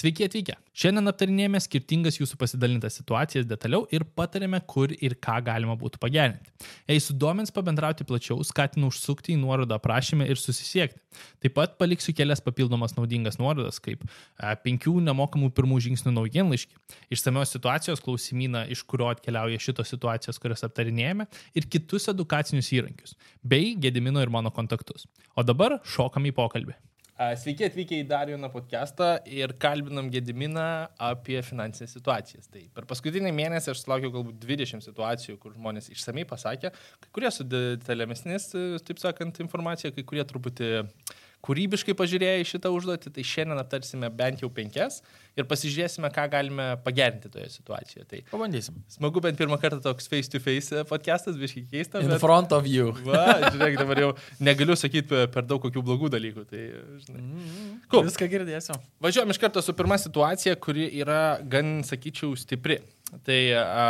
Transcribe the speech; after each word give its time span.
Sveiki 0.00 0.24
atvykę. 0.24 0.54
Šiandien 0.80 1.10
aptarinėjame 1.10 1.58
skirtingas 1.60 2.16
jūsų 2.16 2.38
pasidalintas 2.40 2.94
situacijas 2.96 3.44
detaliau 3.48 3.82
ir 3.92 4.06
patarėme, 4.16 4.56
kur 4.70 4.94
ir 4.96 5.12
ką 5.20 5.34
galima 5.44 5.74
būtų 5.76 6.00
pagerinti. 6.00 6.54
Jei 6.88 7.02
sudomins 7.04 7.52
pabendrauti 7.52 8.06
plačiau, 8.08 8.38
skatinu 8.46 8.88
užsukti 8.88 9.34
į 9.34 9.40
nuorodą 9.42 9.76
aprašymę 9.76 10.24
ir 10.30 10.40
susisiekti. 10.40 11.02
Taip 11.44 11.56
pat 11.58 11.76
paliksiu 11.76 12.14
kelias 12.16 12.40
papildomas 12.40 12.96
naudingas 12.96 13.36
nuorodas, 13.42 13.80
kaip 13.84 14.06
e, 14.06 14.54
penkių 14.64 14.96
nemokamų 15.10 15.50
pirmų 15.58 15.82
žingsnių 15.90 16.14
naujienlaiškį, 16.16 16.80
išsamios 17.12 17.52
situacijos 17.58 18.00
klausimyną, 18.06 18.70
iš 18.72 18.86
kurio 18.88 19.10
atkeliauja 19.12 19.60
šitos 19.60 19.92
situacijos, 19.92 20.40
kurias 20.40 20.64
aptarinėjame, 20.64 21.28
ir 21.52 21.68
kitus 21.68 22.08
edukacinius 22.14 22.72
įrankius, 22.78 23.18
bei 23.44 23.74
Gedimino 23.76 24.24
ir 24.24 24.32
mano 24.32 24.54
kontaktus. 24.54 25.10
O 25.36 25.44
dabar 25.44 25.82
šokam 25.84 26.30
į 26.30 26.38
pokalbį. 26.40 26.78
Sveiki 27.20 27.66
atvykę 27.66 27.98
į 28.00 28.04
dar 28.08 28.30
vieną 28.30 28.48
podcastą 28.48 29.10
ir 29.28 29.52
kalbinam 29.60 30.06
Gediminą 30.08 30.62
apie 31.04 31.42
finansinės 31.44 31.92
situacijas. 31.92 32.48
Tai 32.48 32.62
per 32.72 32.86
paskutinį 32.88 33.34
mėnesį 33.36 33.74
aš 33.74 33.82
sulaukiau 33.82 34.14
galbūt 34.14 34.38
20 34.40 34.86
situacijų, 34.86 35.36
kur 35.42 35.52
žmonės 35.52 35.90
išsamei 35.92 36.24
pasakė, 36.24 36.70
kai 36.72 37.10
kurie 37.12 37.28
su 37.36 37.44
detalėmesnės, 37.44 38.48
taip 38.88 39.02
sakant, 39.04 39.42
informacija, 39.44 39.92
kai 39.92 40.06
kurie 40.08 40.24
truputį 40.32 40.70
uh, 40.78 41.19
kūrybiškai 41.44 41.94
pažiūrėję 41.96 42.42
į 42.42 42.46
šitą 42.50 42.70
užduotį, 42.74 43.12
tai 43.16 43.24
šiandien 43.26 43.60
aptarsime 43.62 44.10
bent 44.12 44.42
jau 44.44 44.50
penkias 44.52 45.00
ir 45.38 45.46
pasižiūrėsime, 45.48 46.10
ką 46.12 46.26
galime 46.32 46.66
pagerinti 46.84 47.30
toje 47.32 47.48
situacijoje. 47.54 48.04
Tai 48.10 48.20
Pabandysim. 48.32 48.76
Smagu 48.92 49.22
bent 49.24 49.38
pirmą 49.40 49.56
kartą 49.62 49.80
toks 49.84 50.10
face-to-face 50.10 50.84
podcastas, 50.90 51.38
biškai 51.40 51.64
keista. 51.70 52.02
In 52.04 52.12
bet... 52.12 52.20
front 52.22 52.52
of 52.56 52.68
you. 52.68 52.92
Va, 53.06 53.38
žiūrėk, 53.46 53.78
dabar 53.80 54.02
jau 54.04 54.10
negaliu 54.42 54.76
sakyti 54.78 55.24
per 55.32 55.48
daug 55.48 55.62
kokių 55.64 55.84
blogų 55.86 56.12
dalykų. 56.12 56.46
Tai, 56.50 56.62
žinai. 57.06 57.20
Mm 57.22 57.40
-hmm. 57.40 57.74
cool. 57.88 58.04
Viską 58.10 58.28
girdėsiu. 58.34 58.76
Važiuojam 59.00 59.32
iš 59.32 59.40
karto 59.40 59.62
su 59.62 59.76
pirma 59.76 59.98
situacija, 59.98 60.56
kuri 60.56 60.90
yra 61.00 61.40
gan, 61.42 61.80
sakyčiau, 61.86 62.36
stipri. 62.36 62.80
Tai 63.24 63.40
a, 63.58 63.88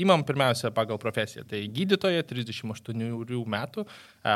Įmam 0.00 0.22
pirmiausia 0.24 0.70
pagal 0.72 0.96
profesiją. 1.00 1.44
Tai 1.48 1.60
gydytoja 1.76 2.24
38 2.24 3.44
metų, 3.54 3.84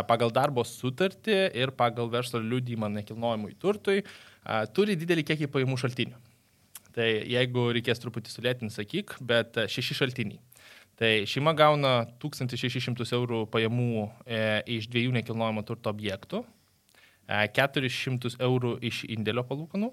pagal 0.09 0.33
darbo 0.35 0.65
sutartį 0.69 1.39
ir 1.57 1.73
pagal 1.77 2.11
verslo 2.13 2.43
liūdimą 2.45 2.91
nekilnojimui 2.99 3.57
turtui 3.61 4.03
turi 4.77 4.99
didelį 5.01 5.25
kiekį 5.31 5.49
pajamų 5.55 5.79
šaltinių. 5.81 6.21
Tai 6.97 7.07
jeigu 7.29 7.71
reikės 7.77 8.01
truputį 8.01 8.33
sulėtinti, 8.33 8.73
sakyk, 8.73 9.19
bet 9.21 9.59
šeši 9.73 9.99
šaltiniai. 9.99 10.41
Tai 10.97 11.11
šeima 11.29 11.53
gauna 11.53 12.07
1600 12.23 13.05
eurų 13.13 13.43
pajamų 13.53 14.07
e, 14.25 14.39
iš 14.79 14.87
dviejų 14.89 15.13
nekilnojamo 15.19 15.61
turto 15.69 15.93
objektų, 15.93 16.41
e, 17.29 17.43
400 17.59 18.39
eurų 18.41 18.79
iš 18.89 19.03
indėlio 19.13 19.45
palūkanų, 19.45 19.93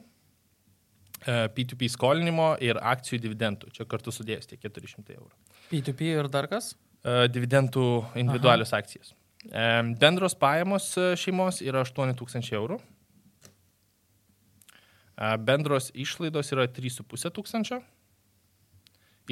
P2P 1.23 1.87
skolinimo 1.87 2.53
ir 2.59 2.79
akcijų 2.83 3.21
dividendų. 3.23 3.69
Čia 3.75 3.85
kartu 3.87 4.11
sudėjus 4.11 4.49
tie 4.49 4.57
400 4.59 5.15
eurų. 5.15 5.31
P2P 5.73 6.13
ir 6.13 6.29
dar 6.29 6.47
kas? 6.51 6.75
Dividendų 7.03 7.85
individualius 8.21 8.71
Aha. 8.71 8.83
akcijas. 8.83 9.15
Bendros 9.99 10.37
pajamos 10.39 10.93
šeimos 11.19 11.59
yra 11.65 11.81
8000 11.83 12.53
eurų. 12.55 12.77
Bendros 15.43 15.91
išlaidos 15.93 16.53
yra 16.55 16.67
3,5 16.71 17.33
tūkstančio. 17.35 17.81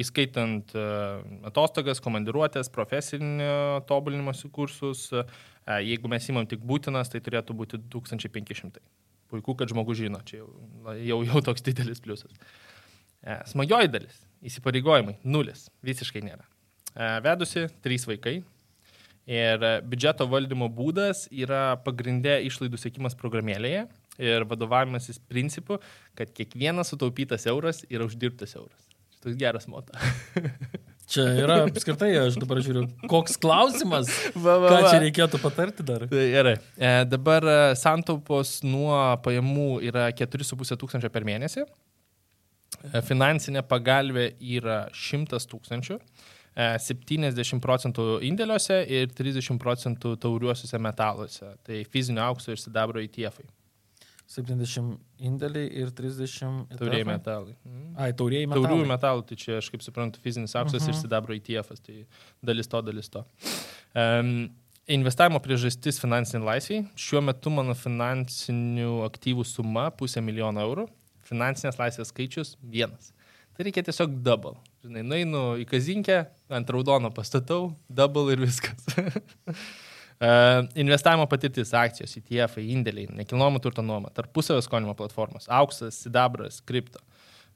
Įskaitant 0.00 0.72
atostogas, 1.48 2.00
komandiruotės, 2.00 2.70
profesinio 2.72 3.80
tobulinimosi 3.88 4.48
kursus. 4.52 5.08
Jeigu 5.68 6.10
mes 6.12 6.28
įmam 6.28 6.48
tik 6.48 6.62
būtinas, 6.64 7.12
tai 7.12 7.20
turėtų 7.24 7.56
būti 7.56 7.80
1500. 7.92 8.80
Puiku, 9.32 9.56
kad 9.56 9.70
žmogus 9.72 9.96
žino, 9.96 10.20
čia 10.28 10.42
jau, 10.42 10.48
jau, 11.00 11.18
jau 11.24 11.40
toks 11.44 11.64
didelis 11.64 12.02
pliusas. 12.04 12.32
Smagioji 13.22 13.90
dalis- 13.92 14.24
įsipareigojimai- 14.48 15.18
nulis, 15.34 15.68
visiškai 15.84 16.22
nėra. 16.24 16.44
Vedusi- 17.22 17.68
trys 17.84 18.06
vaikai. 18.06 18.42
Ir 19.26 19.58
biudžeto 19.86 20.26
valdymo 20.26 20.66
būdas 20.68 21.28
yra 21.30 21.76
pagrindė 21.84 22.40
išlaidų 22.42 22.80
sėkimas 22.80 23.14
programėlėje 23.14 23.86
ir 24.18 24.44
vadovavimasis 24.44 25.20
principu, 25.30 25.78
kad 26.16 26.32
kiekvienas 26.34 26.90
sutaupytas 26.90 27.46
euras 27.46 27.84
yra 27.88 28.08
uždirbtas 28.08 28.56
euras. 28.56 28.88
Šitoks 29.14 29.38
geras 29.38 29.68
moto. 29.68 29.94
Čia 31.12 31.26
yra 31.42 31.58
apskritai, 31.66 32.10
aš 32.16 32.38
dabar 32.40 32.58
žiūriu, 32.64 32.86
koks 33.10 33.36
klausimas. 33.40 34.08
Va, 34.34 34.56
va, 34.56 34.58
va. 34.64 34.70
Ką 34.72 34.90
čia 34.90 35.00
reikėtų 35.02 35.40
patarti 35.42 35.84
dar? 35.84 36.06
Tai 36.08 36.22
gerai. 36.32 36.54
E, 36.78 36.92
dabar 37.04 37.46
santaupos 37.78 38.60
nuo 38.64 38.96
pajamų 39.22 39.82
yra 39.86 40.06
4,5 40.16 40.78
tūkstančio 40.80 41.12
per 41.12 41.26
mėnesį. 41.28 41.66
E, 42.90 43.02
finansinė 43.06 43.62
pagalbė 43.68 44.32
yra 44.58 44.84
100 44.96 45.42
tūkstančių. 45.52 45.98
70 46.52 47.40
e, 47.40 47.58
procentų 47.64 48.06
indėliuose 48.28 48.82
ir 48.92 49.12
30 49.16 49.56
procentų 49.62 50.18
tauriuosiuose 50.20 50.80
metaluose. 50.82 51.54
Tai 51.64 51.82
fizinio 51.88 52.26
aukso 52.26 52.52
ir 52.52 52.60
sidabro 52.60 53.00
įtiefai. 53.00 53.46
70 54.32 54.96
indėliai 55.28 55.68
ir 55.82 55.92
30 55.96 56.76
tauriai 56.78 57.04
metalai. 57.04 57.54
Mm. 57.68 57.88
Ai, 58.00 58.10
tauriai 58.16 58.46
metalai. 58.46 58.68
Tauriųjų 58.68 58.88
metalų, 58.88 59.24
tai 59.28 59.38
čia 59.40 59.58
aš 59.60 59.68
kaip 59.72 59.84
suprantu 59.84 60.22
fizinis 60.24 60.54
auksas 60.56 60.80
uh 60.80 60.86
-huh. 60.86 60.90
ir 60.90 60.94
mhm. 60.94 61.02
sidabro 61.02 61.36
ITF, 61.36 61.72
tai 61.84 62.06
dalis 62.42 62.68
to, 62.68 62.80
dalis 62.82 63.08
to. 63.12 63.24
Um, 63.94 64.50
investavimo 64.86 65.40
priežastis 65.40 66.00
finansiniai 66.00 66.46
laisviai. 66.46 66.86
Šiuo 66.96 67.20
metu 67.20 67.50
mano 67.50 67.74
finansinių 67.74 69.02
aktyvų 69.06 69.44
suma 69.44 69.90
pusė 69.90 70.20
milijono 70.24 70.60
eurų, 70.60 70.88
finansinės 71.32 71.80
laisvės 71.80 72.12
skaičius 72.12 72.54
vienas. 72.62 73.10
Tai 73.52 73.66
reikia 73.66 73.84
tiesiog 73.84 74.14
double. 74.24 74.56
Žinai, 74.82 75.02
nueinu 75.04 75.42
į 75.60 75.66
kazinkę, 75.68 76.22
ant 76.56 76.70
raudono 76.72 77.12
pastatau, 77.14 77.72
double 77.92 78.32
ir 78.32 78.40
viskas. 78.40 78.86
Uh, 78.96 80.64
investavimo 80.82 81.26
patirtis, 81.28 81.74
akcijos, 81.76 82.16
ETF, 82.22 82.62
indėliai, 82.62 83.10
nekilnojamo 83.20 83.60
turto 83.62 83.84
nuoma, 83.84 84.12
tarpusavio 84.16 84.64
skolinimo 84.64 84.96
platformos, 84.96 85.50
auksas, 85.52 86.00
sidabras, 86.06 86.62
kripto. 86.64 87.02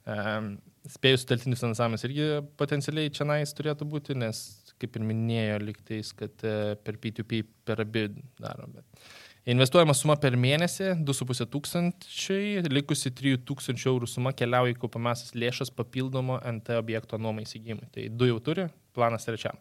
Um, 0.07 0.57
spėjus 0.87 1.25
suteltinis 1.25 1.65
finansavimas 1.65 2.05
irgi 2.07 2.29
potencialiai 2.61 3.11
čia 3.15 3.27
nais 3.27 3.51
turėtų 3.57 3.89
būti, 3.91 4.15
nes, 4.21 4.45
kaip 4.79 5.01
ir 5.01 5.07
minėjo, 5.09 5.59
liktais, 5.65 6.13
kad 6.15 6.45
uh, 6.47 6.75
per 6.85 7.01
P2P 7.03 7.41
per 7.67 7.83
abi 7.83 8.11
daro. 8.39 8.69
Bet. 8.77 9.09
Investuojama 9.47 9.95
suma 9.95 10.17
per 10.19 10.35
mėnesį 10.35 10.97
2,5 11.07 11.47
tūkstančiai, 11.53 12.65
likusi 12.67 13.13
3 13.15 13.37
tūkstančių 13.47 13.93
eurų 13.93 14.09
suma 14.11 14.33
keliauja 14.35 14.75
į 14.75 14.81
kaupamasias 14.83 15.37
lėšas 15.39 15.71
papildomo 15.71 16.41
NT 16.51 16.75
objekto 16.81 17.21
nuomai 17.23 17.45
įsigymui. 17.47 17.87
Tai 17.95 18.09
du 18.11 18.27
jau 18.27 18.41
turi, 18.43 18.65
planas 18.97 19.29
trečiam. 19.29 19.55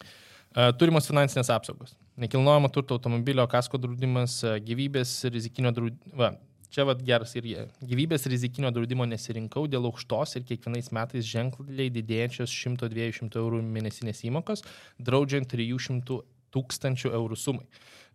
E, 0.00 0.70
turimos 0.80 1.10
finansinės 1.10 1.52
apsaugos. 1.52 1.92
Nekilnojamo 2.24 2.72
turto 2.72 2.96
automobilio 2.96 3.44
kasko 3.52 3.82
draudimas, 3.84 4.38
e, 4.48 4.56
gyvybės 4.64 5.12
rizikinio 5.28 5.76
draudimo. 5.76 6.32
Čia 6.72 6.88
vad 6.88 7.04
geras 7.04 7.36
ir 7.36 7.52
jie. 7.52 7.68
Gyvybės 7.84 8.24
rizikinio 8.32 8.72
draudimo 8.72 9.04
nesirinkau 9.04 9.68
dėl 9.68 9.90
aukštos 9.90 10.38
ir 10.38 10.48
kiekvienais 10.48 10.88
metais 10.96 11.28
ženkliai 11.28 11.92
didėjančios 11.92 12.48
100-200 12.48 13.44
eurų 13.44 13.60
mėnesinės 13.76 14.24
įmokos, 14.30 14.64
draudžiant 14.96 15.52
300 15.52 16.22
tūkstančių 16.54 17.12
eurų 17.20 17.36
sumai. 17.36 17.66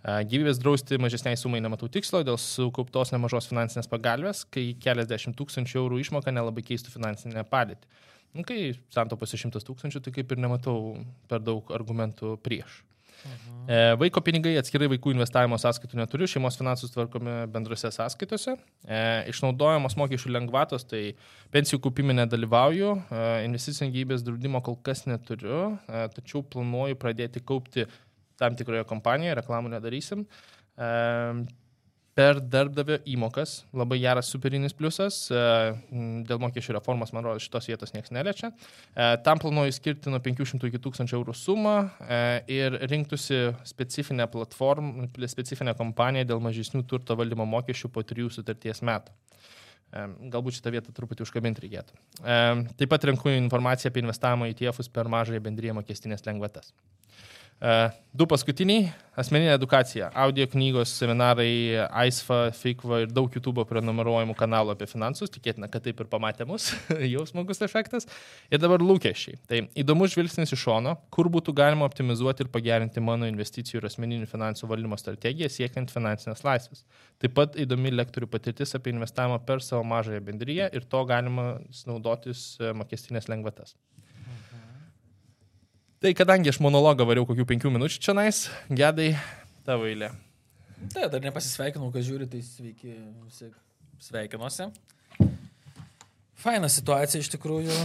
Gyvybės 0.06 0.60
drausti 0.62 1.00
mažesniai 1.02 1.38
sumai 1.40 1.64
nematau 1.66 1.88
tikslo 1.90 2.20
dėl 2.26 2.38
sukauptos 2.38 3.10
nemažos 3.10 3.48
finansinės 3.50 3.90
pagalbės, 3.90 4.44
kai 4.54 4.68
keliasdešimt 4.78 5.34
tūkstančių 5.40 5.80
eurų 5.82 6.02
išmoka 6.04 6.34
nelabai 6.36 6.62
keistų 6.68 6.94
finansinę 6.94 7.42
padėtį. 7.50 7.90
Nu, 8.36 8.44
kai 8.46 8.76
santaupasi 8.94 9.40
šimtas 9.42 9.66
tūkstančių, 9.66 10.04
tai 10.06 10.14
kaip 10.18 10.36
ir 10.36 10.44
nematau 10.44 10.78
per 11.32 11.42
daug 11.42 11.72
argumentų 11.74 12.36
prieš. 12.46 12.84
Mhm. 13.26 13.54
E, 13.66 13.78
vaiko 13.98 14.22
pinigai 14.22 14.54
atskirai 14.60 14.90
vaikų 14.92 15.16
investavimo 15.16 15.58
sąskaitų 15.58 15.98
neturiu, 15.98 16.28
šeimos 16.30 16.58
finansus 16.60 16.92
tvarkomi 16.94 17.34
bendrose 17.50 17.90
sąskaitose. 17.96 18.54
E, 18.86 19.00
išnaudojamos 19.32 19.96
mokesčių 19.98 20.34
lengvatos, 20.36 20.86
tai 20.86 21.16
pensijų 21.56 21.80
kaupime 21.88 22.14
nedalyvauju, 22.20 22.92
e, 22.94 23.24
investicinio 23.48 23.90
gyvybės 23.96 24.26
draudimo 24.28 24.62
kol 24.66 24.78
kas 24.86 25.06
neturiu, 25.10 25.64
e, 25.88 26.06
tačiau 26.14 26.44
planuoju 26.46 27.00
pradėti 27.02 27.42
kaupti 27.42 27.88
tam 28.40 28.58
tikroje 28.60 28.86
kompanijoje, 28.90 29.38
reklamų 29.42 29.76
nedarysim. 29.76 30.26
Per 32.16 32.38
darbdavio 32.40 32.96
įmokas. 33.12 33.66
Labai 33.76 33.98
geras 34.00 34.30
superinis 34.32 34.72
pliusas. 34.76 35.18
E, 35.28 35.40
dėl 36.24 36.40
mokesčių 36.40 36.78
reformos, 36.78 37.12
man 37.12 37.28
rodo, 37.28 37.42
šitos 37.44 37.68
vietos 37.68 37.92
niekas 37.92 38.14
neliečia. 38.16 38.54
E, 38.96 39.10
tam 39.26 39.42
planuoju 39.44 39.76
skirti 39.76 40.14
nuo 40.14 40.22
500 40.24 40.70
iki 40.70 40.80
1000 40.80 41.12
eurų 41.18 41.36
sumą 41.36 41.76
e, 42.00 42.22
ir 42.56 42.80
rinktųsi 42.88 43.42
specifinę 43.68 44.30
platformą, 44.32 45.10
specifinę 45.28 45.76
kompaniją 45.76 46.30
dėl 46.32 46.44
mažesnių 46.48 46.86
turto 46.88 47.20
valdymo 47.20 47.44
mokesčių 47.52 47.92
po 47.92 48.06
trijų 48.08 48.32
sutarties 48.38 48.80
metų. 48.80 49.12
Galbūt 50.32 50.58
šitą 50.58 50.72
vietą 50.74 50.92
truputį 50.96 51.24
užkabinti 51.24 51.62
reikėtų. 51.64 52.00
Taip 52.76 52.90
pat 52.92 53.06
renku 53.08 53.32
informaciją 53.32 53.92
apie 53.92 54.02
investavimą 54.04 54.50
į 54.52 54.58
tiefus 54.60 54.90
per 54.92 55.08
mažąją 55.12 55.44
bendryje 55.46 55.76
mokestinės 55.78 56.26
lengvatas. 56.26 56.74
Uh, 57.56 57.88
du 58.12 58.26
paskutiniai- 58.28 58.90
asmeninė 59.22 59.54
edukacija, 59.56 60.10
audio 60.12 60.44
knygos, 60.52 60.92
seminarai, 61.00 61.88
AISFA, 61.88 62.52
FIKVA 62.52 62.98
ir 63.06 63.14
daug 63.16 63.32
YouTube 63.32 63.64
prenumeruojamų 63.70 64.36
kanalų 64.36 64.74
apie 64.74 64.90
finansus. 64.92 65.32
Tikėtina, 65.32 65.70
kad 65.72 65.86
taip 65.86 66.02
ir 66.04 66.10
pamatė 66.12 66.46
mus, 66.46 66.74
jau 67.14 67.24
smagus 67.30 67.64
efektas. 67.64 68.10
Ir 68.52 68.60
dabar 68.60 68.84
lūkesčiai. 68.84 69.40
Tai 69.48 69.62
įdomus 69.72 70.12
žvilgsnis 70.12 70.52
iš 70.52 70.66
šono, 70.68 70.98
kur 71.16 71.32
būtų 71.32 71.56
galima 71.56 71.88
optimizuoti 71.88 72.44
ir 72.44 72.52
pagerinti 72.52 73.00
mano 73.00 73.32
investicijų 73.32 73.80
ir 73.80 73.88
asmeninių 73.88 74.28
finansų 74.28 74.68
valdymo 74.68 75.00
strategiją 75.00 75.48
siekiant 75.48 75.96
finansinės 75.96 76.44
laisvės. 76.44 76.84
Taip 77.24 77.40
pat 77.40 77.56
įdomi 77.56 77.96
lektorių 77.96 78.28
patirtis 78.36 78.76
apie 78.76 78.92
investavimą 78.92 79.40
per 79.48 79.64
savo 79.64 79.88
mažąją 79.88 80.28
bendryją 80.28 80.70
ir 80.76 80.92
to 80.92 81.08
galima 81.08 81.54
naudotis 81.88 82.58
e, 82.60 82.76
mokestinės 82.76 83.32
lengvatas. 83.32 83.78
Tai 86.04 86.12
kadangi 86.18 86.52
aš 86.52 86.60
monologą 86.64 87.06
variau 87.08 87.26
kokių 87.28 87.46
penkių 87.48 87.72
minučių 87.72 88.02
čia 88.04 88.16
nais, 88.18 88.46
gedai, 88.68 89.14
tavo 89.68 89.88
eilė. 89.88 90.12
Tai 90.92 91.08
dar 91.12 91.24
nepasisveikinau, 91.24 91.88
kad 91.94 92.04
žiūri, 92.06 92.28
tai 92.30 92.42
sveiki, 92.44 92.98
visi 93.26 93.48
sveikinuosi. 94.04 94.68
Faina 96.46 96.70
situacija 96.70 97.24
iš 97.24 97.32
tikrųjų. 97.34 97.78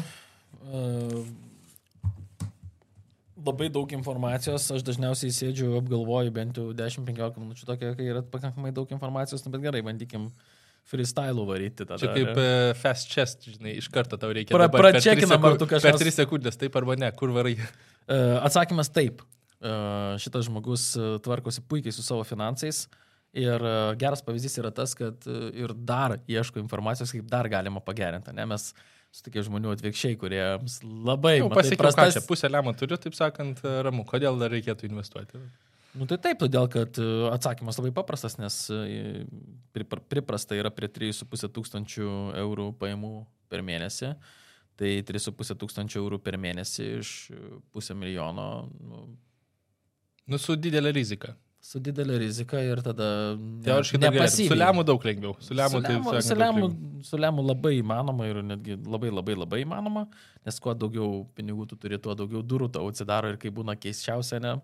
Labai 3.40 3.70
daug 3.72 3.92
informacijos, 3.96 4.66
aš 4.74 4.82
dažniausiai 4.84 5.32
sėdžiu, 5.32 5.70
apgalvoju 5.78 6.34
bent 6.34 6.58
jau 6.60 6.66
10-15 6.76 7.38
minučių 7.40 7.68
tokia, 7.70 7.94
kai 7.96 8.10
yra 8.10 8.24
pakankamai 8.26 8.74
daug 8.76 8.90
informacijos, 8.92 9.46
nu, 9.46 9.54
bet 9.54 9.64
gerai, 9.64 9.80
bandykim 9.86 10.26
freestyle 10.90 11.46
varyti 11.46 11.86
tada. 11.86 12.00
Čia 12.02 12.10
kaip 12.12 12.34
uh, 12.34 12.74
fast 12.76 13.08
chest, 13.14 13.46
žinai, 13.48 13.78
iš 13.80 13.88
karto 13.94 14.18
tau 14.20 14.34
reikia. 14.34 14.52
Pra, 14.52 14.68
pračekinam, 14.68 15.40
ar 15.46 15.56
tu 15.60 15.70
kažką. 15.70 15.94
Per 15.94 16.02
3 16.02 16.16
sekundės, 16.18 16.60
taip 16.60 16.76
arba 16.76 16.98
ne, 17.00 17.08
kur 17.16 17.32
varai. 17.32 17.54
E, 18.10 18.18
atsakymas 18.42 18.90
taip. 18.92 19.22
E, 19.60 19.72
šitas 20.22 20.48
žmogus 20.48 20.90
e, 20.98 21.12
tvarkosi 21.24 21.62
puikiai 21.70 21.94
su 21.94 22.04
savo 22.06 22.24
finansais. 22.26 22.86
Ir 23.30 23.62
geras 23.94 24.24
pavyzdys 24.26 24.58
yra 24.58 24.72
tas, 24.74 24.90
kad 24.98 25.22
ir 25.54 25.70
dar 25.86 26.16
ieško 26.26 26.58
informacijos, 26.58 27.12
kaip 27.14 27.28
dar 27.30 27.46
galima 27.46 27.78
pagerinti. 27.86 28.32
Ne? 28.34 28.42
Mes 28.50 28.72
sutikė 29.14 29.44
žmonių 29.46 29.70
atvirkščiai, 29.76 30.16
kuriems 30.18 30.80
labai... 30.82 31.36
Jau 31.36 31.46
pasiekiau 31.52 31.84
prastas... 31.84 32.16
čia, 32.16 32.24
pusę 32.26 32.50
lemą 32.50 32.74
turiu, 32.78 32.98
taip 32.98 33.14
sakant, 33.14 33.62
ramu. 33.86 34.02
Kodėl 34.08 34.40
dar 34.40 34.50
reikėtų 34.50 34.88
investuoti? 34.90 35.38
Nu 35.94 36.10
tai 36.10 36.18
taip, 36.26 36.42
todėl 36.42 36.66
kad 36.74 36.98
atsakymas 37.30 37.78
labai 37.78 37.94
paprastas, 37.94 38.34
nes 38.42 38.58
priprasta 40.10 40.58
yra 40.58 40.74
prie 40.74 40.90
3,5 40.90 41.54
tūkstančių 41.54 42.10
eurų 42.42 42.72
pajamų 42.82 43.14
per 43.50 43.62
mėnesį. 43.66 44.16
Tai 44.80 44.90
3,5 45.04 45.58
tūkstančio 45.60 46.00
eurų 46.00 46.22
per 46.24 46.38
mėnesį 46.40 46.84
iš 47.02 47.12
pusę 47.74 47.92
milijono. 47.92 48.46
Nu, 48.80 49.04
nu 50.30 50.40
su 50.40 50.56
didelė 50.56 50.94
rizika. 50.96 51.34
Su 51.60 51.76
didelė 51.84 52.16
rizika 52.22 52.62
ir 52.64 52.80
tada... 52.80 53.06
Teoriškai 53.66 54.00
nepasivyliau. 54.00 54.54
Su 54.54 54.60
lemu 54.62 54.84
daug 54.88 55.02
lengviau. 55.04 55.34
Su 55.44 55.56
lemu, 55.58 55.82
tai, 55.84 56.22
su 56.24 56.36
lemu, 56.40 56.70
su 57.04 57.20
lemu 57.20 57.44
labai 57.44 57.74
įmanoma 57.82 58.30
ir 58.30 58.40
netgi 58.54 58.78
labai 58.80 59.10
labai 59.12 59.36
labai 59.36 59.60
įmanoma, 59.66 60.06
nes 60.48 60.60
kuo 60.64 60.72
daugiau 60.72 61.26
pinigų 61.36 61.68
tu 61.68 61.76
turi, 61.82 62.00
tuo 62.00 62.16
daugiau 62.16 62.40
durų 62.40 62.70
tau 62.72 62.88
atsidaro 62.88 63.34
ir 63.34 63.36
kai 63.42 63.52
būna 63.52 63.76
keisčiausia, 63.76 64.40
ne, 64.40 64.54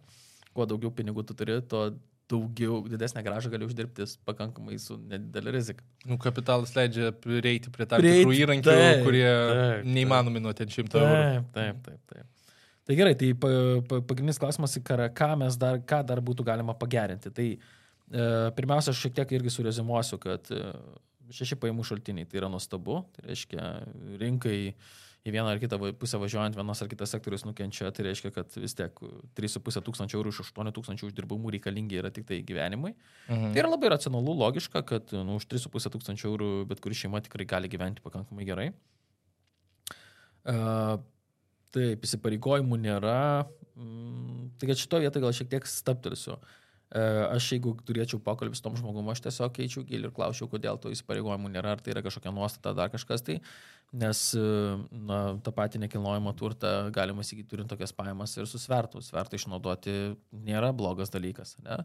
kuo 0.56 0.64
daugiau 0.64 0.94
pinigų 0.96 1.26
tu 1.28 1.36
turi, 1.36 1.58
tuo 1.68 1.90
daugiau, 2.30 2.80
didesnę 2.90 3.22
gražą 3.22 3.50
gali 3.52 3.66
uždirbti 3.66 4.06
pakankamai 4.26 4.78
su 4.82 4.96
nedidelė 4.98 5.54
rizika. 5.54 5.84
Nu, 6.06 6.18
kapitalas 6.22 6.74
leidžia 6.76 7.12
prieiti 7.22 7.70
prie 7.74 7.86
tam 7.88 8.02
tikrų 8.02 8.34
įrankių, 8.40 8.66
taip, 8.66 9.02
kurie 9.06 9.26
taip, 9.26 9.86
neįmanomi 9.94 10.42
nuo 10.42 10.54
ten 10.56 10.70
šimto 10.72 11.02
eurų. 11.02 11.44
Taip, 11.54 11.80
taip, 11.86 12.02
taip. 12.12 12.32
Tai 12.86 12.94
gerai, 12.98 13.16
tai 13.18 13.32
pa, 13.34 13.48
pa, 13.86 13.98
pagrindinis 14.06 14.38
klausimas, 14.42 14.76
ką 14.86 15.30
mes 15.40 15.58
dar, 15.58 15.80
ką 15.82 16.02
dar 16.06 16.22
būtų 16.22 16.46
galima 16.46 16.74
pagerinti. 16.78 17.32
Tai 17.34 17.46
e, 17.54 17.58
pirmiausia, 18.58 18.94
aš 18.94 19.06
šiek 19.06 19.16
tiek 19.16 19.34
irgi 19.38 19.54
surezimuosiu, 19.54 20.20
kad 20.22 20.50
e, 20.54 20.60
šeši 21.34 21.58
pajamų 21.62 21.86
šaltiniai 21.86 22.28
tai 22.30 22.38
yra 22.42 22.50
nuostabu, 22.50 23.00
tai 23.16 23.26
reiškia 23.32 23.72
rinkai 24.22 24.60
į 25.26 25.34
vieną 25.34 25.52
ar 25.52 25.60
kitą 25.62 25.78
pusę 26.00 26.20
važiuojant, 26.22 26.56
vienas 26.58 26.82
ar 26.82 26.90
kitas 26.90 27.12
sektorius 27.14 27.44
nukenčia, 27.46 27.90
tai 27.94 28.06
reiškia, 28.08 28.32
kad 28.34 28.58
vis 28.62 28.76
tiek 28.78 29.00
3,5 29.38 29.82
tūkstančio 29.88 30.20
eurų 30.20 30.34
iš 30.34 30.42
8 30.46 30.72
tūkstančių 30.76 31.10
uždirbamų 31.10 31.56
reikalingi 31.56 31.98
yra 32.00 32.12
tik 32.14 32.28
tai 32.28 32.42
gyvenimui. 32.46 32.94
Mhm. 33.28 33.54
Tai 33.54 33.64
yra 33.64 33.72
labai 33.72 33.92
racionalu, 33.96 34.36
logiška, 34.44 34.84
kad 34.86 35.16
nu, 35.16 35.40
už 35.40 35.48
3,5 35.50 35.90
tūkstančio 35.96 36.30
eurų 36.32 36.50
bet 36.70 36.82
kuri 36.84 36.98
šeima 36.98 37.22
tikrai 37.26 37.48
gali 37.48 37.72
gyventi 37.72 38.04
pakankamai 38.04 38.46
gerai. 38.48 38.70
Uh, 40.46 41.00
taip, 41.74 42.04
įsipareigojimų 42.06 42.78
nėra. 42.84 43.18
Mm, 43.76 44.52
tai 44.60 44.70
kad 44.70 44.80
šito 44.80 45.00
vietoje 45.02 45.24
gal 45.24 45.34
šiek 45.36 45.50
tiek 45.52 45.66
staptelsiu. 45.68 46.38
Uh, 46.86 47.26
aš 47.34 47.48
jeigu 47.56 47.72
turėčiau 47.82 48.20
pokalbį 48.22 48.54
su 48.54 48.62
tom 48.62 48.76
žmogumu, 48.78 49.10
aš 49.10 49.24
tiesiog 49.24 49.50
keičiau 49.56 49.82
gilį 49.88 50.06
ir 50.06 50.14
klausiau, 50.14 50.46
kodėl 50.46 50.78
to 50.78 50.92
įsipareigojimų 50.94 51.50
nėra, 51.50 51.74
ar 51.74 51.82
tai 51.82 51.96
yra 51.96 52.02
kažkokia 52.06 52.30
nuostata, 52.34 52.76
dar 52.78 52.92
kažkas. 52.92 53.26
Tai 53.26 53.40
nes 53.92 54.20
na, 54.90 55.18
tą 55.44 55.52
patį 55.54 55.80
nekilnojamą 55.84 56.32
turtą 56.36 56.72
galima 56.94 57.24
įsigyti 57.24 57.48
turint 57.52 57.70
tokias 57.70 57.94
pajamas 57.96 58.34
ir 58.36 58.48
susvertų. 58.50 59.02
Svertą 59.04 59.38
išnaudoti 59.38 59.96
nėra 60.46 60.72
blogas 60.76 61.12
dalykas. 61.14 61.54
Ne? 61.64 61.82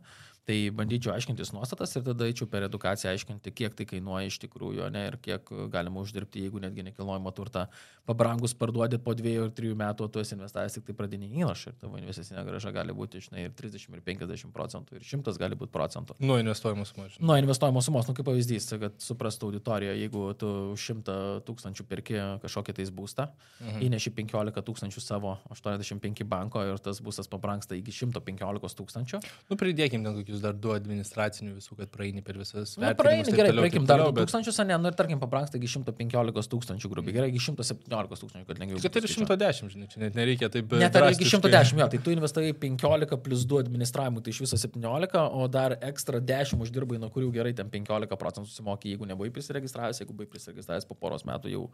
Tai 0.50 0.58
bandyčiau 0.74 1.14
aiškintis 1.14 1.52
nuostatas 1.54 1.92
ir 1.94 2.02
tada 2.02 2.26
eičiau 2.26 2.48
per 2.50 2.66
edukaciją 2.66 3.12
aiškinti, 3.14 3.52
kiek 3.54 3.76
tai 3.78 3.86
kainuoja 3.86 4.32
iš 4.32 4.40
tikrųjų 4.42 4.88
ne, 4.90 5.04
ir 5.12 5.18
kiek 5.22 5.52
galima 5.70 6.02
uždirbti, 6.02 6.42
jeigu 6.48 6.58
netgi 6.64 6.82
nekilnojamą 6.88 7.30
turtą 7.38 7.68
pabrangus 8.10 8.56
parduodi 8.58 8.98
po 8.98 9.14
dviejų 9.14 9.44
ar 9.46 9.54
trijų 9.54 9.78
metų, 9.78 10.08
tu 10.10 10.24
esi 10.24 10.34
investavęs 10.34 10.80
tik 10.80 10.88
tai 10.88 10.96
pradinį 10.98 11.30
įnašą 11.44 11.76
ir 11.76 11.78
tavo 11.84 12.02
investicinė 12.02 12.42
graža 12.48 12.74
gali 12.74 12.96
būti 12.98 13.22
žinai, 13.22 13.46
ir 13.46 13.54
30, 13.54 13.94
ir 13.94 14.02
50 14.08 14.56
procentų, 14.56 14.98
ir 14.98 15.06
100 15.06 15.38
gali 15.44 15.60
būti 15.62 15.76
procentų. 15.78 16.18
Nuo 16.26 16.40
investuojamos 16.42 16.90
sumos. 16.96 17.20
Nuo 17.22 17.38
investuojamos 17.38 17.86
sumos, 17.92 18.10
nu 18.10 18.18
kaip 18.18 18.26
pavyzdys, 18.32 18.72
kad 18.82 18.98
suprastų 18.98 19.52
auditoriją, 19.52 19.94
jeigu 20.02 20.26
tu 20.42 20.52
100 20.74 21.20
tūkstančių 21.46 21.86
perki 22.02 22.42
kažkokį 22.42 22.76
tais 22.80 22.90
būstą, 22.92 23.28
mhm. 23.62 23.82
įneši 23.86 24.12
15 24.18 24.64
tūkstančių 24.66 25.02
savo 25.02 25.38
85 25.54 26.26
banko 26.26 26.64
ir 26.66 26.80
tas 26.80 27.02
būstas 27.02 27.30
pabranksta 27.30 27.76
iki 27.78 27.92
115 27.92 28.78
tūkstančių. 28.80 29.22
Nu, 29.50 29.58
pridėkim 29.58 30.04
ten 30.04 30.16
kokius 30.18 30.42
dar 30.42 30.54
du 30.54 30.74
administracinių 30.74 31.56
visų, 31.60 31.78
kad 31.80 31.92
praeini 31.94 32.22
per 32.26 32.40
visas. 32.42 32.78
Na, 32.78 32.92
nu, 32.92 32.98
praeini, 33.00 33.32
gerai, 33.36 33.54
praeikim 33.56 33.86
dar 33.86 34.02
2 34.02 34.16
tūkstančius, 34.18 34.58
bet... 34.58 34.72
ne, 34.72 34.80
nu 34.82 34.92
ir 34.92 34.98
tarkim 34.98 35.22
pabranksta 35.22 35.60
iki 35.60 35.70
115 35.70 36.52
tūkstančių 36.52 36.92
grubiai, 36.92 37.16
gerai, 37.20 37.30
iki 37.32 37.44
117 37.44 38.22
tūkstančių, 38.24 38.48
kad 38.50 38.62
lengviau. 38.62 38.82
Kad 38.82 39.00
ir 39.00 39.10
110, 39.12 39.72
žinai, 39.76 39.90
čia 39.92 40.04
net 40.04 40.18
nereikia 40.18 40.52
taip. 40.54 40.74
Net 40.82 40.98
ar 40.98 41.10
iki 41.12 41.28
110, 41.28 41.82
jo, 41.82 41.90
tai 41.94 42.02
tu 42.02 42.16
investavai 42.16 42.54
15 42.58 43.20
plus 43.22 43.46
2 43.50 43.64
administravimui, 43.66 44.24
tai 44.26 44.34
iš 44.34 44.44
viso 44.46 44.60
17, 44.60 45.20
o 45.22 45.48
dar 45.52 45.78
ekstra 45.92 46.22
10 46.24 46.62
uždirbai, 46.66 47.00
nuo 47.02 47.12
kurių 47.14 47.32
gerai 47.36 47.54
ten 47.58 47.70
15 47.72 48.20
procentų 48.22 48.50
susimokė, 48.50 48.94
jeigu 48.94 49.10
nebuvai 49.10 49.32
prisiregistravęs, 49.34 50.02
jeigu 50.02 50.16
buvai 50.16 50.30
prisiregistravęs 50.32 50.88
po 50.90 50.98
poros 50.98 51.26
metų 51.28 51.52
jau 51.52 51.68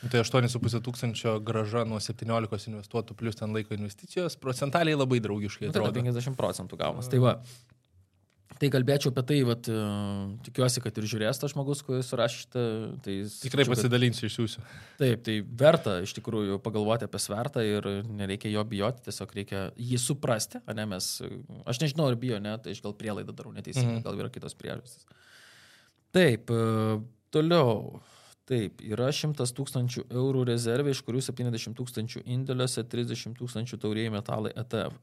Tai 0.00 0.22
8,5 0.24 0.80
tūkstančio 0.80 1.34
graža 1.44 1.82
nuo 1.84 1.98
17 2.00 2.70
investuotų 2.72 3.16
plus 3.18 3.36
ten 3.36 3.52
laiko 3.52 3.76
investicijos, 3.76 4.38
procentaliai 4.40 4.96
labai 4.96 5.20
draugiškai 5.20 5.68
nu, 5.68 5.74
tai 5.74 5.82
atrodo. 5.82 5.98
Tai 5.98 6.06
50 6.08 6.38
procentų 6.38 6.78
gaunas. 6.80 7.10
Tai 7.12 7.20
va. 7.20 7.34
Tai 8.60 8.68
kalbėčiau 8.68 9.12
apie 9.12 9.22
tai, 9.24 9.36
vat, 9.48 9.68
e, 9.72 9.82
tikiuosi, 10.44 10.82
kad 10.84 10.96
ir 11.00 11.06
žiūrės 11.08 11.38
tas 11.40 11.52
žmogus, 11.52 11.80
kuris 11.84 12.08
surašė 12.12 12.40
šitą. 12.42 12.64
Tai 13.04 13.14
Tikrai 13.44 13.64
sačiau, 13.64 13.72
pasidalinsiu 13.72 14.26
iš 14.28 14.36
jūsų. 14.40 14.64
Taip, 15.00 15.22
tai 15.24 15.36
verta 15.62 15.94
iš 16.04 16.12
tikrųjų 16.18 16.58
pagalvoti 16.64 17.08
apie 17.08 17.20
svertą 17.22 17.64
ir 17.64 17.88
nereikia 18.04 18.52
jo 18.52 18.64
bijoti, 18.68 19.04
tiesiog 19.06 19.32
reikia 19.38 19.64
jį 19.80 20.00
suprasti, 20.02 20.60
ne 20.76 20.86
mes, 20.92 21.08
aš 21.64 21.80
nežinau, 21.84 22.10
ar 22.10 22.20
bijo, 22.20 22.40
ne, 22.42 22.52
tai 22.60 22.76
aš 22.76 22.82
gal 22.84 22.96
prielaidą 23.00 23.36
darau 23.36 23.54
neteisingai, 23.56 24.00
mm 24.00 24.04
gal 24.04 24.20
yra 24.20 24.32
kitos 24.32 24.56
priežastys. 24.58 25.08
Taip, 26.12 26.52
e, 26.52 26.98
toliau. 27.32 28.00
Taip, 28.50 28.80
yra 28.82 29.12
100 29.14 29.46
tūkstančių 29.54 30.08
eurų 30.10 30.42
rezervė, 30.48 30.90
iš 30.90 31.04
kurių 31.06 31.20
70 31.22 31.76
tūkstančių 31.78 32.24
indėliuose, 32.34 32.82
30 32.82 33.36
tūkstančių 33.38 33.78
taurėjai 33.78 34.10
metalai 34.16 34.50
ETF. 34.58 34.96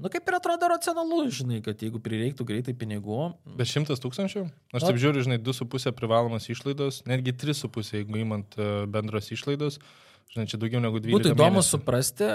Nu 0.00 0.08
kaip 0.12 0.28
ir 0.28 0.36
atrodo 0.38 0.68
racionalu, 0.72 1.22
žinai, 1.32 1.58
kad 1.64 1.80
jeigu 1.84 2.00
prireiktų 2.00 2.46
greitai 2.48 2.72
pinigų. 2.76 3.32
Be 3.56 3.64
100 3.68 3.96
tūkstančių? 4.00 4.44
Aš 4.72 4.86
taip 4.88 5.00
žiūriu, 5.00 5.24
žinai, 5.24 5.36
2,5 5.40 5.92
privalomas 5.96 6.48
išlaidos, 6.52 7.02
netgi 7.08 7.34
3,5, 7.36 7.92
jeigu 7.98 8.20
įmant 8.20 8.56
e, 8.56 8.68
bendros 8.92 9.28
išlaidos. 9.32 9.80
Žinai, 10.32 10.46
čia 10.48 10.60
daugiau 10.60 10.80
negu 10.80 11.00
12. 11.00 11.12
Būtų 11.12 11.34
įdomu 11.34 11.58
mėnesių. 11.58 11.74
suprasti, 11.76 12.30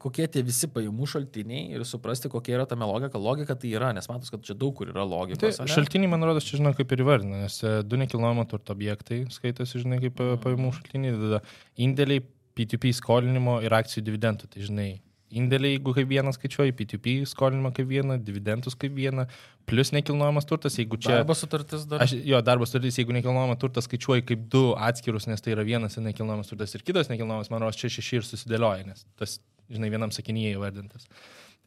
kokie 0.00 0.26
tie 0.32 0.42
visi 0.46 0.68
pajamų 0.72 1.08
šaltiniai 1.12 1.74
ir 1.76 1.84
suprasti, 1.88 2.30
kokia 2.32 2.56
yra 2.56 2.66
tame 2.68 2.88
logika. 2.88 3.20
Logika 3.20 3.56
tai 3.58 3.74
yra, 3.76 3.92
nes 3.96 4.08
matos, 4.08 4.32
kad 4.32 4.44
čia 4.46 4.56
daug 4.56 4.72
kur 4.78 4.88
yra 4.94 5.04
logikos. 5.04 5.60
Tai 5.60 5.68
šaltiniai, 5.68 6.10
man 6.14 6.24
rodos, 6.24 6.46
čia 6.48 6.60
žinau, 6.60 6.72
kaip 6.76 6.94
ir 6.96 7.04
įvardina, 7.04 7.42
nes 7.44 7.60
e, 7.60 7.76
du 7.84 8.00
nekilnojamo 8.00 8.46
turto 8.48 8.72
objektai 8.76 9.26
skaitosi, 9.32 9.82
žinai, 9.84 10.00
kaip 10.00 10.16
e, 10.16 10.32
mhm. 10.32 10.42
pajamų 10.46 10.72
šaltiniai, 10.78 11.20
tada 11.20 11.44
indėliai, 11.88 12.24
P2P 12.56 12.90
skolinimo 12.96 13.60
ir 13.64 13.72
akcijų 13.76 14.02
dividendų. 14.08 14.48
Tai 14.50 14.64
žinai, 14.66 14.88
indėliai, 15.36 15.76
jeigu 15.76 15.94
kaip 15.96 16.08
vieną 16.10 16.32
skaičiuoji, 16.34 16.74
P2P 16.80 17.14
skolinimą 17.30 17.70
kaip 17.76 17.88
vieną, 17.88 18.16
dividendus 18.24 18.76
kaip 18.80 18.96
vieną, 18.96 19.28
plus 19.70 19.92
nekilnojamas 19.94 20.48
turtas, 20.48 20.76
jeigu 20.80 20.98
čia... 21.00 21.20
Darbo 21.20 21.36
sutartis 21.38 21.86
dar. 21.88 22.02
Aš, 22.04 22.16
jo, 22.26 22.40
darbo 22.44 22.66
sutartis, 22.66 22.98
jeigu 22.98 23.14
nekilnojamas 23.16 23.60
turtas 23.62 23.86
skaičiuoji 23.86 24.26
kaip 24.32 24.48
du 24.52 24.64
atskirus, 24.88 25.28
nes 25.30 25.44
tai 25.44 25.54
yra 25.54 25.64
vienas 25.68 25.96
nekilnojamas 26.00 26.50
turtas 26.50 26.74
ir 26.74 26.84
kitas 26.84 27.12
nekilnojamas, 27.12 27.52
man 27.52 27.64
rodos, 27.64 27.78
čia 27.80 27.92
šeši 28.00 28.20
ir 28.20 28.28
susidėlioja, 28.32 28.88
nes 28.90 29.06
tas 29.20 29.38
žinai, 29.70 29.90
vienam 29.92 30.12
sakinyje 30.14 30.56
įvardintas. 30.56 31.08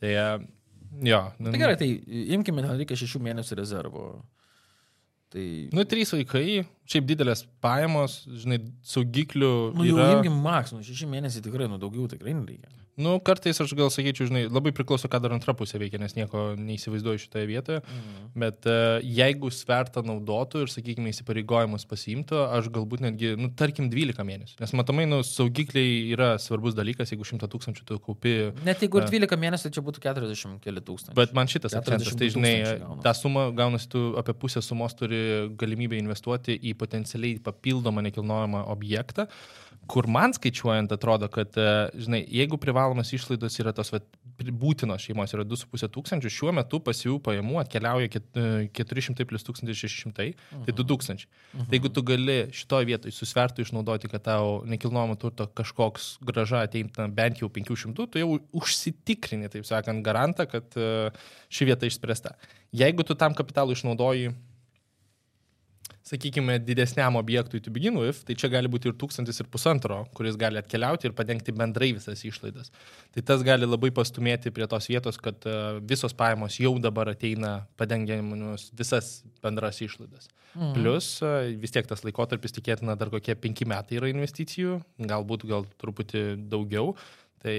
Tai 0.03 0.11
e, 0.11 0.27
jo. 1.09 1.21
Tai 1.39 1.57
gerai, 1.59 1.75
tai 1.79 1.89
imkime, 2.37 2.65
reikia 2.73 2.99
šešių 2.99 3.23
mėnesių 3.29 3.59
rezervo. 3.59 4.07
Tai... 5.33 5.43
Nu, 5.73 5.81
trys 5.89 6.13
vaikai, 6.13 6.61
šiaip 6.89 7.07
didelės 7.09 7.41
pajamos, 7.63 8.19
žinai, 8.43 8.59
saugiklių. 8.85 9.53
Nu, 9.73 9.87
jau 9.87 9.97
yra... 9.97 10.11
imkim 10.19 10.35
maks, 10.45 10.75
nu, 10.75 10.83
šeši 10.85 11.09
mėnesiai 11.09 11.45
tikrai, 11.45 11.65
nu, 11.71 11.79
daugiau 11.81 12.05
tikrai 12.11 12.35
nereikia. 12.37 12.82
Nu, 12.93 13.15
kartais 13.25 13.57
aš 13.57 13.71
gal 13.73 13.89
sakyčiau, 13.89 14.27
žinai, 14.29 14.43
labai 14.53 14.69
priklauso, 14.75 15.09
ką 15.09 15.17
dar 15.23 15.33
antra 15.33 15.55
pusė 15.57 15.79
veikia, 15.81 15.97
nes 16.01 16.13
nieko 16.13 16.51
neįsivaizduoju 16.59 17.23
šitoje 17.23 17.47
vietoje. 17.49 17.79
Mhm. 17.81 18.27
Bet 18.43 18.67
uh, 18.69 18.99
jeigu 19.01 19.49
svertą 19.53 20.03
naudotų 20.05 20.61
ir, 20.65 20.73
sakykime, 20.73 21.09
įsipareigojimus 21.13 21.87
pasiimtų, 21.89 22.37
aš 22.59 22.69
galbūt 22.73 23.01
netgi, 23.07 23.33
nu, 23.39 23.49
tarkim, 23.57 23.89
12 23.93 24.27
mėnesių. 24.29 24.59
Nes 24.61 24.75
matomai, 24.77 25.07
nu, 25.09 25.23
saugikliai 25.25 26.13
yra 26.13 26.35
svarbus 26.41 26.77
dalykas, 26.77 27.15
jeigu 27.15 27.25
100 27.25 27.49
tūkstančių 27.55 27.87
tu 27.89 27.97
kaupi. 28.03 28.35
Net 28.67 28.85
jeigu 28.85 29.01
ir 29.01 29.09
12 29.09 29.41
mėnesių, 29.41 29.67
tai 29.67 29.73
čia 29.79 29.85
būtų 29.89 30.05
40 30.05 30.61
keli 30.61 30.85
tūkstančiai. 30.85 31.17
Bet 31.17 31.33
man 31.37 31.49
šitas 31.49 31.73
akcentas, 31.79 32.13
tai 32.19 32.29
žinai, 32.35 32.53
tą 33.05 33.15
sumą 33.17 33.47
gaunasi, 33.57 33.89
tu 33.89 34.05
apie 34.21 34.37
pusę 34.37 34.61
sumos 34.61 34.93
turi 34.99 35.49
galimybę 35.57 35.97
investuoti 35.97 36.59
į 36.61 36.77
potencialiai 36.77 37.41
papildomą 37.41 38.05
nekilnojamą 38.05 38.67
objektą. 38.73 39.27
Kur 39.89 40.07
man 40.07 40.31
skaičiuojant 40.35 40.91
atrodo, 40.95 41.27
kad, 41.31 41.57
e, 41.59 41.71
žinai, 41.99 42.21
jeigu 42.31 42.57
privalomas 42.61 43.11
išlaidos 43.15 43.57
yra 43.59 43.73
tos 43.75 43.91
vat, 43.91 44.05
būtinos 44.39 45.03
šeimos 45.03 45.33
yra 45.35 45.43
2,5 45.47 45.89
tūkstančių, 45.93 46.31
šiuo 46.31 46.53
metu 46.55 46.79
pas 46.83 47.01
jų 47.03 47.17
pajamų 47.23 47.59
atkeliauja 47.61 48.09
400 48.13 49.23
e, 49.23 49.27
plus 49.27 49.43
1600, 49.47 50.29
mhm. 50.31 50.63
tai 50.67 50.75
2000. 50.79 51.27
Mhm. 51.27 51.67
Tai 51.67 51.77
jeigu 51.77 51.91
tu 51.93 52.05
gali 52.07 52.37
šitoje 52.55 52.89
vietoje 52.89 53.15
susvertų 53.17 53.67
išnaudoti, 53.67 54.11
kad 54.11 54.25
tau 54.29 54.55
nekilnojamo 54.69 55.19
turto 55.19 55.49
kažkoks 55.51 56.13
graža 56.23 56.63
ateinta 56.67 57.09
bent 57.11 57.43
jau 57.43 57.51
500, 57.51 58.07
tu 58.07 58.23
jau 58.23 58.39
užsitikrini, 58.55 59.51
taip 59.51 59.67
sakant, 59.67 60.03
garantą, 60.05 60.47
kad 60.49 60.79
e, 60.79 61.11
ši 61.53 61.69
vieta 61.69 61.89
išspręsta. 61.89 62.37
Jeigu 62.73 63.05
tu 63.05 63.19
tam 63.19 63.35
kapitalų 63.37 63.75
išnaudoji 63.75 64.31
sakykime, 66.03 66.57
didesniam 66.59 67.15
objektui 67.15 67.61
to 67.63 67.71
begin 67.71 67.95
with, 67.99 68.23
tai 68.27 68.35
čia 68.39 68.49
gali 68.51 68.67
būti 68.71 68.89
ir 68.91 68.97
tūkstantis 68.99 69.39
ir 69.39 69.47
pusantro, 69.51 70.01
kuris 70.17 70.35
gali 70.39 70.59
atkeliauti 70.59 71.07
ir 71.07 71.15
padengti 71.15 71.55
bendrai 71.55 71.93
visas 71.95 72.25
išlaidas. 72.27 72.73
Tai 73.15 73.23
tas 73.31 73.45
gali 73.47 73.67
labai 73.69 73.93
pastumėti 73.95 74.51
prie 74.51 74.67
tos 74.67 74.89
vietos, 74.91 75.19
kad 75.23 75.47
uh, 75.47 75.79
visos 75.79 76.15
pajamos 76.19 76.59
jau 76.59 76.75
dabar 76.83 77.13
ateina 77.13 77.55
padengiamus 77.79 78.69
visas 78.75 79.15
bendras 79.43 79.79
išlaidas. 79.85 80.27
Mhm. 80.53 80.75
Plus 80.75 81.09
uh, 81.23 81.47
vis 81.63 81.73
tiek 81.73 81.87
tas 81.87 82.03
laikotarpis 82.03 82.55
tikėtina 82.59 82.97
dar 82.99 83.13
kokie 83.13 83.37
penki 83.39 83.67
metai 83.69 84.01
yra 84.01 84.11
investicijų, 84.11 84.81
galbūt 84.99 85.47
gal 85.47 85.67
truputį 85.79 86.25
daugiau. 86.51 86.97
Tai 87.43 87.57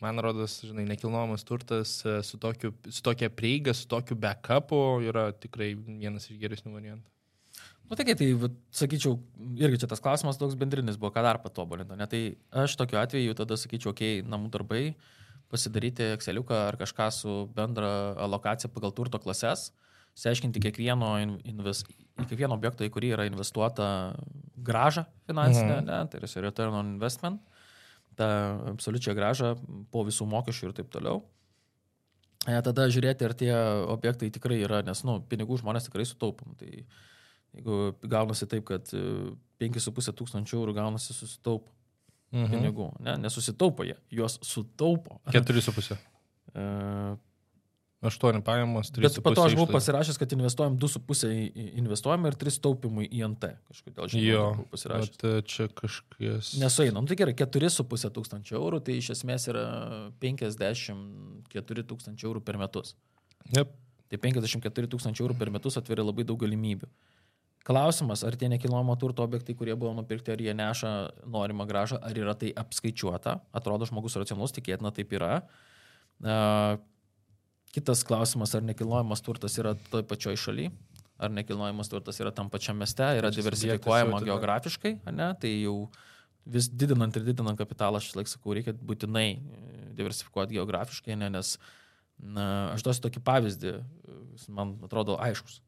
man 0.00 0.18
rodos, 0.22 0.60
žinai, 0.64 0.86
nekilnojamas 0.88 1.44
turtas 1.46 2.00
e, 2.08 2.16
su, 2.26 2.38
tokiu, 2.40 2.72
su 2.88 3.02
tokia 3.04 3.28
prieiga, 3.30 3.74
su 3.76 3.86
tokiu 3.88 4.16
backupu 4.18 4.80
yra 5.06 5.28
tikrai 5.36 5.74
vienas 5.76 6.30
iš 6.30 6.40
geresnių 6.40 6.72
variantų. 6.72 7.06
Nu, 7.90 7.96
tai, 7.98 8.14
tai 8.14 8.26
sakyčiau, 8.70 9.16
irgi 9.58 9.80
čia 9.82 9.88
tas 9.90 9.98
klausimas 10.02 10.36
toks 10.38 10.54
bendrinis 10.54 10.94
buvo, 10.94 11.10
ką 11.10 11.24
dar 11.26 11.40
patobulinti. 11.42 11.96
Ne? 11.98 12.06
Tai 12.06 12.20
aš 12.62 12.76
tokiu 12.78 13.00
atveju 13.00 13.34
tada 13.34 13.56
sakyčiau, 13.58 13.90
okei, 13.90 14.20
okay, 14.20 14.28
namų 14.30 14.52
darbai, 14.54 14.82
pasidaryti 15.50 16.12
Exceliuką 16.14 16.60
ar 16.68 16.78
kažką 16.78 17.08
su 17.10 17.34
bendra 17.56 17.90
alokacija 18.28 18.70
pagal 18.70 18.94
turto 18.94 19.18
klases, 19.18 19.72
išsiaiškinti 20.14 20.62
kiekvieno, 20.62 21.10
invest, 21.50 21.90
į 22.14 22.28
kiekvieno 22.30 22.54
objekto, 22.54 22.86
į 22.86 22.94
kurį 22.94 23.12
yra 23.16 23.26
investuota 23.26 23.90
graža 24.54 25.08
finansinė, 25.26 25.80
mhm. 25.80 25.90
ne, 25.90 26.00
tai 26.14 26.22
yra 26.22 26.46
return 26.46 26.78
on 26.84 26.94
investment, 26.94 27.42
tą 28.14 28.32
absoliučią 28.76 29.18
gražą 29.18 29.56
po 29.90 30.06
visų 30.06 30.30
mokesčių 30.30 30.70
ir 30.70 30.78
taip 30.78 30.94
toliau. 30.94 31.24
E, 32.46 32.54
tada 32.62 32.86
žiūrėti, 32.86 33.26
ar 33.26 33.34
tie 33.34 33.54
objektai 33.90 34.30
tikrai 34.30 34.62
yra, 34.62 34.84
nes, 34.86 35.02
nu, 35.02 35.24
pinigų 35.26 35.58
žmonės 35.58 35.90
tikrai 35.90 36.06
sutaupom. 36.08 36.54
Tai, 36.60 36.70
uh, 36.78 37.08
Jeigu 37.56 37.78
gaunasi 38.06 38.46
taip, 38.50 38.66
kad 38.68 38.92
5,5 38.92 40.10
e, 40.10 40.14
tūkstančių 40.20 40.60
eurų 40.60 40.76
gaunasi 40.76 41.16
susitaupo 41.16 41.72
mhm. 42.34 42.52
pinigų, 42.52 42.92
ne, 43.02 43.16
nesusitaupo 43.24 43.88
jie, 43.88 43.96
juos 44.14 44.38
sutaupo. 44.46 45.18
4,5. 45.34 45.98
E, 46.54 46.68
8 48.00 48.40
pajamos, 48.40 48.88
3,5. 48.96 49.02
Bet 49.02 49.18
po 49.20 49.32
to 49.36 49.42
aš 49.44 49.54
buvau 49.58 49.74
pasirašęs, 49.74 50.16
kad 50.16 50.30
investuojam 50.32 50.78
2,5 50.80 51.26
investuojam 51.82 52.30
ir 52.30 52.38
3 52.40 52.62
taupimui 52.64 53.10
į 53.12 53.26
NT. 53.34 53.50
Kažkodėl 53.68 54.08
žinau, 54.14 54.46
pasirašęs. 54.72 55.10
Bet 55.18 55.26
e, 55.28 55.42
čia 55.44 55.66
kažkas. 55.82 56.54
Nesueina. 56.62 56.96
Nu, 56.96 57.10
tai 57.10 57.18
gerai, 57.20 57.34
4,5 57.36 58.14
tūkstančio 58.16 58.56
eurų, 58.56 58.80
tai 58.86 58.96
iš 59.02 59.12
esmės 59.18 59.50
yra 59.52 59.66
54 60.22 61.86
tūkstančių 61.92 62.30
eurų 62.30 62.44
per 62.46 62.62
metus. 62.62 62.94
Yep. 63.52 63.76
Tai 64.10 64.18
54 64.24 64.90
tūkstančių 64.94 65.26
eurų 65.26 65.36
per 65.38 65.52
metus 65.52 65.76
atveria 65.78 66.06
labai 66.06 66.24
daug 66.26 66.40
galimybių. 66.40 66.88
Klausimas, 67.66 68.22
ar 68.24 68.36
tie 68.40 68.48
nekilnojamo 68.48 68.94
turto 68.96 69.24
objektai, 69.26 69.52
kurie 69.54 69.74
buvo 69.76 69.92
nupirkti, 69.98 70.32
ar 70.32 70.40
jie 70.40 70.54
neša 70.56 70.92
norimą 71.28 71.66
gražą, 71.68 71.98
ar 72.00 72.16
yra 72.16 72.32
tai 72.38 72.54
apskaičiuota. 72.56 73.36
Atrodo, 73.52 73.88
žmogus 73.88 74.16
racionalus, 74.16 74.54
tikėtina 74.56 74.92
taip 74.96 75.12
yra. 75.18 75.42
Kitas 77.70 78.02
klausimas, 78.08 78.54
ar 78.56 78.64
nekilnojamas 78.66 79.20
turtas 79.22 79.58
yra 79.60 79.74
toj 79.92 80.06
pačioj 80.08 80.40
šaly, 80.40 80.70
ar 81.20 81.30
nekilnojamas 81.36 81.92
turtas 81.92 82.18
yra 82.22 82.32
tam 82.34 82.48
pačiam 82.50 82.80
mieste, 82.80 83.04
yra 83.20 83.30
diversifikuojama 83.34 84.22
geografiškai, 84.24 84.96
ne? 85.12 85.28
tai 85.40 85.52
jau 85.60 85.76
vis 86.48 86.70
didinant 86.72 87.14
ir 87.16 87.28
didinant 87.28 87.60
kapitalą, 87.60 88.00
aš 88.00 88.14
laik 88.16 88.30
sakau, 88.32 88.56
reikia 88.56 88.72
būtinai 88.72 89.26
e, 89.36 89.40
diversifikuoti 90.00 90.56
geografiškai, 90.56 91.18
ne? 91.20 91.28
nes 91.36 91.58
na, 92.16 92.46
aš 92.72 92.86
duosiu 92.86 93.04
tokį 93.04 93.22
pavyzdį, 93.28 93.74
man 94.48 94.78
atrodo 94.88 95.20
aiškus. 95.20 95.60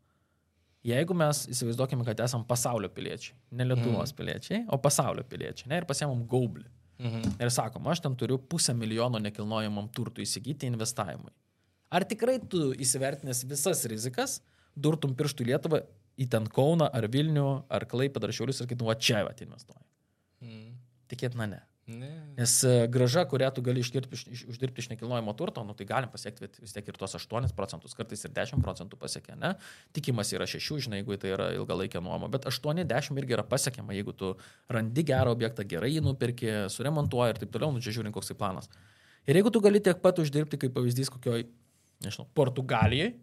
Jeigu 0.86 1.14
mes 1.14 1.44
įsivaizduokime, 1.52 2.02
kad 2.06 2.20
esame 2.24 2.46
pasaulio 2.48 2.88
piliečiai, 2.90 3.36
ne 3.54 3.66
Lietuvos 3.68 4.10
mm. 4.10 4.16
piliečiai, 4.18 4.62
o 4.66 4.78
pasaulio 4.82 5.22
piliečiai, 5.30 5.68
ne, 5.70 5.78
ir 5.78 5.86
pasiemam 5.86 6.24
gaublį. 6.28 6.66
-hmm. 7.02 7.34
Ir 7.42 7.50
sakom, 7.50 7.86
aš 7.86 8.00
ten 8.00 8.16
turiu 8.16 8.38
pusę 8.38 8.74
milijono 8.74 9.18
nekilnojamam 9.18 9.88
turtui 9.88 10.26
įsigyti 10.26 10.66
investavimui. 10.70 11.32
Ar 11.90 12.04
tikrai 12.08 12.38
tu 12.48 12.72
įsivertinęs 12.72 13.44
visas 13.48 13.84
rizikas, 13.84 14.40
durtum 14.76 15.14
pirštų 15.14 15.46
Lietuvą 15.50 15.82
į 16.16 16.28
ten 16.28 16.46
Kauną, 16.46 16.88
ar 16.92 17.08
Vilnių, 17.08 17.64
ar 17.68 17.86
Klaipėdą, 17.88 18.28
ar 18.28 18.32
Šiaulius, 18.36 18.62
ir 18.62 18.70
kitų, 18.70 18.88
va 18.88 18.94
čia 18.94 19.24
vat 19.26 19.40
investuoji? 19.44 19.84
Mm. 20.40 20.72
Tikėtina 21.12 21.46
ne. 21.46 21.60
Ne. 21.86 22.10
Nes 22.36 22.52
e, 22.62 22.86
graža, 22.86 23.24
kurią 23.26 23.48
tu 23.56 23.62
gali 23.66 23.82
išdirbti 23.82 24.14
iš, 24.14 24.42
uždirbti 24.52 24.84
iš 24.84 24.88
nekilnojamo 24.92 25.32
turto, 25.34 25.64
nu, 25.66 25.74
tai 25.74 25.86
galim 25.88 26.12
pasiekti 26.12 26.46
vis 26.62 26.74
tiek 26.76 26.86
ir 26.86 26.98
tuos 26.98 27.16
8 27.18 27.50
procentus, 27.58 27.96
kartais 27.98 28.22
ir 28.22 28.30
10 28.36 28.62
procentų 28.62 28.98
pasiekia, 29.00 29.34
ne? 29.40 29.50
Tikimas 29.96 30.30
yra 30.36 30.46
6, 30.46 30.78
žinai, 30.86 31.00
jeigu 31.00 31.18
tai 31.18 31.32
yra 31.34 31.48
ilgalaikė 31.56 31.98
nuoma, 32.04 32.30
bet 32.30 32.46
8-10 32.46 33.18
irgi 33.18 33.34
yra 33.34 33.42
pasiekiama, 33.42 33.96
jeigu 33.98 34.14
tu 34.14 34.30
randi 34.70 35.04
gerą 35.10 35.34
objektą, 35.34 35.66
gerai 35.74 35.90
jį 35.96 36.04
nupirki, 36.06 36.52
suremontuoji 36.70 37.34
ir 37.34 37.42
taip 37.42 37.56
toliau, 37.56 37.74
nu 37.74 37.82
čia 37.82 37.96
žiūrint, 37.98 38.14
koks 38.14 38.30
tai 38.30 38.38
planas. 38.38 38.70
Ir 39.26 39.40
jeigu 39.40 39.50
tu 39.50 39.62
gali 39.64 39.82
tiek 39.82 39.98
pat 40.02 40.22
uždirbti, 40.22 40.62
kaip 40.62 40.78
pavyzdys, 40.78 41.10
kokioj, 41.10 41.48
nežinau, 42.06 42.30
Portugalijai, 42.38 43.16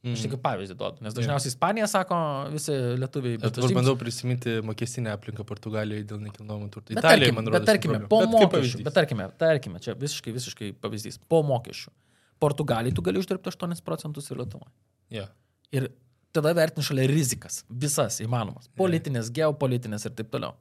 Mm. 0.00 0.14
Aš 0.16 0.22
tik 0.24 0.34
pavyzdį 0.40 0.74
duodu, 0.80 1.02
nes 1.04 1.12
dažniausiai 1.12 1.50
Ispanija 1.52 1.84
sako 1.90 2.16
visi 2.54 2.72
lietuviai. 2.96 3.36
Bet 3.42 3.58
aš 3.60 3.74
bandau 3.76 3.92
prisiminti 4.00 4.54
mokestinę 4.64 5.12
aplinką 5.12 5.44
Portugalijoje 5.44 6.06
dėl 6.08 6.22
nekilnojamo 6.24 6.68
turto. 6.72 6.94
Italija, 6.94 7.34
man 7.36 7.44
atrodo. 7.44 7.58
Bet 7.58 7.68
tarkime, 7.68 7.98
po 8.08 8.22
bet 8.22 8.32
mokesčių, 8.32 8.80
bet 8.86 8.96
tarkime, 8.96 9.26
tarkime, 9.42 9.82
čia 9.84 9.92
visiškai, 10.00 10.32
visiškai 10.38 10.70
pavyzdys, 10.80 11.20
po 11.28 11.42
mokesčių. 11.44 11.92
Portugalijai 12.40 12.96
tu 12.96 13.04
gali 13.04 13.20
uždirbti 13.20 13.52
8 13.52 13.84
procentus 13.84 14.32
ir 14.32 14.40
Lietuvoje. 14.40 14.72
Yeah. 15.12 15.28
Ir 15.76 15.90
tada 16.32 16.54
vertini 16.56 16.86
šalia 16.86 17.04
rizikas, 17.10 17.60
visas 17.68 18.22
įmanomas, 18.24 18.72
politinės, 18.80 19.28
yeah. 19.28 19.42
geopolitinės 19.42 20.08
ir 20.08 20.16
taip 20.16 20.32
toliau. 20.32 20.56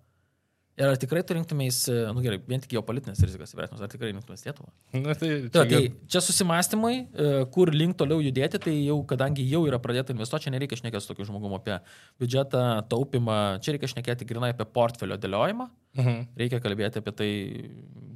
Ir 0.80 0.88
ar 0.88 0.96
tikrai 1.00 1.20
tu 1.28 1.36
rinktumės, 1.36 1.82
na 1.92 2.14
nu 2.16 2.22
gerai, 2.24 2.38
vien 2.48 2.62
tik 2.64 2.72
geopolitinės 2.72 3.20
rizikas 3.26 3.52
įvertinus, 3.52 3.82
ar 3.84 3.90
tikrai 3.92 4.14
rinktumės 4.14 4.46
Lietuvą? 4.46 4.70
Na, 4.94 5.12
tai, 5.12 5.28
čia, 5.28 5.50
tai, 5.52 5.64
tai 5.74 5.82
čia 6.14 6.22
susimastymai, 6.24 6.92
e, 7.04 7.26
kur 7.52 7.72
link 7.76 7.98
toliau 8.00 8.24
judėti, 8.24 8.62
tai 8.64 8.76
jau, 8.78 8.96
kadangi 9.10 9.44
jau 9.50 9.66
yra 9.68 9.82
pradėta 9.84 10.16
investuoti, 10.16 10.48
čia 10.48 10.54
nereikia 10.56 10.80
šnekėti 10.80 11.04
su 11.04 11.12
tokiu 11.12 11.28
žmogumu 11.28 11.60
apie 11.60 11.82
biudžetą, 12.24 12.64
taupimą, 12.94 13.40
čia 13.66 13.76
reikia 13.76 13.92
šnekėti 13.92 14.30
grinai 14.30 14.54
apie 14.56 14.70
portfelio 14.72 15.20
dėliojimą, 15.20 15.68
mhm. 16.00 16.24
reikia 16.40 16.62
kalbėti 16.64 17.04
apie 17.04 17.16
tai, 17.20 17.30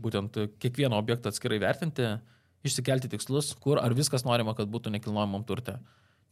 būtent 0.07 0.39
kiekvieno 0.63 0.95
objekto 1.03 1.33
atskirai 1.33 1.59
vertinti, 1.65 2.13
išsikelti 2.63 3.11
tikslus, 3.11 3.51
kur 3.59 3.83
ar 3.83 3.91
viskas 3.97 4.23
norima, 4.23 4.55
kad 4.55 4.71
būtų 4.71 4.95
nekilnojamam 4.95 5.43
turte. 5.43 5.81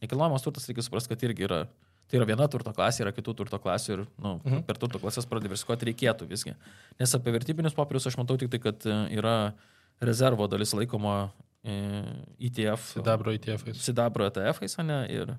Nekilnojamas 0.00 0.48
turtas 0.48 0.64
reikia 0.70 0.88
suprasti, 0.88 1.12
kad 1.12 1.28
irgi 1.28 1.44
yra 1.44 1.66
Tai 2.10 2.18
yra 2.20 2.26
viena 2.28 2.48
turto 2.50 2.72
klasė, 2.76 3.04
yra 3.06 3.12
kitų 3.16 3.34
turto 3.38 3.58
klasių 3.62 3.94
ir 3.94 4.02
nu, 4.20 4.34
mhm. 4.42 4.64
per 4.68 4.80
turto 4.80 5.00
klasės 5.00 5.28
pradiversifikuoti 5.30 5.88
reikėtų 5.92 6.28
visgi. 6.28 6.56
Nes 7.00 7.14
apie 7.16 7.32
vertybinius 7.32 7.76
popierius 7.76 8.10
aš 8.10 8.18
matau 8.20 8.36
tik 8.40 8.52
tai, 8.52 8.60
kad 8.60 8.84
e, 8.84 8.98
yra 9.16 9.36
rezervo 10.02 10.48
dalis 10.50 10.74
laikoma 10.76 11.30
ETF. 11.62 12.88
Sidabro 12.96 13.32
ETF. 13.32 13.68
Sidabro 13.78 14.26
ETF, 14.26 14.62
ne? 14.82 14.98
Ir 15.14 15.34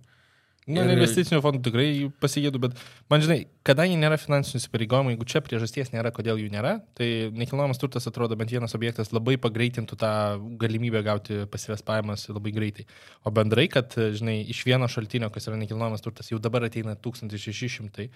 Nu, 0.67 0.79
Ir- 0.79 0.93
investicinių 0.96 1.41
fondų 1.43 1.60
tikrai 1.65 1.88
pasigėdu, 2.24 2.60
bet 2.63 2.77
man 3.12 3.24
žinai, 3.24 3.39
kadangi 3.67 3.98
nėra 4.00 4.15
finansinių 4.22 4.62
įsipareigojimų, 4.62 5.12
jeigu 5.12 5.27
čia 5.27 5.41
priežasties 5.43 5.91
nėra, 5.91 6.12
kodėl 6.15 6.39
jų 6.39 6.51
nėra, 6.53 6.77
tai 6.96 7.08
nekilnojamas 7.36 7.82
turtas 7.82 8.08
atrodo 8.08 8.38
bent 8.39 8.53
vienas 8.53 8.75
objektas 8.77 9.12
labai 9.12 9.36
pagreitintų 9.43 9.98
tą 10.00 10.13
galimybę 10.62 11.01
gauti 11.03 11.41
pasyvės 11.51 11.84
pajamas 11.84 12.27
labai 12.32 12.53
greitai. 12.55 12.86
O 13.27 13.34
bendrai, 13.36 13.67
kad, 13.72 13.91
žinai, 14.15 14.38
iš 14.53 14.63
vieno 14.67 14.88
šaltinio, 14.88 15.27
kas 15.36 15.50
yra 15.51 15.60
nekilnojamas 15.60 16.03
turtas, 16.05 16.32
jau 16.32 16.39
dabar 16.39 16.63
ateina 16.70 16.96
1600 16.96 18.08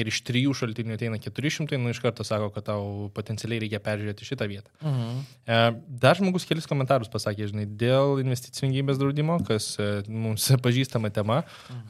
ir 0.00 0.08
iš 0.08 0.22
trijų 0.24 0.54
šaltinių 0.54 0.96
ateina 0.96 1.18
400, 1.20 1.76
nu 1.82 1.92
iš 1.92 2.00
karto 2.00 2.24
sako, 2.26 2.48
kad 2.54 2.68
tau 2.70 3.10
potencialiai 3.16 3.64
reikia 3.66 3.80
peržiūrėti 3.82 4.28
šitą 4.28 4.48
vietą. 4.50 4.70
Mhm. 4.80 5.20
E, 5.44 5.60
Dar 6.00 6.16
žmogus 6.16 6.46
kelis 6.48 6.68
komentarus 6.70 7.10
pasakė, 7.12 7.48
žinai, 7.50 7.66
dėl 7.66 8.20
investicijų 8.22 8.70
gyvybės 8.76 9.00
draudimo, 9.02 9.36
kas 9.44 9.72
e, 9.82 9.90
mums 10.08 10.46
pažįstama 10.64 11.10
tema. 11.14 11.42
E, 11.68 11.89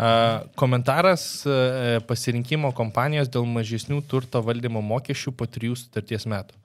Komentaras 0.57 1.45
e, 1.45 2.01
pasirinkimo 2.09 2.71
kompanijos 2.77 3.29
dėl 3.29 3.45
mažesnių 3.45 4.01
turto 4.09 4.41
valdymo 4.45 4.81
mokesčių 4.87 5.33
po 5.37 5.49
trijų 5.51 5.77
sutarties 5.77 6.25
metų. 6.31 6.57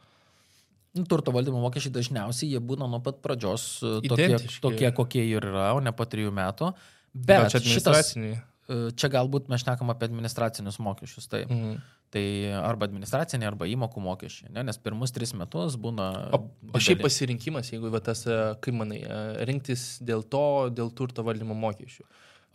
Nu, 0.96 1.04
turto 1.10 1.34
valdymo 1.36 1.60
mokesčiai 1.66 1.92
dažniausiai 1.98 2.54
jie 2.54 2.62
būna 2.64 2.88
nuo 2.88 3.02
pat 3.04 3.20
pradžios 3.26 3.66
e, 3.84 3.98
tokie, 4.08 4.38
tokie 4.64 4.92
kokie 4.96 5.26
ir 5.28 5.44
yra, 5.52 5.74
o 5.76 5.82
ne 5.84 5.92
po 5.92 6.08
trijų 6.08 6.32
metų. 6.36 6.72
Bet 7.12 7.28
Bet 7.28 7.52
čia 7.52 7.60
šitas, 7.60 8.14
administraciniai. 8.14 8.38
e, 8.40 8.78
čia 8.96 9.10
galbūt 9.12 9.52
mes 9.52 9.66
šnekam 9.66 9.92
apie 9.92 10.08
administracinius 10.08 10.80
mokesčius, 10.80 11.28
taip. 11.32 11.52
Mhm. 11.52 11.82
Tai 12.16 12.24
arba 12.62 12.88
administraciniai, 12.88 13.50
arba 13.50 13.68
įmokų 13.68 14.00
mokesčiai, 14.00 14.54
ne? 14.56 14.64
nes 14.70 14.78
pirmus 14.80 15.12
tris 15.12 15.34
metus 15.36 15.76
būna... 15.82 16.06
O, 16.38 16.40
o 16.72 16.80
šiaip 16.80 17.02
pasirinkimas, 17.04 17.74
jeigu 17.74 17.92
va, 17.92 18.00
tas, 18.00 18.22
kaip 18.64 18.78
manai, 18.78 19.02
rinktis 19.50 19.98
dėl 20.06 20.24
to, 20.24 20.46
dėl 20.72 20.94
turto 20.96 21.26
valdymo 21.28 21.58
mokesčių. 21.60 22.06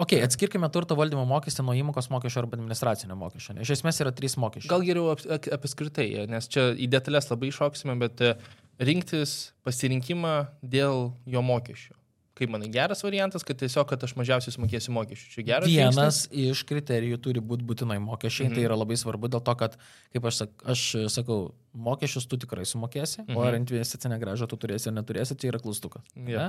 Ok, 0.00 0.14
atskirkime 0.24 0.68
turto 0.72 0.96
valdymo 0.96 1.26
mokestį 1.28 1.64
nuo 1.66 1.74
įmokos 1.76 2.08
mokesčio 2.08 2.40
arba 2.40 2.56
administracinio 2.56 3.18
mokesčio. 3.20 3.58
Iš 3.60 3.74
esmės 3.74 4.00
yra 4.00 4.14
trys 4.16 4.38
mokesčiai. 4.40 4.70
Gal 4.72 4.84
geriau 4.86 5.10
ap, 5.12 5.20
ap, 5.28 5.48
apskritai, 5.58 6.08
nes 6.30 6.48
čia 6.48 6.70
į 6.72 6.88
detalės 6.94 7.28
labai 7.28 7.50
išauksime, 7.52 7.98
bet 8.00 8.22
e, 8.24 8.32
rinktis 8.80 9.52
pasirinkimą 9.66 10.34
dėl 10.64 11.10
jo 11.28 11.44
mokesčių. 11.44 11.99
Kaip 12.40 12.52
manai, 12.54 12.70
geras 12.72 13.02
variantas, 13.04 13.44
kad 13.44 13.58
tiesiog, 13.60 13.84
kad 13.90 14.04
aš 14.06 14.14
mažiausiai 14.16 14.54
sumokėsiu 14.54 14.94
mokesčių. 14.96 15.26
Čia 15.34 15.42
geras. 15.44 15.68
Vienas 15.68 16.20
iš 16.32 16.62
kriterijų 16.68 17.18
turi 17.20 17.42
būti 17.44 17.66
būtinai 17.68 17.98
mokesčiai. 18.00 18.46
Mhm. 18.46 18.54
Mhm. 18.54 18.56
Tai 18.56 18.68
yra 18.70 18.78
labai 18.80 18.96
svarbu 18.96 19.28
dėl 19.34 19.42
to, 19.44 19.54
kad, 19.60 19.76
kaip 20.14 20.28
aš, 20.30 20.38
sak, 20.40 20.54
aš 20.72 20.84
sakau, 21.12 21.38
mokesčius 21.76 22.24
tu 22.30 22.38
tikrai 22.40 22.64
sumokėsi, 22.64 23.26
mhm. 23.26 23.36
o 23.36 23.44
ar 23.44 23.58
investicinę 23.58 24.16
gražą 24.22 24.48
tu 24.48 24.56
turėsi 24.62 24.88
ar 24.88 24.96
neturėsi, 24.96 25.36
tai 25.36 25.52
yra 25.52 25.60
klaustukas. 25.60 26.06
Jo. 26.16 26.46
ne? 26.46 26.48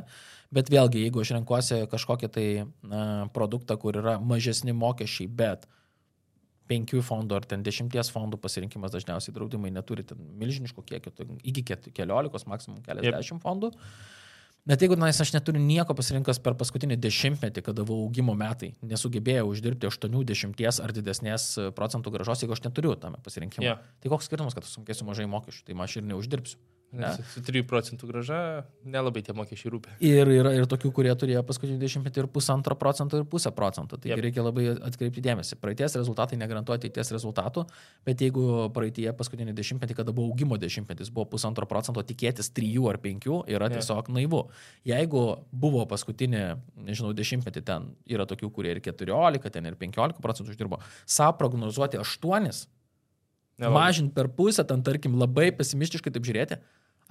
Bet 0.55 0.71
vėlgi, 0.71 1.03
jeigu 1.03 1.25
aš 1.25 1.36
renkuosi 1.36 1.83
kažkokį 1.91 2.31
tai 2.31 2.48
na, 2.88 3.03
produktą, 3.36 3.75
kur 3.81 4.00
yra 4.00 4.15
mažesni 4.24 4.71
mokesčiai, 4.77 5.27
bet 5.27 5.67
penkių 6.71 7.03
fondų 7.03 7.41
ar 7.41 7.45
ten 7.51 7.67
dešimties 7.67 8.13
fondų 8.15 8.39
pasirinkimas 8.39 8.93
dažniausiai 8.95 9.36
draudimai 9.36 9.74
neturi 9.75 10.05
ten 10.07 10.24
milžiniško 10.39 10.86
kiekio, 10.88 11.12
tai 11.15 11.27
iki 11.43 11.65
keliolikos, 11.91 12.48
maksimum 12.48 12.79
keliasdešimt 12.86 13.43
yep. 13.43 13.48
Bet 14.69 14.83
jeigu 14.83 14.93
nais, 14.99 15.17
aš 15.17 15.31
neturiu 15.33 15.57
nieko 15.57 15.95
pasirinkęs 15.97 16.37
per 16.45 16.53
paskutinį 16.59 16.99
dešimtmetį, 17.01 17.63
kada 17.65 17.81
buvo 17.81 18.03
augimo 18.05 18.35
metai, 18.37 18.75
nesugebėjau 18.85 19.47
uždirbti 19.49 19.89
80 19.89 20.83
ar 20.85 20.93
didesnės 20.93 21.47
procentų 21.73 22.13
gražos, 22.13 22.43
jeigu 22.43 22.53
aš 22.53 22.61
neturiu 22.67 22.93
tame 23.01 23.17
pasirinkimo. 23.25 23.65
Jo. 23.65 23.79
Tai 24.03 24.11
koks 24.13 24.29
skirtumas, 24.29 24.53
kad 24.53 24.67
aš 24.67 24.75
sumokėsiu 24.75 25.07
mažai 25.09 25.25
mokesčių, 25.33 25.65
tai 25.65 25.79
aš 25.87 25.97
ir 25.97 26.05
neuždirbsiu. 26.11 26.61
Ne? 26.91 27.07
Nes 27.07 27.31
su 27.31 27.39
3 27.48 27.63
procentų 27.63 28.07
graža 28.10 28.38
nelabai 28.83 29.21
tie 29.24 29.31
mokesčiai 29.36 29.69
rūpi. 29.71 29.93
Ir 30.03 30.27
yra 30.27 30.51
ir 30.57 30.65
tokių, 30.67 30.89
kurie 30.98 31.12
turėjo 31.15 31.39
paskutinį 31.48 31.77
dešimtmetį 31.79 32.25
ir 32.25 32.27
pusantro 32.33 32.75
procento, 32.75 33.21
ir 33.21 33.24
pusę 33.31 33.53
procento. 33.55 33.95
Jep. 33.95 34.10
yep. 34.12 34.24
reikia 34.25 34.43
labai 34.43 34.65
atkreipti 34.75 35.24
dėmesį. 35.24 35.55
Praeities 35.62 35.95
rezultatai 35.95 36.39
negarantuoja 36.41 36.81
ateities 36.81 37.13
rezultatų, 37.15 37.63
bet 38.07 38.24
jeigu 38.25 38.43
praeitie 38.75 39.07
paskutinį 39.15 39.55
dešimtmetį, 39.55 39.95
kada 40.01 40.15
buvo 40.17 40.33
augimo 40.33 40.60
dešimtmetis, 40.60 41.13
buvo 41.15 41.29
pusantro 41.31 41.69
procento, 41.69 42.03
tikėtis 42.03 42.51
trijų 42.51 42.89
ar 42.91 43.00
penkių 43.00 43.39
yra 43.48 43.71
Jep. 43.71 43.79
tiesiog 43.79 44.12
naivu. 44.12 44.43
Jeigu 44.91 45.24
buvo 45.63 45.86
paskutinį, 45.88 46.43
nežinau, 46.89 47.13
dešimtmetį, 47.15 47.63
ten 47.71 47.88
yra 48.12 48.27
tokių, 48.27 48.51
kurie 48.51 48.75
ir 48.75 48.83
14, 48.83 49.48
ten 49.48 49.71
ir 49.71 49.79
15 49.79 50.19
procentų 50.19 50.57
uždirbo, 50.57 50.83
savo 51.07 51.39
prognozuoti 51.39 52.03
8, 52.03 52.51
mažinti 53.69 54.15
per 54.15 54.27
pusę, 54.36 54.67
ten 54.67 54.83
tarkim 54.83 55.15
labai 55.19 55.51
pesimistiškai 55.55 56.12
taip 56.12 56.27
žiūrėti. 56.27 56.60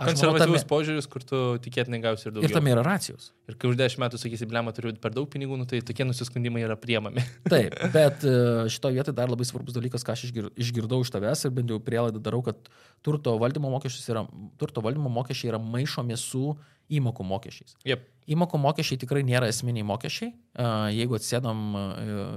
Konservatyvus 0.01 0.65
požiūris, 0.71 1.07
kur 1.11 1.25
tu 1.27 1.41
tikėtinai 1.65 2.01
gausi 2.03 2.29
ir 2.29 2.35
daugiau. 2.35 2.49
Ir 2.49 2.55
tam 2.57 2.69
yra 2.71 2.85
racijos. 2.87 3.31
Ir 3.51 3.59
kai 3.61 3.71
už 3.71 3.77
10 3.81 4.01
metų 4.01 4.21
sakysi, 4.23 4.49
blema 4.49 4.73
turiu 4.77 4.95
per 5.03 5.13
daug 5.17 5.29
pinigų, 5.31 5.59
nu, 5.61 5.67
tai 5.69 5.83
tokie 5.85 6.07
nusiskundimai 6.09 6.65
yra 6.65 6.79
priemami. 6.81 7.25
Taip, 7.53 7.77
bet 7.95 8.25
e, 8.25 8.35
šitoje 8.73 8.97
vietoje 8.97 9.17
dar 9.19 9.33
labai 9.33 9.47
svarbus 9.49 9.77
dalykas, 9.77 10.07
ką 10.07 10.17
aš 10.17 10.27
išgir- 10.31 10.51
išgirdau 10.61 11.03
iš 11.05 11.13
tavęs 11.15 11.45
ir 11.47 11.55
bent 11.57 11.73
jau 11.73 11.81
prielaidą 11.85 12.23
darau, 12.25 12.43
kad 12.47 12.71
turto 13.05 13.37
valdymo, 13.41 13.73
yra, 13.85 14.25
turto 14.61 14.85
valdymo 14.85 15.13
mokesčiai 15.13 15.53
yra 15.53 15.61
maišomi 15.63 16.19
su 16.21 16.55
įmokų 16.91 17.27
mokesčiais. 17.27 17.77
Jep. 17.87 18.09
Įmokų 18.31 18.59
mokesčiai 18.63 19.01
tikrai 19.01 19.23
nėra 19.27 19.49
esminiai 19.51 19.87
mokesčiai. 19.87 20.33
Jeigu 20.51 21.15
atsėdam 21.15 21.61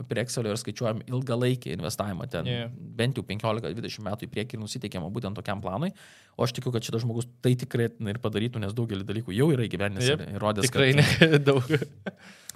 prie 0.08 0.22
Excelio 0.22 0.52
ir 0.54 0.60
skaičiuojam 0.62 1.00
ilgalaikį 1.10 1.74
investavimą, 1.74 2.28
ten 2.30 2.46
Jo. 2.46 2.68
bent 3.00 3.18
jau 3.18 3.24
15-20 3.26 4.06
metų 4.06 4.28
į 4.28 4.32
priekį 4.36 4.60
ir 4.60 4.62
nusiteikiama 4.62 5.10
būtent 5.10 5.34
tokiam 5.40 5.64
planui, 5.64 5.90
o 6.38 6.46
aš 6.46 6.54
tikiu, 6.54 6.72
kad 6.76 6.86
šitas 6.86 7.02
žmogus 7.02 7.26
tai 7.42 7.56
tikrai 7.58 7.90
ir 7.90 8.22
padarytų, 8.22 8.62
nes 8.62 8.74
daugelį 8.78 9.04
dalykų 9.10 9.34
jau 9.34 9.50
yra 9.56 9.66
įgyvendinęs 9.66 10.12
Jep. 10.14 10.22
ir 10.28 10.38
įrodęs. 10.38 10.70
Tikrai 10.70 10.94
kad- 11.02 11.42
daug. 11.50 11.66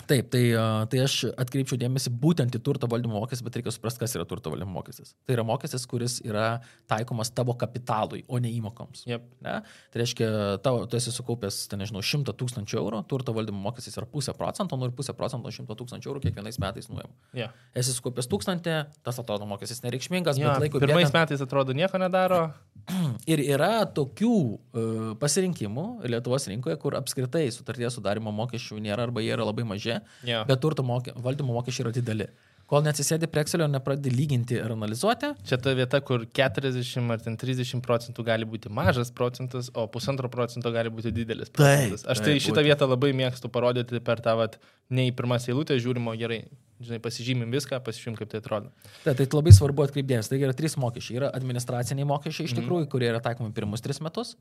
Taip, 0.08 0.30
tai, 0.32 0.39
tai 0.88 1.00
aš 1.04 1.34
atkreipčiau 1.36 1.76
dėmesį 1.82 2.13
būtent 2.22 2.54
į 2.56 2.62
turto 2.63 2.88
valdymo 2.88 3.17
mokestį, 3.20 3.43
bet 3.43 3.58
reikia 3.60 3.74
suprasti, 3.76 4.00
kas 4.00 4.13
yra 4.15 4.24
turto 4.30 4.54
valdymo 4.54 4.72
mokestis. 4.78 5.12
Tai 5.28 5.36
yra 5.36 5.43
mokestis, 5.43 5.84
kuris 5.89 6.22
yra 6.24 6.62
taikomas 6.88 7.28
tavo 7.36 7.52
kapitalui, 7.60 8.22
o 8.32 8.39
ne 8.39 8.48
įmokoms. 8.56 9.02
Jep. 9.10 9.26
Ne? 9.43 9.58
Tai 9.91 10.00
reiškia, 10.00 10.30
tavo, 10.63 10.86
tu 10.88 10.96
esi 10.96 11.12
sukaupęs, 11.12 11.58
ten 11.74 11.84
nežinau, 11.84 12.00
100 12.06 12.32
tūkstančių 12.39 12.80
eurų, 12.80 13.02
turto 13.12 13.36
valdymo 13.36 13.60
mokestis 13.65 14.00
yra 14.00 14.08
pusė 14.08 14.32
procento, 14.38 14.80
nu 14.80 14.88
ir 14.88 14.96
pusė 14.96 15.12
procento 15.17 15.47
100 15.52 15.76
tūkstančių 15.80 16.10
eurų 16.12 16.22
kiekvienais 16.28 16.60
metais 16.60 16.88
nuėjom. 16.92 17.12
Ja. 17.38 17.50
Esi 17.78 17.94
sukaupęs 17.96 18.28
tūkstantį, 18.32 18.76
tas 19.04 19.20
atrodo 19.22 19.46
mokestis 19.50 19.84
nereikšmingas, 19.86 20.38
Ja. 20.40 20.54
bet 20.54 20.68
laikui 20.68 20.80
Pirmais 20.84 21.08
bėgant- 21.12 21.20
metais 21.32 21.42
atrodo 21.42 21.74
nieko 21.74 21.98
nedaro. 22.02 22.54
Ir 23.28 23.40
yra 23.44 23.84
tokių 23.92 24.32
uh, 24.32 25.16
pasirinkimų 25.20 25.86
Lietuvos 26.08 26.48
rinkoje, 26.48 26.78
kur 26.80 26.96
apskritai 26.96 27.48
sutarties 27.52 27.98
sudarimo 27.98 28.32
mokesčių 28.32 28.80
nėra 28.80 29.04
arba 29.10 29.20
jie 29.22 29.34
yra 29.36 29.44
labai 29.50 29.66
maži, 29.68 29.98
Ja. 30.24 30.44
bet 30.48 30.62
turto 30.64 30.84
mokė, 30.88 31.14
valdymo 31.20 31.52
mokesčiai 31.58 31.86
yra 31.88 31.92
dideli. 31.98 32.28
Kol 32.68 32.84
neatsisėdi 32.84 33.30
prie 33.32 33.40
Excelio, 33.46 33.64
nepradedi 33.72 34.12
lyginti 34.12 34.58
ir 34.60 34.74
analizuoti, 34.74 35.30
Čia 35.48 35.56
ta 35.64 35.72
vieta, 35.78 36.02
kur 36.04 36.26
40 36.36 37.14
ar 37.16 37.22
ten 37.24 37.38
30 37.40 37.80
procentų 37.86 38.26
gali 38.28 38.44
būti 38.50 38.68
mažas 38.68 39.08
procentas, 39.16 39.70
o 39.72 39.86
pusantro 39.88 40.28
procento 40.28 40.68
gali 40.76 40.92
būti 40.92 41.14
didelis 41.16 41.48
procentas. 41.56 42.04
Aš 42.04 42.20
tai 42.20 42.34
taip, 42.36 42.44
šitą 42.44 42.58
būtent. 42.60 42.68
vietą 42.68 42.90
labai 42.92 43.14
mėgstu 43.16 43.48
parodyti 43.48 44.02
per 44.04 44.20
tą, 44.20 44.36
vat, 44.36 44.60
ne 44.92 45.08
į 45.08 45.16
pirmas 45.16 45.48
eilutę 45.48 45.80
žiūrimo 45.80 46.12
gerai. 46.20 46.42
Žinai, 46.84 47.00
pasižymim 47.02 47.50
viską, 47.56 47.80
pasižymim, 47.88 48.20
kaip 48.20 48.30
tai 48.36 48.44
atrodo. 48.44 48.70
tai, 49.06 49.16
tai 49.16 49.26
labai 49.32 49.56
svarbu 49.56 49.88
atkreipdėmės. 49.88 50.28
Taigi 50.30 50.44
yra 50.46 50.54
trys 50.54 50.76
mokesčiai. 50.78 51.22
Yra 51.24 51.32
administraciniai 51.40 52.06
mokesčiai 52.06 52.46
iš 52.52 52.54
Mhm. 52.54 52.62
tikrųjų, 52.68 52.90
kurie 52.92 53.08
yra 53.10 53.24
taikomi 53.24 53.56
pirmus 53.56 53.82
tris 53.82 54.04
metus. 54.04 54.36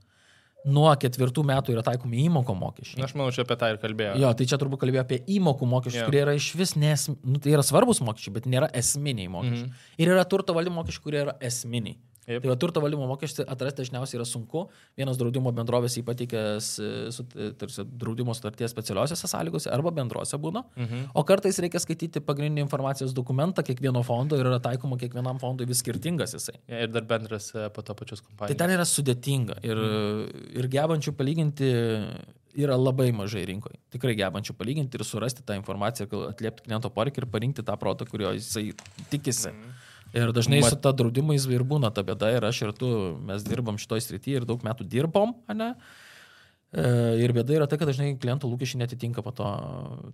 Nuo 0.66 0.90
ketvirtų 0.98 1.44
metų 1.46 1.76
yra 1.76 1.82
taikomi 1.86 2.24
įmoko 2.26 2.54
mokesčiai. 2.58 3.04
Aš 3.06 3.12
manau, 3.14 3.30
čia 3.34 3.44
apie 3.44 3.54
tą 3.60 3.68
ir 3.70 3.76
kalbėjau. 3.78 4.16
Jo, 4.18 4.32
tai 4.34 4.46
čia 4.50 4.58
turbūt 4.58 4.80
kalbėjau 4.82 5.04
apie 5.04 5.20
įmokų 5.36 5.68
mokesčius, 5.70 6.00
yeah. 6.00 6.08
kurie 6.10 6.22
yra 6.24 6.34
iš 6.34 6.48
vis 6.58 6.74
nes, 6.74 7.06
nu, 7.22 7.38
tai 7.38 7.52
yra 7.54 7.62
svarbus 7.62 8.02
mokesčiai, 8.02 8.34
bet 8.34 8.48
nėra 8.50 8.66
esminiai 8.74 9.30
mokesčiai. 9.30 9.68
Mm 9.68 9.70
-hmm. 9.70 10.02
Ir 10.02 10.10
yra 10.16 10.24
turto 10.26 10.56
valdymo 10.56 10.80
mokesčiai, 10.80 11.04
kurie 11.04 11.20
yra 11.22 11.36
esminiai. 11.38 12.00
Jep. 12.26 12.42
Tai 12.42 12.50
va, 12.50 12.56
turto 12.58 12.80
valdymo 12.82 13.06
mokestį 13.06 13.44
atrasti 13.46 13.84
dažniausiai 13.84 14.18
yra 14.18 14.24
sunku. 14.26 14.64
Vienas 14.98 15.18
draudimo 15.20 15.52
bendrovės 15.54 15.94
įpateikęs 16.00 16.70
e, 16.82 16.88
su, 17.14 17.22
tarsi, 17.60 17.84
draudimo 17.86 18.34
sutarties 18.34 18.72
specialiosiose 18.74 19.30
sąlygose 19.30 19.70
arba 19.70 19.92
bendrose 19.94 20.34
būna. 20.42 20.64
Mhm. 20.74 21.04
O 21.14 21.22
kartais 21.28 21.60
reikia 21.62 21.78
skaityti 21.82 22.20
pagrindinį 22.26 22.64
informacijos 22.66 23.14
dokumentą 23.14 23.62
kiekvieno 23.62 24.02
fondo 24.06 24.34
ir 24.40 24.46
yra 24.50 24.58
taikoma 24.58 24.98
kiekvienam 24.98 25.38
fondui 25.38 25.68
vis 25.70 25.84
skirtingas 25.84 26.34
jisai. 26.34 26.56
Ja, 26.66 26.82
ir 26.86 26.90
dar 26.90 27.06
bendras 27.06 27.52
e, 27.54 27.68
po 27.70 27.82
to 27.86 27.94
pačios 27.94 28.20
Tai 28.24 28.28
kompanijos. 28.32 28.58
ten 28.58 28.74
yra 28.74 28.88
sudėtinga 28.90 29.60
ir, 29.62 29.76
Mhm. 29.76 30.58
ir 30.58 30.68
gebančių 30.74 31.12
palyginti 31.14 31.70
yra 32.56 32.76
labai 32.80 33.10
mažai 33.12 33.44
rinkoje. 33.46 33.76
Tikrai 33.92 34.14
gebančių 34.16 34.54
palyginti 34.56 34.96
ir 34.98 35.04
surasti 35.04 35.42
tą 35.44 35.54
informaciją, 35.60 36.08
atliepti 36.32 36.64
kliento 36.66 36.88
poreikį 36.90 37.22
ir 37.22 37.26
parinkti 37.26 37.62
tą 37.62 37.76
produktą, 37.78 38.08
kurio 38.10 38.32
jisai 38.34 38.72
tikisi. 39.12 39.52
Mhm. 39.52 39.74
Ir 40.16 40.32
dažnai 40.32 40.62
Mat- 40.64 40.72
su 40.72 40.80
ta 40.80 40.94
draudimais 40.96 41.44
ir 41.52 41.64
būna 41.68 41.92
ta 41.92 42.04
bėda 42.06 42.32
ir 42.36 42.48
aš 42.48 42.62
ir 42.64 42.74
tu, 42.76 42.88
mes 43.28 43.44
dirbam 43.44 43.76
šitoj 43.80 44.00
srityje 44.00 44.42
ir 44.42 44.48
daug 44.48 44.64
metų 44.64 44.88
dirbom, 44.88 45.34
ne? 45.52 45.74
E, 45.76 46.88
Ir 47.22 47.32
bėda 47.32 47.54
yra 47.54 47.66
tai, 47.70 47.78
kad 47.80 47.88
dažnai 47.88 48.08
klientų 48.20 48.48
lūkesčiai 48.50 48.80
netitinka 48.82 49.22
po 49.24 49.30
to 49.36 49.46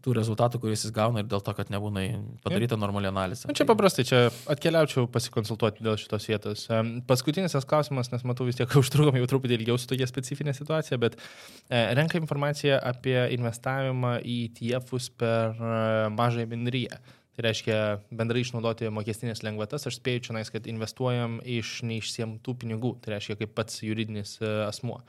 tų 0.04 0.12
rezultatų, 0.18 0.60
kuriuos 0.62 0.84
jis 0.84 0.92
gauna 0.94 1.22
ir 1.22 1.28
dėl 1.30 1.40
to, 1.42 1.54
kad 1.56 1.72
nebūna 1.72 2.04
padaryta 2.44 2.76
normali 2.78 3.08
analizė. 3.08 3.48
Na, 3.48 3.56
čia 3.56 3.66
paprastai, 3.66 4.04
čia 4.06 4.20
atkeliaučiau 4.52 5.08
pasikonsultuoti 5.10 5.82
dėl 5.82 5.96
šitos 5.98 6.28
vietos. 6.28 6.66
Paskutinis 7.08 7.56
tas 7.56 7.66
klausimas, 7.68 8.12
nes 8.12 8.22
matau 8.28 8.46
vis 8.46 8.60
tiek 8.60 8.76
užtrukom 8.82 9.16
jau 9.18 9.30
truputį 9.32 9.58
ilgiau 9.58 9.80
su 9.80 9.88
tokia 9.90 10.06
specifinė 10.10 10.54
situacija, 10.54 11.00
bet 11.02 11.16
e, 11.18 11.82
renka 11.98 12.20
informaciją 12.20 12.78
apie 12.92 13.16
investavimą 13.38 14.18
į 14.22 14.38
TFus 14.60 15.08
per 15.18 15.56
e, 15.56 15.74
mažąją 16.14 16.52
bendryją. 16.52 17.00
Tai 17.32 17.46
reiškia 17.46 17.76
bendrai 18.12 18.42
išnaudoti 18.44 18.90
mokestinės 18.92 19.40
lengvatas. 19.44 19.86
Aš 19.88 19.96
spėju 20.02 20.26
čia, 20.26 20.44
kad 20.52 20.66
investuojam 20.68 21.38
iš 21.48 21.78
neišsiemtų 21.88 22.56
pinigų. 22.60 22.96
Tai 23.00 23.14
reiškia 23.14 23.38
kaip 23.40 23.54
pats 23.56 23.80
juridinis 23.80 24.36
e, 24.42 24.50
asmuo. 24.66 25.00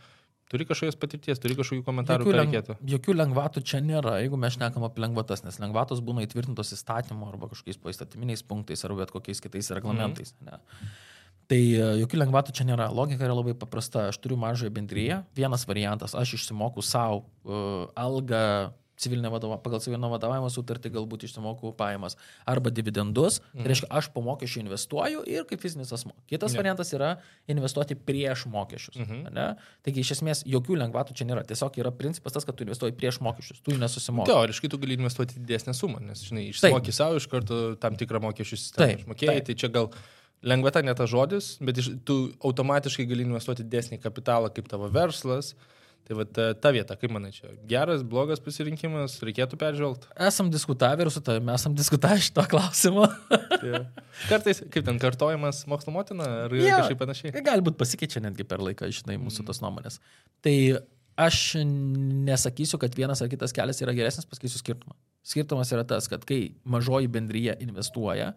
Turi 0.52 0.68
kažkokios 0.70 0.96
patirties, 1.02 1.40
turi 1.42 1.56
kažkokių 1.58 1.84
komentarų, 1.84 2.28
Jokių, 2.28 2.36
leng, 2.38 2.84
jokių 2.94 3.16
lengvatų 3.16 3.64
čia 3.66 3.80
nėra, 3.84 4.20
jeigu 4.22 4.38
mes 4.40 4.54
šnekam 4.54 4.86
apie 4.86 5.02
lengvatas, 5.02 5.42
nes 5.44 5.58
lengvatos 5.60 6.04
būna 6.06 6.24
įtvirtintos 6.28 6.76
įstatymu 6.76 7.26
arba 7.32 7.50
kažkokiais 7.52 7.80
poįstatyminiais 7.82 8.46
punktais 8.46 8.86
arba 8.86 9.02
bet 9.02 9.16
kokiais 9.16 9.42
kitais 9.44 9.72
reglamentais. 9.74 10.36
Mm. 10.40 10.52
Ne. 10.52 10.92
Tai 11.52 11.60
e, 11.60 11.88
jokių 12.04 12.22
lengvatų 12.22 12.56
čia 12.56 12.68
nėra. 12.70 12.88
Logika 12.94 13.26
yra 13.28 13.36
labai 13.36 13.56
paprasta. 13.60 14.08
Aš 14.14 14.22
turiu 14.24 14.38
mažąją 14.40 14.72
bendryją. 14.78 15.20
Vienas 15.36 15.68
variantas, 15.68 16.16
aš 16.16 16.38
išsimoku 16.38 16.84
savo 16.86 17.24
uh, 17.24 17.90
algą 18.00 18.72
civilinė 19.00 19.32
vadova, 19.34 19.58
pagal 19.64 19.82
civilinio 19.84 20.10
vadovavimo 20.14 20.50
sutartį 20.54 20.92
galbūt 20.94 21.26
išsimoku 21.28 21.74
pajamas 21.78 22.18
arba 22.50 22.72
dividendus. 22.74 23.40
Tai 23.40 23.50
mhm. 23.50 23.64
Tai 23.64 23.72
reiškia, 23.72 23.90
aš 24.00 24.10
po 24.14 24.24
mokesčių 24.26 24.64
investuoju 24.64 25.24
ir 25.30 25.48
kaip 25.50 25.64
fizinis 25.64 25.94
asmo. 25.96 26.14
Kitas 26.30 26.54
ne. 26.54 26.62
variantas 26.62 26.94
yra 26.96 27.14
investuoti 27.50 27.98
prieš 27.98 28.46
mokesčius. 28.54 29.00
Mhm. 29.02 29.34
Ne? 29.34 29.48
Taigi 29.86 30.04
iš 30.06 30.16
esmės 30.18 30.44
jokių 30.50 30.80
lengvatų 30.84 31.18
čia 31.18 31.28
nėra. 31.30 31.46
Tiesiog 31.48 31.80
yra 31.82 31.94
principas 31.96 32.36
tas, 32.36 32.48
kad 32.48 32.58
tu 32.58 32.68
investuoji 32.68 32.96
prieš 32.98 33.22
mokesčius, 33.26 33.62
tu 33.64 33.74
jų 33.74 33.82
nesusimoki. 33.82 34.32
Teoriškai 34.32 34.72
tu 34.72 34.82
gali 34.82 34.98
investuoti 35.00 35.40
didesnę 35.40 35.76
sumą, 35.78 36.02
nes, 36.04 36.26
žinai, 36.28 36.50
išsimoki 36.52 36.96
savo 36.96 37.22
iš 37.22 37.30
karto 37.32 37.64
tam 37.82 37.98
tikrą 38.00 38.22
mokesčių 38.28 38.60
sistemą. 38.60 39.00
Išmokėjai, 39.02 39.46
tai 39.50 39.58
čia 39.60 39.72
gal 39.74 39.90
lengvata 40.44 40.84
ne 40.84 40.94
tas 40.98 41.10
žodis, 41.12 41.56
bet 41.64 41.80
iš, 41.80 41.94
tu 42.08 42.18
automatiškai 42.44 43.08
gali 43.10 43.26
investuoti 43.26 43.66
didesnį 43.66 44.00
kapitalą 44.04 44.52
kaip 44.54 44.68
tavo 44.72 44.90
verslas. 44.92 45.54
Tai 46.04 46.18
va 46.20 46.26
ta, 46.28 46.50
ta 46.60 46.72
vieta, 46.76 46.98
kaip 47.00 47.14
manai, 47.16 47.30
čia 47.32 47.54
geras, 47.70 48.02
blogas 48.04 48.42
pasirinkimas, 48.44 49.16
reikėtų 49.24 49.56
peržvelgti. 49.60 50.10
Esam 50.28 50.50
diskutavę 50.52 51.06
ir 51.06 51.12
su 51.16 51.22
tavimi 51.24 51.54
esam 51.54 51.76
diskutavę 51.78 52.18
šito 52.26 52.44
klausimo. 52.52 53.06
ja. 53.70 53.86
Kartais, 54.28 54.60
kaip 54.74 54.84
ten 54.90 55.00
kartojimas 55.00 55.62
mokslo 55.72 55.94
motina, 55.96 56.28
ar 56.48 56.56
ja, 56.60 56.82
kažkaip 56.82 57.00
panašiai. 57.00 57.44
Galbūt 57.46 57.80
pasikeičia 57.80 58.20
netgi 58.26 58.44
per 58.48 58.60
laiką, 58.66 58.90
žinai, 58.92 59.16
mūsų 59.22 59.46
mm. 59.46 59.48
tos 59.48 59.64
nuomonės. 59.64 60.02
Tai 60.44 60.56
aš 61.24 61.38
nesakysiu, 61.64 62.82
kad 62.82 62.96
vienas 63.00 63.24
ar 63.24 63.32
kitas 63.32 63.56
kelias 63.56 63.80
yra 63.86 63.94
geresnis, 63.96 64.28
pasakysiu 64.28 64.60
skirtumą. 64.60 64.98
Skirtumas 65.24 65.72
yra 65.72 65.86
tas, 65.88 66.10
kad 66.12 66.26
kai 66.28 66.58
mažoji 66.68 67.08
bendryje 67.14 67.56
investuoja, 67.64 68.34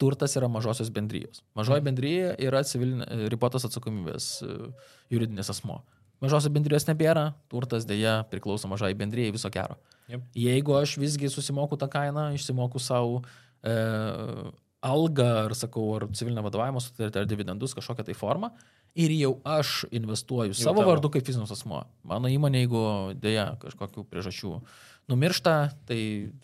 turtas 0.00 0.36
yra 0.36 0.48
mažosios 0.52 0.90
bendrijos. 0.92 1.40
Mažoji 1.56 1.84
bendryje 1.84 2.34
yra 2.44 2.60
civilinė, 2.66 3.28
ribotos 3.32 3.64
atsakomybės 3.68 4.28
e, 4.44 4.52
juridinis 5.12 5.52
asmo. 5.52 5.80
Mažosios 6.20 6.52
bendrijos 6.52 6.84
nebėra, 6.88 7.30
turtas 7.48 7.86
dėja 7.88 8.20
priklauso 8.28 8.68
mažai 8.68 8.92
bendrijai 8.98 9.32
viso 9.32 9.48
gero. 9.52 9.78
Yep. 10.10 10.26
Jeigu 10.36 10.74
aš 10.76 10.98
visgi 11.00 11.30
susimoku 11.32 11.78
tą 11.80 11.88
kainą, 11.88 12.26
išsimoku 12.36 12.82
savo 12.82 13.22
e, 13.64 13.76
algą, 14.84 15.30
ar 15.46 15.54
sakau, 15.56 15.86
ar 15.96 16.08
civilinę 16.16 16.44
vadovavimo 16.44 16.82
sutartį, 16.82 17.22
ar 17.22 17.30
dividendus 17.30 17.76
kažkokią 17.78 18.04
tai 18.08 18.16
formą, 18.18 18.50
ir 18.98 19.12
jau 19.14 19.32
aš 19.46 19.84
investuoju 19.94 20.52
jau 20.52 20.60
savo 20.64 20.82
tavo. 20.82 20.90
vardu 20.90 21.10
kaip 21.14 21.26
fizinis 21.26 21.52
asmuo. 21.54 21.84
Mano 22.06 22.30
įmonė, 22.32 22.64
jeigu 22.64 22.84
dėja 23.20 23.52
kažkokių 23.62 24.06
priežasčių 24.10 24.54
numiršta, 25.10 25.54
tai 25.88 25.98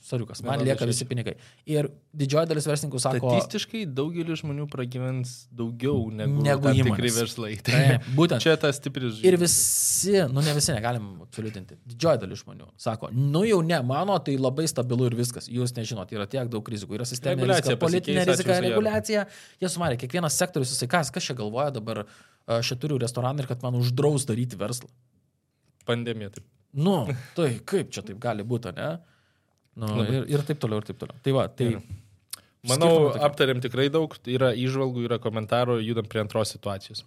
sariukas, 0.04 0.42
man 0.46 0.62
lieka 0.66 0.86
visi 0.88 1.06
pinigai. 1.08 1.36
Ir 1.70 1.88
didžioji 2.16 2.50
dalis 2.50 2.66
verslininkų 2.68 3.00
sako... 3.02 3.30
Statistiškai 3.32 3.84
daugelis 3.96 4.42
žmonių 4.42 4.66
pragyvens 4.72 5.34
daugiau 5.54 6.08
negu, 6.14 6.42
negu 6.44 6.72
tikrai 6.76 7.12
verslai. 7.14 7.52
Tai, 7.66 7.80
būtent. 8.18 8.42
Čia 8.44 8.56
tas 8.60 8.80
stipris. 8.80 9.20
Ir 9.26 9.38
visi, 9.40 10.16
nu 10.32 10.44
ne 10.44 10.54
visi 10.56 10.74
negalim 10.74 11.08
absoliutinti, 11.26 11.78
didžioji 11.92 12.22
dalis 12.24 12.42
žmonių 12.44 12.70
sako, 12.82 13.10
nu 13.14 13.44
jau 13.46 13.60
ne, 13.66 13.78
mano 13.86 14.18
tai 14.26 14.36
labai 14.40 14.66
stabilu 14.70 15.10
ir 15.10 15.18
viskas. 15.18 15.50
Jūs 15.52 15.76
nežinot, 15.78 16.12
yra 16.16 16.28
tiek 16.30 16.50
daug 16.52 16.72
rizikų. 16.74 16.98
Yra 16.98 17.08
sisteminė 17.08 17.52
rizika, 17.54 17.78
politinė 17.82 18.26
rizika, 18.30 18.58
reguliacija. 18.64 19.26
Jie 19.62 19.72
sumarė, 19.72 20.00
kiekvienas 20.00 20.38
sektorius, 20.38 20.74
jisai 20.74 20.90
kas, 20.98 21.12
kas 21.14 21.30
čia 21.30 21.38
galvoja 21.38 21.70
dabar, 21.78 22.04
aš 22.58 22.72
čia 22.72 22.80
turiu 22.82 23.00
restoraną 23.02 23.44
ir 23.44 23.50
kad 23.50 23.64
man 23.66 23.78
uždraus 23.78 24.26
daryti 24.28 24.58
verslą. 24.58 24.90
Pandemija 25.86 26.34
taip. 26.34 26.46
Nu, 26.76 26.96
tai 27.36 27.54
kaip 27.64 27.92
čia 27.94 28.04
taip 28.04 28.18
gali 28.20 28.44
būti, 28.44 28.72
ne? 28.76 28.90
Nu, 29.80 30.04
ir, 30.04 30.26
ir 30.32 30.44
taip 30.44 30.60
toliau, 30.60 30.80
ir 30.80 30.88
taip 30.88 31.00
toliau. 31.00 31.16
Tai 31.24 31.36
va, 31.36 31.46
tai... 31.52 31.70
Ir. 31.76 32.02
Manau, 32.66 33.12
aptarėm 33.22 33.60
tikrai 33.62 33.86
daug, 33.94 34.14
yra 34.26 34.50
įžvalgų, 34.58 35.04
yra 35.06 35.20
komentarų, 35.22 35.76
judam 35.86 36.08
prie 36.10 36.18
antros 36.24 36.50
situacijos. 36.56 37.04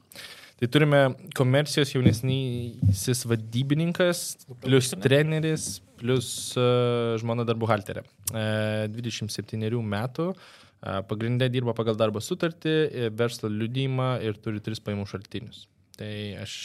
Tai 0.59 0.67
turime 0.71 1.01
komercijos 1.35 1.91
jaunesnysis 1.93 3.25
vadybininkas, 3.27 4.23
plus 4.63 4.93
treneris, 5.03 5.67
plus 5.99 6.29
uh, 6.59 7.17
žmona 7.19 7.45
dar 7.47 7.59
buhalterė. 7.59 8.05
Uh, 8.31 8.87
27 8.91 9.67
metų, 9.95 10.29
uh, 10.31 11.01
pagrindė 11.09 11.49
dirba 11.51 11.75
pagal 11.75 11.99
darbo 11.99 12.23
sutartį, 12.23 12.75
verslo 13.19 13.51
liudymą 13.51 14.13
ir 14.23 14.39
turi 14.39 14.63
tris 14.63 14.83
paimų 14.83 15.07
šaltinius. 15.11 15.65
Tai 15.99 16.13
aš 16.45 16.55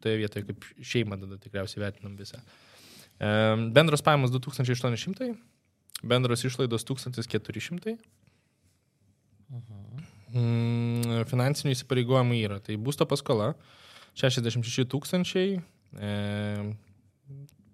šitoje 0.00 0.16
vietoje 0.16 0.46
kaip 0.48 0.64
šeimą 0.80 1.20
tada 1.20 1.36
tikriausiai 1.36 1.84
vertinam 1.84 2.16
visą. 2.16 2.40
Bendros 3.76 4.00
pajamos 4.00 4.32
2800, 4.32 5.34
bendros 6.02 6.44
išlaidos 6.48 6.86
1400. 6.88 7.98
Mhm. 9.50 11.26
Finansinių 11.28 11.74
įsipareigojimų 11.74 12.38
yra. 12.40 12.60
Tai 12.64 12.78
būsto 12.80 13.04
paskola 13.04 13.52
66 14.16 14.88
tūkstančiai, 14.88 15.58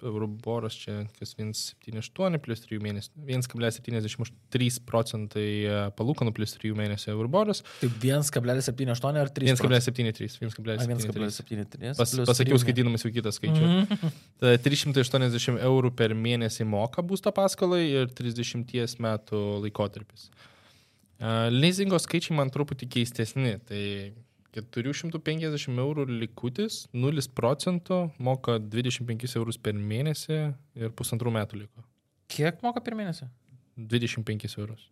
Euroboras 0.09 0.77
čia 0.79 1.03
kas 1.19 1.35
1,78 1.39 2.41
plus 2.43 2.63
3 2.65 2.81
mėnesių, 2.83 3.11
1,73 3.29 4.81
procentai 4.89 5.47
e, 5.67 5.79
palūkanų 5.99 6.33
plus 6.37 6.57
3 6.57 6.75
mėnesių 6.79 7.13
Euroboras. 7.15 7.63
Tai 7.81 7.91
1,78 8.03 9.21
ar 9.23 9.33
3? 9.39 9.53
1,73. 9.55 10.39
1,73. 10.43 11.95
Pas, 11.99 12.17
pasakiau 12.33 12.61
skaitydamas 12.63 13.07
jau 13.07 13.13
kitą 13.15 13.33
skaičių. 13.35 13.63
Mm 13.63 13.87
-hmm. 13.87 14.19
Tai 14.43 14.57
380 14.67 15.63
eurų 15.71 15.95
per 15.97 16.15
mėnesį 16.15 16.67
moka 16.69 17.03
būsto 17.03 17.33
paskolai 17.33 17.85
ir 17.89 18.13
30 18.13 19.01
metų 19.01 19.43
laikotarpis. 19.65 20.31
Uh, 21.17 21.49
leasingo 21.49 21.97
skaičiai 21.97 22.37
man 22.37 22.51
truputį 22.53 22.89
keistesni. 22.93 23.57
Tai 23.65 23.83
450 24.57 25.81
eurų 25.83 26.07
likutis, 26.09 26.85
0 26.97 27.25
procentų, 27.37 28.01
moka 28.19 28.57
25 28.63 29.37
eurus 29.37 29.59
per 29.61 29.77
mėnesį 29.77 30.39
ir 30.81 30.93
pusantrų 30.97 31.33
metų 31.37 31.65
liko. 31.65 31.85
Kiek 32.33 32.63
moka 32.65 32.83
per 32.85 32.97
mėnesį? 32.99 33.29
25 33.77 34.57
eurus. 34.57 34.89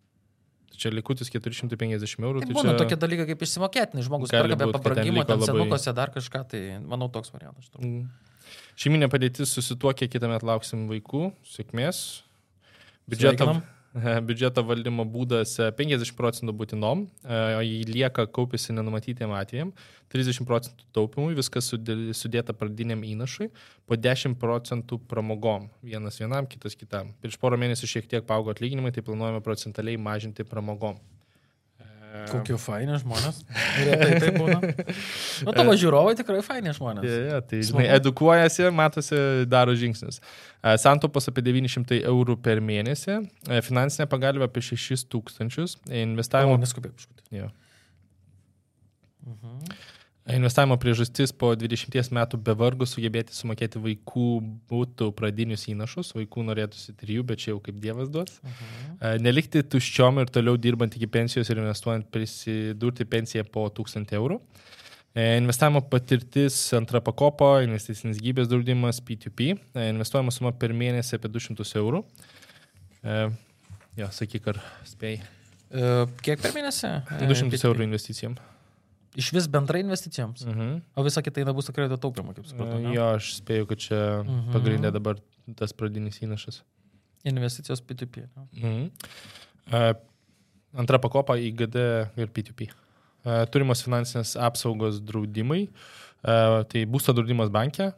Tai 0.74 0.80
čia 0.82 0.90
likutis 0.92 1.30
450 1.32 2.26
eurų. 2.26 2.42
Tai, 2.42 2.50
tai 2.50 2.58
būna 2.58 2.74
čia... 2.74 2.82
tokie 2.82 2.98
dalykai 3.00 3.26
kaip 3.30 3.46
išsimokėtinis, 3.46 4.08
žmogus 4.08 4.34
perka 4.34 4.58
be 4.58 4.68
pabrangimo, 4.74 5.24
ten, 5.24 5.40
ten 5.40 5.48
senukose 5.48 5.90
labai... 5.90 5.98
dar 6.00 6.14
kažką, 6.16 6.44
tai 6.50 6.62
manau 6.82 7.08
toks 7.14 7.32
variantas. 7.34 7.70
Mm. 7.78 8.08
Šeiminė 8.78 9.08
padėtis 9.08 9.54
susituokė, 9.56 10.10
kitą 10.12 10.28
metą 10.28 10.50
lauksim 10.50 10.84
vaikų, 10.90 11.30
sėkmės. 11.48 12.02
Biudžetą, 13.08 13.46
Sveikinam. 13.46 13.62
Biudžeto 13.94 14.64
valdymo 14.66 15.04
būdas 15.06 15.54
50 15.78 16.02
e, 16.02 16.16
procentų 16.18 16.54
būtinom, 16.58 17.04
e, 17.22 17.38
jį 17.62 17.78
lieka 17.92 18.26
kaupėsi 18.26 18.74
nenumatytiem 18.74 19.30
atvejam, 19.38 19.70
30 20.14 20.46
procentų 20.48 20.88
taupimui, 20.94 21.36
viskas 21.38 21.70
sudėta 21.70 22.54
pradiniam 22.58 23.02
įnašui, 23.06 23.50
po 23.86 23.98
10 23.98 24.34
procentų 24.42 24.98
pramogom, 25.10 25.70
vienas 25.82 26.18
vienam, 26.18 26.46
kitas 26.50 26.74
kitam. 26.78 27.14
Prieš 27.22 27.38
porą 27.38 27.58
mėnesių 27.60 27.90
šiek 27.96 28.10
tiek 28.10 28.26
paaugo 28.26 28.50
atlyginimai, 28.54 28.92
tai 28.94 29.06
planuojame 29.06 29.42
procentaliai 29.46 30.00
mažinti 30.00 30.46
pramogom. 30.46 30.98
Kokie 32.30 32.56
faini 32.62 32.94
žmonės. 33.02 33.40
Retai 33.82 34.18
tai 34.22 34.30
būna. 34.40 34.58
Nu, 35.46 35.54
tavo 35.56 35.74
žiūrovai 35.78 36.14
tikrai 36.18 36.42
faini 36.46 36.74
žmonės. 36.76 37.08
Ja, 37.08 37.16
ja, 37.32 37.40
tai, 37.42 37.62
žinai, 37.66 37.88
edukuojasi, 37.96 38.68
matosi, 38.74 39.18
daro 39.50 39.74
žingsnius. 39.78 40.20
Santaupos 40.80 41.26
apie 41.30 41.42
900 41.46 41.98
eurų 42.12 42.38
per 42.44 42.62
mėnesį, 42.64 43.18
finansinė 43.66 44.06
pagalba 44.10 44.46
apie 44.46 44.62
6 44.62 45.08
tūkstančius, 45.10 45.76
investavimo... 45.90 46.54
O, 46.54 46.62
neskubėk. 46.62 47.02
Ja. 47.34 47.50
Uh 49.24 49.34
mhm. 49.34 49.76
Investavimo 50.24 50.78
priežastis 50.80 51.34
po 51.36 51.50
20 51.52 52.14
metų 52.16 52.38
be 52.40 52.54
vargų 52.56 52.86
sugebėti 52.88 53.34
sumokėti 53.36 53.80
vaikų 53.84 54.28
būtų 54.72 55.10
pradinius 55.18 55.66
įnašus, 55.68 56.14
vaikų 56.16 56.46
norėtųsi 56.48 56.94
trijų, 56.96 57.26
bet 57.28 57.42
čia 57.42 57.50
jau 57.50 57.58
kaip 57.60 57.76
Dievas 57.82 58.08
duos. 58.08 58.38
Mhm. 58.40 58.54
-huh. 58.54 59.20
Nelikti 59.20 59.62
tuščiom 59.62 60.22
ir 60.22 60.32
toliau 60.32 60.56
dirbant 60.56 60.96
iki 60.96 61.06
pensijos 61.06 61.50
ir 61.50 61.60
investuojant 61.60 62.08
prisidurti 62.10 63.04
pensiją 63.04 63.44
po 63.44 63.68
1000 63.68 64.16
eurų. 64.16 64.40
Investavimo 65.14 65.80
patirtis 65.90 66.72
antra 66.74 67.00
pakopo, 67.00 67.60
investicinis 67.60 68.18
gyvybės 68.18 68.48
draudimas 68.48 69.02
P2P, 69.04 69.58
investuojama 69.74 70.32
suma 70.32 70.52
per 70.52 70.72
mėnesį 70.72 71.20
apie 71.20 71.28
200 71.28 71.76
eurų. 71.78 72.02
Jo, 73.96 74.08
sakyk, 74.10 74.48
ar 74.48 74.58
spėjai. 74.88 75.20
Kiek 76.22 76.40
per 76.40 76.56
mėnesį? 76.56 76.96
200 77.20 77.62
eurų 77.68 77.84
investicijom. 77.84 78.34
Iš 79.14 79.30
vis 79.36 79.46
bendrai 79.50 79.80
investicijoms. 79.84 80.42
Uh 80.42 80.48
mhm. 80.48 80.60
-huh. 80.60 80.80
O 80.94 81.02
visa 81.02 81.22
kita 81.22 81.40
eina 81.40 81.52
būsto 81.52 81.72
kredito 81.72 81.96
taupimo, 81.96 82.34
kaip 82.34 82.46
supratau. 82.46 82.78
Ne? 82.80 82.94
Jo, 82.94 83.14
aš 83.14 83.34
spėju, 83.40 83.66
kad 83.66 83.78
čia 83.78 84.20
uh 84.20 84.26
mhm. 84.26 84.38
-huh. 84.38 84.52
pagrindė 84.52 84.90
dabar 84.92 85.16
tas 85.56 85.72
pradinis 85.72 86.22
įnašas. 86.22 86.62
Investicijos 87.24 87.82
P2P. 87.82 88.28
Uh 88.36 88.62
-huh. 88.62 88.90
E, 89.72 89.94
Antra 90.74 90.98
pakopa 90.98 91.36
į 91.38 91.54
GD 91.54 91.76
ir 92.16 92.28
P2P. 92.28 92.68
E, 93.24 93.46
Turimos 93.46 93.82
finansinės 93.82 94.36
apsaugos 94.36 95.00
draudimai. 95.00 95.68
E, 96.24 96.64
Tai 96.64 96.86
būsto 96.86 97.12
draudimas 97.12 97.50
bankė. 97.50 97.92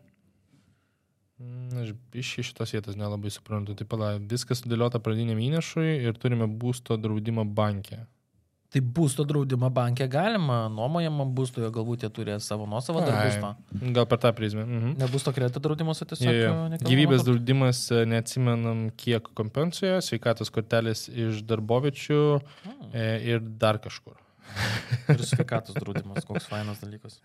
Mm, 1.37 1.83
Aš 1.83 1.92
iš 2.16 2.33
šitos 2.48 2.72
vietos 2.72 2.96
nelabai 2.96 3.31
suprantu. 3.31 3.74
Tai 3.74 3.87
pala, 3.87 4.14
viskas 4.18 4.62
sudėliota 4.62 5.00
pradiniam 5.05 5.38
įnašui 5.38 6.05
ir 6.09 6.16
turime 6.20 6.46
būsto 6.46 6.96
draudimą 6.96 7.44
bankė. 7.44 8.07
Tai 8.74 8.81
būsto 8.83 9.22
draudimą 9.29 9.68
bankė 9.70 10.09
galima, 10.11 10.64
nuomojamam 10.72 11.31
būstui, 11.37 11.62
galbūt 11.72 12.02
jie 12.02 12.11
turi 12.12 12.35
savo 12.42 12.66
nuosavą 12.68 13.05
dar 13.07 13.20
būstą. 13.22 13.52
Gal 13.94 14.09
per 14.11 14.18
tą 14.24 14.33
prizmę. 14.37 14.64
Mhm. 14.66 14.96
Ne 14.98 15.09
būsto 15.12 15.33
kredito 15.37 15.62
draudimas, 15.62 16.02
o 16.02 16.09
tiesiog... 16.11 16.35
Jo, 16.35 16.50
jo. 16.50 16.81
Gyvybės 16.83 17.22
turto? 17.22 17.31
draudimas, 17.31 17.85
e, 17.94 18.02
neatsimenam, 18.11 18.87
kiek 18.98 19.31
kompensuoja, 19.38 20.00
sveikatos 20.05 20.50
kortelės 20.55 21.07
iš 21.12 21.44
darbovičių 21.46 22.22
Hmm. 22.66 22.90
e, 22.92 23.07
ir 23.31 23.40
dar 23.61 23.79
kažkur. 23.83 24.16
Ir 25.14 25.22
sveikatos 25.26 25.76
draudimas, 25.79 26.26
koks 26.26 26.46
fainas 26.50 26.83
dalykas. 26.83 27.20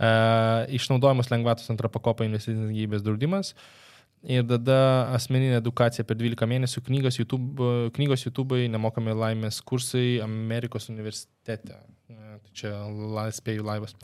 E, 0.00 0.10
išnaudojimas 0.78 1.30
lengvatos 1.30 1.70
antra 1.72 1.90
pakopa 1.92 2.26
investicinis 2.26 2.74
gyvybės 2.74 3.06
draudimas. 3.06 3.54
Ir 4.28 4.42
tada 4.44 5.08
asmeninė 5.16 5.56
edukacija 5.62 6.04
per 6.04 6.18
12 6.20 6.44
mėnesių, 6.50 6.82
knygos 6.84 7.16
YouTube, 7.16 7.68
knygos 7.96 8.26
YouTube, 8.26 8.58
nemokami 8.68 9.14
laimės 9.16 9.62
kursai 9.64 10.20
Amerikos 10.20 10.90
universitete. 10.92 11.78
Tai 12.10 12.52
čia 12.52 12.72
spėjų 13.32 13.64
laivas. 13.64 13.94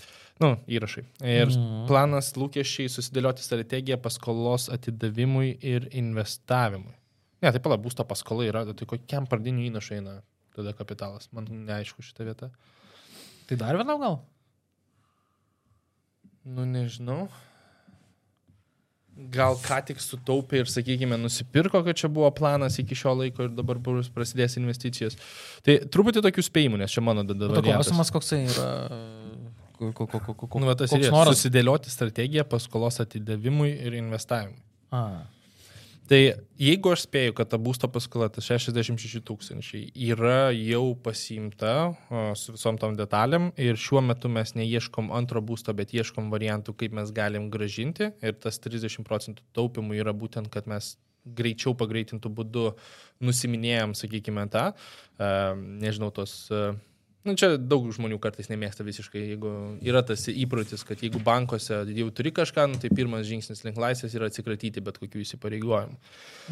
Nu, 0.40 0.54
įrašai. 0.68 1.04
Ir 1.24 1.46
Mhm. 1.48 1.86
planas 1.88 2.32
lūkesčiai 2.36 2.88
susidėlioti 2.88 3.44
strategiją 3.44 3.98
paskolos 4.00 4.68
atidavimui 4.72 5.58
ir 5.62 5.88
investavimui. 5.92 6.94
Ne, 7.42 7.52
tai 7.52 7.60
pala, 7.60 7.76
būsto 7.76 8.06
paskola 8.08 8.44
yra, 8.48 8.64
tai 8.74 8.86
kokiam 8.86 9.26
pradiniu 9.28 9.68
įnašai 9.70 9.98
eina 10.00 10.22
tada 10.56 10.72
kapitalas. 10.72 11.28
Man 11.32 11.44
neaišku 11.44 12.00
šitą 12.00 12.24
vietą. 12.24 12.50
Tai 13.46 13.56
dar 13.56 13.76
vienam 13.76 14.00
gal? 14.00 14.20
Nu, 16.44 16.64
nežinau. 16.64 17.28
Gal 19.16 19.56
ką 19.62 19.78
tik 19.88 20.00
sutaupė 20.02 20.60
ir, 20.60 20.68
sakykime, 20.68 21.16
nusipirko, 21.16 21.80
kad 21.86 21.96
čia 21.96 22.10
buvo 22.12 22.28
planas 22.36 22.76
iki 22.82 22.98
šio 22.98 23.14
laiko 23.16 23.46
ir 23.46 23.54
dabar 23.56 23.78
bus 23.80 24.10
prasidės 24.12 24.58
investicijos. 24.60 25.16
Tai 25.64 25.78
truputį 25.92 26.20
tokių 26.26 26.44
spėjimų, 26.44 26.80
nes 26.82 26.92
čia 26.92 27.04
mano 27.04 27.24
tada 27.24 27.48
O 27.48 27.62
klausimas, 27.64 28.12
koksai 28.12 28.42
yra... 28.44 28.68
Nu, 29.80 29.92
koks 29.96 31.08
noras? 31.12 31.36
Susidėlioti 31.36 31.92
strategiją 31.92 32.44
paskolos 32.48 33.00
atidavimui 33.04 33.72
ir 33.88 33.96
investavimui. 33.98 34.60
A, 34.92 35.02
Tai 36.06 36.18
jeigu 36.62 36.92
aš 36.94 37.06
spėju, 37.08 37.34
kad 37.34 37.48
ta 37.50 37.58
būsto 37.58 37.88
paskola, 37.90 38.28
tas 38.30 38.46
66 38.46 39.24
tūkstančiai, 39.26 39.88
yra 40.06 40.52
jau 40.54 40.92
pasiimta 41.02 41.72
o, 41.90 42.20
su 42.38 42.54
visom 42.54 42.78
tom 42.78 42.94
detalėm 42.98 43.48
ir 43.58 43.78
šiuo 43.80 44.04
metu 44.06 44.30
mes 44.30 44.54
neieškom 44.54 45.10
antro 45.16 45.42
būsto, 45.42 45.74
bet 45.74 45.94
ieškom 45.96 46.30
variantų, 46.30 46.76
kaip 46.78 46.94
mes 46.94 47.10
galim 47.14 47.50
gražinti 47.50 48.12
ir 48.22 48.38
tas 48.38 48.60
30 48.62 49.02
procentų 49.08 49.42
taupimų 49.56 49.98
yra 49.98 50.14
būtent, 50.14 50.50
kad 50.54 50.70
mes 50.70 50.94
greičiau 51.26 51.74
pagreitintų 51.74 52.30
būdu 52.30 52.68
nusiminėjom, 53.26 53.96
sakykime, 53.98 54.46
tą, 54.52 54.68
nežinau, 55.82 56.12
tos... 56.14 56.44
Nu, 57.26 57.34
čia 57.38 57.56
daug 57.58 57.88
žmonių 57.90 58.20
kartais 58.22 58.46
nemėgsta 58.52 58.84
visiškai, 58.86 59.22
jeigu 59.32 59.50
yra 59.84 60.02
tas 60.06 60.22
įprotis, 60.30 60.84
kad 60.86 61.00
jeigu 61.02 61.18
bankuose 61.26 61.80
jau 61.96 62.06
turi 62.14 62.30
kažką, 62.34 62.66
nu, 62.70 62.78
tai 62.82 62.90
pirmas 62.94 63.24
žingsnis 63.26 63.64
link 63.66 63.80
laisvės 63.82 64.14
yra 64.14 64.28
atsikratyti 64.30 64.82
bet 64.84 65.00
kokių 65.02 65.24
įsipareigojimų. 65.24 65.98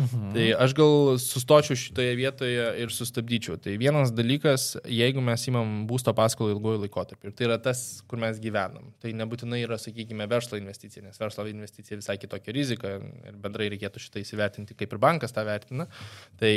Mhm. 0.03 0.33
Tai 0.35 0.47
aš 0.65 0.75
gal 0.75 0.97
sustočiau 1.23 1.79
šitoje 1.79 2.17
vietoje 2.19 2.65
ir 2.83 2.95
sustabdyčiau. 2.95 3.59
Tai 3.63 3.77
vienas 3.79 4.11
dalykas, 4.15 4.73
jeigu 4.91 5.23
mes 5.25 5.47
įmam 5.53 5.85
būsto 5.91 6.15
paskolą 6.17 6.57
ilguoju 6.57 6.83
laikotarpiu, 6.87 7.31
ir 7.31 7.37
tai 7.39 7.47
yra 7.47 7.61
tas, 7.63 7.85
kur 8.11 8.19
mes 8.23 8.41
gyvenam, 8.43 8.91
tai 9.05 9.15
nebūtinai 9.15 9.63
yra, 9.63 9.79
sakykime, 9.79 10.27
verslo 10.31 10.59
investicija, 10.59 11.05
nes 11.07 11.23
verslo 11.23 11.47
investicija 11.51 12.01
visai 12.01 12.19
kitokia 12.19 12.57
rizika 12.57 12.97
ir 12.99 13.39
bendrai 13.39 13.71
reikėtų 13.77 14.03
šitą 14.03 14.25
įsivertinti, 14.25 14.75
kaip 14.79 14.97
ir 14.97 15.03
bankas 15.07 15.37
tą 15.37 15.47
vertina. 15.47 15.87
Tai 16.41 16.53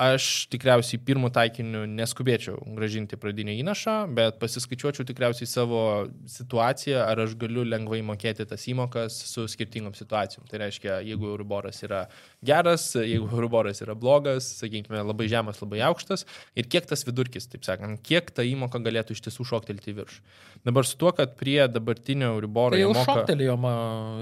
aš 0.00 0.26
tikriausiai 0.52 1.00
pirmų 1.04 1.28
taikinių 1.34 1.82
neskubėčiau 1.92 2.56
gražinti 2.76 3.18
pradinį 3.20 3.58
įnašą, 3.60 3.94
bet 4.16 4.38
pasiskaičiuočiau 4.40 5.04
tikriausiai 5.08 5.48
savo 5.48 5.82
situaciją, 6.30 7.02
ar 7.04 7.20
aš 7.26 7.36
galiu 7.40 7.66
lengvai 7.68 8.00
mokėti 8.06 8.46
tas 8.48 8.64
įmokas 8.70 9.18
su 9.28 9.44
skirtingom 9.50 9.94
situacijom. 9.98 10.46
Tai 10.50 10.62
reiškia, 10.64 11.00
jeigu 11.06 11.28
Euriboras 11.34 11.82
yra 11.86 12.06
geras, 12.46 12.88
jeigu 12.96 13.28
Euriboras 13.36 13.82
yra 13.84 13.96
blogas, 13.98 14.48
sakykime, 14.62 15.02
labai 15.04 15.28
žemas, 15.32 15.60
labai 15.60 15.82
aukštas 15.90 16.24
ir 16.56 16.70
kiek 16.70 16.88
tas 16.88 17.04
vidurkis, 17.08 17.50
taip 17.52 17.66
sakant, 17.68 18.00
kiek 18.06 18.32
ta 18.32 18.46
įmoka 18.46 18.80
galėtų 18.80 19.16
iš 19.16 19.24
tiesų 19.28 19.50
šoktelti 19.52 19.92
į 19.92 19.98
viršų. 20.00 20.24
Dabar 20.64 20.88
su 20.88 20.96
tuo, 21.00 21.12
kad 21.16 21.36
prie 21.40 21.60
dabartinio 21.72 22.34
Euriboro 22.34 22.76
tai 22.76 22.82
jau 22.82 22.92
moka... 22.92 23.20
šoktelėjom 23.20 23.68
a, 23.68 23.74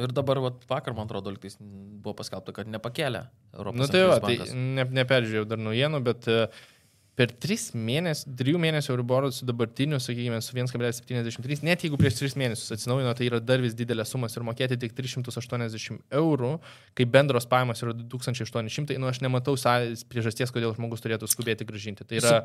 ir 0.07 0.15
dabar, 0.15 0.43
vat, 0.49 0.61
vakar, 0.71 0.95
man 0.95 1.09
atrodo, 1.09 1.35
buvo 1.59 2.15
paskelbta, 2.19 2.55
kad 2.55 2.71
nepakėlė 2.71 3.25
Europos 3.57 3.81
Na 3.81 3.89
tai 3.91 4.03
va, 4.07 4.19
tai 4.23 4.37
ne, 4.55 4.85
neperžiūrėjau 5.01 5.47
dar 5.49 5.61
naujienų, 5.69 6.03
bet 6.11 6.29
e, 6.33 6.43
per 7.19 7.33
3 7.35 7.73
mėnesius, 7.75 8.29
3 8.39 8.61
mėnesių 8.63 8.93
Euriborų 8.93 9.33
su 9.35 9.47
dabartiniu, 9.49 9.99
sakykime, 9.99 10.37
su 10.45 10.53
1,73, 10.55 11.65
net 11.67 11.83
jeigu 11.83 11.99
prieš 11.99 12.21
3 12.21 12.37
mėnesius 12.39 12.71
atsinaujino, 12.77 13.11
tai 13.19 13.27
yra 13.27 13.41
dar 13.43 13.59
vis 13.59 13.75
didelė 13.75 14.05
sumas 14.07 14.37
ir 14.39 14.45
mokėti 14.47 14.79
tik 14.79 14.95
380 14.95 15.99
eurų, 16.15 16.53
kai 16.95 17.07
bendros 17.11 17.49
pajamos 17.51 17.83
yra 17.83 17.97
2800, 18.15 18.95
nu 19.03 19.11
aš 19.11 19.19
nematau 19.25 19.57
priežasties, 20.13 20.55
kodėl 20.55 20.77
žmogus 20.79 21.03
turėtų 21.03 21.27
skubėti 21.33 21.67
gražinti. 21.67 22.07
Tai 22.07 22.21
yra 22.23 22.37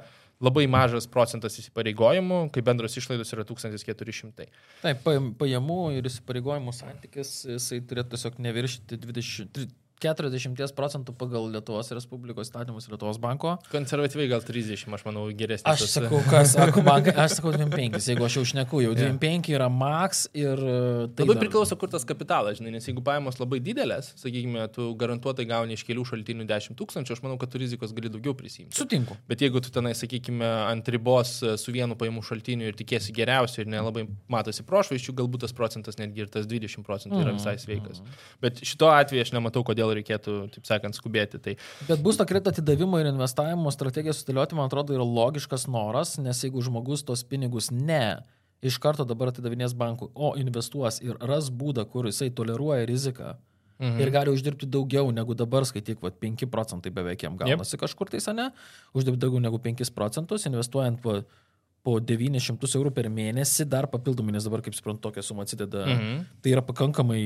labai 0.41 0.65
mažas 0.65 1.05
procentas 1.05 1.59
įsipareigojimų, 1.62 2.41
kai 2.57 2.65
bendros 2.65 2.97
išlaidos 2.97 3.29
yra 3.38 3.45
1400. 3.45 4.49
Taip, 4.81 5.05
pajam- 5.05 5.36
pajamų 5.38 5.79
ir 5.99 6.09
įsipareigojimų 6.09 6.73
santykis, 6.73 7.43
jisai 7.59 7.83
turėtų 7.86 8.17
tiesiog 8.17 8.41
neviršyti 8.49 8.97
20, 9.05 9.53
tri- 9.53 9.69
40 10.04 10.74
procentų 10.78 11.13
pagal 11.18 11.48
Lietuvos 11.54 11.89
Respublikos 11.96 12.50
statymus 12.52 12.89
Lietuvos 12.92 13.20
banko. 13.24 13.56
Konservatyviai 13.72 14.30
gal 14.32 14.44
30, 14.44 14.86
aš 14.98 15.06
manau, 15.08 15.26
geresnis. 15.38 15.68
Aš 15.70 15.86
tas- 15.86 15.96
sakau, 15.98 16.20
kas, 16.30 16.54
sako 16.58 16.84
bankai, 16.86 17.13
aš 17.24 17.38
sakau 17.39 17.54
25, 17.56 18.00
jeigu 18.12 18.28
aš 18.28 18.38
jau 18.39 18.46
šneku, 18.54 18.82
jau 18.84 18.94
25 18.98 19.54
yra 19.56 19.70
max 19.72 20.26
ir 20.36 20.60
uh, 20.60 21.08
tai... 21.16 21.24
Labai 21.26 21.38
dar- 21.38 21.44
priklauso, 21.46 21.78
kur 21.80 21.92
tas 21.94 22.06
kapitalas, 22.10 22.60
žinai, 22.60 22.74
nes 22.76 22.88
jeigu 22.89 23.04
pajamos 23.06 23.39
labai 23.42 23.62
didelės, 23.63 24.12
sakykime, 24.20 24.66
tu 24.76 24.89
garantuotai 25.00 25.46
gauni 25.50 25.78
iš 25.78 25.86
kelių 25.88 26.04
šaltinių 26.12 26.48
10 26.50 26.78
tūkstančių, 26.80 27.16
aš 27.18 27.24
manau, 27.26 27.39
kad 27.42 27.54
tu 27.54 27.62
rizikos 27.62 27.94
gali 27.96 28.12
daugiau 28.13 28.36
prisimti. 28.38 28.76
Sutinku. 28.78 29.16
Bet 29.30 29.44
jeigu 29.46 29.62
tu 29.63 29.72
tenai, 29.74 29.94
sakykime, 29.98 30.44
ant 30.74 30.89
ribos 30.94 31.38
e, 31.46 31.56
su 31.62 31.72
vienu 31.76 31.96
pajamų 32.00 32.24
šaltiniu 32.28 32.68
ir 32.72 32.78
tikiesi 32.80 33.13
geriausio 33.16 33.63
ir 33.63 33.72
nelabai 33.72 34.04
matosi 34.34 34.66
prošvaiščių, 34.68 35.16
galbūt 35.22 35.46
tas 35.46 35.56
procentas 35.56 36.00
netgi 36.02 36.26
ir 36.26 36.32
tas 36.34 36.48
20 36.50 36.84
procentų 36.88 37.22
yra 37.24 37.36
visai 37.38 37.56
sveikas. 37.62 38.02
Bet 38.44 38.60
šito 38.66 38.89
atveju 38.92 39.24
aš 39.24 39.34
nematau, 39.38 39.63
kodėl 39.68 39.92
reikėtų, 39.97 40.38
taip 40.56 40.69
sakant, 40.69 40.97
skubėti. 40.97 41.41
Tai 41.43 41.56
Bet 41.89 42.03
būsto 42.06 42.27
kredito 42.29 42.53
atidavimo 42.53 43.01
ir 43.01 43.12
investavimo 43.13 43.71
strategiją 43.73 44.15
sudėlioti, 44.17 44.58
man 44.60 44.69
atrodo, 44.69 44.95
yra 44.95 45.06
logiškas 45.08 45.67
noras, 45.71 46.17
nes 46.21 46.45
jeigu 46.45 46.63
žmogus 46.65 47.06
tos 47.08 47.25
pinigus 47.27 47.71
ne 47.73 48.23
iš 48.63 48.79
karto 48.82 49.06
dabar 49.08 49.32
atidavinės 49.34 49.75
bankui, 49.77 50.10
o 50.15 50.34
investuos 50.39 51.01
ir 51.03 51.17
ras 51.27 51.49
būdą, 51.51 51.86
kur 51.91 52.08
jisai 52.08 52.29
toleruoja 52.36 52.88
riziką 52.88 53.34
mhm. 53.36 53.99
ir 54.01 54.12
gali 54.15 54.34
uždirbti 54.34 54.69
daugiau 54.71 55.12
negu 55.15 55.36
dabar, 55.38 55.67
skaityk, 55.67 55.99
vat, 56.03 56.17
5 56.21 56.47
procentai 56.51 56.93
beveik 56.95 57.25
jam 57.27 57.38
gaunasi 57.39 57.75
yep. 57.75 57.84
kažkur 57.84 58.12
tai 58.12 58.23
sene, 58.23 58.49
uždirbti 58.95 59.25
daugiau 59.25 59.43
negu 59.43 59.60
5 59.63 59.91
procentus, 59.95 60.47
investuojant 60.49 61.01
po, 61.03 61.19
po 61.84 61.97
900 61.99 62.71
eurų 62.79 62.93
per 62.95 63.12
mėnesį, 63.12 63.67
dar 63.69 63.89
papildomai, 63.91 64.38
nes 64.38 64.47
dabar, 64.47 64.63
kaip 64.63 64.77
suprantu, 64.77 65.10
tokia 65.10 65.25
suma 65.25 65.47
atsideda, 65.47 65.84
mhm. 65.89 66.25
tai 66.43 66.56
yra 66.56 66.63
pakankamai 66.65 67.23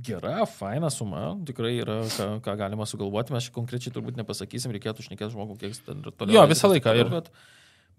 gera, 0.00 0.46
faina 0.48 0.88
suma, 0.90 1.36
tikrai 1.46 1.74
yra, 1.82 2.00
ką, 2.16 2.28
ką 2.44 2.56
galima 2.58 2.86
sugalvoti, 2.88 3.32
mes 3.34 3.44
čia 3.48 3.52
konkrečiai 3.52 3.92
turbūt 3.92 4.16
nepasakysim, 4.16 4.72
reikėtų 4.72 5.04
šnekėti 5.08 5.34
žmogų, 5.34 5.58
kiek 5.60 5.76
ten 5.86 6.00
toliau. 6.16 6.38
Jo, 6.40 6.46
visą 6.48 6.70
laiką, 6.72 6.94
ir- 6.96 7.10
Bet, 7.12 7.28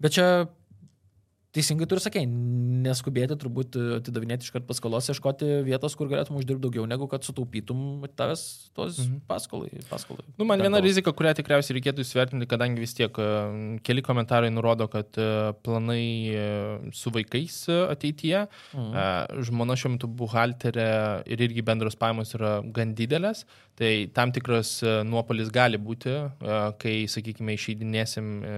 bet 0.00 0.12
čia 0.16 0.26
teisingai 1.54 1.86
turi 1.90 2.02
sakė, 2.02 2.24
neskubėti 2.84 3.36
turbūt 3.40 3.78
atidavinėti 4.00 4.46
iš 4.46 4.54
karto 4.54 4.68
paskolos, 4.70 5.08
ieškoti 5.12 5.50
vietos, 5.66 5.94
kur 5.98 6.10
galėtum 6.10 6.38
uždirbti 6.40 6.64
daugiau, 6.66 6.86
negu 6.90 7.08
kad 7.10 7.24
sutaupytum 7.26 8.04
tavęs 8.18 8.44
tos 8.76 9.00
mhm. 9.04 9.20
paskolai. 9.30 9.70
paskolai. 9.90 10.26
Nu, 10.38 10.48
man 10.48 10.62
viena 10.64 10.80
rizika, 10.84 11.14
kurią 11.16 11.34
tikriausiai 11.38 11.78
reikėtų 11.78 12.04
įsvertinti, 12.04 12.48
kadangi 12.50 12.82
vis 12.82 12.96
tiek 12.98 13.14
e, 13.22 13.28
keli 13.86 14.04
komentarai 14.04 14.50
nurodo, 14.54 14.88
kad 14.92 15.14
e, 15.20 15.28
planai 15.64 16.04
e, 16.34 16.46
su 16.96 17.12
vaikais 17.14 17.60
e, 17.70 17.80
ateityje, 17.94 18.44
Mhm. 18.74 18.94
e, 18.94 19.42
žmona 19.46 19.76
šiuo 19.78 19.94
metu 19.94 20.08
buhalterė 20.10 20.88
ir 21.30 21.42
irgi 21.46 21.62
bendros 21.66 21.96
pajamos 21.98 22.34
yra 22.36 22.56
gan 22.74 22.94
didelės, 22.98 23.44
tai 23.78 24.06
tam 24.14 24.32
tikras 24.34 24.76
e, 24.82 24.96
nuopolis 25.06 25.50
gali 25.54 25.78
būti, 25.80 26.12
e, 26.14 26.58
kai, 26.82 26.94
sakykime, 27.10 27.56
išeidinėsim 27.58 28.30
e, 28.42 28.54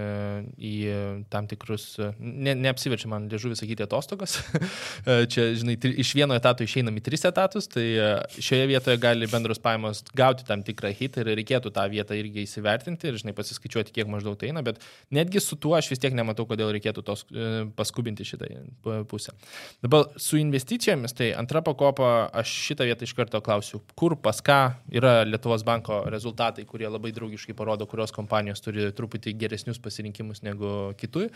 į 0.56 0.74
e, 0.88 0.98
tam 1.32 1.48
tikrus, 1.50 1.88
e, 2.00 2.10
ne, 2.20 2.56
neapsi 2.66 2.85
apsiverčia 2.86 3.10
man 3.10 3.26
dėžuvį 3.30 3.56
sakyti 3.58 3.84
atostogas. 3.84 4.38
čia, 5.32 5.48
žinai, 5.58 5.76
tri, 5.80 5.92
iš 5.98 6.12
vieno 6.16 6.36
etato 6.38 6.64
išeinam 6.64 6.96
į 7.00 7.02
tris 7.06 7.24
etatus, 7.26 7.66
tai 7.72 7.84
e, 7.98 8.08
šioje 8.38 8.68
vietoje 8.70 9.00
gali 9.02 9.26
bendros 9.30 9.60
pajamos 9.62 10.04
gauti 10.16 10.46
tam 10.46 10.62
tikrą 10.66 10.92
hitą 10.94 11.24
ir 11.24 11.32
reikėtų 11.40 11.72
tą 11.74 11.86
vietą 11.90 12.16
irgi 12.18 12.44
įsivertinti 12.46 13.10
ir, 13.10 13.18
žinai, 13.20 13.34
pasiskaičiuoti, 13.36 13.94
kiek 13.96 14.10
maždaug 14.10 14.38
tai 14.38 14.52
eina, 14.52 14.62
bet 14.66 14.80
netgi 15.14 15.42
su 15.42 15.58
tuo 15.58 15.74
aš 15.78 15.90
vis 15.92 16.02
tiek 16.02 16.14
nematau, 16.16 16.46
kodėl 16.48 16.70
reikėtų 16.76 17.04
tos 17.06 17.26
e, 17.32 17.66
paskubinti 17.76 18.26
šitą 18.26 18.50
pusę. 19.10 19.34
Dabar 19.84 20.12
su 20.22 20.38
investicijomis, 20.40 21.16
tai 21.16 21.32
antra 21.36 21.62
pakopa, 21.66 22.30
aš 22.36 22.52
šitą 22.70 22.86
vietą 22.88 23.06
iš 23.06 23.16
karto 23.18 23.42
klausiu, 23.44 23.82
kur 23.98 24.16
pas 24.22 24.40
ką 24.44 24.60
yra 24.94 25.18
Lietuvos 25.26 25.64
banko 25.66 26.04
rezultatai, 26.12 26.66
kurie 26.68 26.88
labai 26.90 27.12
draugiškai 27.16 27.56
parodo, 27.56 27.88
kurios 27.90 28.14
kompanijos 28.14 28.62
turi 28.64 28.90
truputį 28.96 29.34
geresnius 29.40 29.80
pasirinkimus 29.82 30.44
negu 30.46 30.92
kitų. 31.00 31.26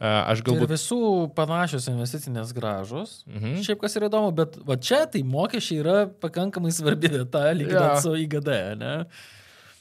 Aš 0.00 0.44
galbūt... 0.46 0.68
Ir 0.68 0.74
visų 0.76 0.99
panašios 1.36 1.88
investicinės 1.90 2.54
gražos. 2.56 3.20
Mhm. 3.28 3.60
Šiaip 3.66 3.82
kas 3.82 3.98
yra 3.98 4.08
įdomu, 4.10 4.32
bet 4.36 4.56
va 4.66 4.78
čia 4.80 5.02
tai 5.10 5.22
mokesčiai 5.26 5.82
yra 5.82 5.98
pakankamai 6.22 6.72
svarbi 6.74 7.12
vieta, 7.12 7.44
lyginant 7.56 7.98
ja. 7.98 8.00
su 8.02 8.14
IGD, 8.18 8.50
ne? 8.80 8.94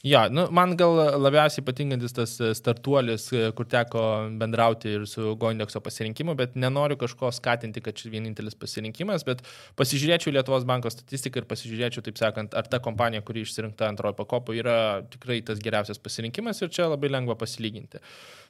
Jo, 0.04 0.22
nu, 0.32 0.46
man 0.56 0.78
gal 0.80 0.94
labiausiai 1.20 1.64
patinkantis 1.68 2.14
tas 2.16 2.38
e, 2.40 2.54
startuolis, 2.56 3.26
e, 3.36 3.50
kur 3.56 3.68
teko 3.68 4.04
bendrauti 4.40 4.94
ir 4.96 5.04
su 5.12 5.34
Goindekso 5.42 5.82
pasirinkimu, 5.84 6.38
bet 6.40 6.56
nenoriu 6.56 6.96
kažko 7.02 7.34
skatinti, 7.36 7.84
kad 7.84 7.98
čia 8.00 8.12
vienintelis 8.14 8.56
pasirinkimas, 8.56 9.26
bet 9.28 9.44
pasižiūrėčiau 9.80 10.32
Lietuvos 10.38 10.64
banko 10.70 10.88
statistiką 10.94 11.44
ir 11.44 11.50
pasižiūrėčiau, 11.52 12.06
taip 12.06 12.22
sakant, 12.22 12.56
ar 12.56 12.72
ta 12.72 12.80
kompanija, 12.86 13.26
kuri 13.28 13.44
išsirinkta 13.44 13.92
antrojo 13.92 14.16
pakopo, 14.22 14.56
yra 14.56 14.78
tikrai 15.12 15.42
tas 15.44 15.60
geriausias 15.60 16.00
pasirinkimas 16.00 16.64
ir 16.64 16.72
čia 16.72 16.88
labai 16.88 17.12
lengva 17.12 17.36
pasilyginti. 17.44 18.00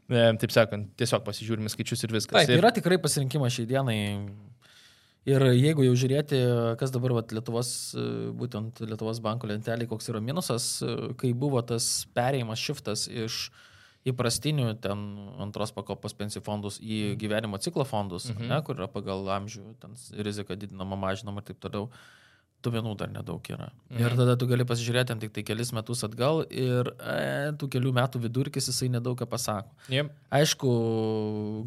E, 0.05 0.27
taip 0.45 0.53
sakant, 0.53 0.93
tiesiog 1.01 1.25
pasižiūrime 1.25 1.73
skaičius 1.73 2.05
ir 2.05 2.13
viskas. 2.13 2.43
Taip, 2.43 2.59
yra 2.61 2.69
tikrai 2.77 3.01
pasirinkimas 3.01 3.57
šiai 3.57 3.71
dienai 3.73 3.99
Ir 5.29 5.45
jeigu 5.53 5.85
jau 5.85 5.95
žiūrėti, 5.99 6.39
kas 6.79 6.93
dabar 6.93 7.13
vat, 7.19 7.33
Lietuvos, 7.35 7.71
būtent 8.39 8.81
Lietuvos 8.81 9.19
banko 9.23 9.49
lentelė, 9.49 9.87
koks 9.89 10.09
yra 10.09 10.21
minusas, 10.23 10.69
kai 11.21 11.33
buvo 11.37 11.61
tas 11.61 12.07
perėjimas 12.17 12.61
šiftas 12.63 13.05
iš 13.07 13.49
įprastinių 14.09 14.71
ten 14.81 15.01
antros 15.43 15.73
pakopos 15.75 16.15
pensijų 16.17 16.41
fondus 16.45 16.79
į 16.79 17.17
gyvenimo 17.19 17.59
ciklo 17.61 17.85
fondus, 17.85 18.29
mhm. 18.31 18.47
ne, 18.49 18.61
kur 18.65 18.79
yra 18.79 18.87
pagal 18.89 19.27
amžių, 19.39 19.65
ten 19.83 19.99
rizika 20.25 20.57
didinama, 20.57 20.97
mažinama 20.97 21.43
ir 21.43 21.51
taip 21.51 21.61
toliau. 21.67 21.89
Uh, 21.89 22.18
duomenų 22.65 22.95
dar 22.99 23.11
nedaug 23.11 23.45
yra. 23.51 23.69
Mhm. 23.89 24.01
Ir 24.03 24.15
tada 24.19 24.35
tu 24.39 24.47
gali 24.49 24.65
pasižiūrėti 24.67 25.15
tik 25.23 25.33
tai 25.35 25.43
kelis 25.47 25.71
metus 25.75 26.03
atgal 26.05 26.41
ir 26.49 26.91
e, 26.99 27.51
tų 27.59 27.69
kelių 27.75 27.93
metų 27.95 28.21
vidurkis 28.25 28.69
jisai 28.69 28.89
nedaug 28.91 29.17
ką 29.19 29.27
pasako. 29.29 29.71
Yep. 29.93 30.11
Aišku, 30.39 30.71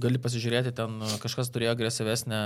gali 0.03 0.21
pasižiūrėti, 0.23 0.75
ten 0.77 1.01
kažkas 1.23 1.51
turėjo 1.55 1.73
agresyvesnę 1.75 2.41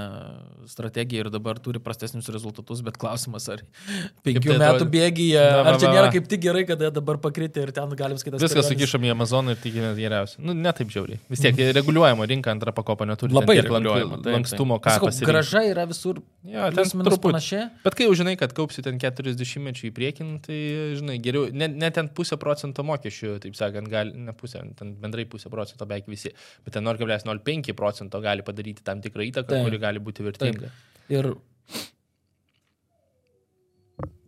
strategiją 0.71 1.27
ir 1.27 1.31
dabar 1.35 1.61
turi 1.63 1.83
prastesnius 1.83 2.31
rezultatus, 2.33 2.81
bet 2.87 2.97
klausimas, 3.01 3.49
ar 3.53 3.65
penkių 4.27 4.55
tai 4.55 4.61
metų 4.63 4.89
bėgyje, 4.95 5.43
ar 5.43 5.81
čia 5.83 5.91
nėra 5.93 6.13
kaip 6.15 6.31
tik 6.31 6.45
gerai, 6.47 6.65
kad 6.69 6.81
jie 6.81 6.93
dabar 6.95 7.21
pakritę 7.23 7.67
ir 7.67 7.75
ten 7.77 7.93
galim 7.99 8.21
skaityti. 8.21 8.45
Viskas 8.47 8.71
sukišam 8.71 9.05
į 9.09 9.13
Amazoną 9.17 9.57
ir 9.57 9.61
tikimės 9.61 9.99
geriausia. 9.99 10.41
Nu, 10.45 10.55
ne 10.57 10.73
taip 10.77 10.95
žiauriai. 10.95 11.21
Vis 11.33 11.43
tiek 11.43 11.53
mhm. 11.53 11.75
reguliuojama 11.81 12.31
rinka 12.31 12.55
antrą 12.55 12.75
pakopą 12.77 13.09
neturi. 13.11 13.35
Labai 13.37 13.59
reguliuojama. 13.61 14.23
Lankstumo, 14.31 14.79
ką. 14.83 14.97
Sakau, 15.01 15.13
graža 15.27 15.67
yra 15.67 15.87
visur. 15.91 16.23
Jo, 16.47 16.71
ten 16.77 16.91
minus 16.95 17.19
panašiai. 17.23 17.69
Bet 17.85 17.97
kai 17.99 18.07
jau 18.07 18.15
žinai, 18.17 18.36
žinai, 18.37 18.39
kad 18.39 18.53
kaupsi 18.55 18.83
ten 18.83 18.99
40 18.99 19.63
mečių 19.65 19.89
į 19.89 19.93
priekį, 19.97 20.25
nu, 20.25 20.39
tai, 20.41 20.59
žinai, 20.97 21.19
geriau, 21.23 21.49
net 21.53 21.75
ne 21.75 21.91
ten 21.91 22.09
pusę 22.09 22.37
procento 22.37 22.85
mokesčių, 22.85 23.39
taip 23.41 23.57
sakant, 23.57 23.89
gali, 23.89 24.13
ne 24.15 24.33
pusę, 24.33 24.63
ten 24.77 24.95
bendrai 25.01 25.27
pusę 25.27 25.51
procento 25.51 25.87
beveik 25.87 26.07
visi, 26.09 26.33
bet 26.65 26.75
ten 26.75 26.85
0,05 26.85 27.75
procento 27.75 28.21
gali 28.21 28.43
padaryti 28.43 28.85
tam 28.85 29.01
tikrą 29.01 29.27
įtaką, 29.31 29.49
taip. 29.49 29.65
kuri 29.65 29.79
gali 29.79 30.01
būti 30.01 30.25
vertinga. 30.27 30.71
Taip. 30.71 31.17
Ir 31.17 31.33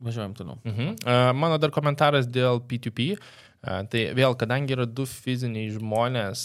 važiuojam 0.01 0.35
toliau. 0.39 0.59
Mhm. 0.65 0.97
Uh, 1.03 1.33
mano 1.35 1.59
dar 1.59 1.71
komentaras 1.75 2.27
dėl 2.31 2.63
P2P. 2.63 3.19
Uh, 3.19 3.48
Tai 3.59 4.01
vėl, 4.15 4.37
kadangi 4.39 4.77
yra 4.77 4.85
du 4.87 5.03
fiziniai 5.09 5.67
žmonės, 5.75 6.45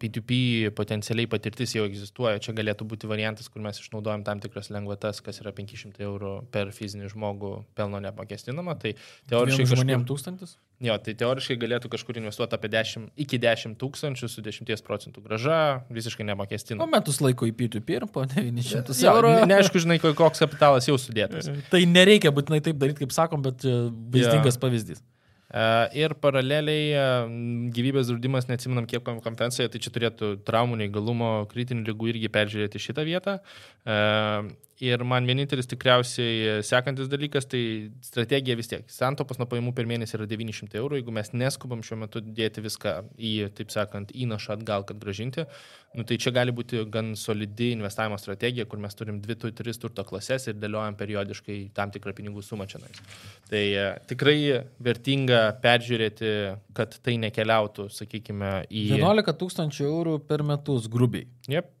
P2P 0.00 0.70
potencialiai 0.76 1.28
patirtis 1.28 1.74
jau 1.76 1.84
egzistuoja, 1.84 2.40
čia 2.40 2.54
galėtų 2.56 2.86
būti 2.88 3.10
variantas, 3.10 3.50
kur 3.52 3.60
mes 3.64 3.82
išnaudojam 3.82 4.24
tam 4.24 4.40
tikras 4.40 4.70
lengvatas, 4.72 5.20
kas 5.24 5.42
yra 5.42 5.52
500 5.52 6.00
eurų 6.06 6.32
per 6.54 6.72
fizinį 6.72 7.12
žmogų 7.12 7.52
pelno 7.76 8.00
neapmokestinama. 8.00 8.78
Tai 8.80 8.94
teoriškai... 9.28 9.68
Žmonėms 9.74 10.08
tūkstantis? 10.08 10.56
Jo, 10.84 10.96
tai 11.04 11.12
teoriškai 11.20 11.58
galėtų 11.60 11.92
kažkur 11.92 12.16
investuoti 12.18 12.56
apie 12.56 12.72
10, 12.72 13.10
iki 13.20 13.38
10 13.44 13.76
tūkstančių 13.80 14.28
su 14.32 14.42
10 14.44 14.84
procentų 14.88 15.20
graža, 15.28 15.60
visiškai 15.92 16.24
neapmokestinama. 16.32 16.88
O 16.88 16.90
metus 16.90 17.20
laiko 17.24 17.46
į 17.46 17.52
P2P 17.60 18.00
ir 18.00 18.08
po 18.10 18.24
900 18.32 18.96
eurų. 19.12 19.34
Neaišku, 19.52 19.84
žinai, 19.84 20.00
koks 20.02 20.42
kapitalas 20.42 20.88
jau 20.88 20.96
sudėtas. 21.00 21.52
Tai 21.70 21.84
nereikia 21.92 22.32
būtinai 22.34 22.64
taip 22.64 22.80
daryti, 22.80 23.04
kaip 23.04 23.14
sakom, 23.14 23.44
bet 23.44 23.62
vaizdingas 23.68 24.56
ja. 24.56 24.62
pavyzdys. 24.64 25.04
E, 25.54 25.64
ir 26.02 26.16
paraleliai 26.18 26.86
e, 26.90 27.04
gyvybės 27.76 28.10
draudimas, 28.10 28.48
neatsiminam 28.50 28.88
kiek 28.90 29.04
kompensacija, 29.06 29.70
tai 29.70 29.80
čia 29.82 29.92
turėtų 29.94 30.32
traumų, 30.48 30.80
neįgalumo, 30.82 31.30
kritinių 31.52 31.86
lygų 31.92 32.10
irgi 32.14 32.32
peržiūrėti 32.34 32.82
šitą 32.82 33.06
vietą. 33.06 33.38
Ir 34.82 35.04
man 35.06 35.22
vienintelis 35.22 35.68
tikriausiai 35.70 36.62
sekantis 36.66 37.06
dalykas, 37.06 37.46
tai 37.46 37.60
strategija 38.02 38.56
vis 38.58 38.70
tiek. 38.72 38.88
Santopas 38.90 39.38
nuo 39.38 39.46
pajamų 39.46 39.70
per 39.76 39.86
mėnesį 39.86 40.16
yra 40.18 40.26
900 40.26 40.80
eurų. 40.80 40.98
Jeigu 40.98 41.14
mes 41.14 41.30
neskubam 41.30 41.84
šiuo 41.86 42.00
metu 42.00 42.22
dėti 42.24 42.64
viską 42.64 42.94
į, 43.14 43.34
taip 43.54 43.70
sakant, 43.70 44.10
įnašą 44.10 44.56
atgal, 44.56 44.82
kad 44.88 44.98
gražinti, 44.98 45.44
nu, 45.94 46.02
tai 46.08 46.18
čia 46.18 46.32
gali 46.34 46.54
būti 46.54 46.82
gan 46.90 47.12
solidi 47.18 47.70
investavimo 47.76 48.18
strategija, 48.18 48.66
kur 48.66 48.82
mes 48.82 48.98
turim 48.98 49.20
2-3 49.22 49.78
turto 49.78 50.02
klases 50.08 50.48
ir 50.50 50.58
dėliojam 50.58 50.98
periodiškai 50.98 51.60
tam 51.76 51.94
tikrą 51.94 52.16
pinigų 52.18 52.42
sumą 52.42 52.66
čia. 52.66 52.82
Tai 53.52 53.62
e, 53.62 53.86
tikrai 54.10 54.36
vertinga 54.82 55.44
peržiūrėti, 55.62 56.34
kad 56.74 56.98
tai 56.98 57.14
nekeliautų, 57.28 57.86
sakykime, 57.94 58.56
į... 58.74 58.88
11 58.98 59.38
tūkstančių 59.38 59.86
eurų 59.86 60.18
per 60.26 60.42
metus 60.42 60.90
grubiai. 60.90 61.30
Yep. 61.46 61.73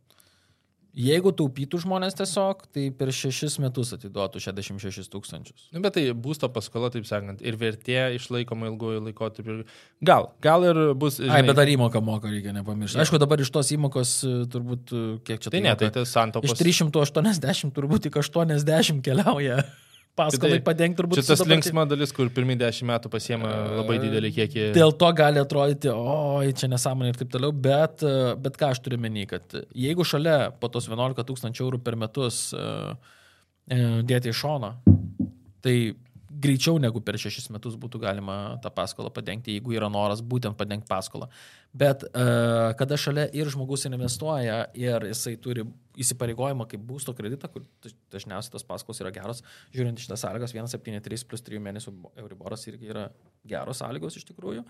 Jeigu 0.94 1.32
taupytų 1.34 1.80
žmonės 1.82 2.14
tiesiog, 2.14 2.60
tai 2.70 2.84
per 2.94 3.10
šešis 3.14 3.56
metus 3.62 3.90
atiduotų 3.96 4.38
66 4.44 5.10
tūkstančius. 5.10 5.66
Nu, 5.74 5.82
bet 5.82 5.96
tai 5.96 6.04
būsto 6.14 6.46
paskola, 6.54 6.90
taip 6.94 7.08
sakant, 7.08 7.42
ir 7.42 7.58
vertė 7.58 8.12
išlaikoma 8.14 8.68
ilguoju 8.70 9.02
laikotarpiu. 9.08 9.56
Gal, 10.06 10.28
gal 10.44 10.66
ir 10.68 10.82
bus. 10.94 11.18
Žinai... 11.18 11.40
Ai, 11.40 11.46
bet 11.48 11.58
dar 11.58 11.72
įmoką 11.72 12.02
moka, 12.04 12.30
reikia 12.30 12.54
nepamiršti. 12.54 13.00
Aišku, 13.02 13.18
dabar 13.18 13.42
iš 13.42 13.50
tos 13.54 13.72
įmokos 13.74 14.12
e, 14.22 14.34
turbūt, 14.54 14.94
e, 14.94 15.06
kiek 15.26 15.42
čia 15.42 15.50
tai. 15.50 15.58
Tai 15.58 15.64
ne, 15.66 15.74
tai 15.82 15.90
tas 15.98 16.14
santopas. 16.14 16.54
Iš 16.54 16.62
380 16.62 17.74
turbūt 17.74 18.06
tik 18.06 18.20
80 18.22 19.02
keliauja 19.02 19.64
paskolai 20.18 20.58
tai, 20.58 20.64
padengti 20.66 21.00
turbūt. 21.00 21.20
Čia 21.20 21.34
tas 21.34 21.44
linksma 21.48 21.84
dalis, 21.90 22.12
kur 22.14 22.30
pirmie 22.34 22.56
dešimt 22.60 22.90
metų 22.90 23.10
pasiema 23.12 23.50
labai 23.80 23.98
didelį 24.02 24.30
kiekį. 24.38 24.68
Dėl 24.76 24.94
to 25.00 25.10
gali 25.16 25.42
atrodyti, 25.42 25.90
oi, 25.90 26.52
čia 26.58 26.70
nesąmonė 26.72 27.12
ir 27.12 27.20
taip 27.20 27.32
toliau, 27.34 27.54
bet, 27.66 28.04
bet 28.44 28.58
ką 28.60 28.72
aš 28.74 28.82
turiu 28.84 29.00
menį, 29.02 29.26
kad 29.34 29.58
jeigu 29.86 30.06
šalia 30.06 30.38
po 30.60 30.70
tos 30.72 30.88
11 30.90 31.26
tūkstančių 31.30 31.66
eurų 31.66 31.82
per 31.84 31.98
metus 32.00 32.46
uh, 32.56 32.94
dėti 33.68 34.30
į 34.30 34.38
šoną, 34.38 34.74
tai 35.64 35.76
greičiau 36.40 36.78
negu 36.82 37.00
per 37.04 37.18
šešis 37.20 37.50
metus 37.54 37.76
būtų 37.80 38.00
galima 38.02 38.36
tą 38.62 38.70
paskolą 38.74 39.10
padengti, 39.14 39.54
jeigu 39.54 39.74
yra 39.76 39.88
noras 39.92 40.22
būtent 40.24 40.56
padengti 40.58 40.88
paskolą. 40.90 41.28
Bet 41.74 42.04
uh, 42.08 42.72
kada 42.78 42.98
šalia 43.00 43.26
ir 43.36 43.50
žmogus 43.52 43.86
investuoja 43.88 44.64
ir 44.78 45.08
jisai 45.10 45.34
turi 45.42 45.66
įsipareigojimą 46.00 46.66
kaip 46.70 46.82
būsto 46.86 47.14
kreditą, 47.16 47.50
kur 47.52 47.66
dažniausiai 48.14 48.54
tos 48.54 48.66
paskolos 48.66 49.02
yra 49.02 49.12
geros, 49.14 49.44
žiūrint 49.74 50.00
iš 50.00 50.10
tas 50.10 50.24
sąlygas, 50.26 50.54
173 50.54 51.28
plus 51.30 51.44
3 51.46 51.62
mėnesių 51.68 51.94
Euriboras 52.24 52.66
irgi 52.70 52.90
yra 52.94 53.08
geros 53.46 53.82
sąlygos 53.82 54.18
iš 54.18 54.26
tikrųjų. 54.32 54.64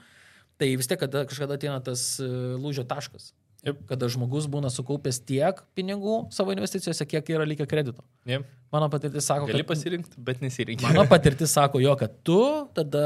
Tai 0.61 0.69
vis 0.79 0.87
tiek, 0.87 1.01
kada 1.01 1.25
kažkada 1.27 1.57
ateina 1.59 1.81
tas 1.83 2.05
e, 2.23 2.29
lūžio 2.61 2.85
taškas. 2.87 3.33
Yep. 3.65 3.85
Kada 3.89 4.09
žmogus 4.13 4.45
būna 4.51 4.69
sukaupęs 4.73 5.23
tiek 5.25 5.63
pinigų 5.77 6.25
savo 6.35 6.53
investicijose, 6.53 7.07
kiek 7.09 7.31
yra 7.33 7.47
likę 7.49 7.65
kredito. 7.69 8.05
Yep. 8.29 8.45
Mano 8.75 8.91
patirtis 8.93 9.25
sako, 9.25 9.47
Gali 9.49 9.55
kad... 9.55 9.63
Gali 9.63 9.69
pasirinkti, 9.71 10.21
bet 10.27 10.43
nesirinkti. 10.45 10.85
Mano 10.85 11.07
patirtis 11.09 11.55
sako 11.57 11.81
jo, 11.81 11.95
kad 11.97 12.13
tu 12.27 12.43
tada 12.77 13.05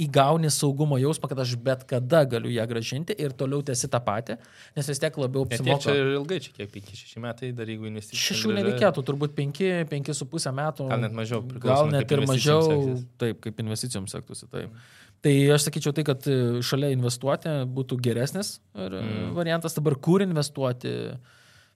įgauni 0.00 0.48
saugumo 0.52 0.96
jausmą, 1.00 1.28
kad 1.30 1.42
aš 1.44 1.52
bet 1.60 1.82
kada 1.88 2.22
galiu 2.28 2.50
ją 2.54 2.64
gražinti 2.70 3.14
ir 3.20 3.34
toliau 3.36 3.62
tęsi 3.66 3.90
tą 3.92 4.00
patį, 4.02 4.38
nes 4.76 4.88
vis 4.90 5.02
tiek 5.02 5.18
labiau 5.20 5.44
apsimoka. 5.46 5.82
Čia 5.84 6.14
ilgai, 6.16 6.38
čia 6.42 6.54
kiek 6.56 6.72
5-6 6.72 7.20
metai 7.22 7.50
dar 7.56 7.68
jeigu 7.70 7.90
investicijos. 7.90 8.40
6 8.40 8.56
nereikėtų, 8.56 9.04
turbūt 9.10 9.36
5-5,5 9.36 10.54
metų. 10.56 10.88
Gal 10.94 11.04
net 11.04 11.18
mažiau. 11.20 11.44
Gal 11.66 11.92
net 11.92 12.16
ir 12.16 12.24
mažiau, 12.24 12.64
seksis. 12.64 13.04
taip, 13.20 13.44
kaip 13.44 13.62
investicijoms 13.66 14.16
sektųsi. 14.16 14.48
Taip. 14.48 14.72
Mm. 14.72 14.88
Tai 15.20 15.32
aš 15.52 15.66
sakyčiau 15.66 15.92
tai, 15.92 16.04
kad 16.08 16.24
e, 16.32 16.36
šalia 16.64 16.94
investuoti 16.94 17.52
būtų 17.68 17.98
geresnis 18.00 18.54
e, 18.72 18.86
mm. 18.88 19.32
variantas. 19.36 19.76
Dabar 19.76 19.98
kur 20.00 20.24
investuoti, 20.24 20.94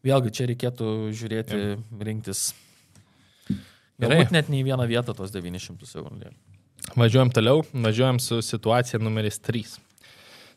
vėlgi 0.07 0.32
čia 0.38 0.49
reikėtų 0.49 0.90
žiūrėti, 1.12 1.61
mm. 1.74 2.05
rinktis. 2.09 2.47
Galbūt 4.01 4.32
net 4.34 4.49
ne 4.51 4.62
į 4.62 4.68
vieną 4.70 4.88
vietą 4.90 5.14
tos 5.16 5.34
900 5.34 5.92
eurų. 6.01 6.32
Važiuojam 6.99 7.30
toliau, 7.36 7.62
važiuojam 7.72 8.18
su 8.20 8.40
situacija 8.45 9.01
numeris 9.03 9.38
3. 9.45 9.76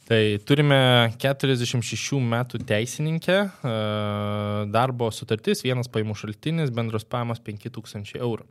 Tai 0.08 0.22
turime 0.48 0.80
46 1.20 2.22
metų 2.24 2.64
teisininkę, 2.64 3.38
e, 3.44 3.78
darbo 4.72 5.12
sutartis, 5.12 5.66
vienas 5.68 5.92
paimų 5.92 6.16
šaltinis, 6.16 6.72
bendros 6.72 7.04
pajamos 7.04 7.44
5000 7.44 8.16
eurų. 8.24 8.48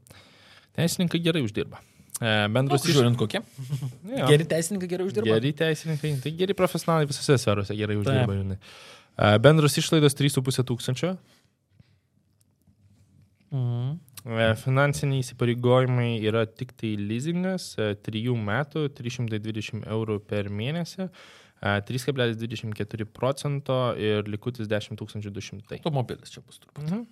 Teisininkai 0.76 1.24
gerai 1.24 1.40
uždirba. 1.46 1.80
E, 2.16 2.48
Bendros 2.48 2.84
Nu, 2.86 2.92
žiūrint 2.96 3.18
kokie. 3.20 3.42
Jo. 4.08 4.26
Geri 4.30 4.46
teisininkai 4.48 4.88
gerai 4.88 5.06
uždirba. 5.08 5.34
Geri 5.34 5.52
teisininkai, 5.56 6.14
tai 6.24 6.32
geri 6.38 6.54
profesionalai 6.56 7.08
visose 7.10 7.36
sferose 7.42 7.76
gerai 7.76 7.98
uždirba. 8.00 8.36
žinai. 8.38 8.56
E, 9.16 9.32
Bendros 9.44 9.76
išlaidos 9.82 10.16
3,5 10.16 10.64
tūkstančio. 10.70 11.16
Mhm. 13.52 13.98
E, 14.26 14.46
Finansiniai 14.58 15.22
įsipareigojimai 15.22 16.08
yra 16.26 16.46
tik 16.50 16.72
tai 16.80 16.94
leasingas, 16.98 17.74
3 18.08 18.32
metų 18.48 18.88
320 18.96 19.84
eurų 19.86 20.16
per 20.26 20.48
mėnesį, 20.50 21.06
e, 21.62 21.76
3,24 21.90 23.06
procento 23.06 23.78
ir 24.00 24.24
likutis 24.32 24.66
10 24.72 24.96
200. 24.98 25.78
Automobilis 25.78 26.32
čia 26.32 26.42
bus 26.42 26.58
turbūt. 26.64 26.88
Mhm. 26.88 27.06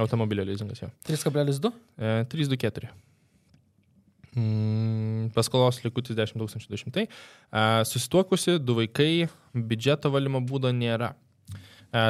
Automobilio 0.00 0.44
leasingas 0.48 0.80
jo. 0.82 0.90
3,2? 1.06 1.72
E, 1.98 2.24
324. 2.24 2.90
Mm, 4.38 5.30
paskolos 5.34 5.80
likutis 5.84 6.16
10 6.18 6.38
200. 6.38 7.06
E, 7.06 7.64
Susituokusi, 7.90 8.58
du 8.62 8.76
vaikai, 8.78 9.28
biudžeto 9.54 10.12
valymo 10.12 10.42
būdo 10.46 10.72
nėra. 10.74 11.14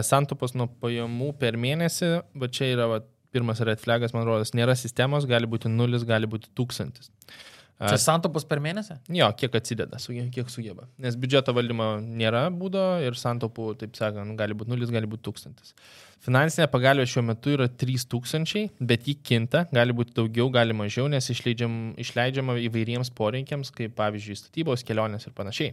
Santopos 0.04 0.52
nuo 0.52 0.66
pajamų 0.82 1.30
per 1.40 1.56
mėnesį, 1.56 2.10
va 2.36 2.48
čia 2.52 2.66
yra 2.74 2.84
va, 2.90 2.98
pirmas 3.32 3.62
red 3.64 3.80
flagas, 3.80 4.12
man 4.12 4.26
rodos, 4.28 4.52
nėra 4.52 4.74
sistemos, 4.76 5.24
gali 5.24 5.48
būti 5.48 5.70
nulis, 5.72 6.04
gali 6.04 6.28
būti 6.28 6.50
tūkstantis. 6.58 7.08
E, 7.08 7.59
Čia 7.81 7.97
santopos 7.97 8.45
per 8.45 8.61
mėnesį? 8.61 8.99
Jo, 9.16 9.31
kiek 9.41 9.55
atsideda, 9.57 9.97
kiek 10.35 10.51
sugeba. 10.53 10.85
Nes 11.01 11.14
biudžeto 11.16 11.55
valdymo 11.57 11.95
nėra 12.05 12.43
būdo 12.53 12.83
ir 13.01 13.16
santopų, 13.16 13.70
taip 13.81 13.97
sakant, 13.97 14.35
gali 14.37 14.57
būti 14.57 14.72
nulis, 14.74 14.93
gali 14.93 15.09
būti 15.09 15.24
tūkstantis. 15.31 15.72
Finansinė 16.20 16.66
pagalbė 16.68 17.07
šiuo 17.09 17.24
metu 17.24 17.55
yra 17.55 17.70
3000, 17.81 18.66
bet 18.85 19.09
ji 19.09 19.14
kinta, 19.24 19.64
gali 19.72 19.97
būti 19.97 20.12
daugiau, 20.18 20.51
gali 20.53 20.76
mažiau, 20.76 21.07
nes 21.09 21.33
išleidžiam, 21.33 21.78
išleidžiama 22.05 22.59
įvairiems 22.66 23.09
poreikiams, 23.16 23.72
kaip 23.72 23.97
pavyzdžiui 23.97 24.37
statybos, 24.43 24.85
kelionės 24.85 25.24
ir 25.24 25.33
panašiai. 25.39 25.72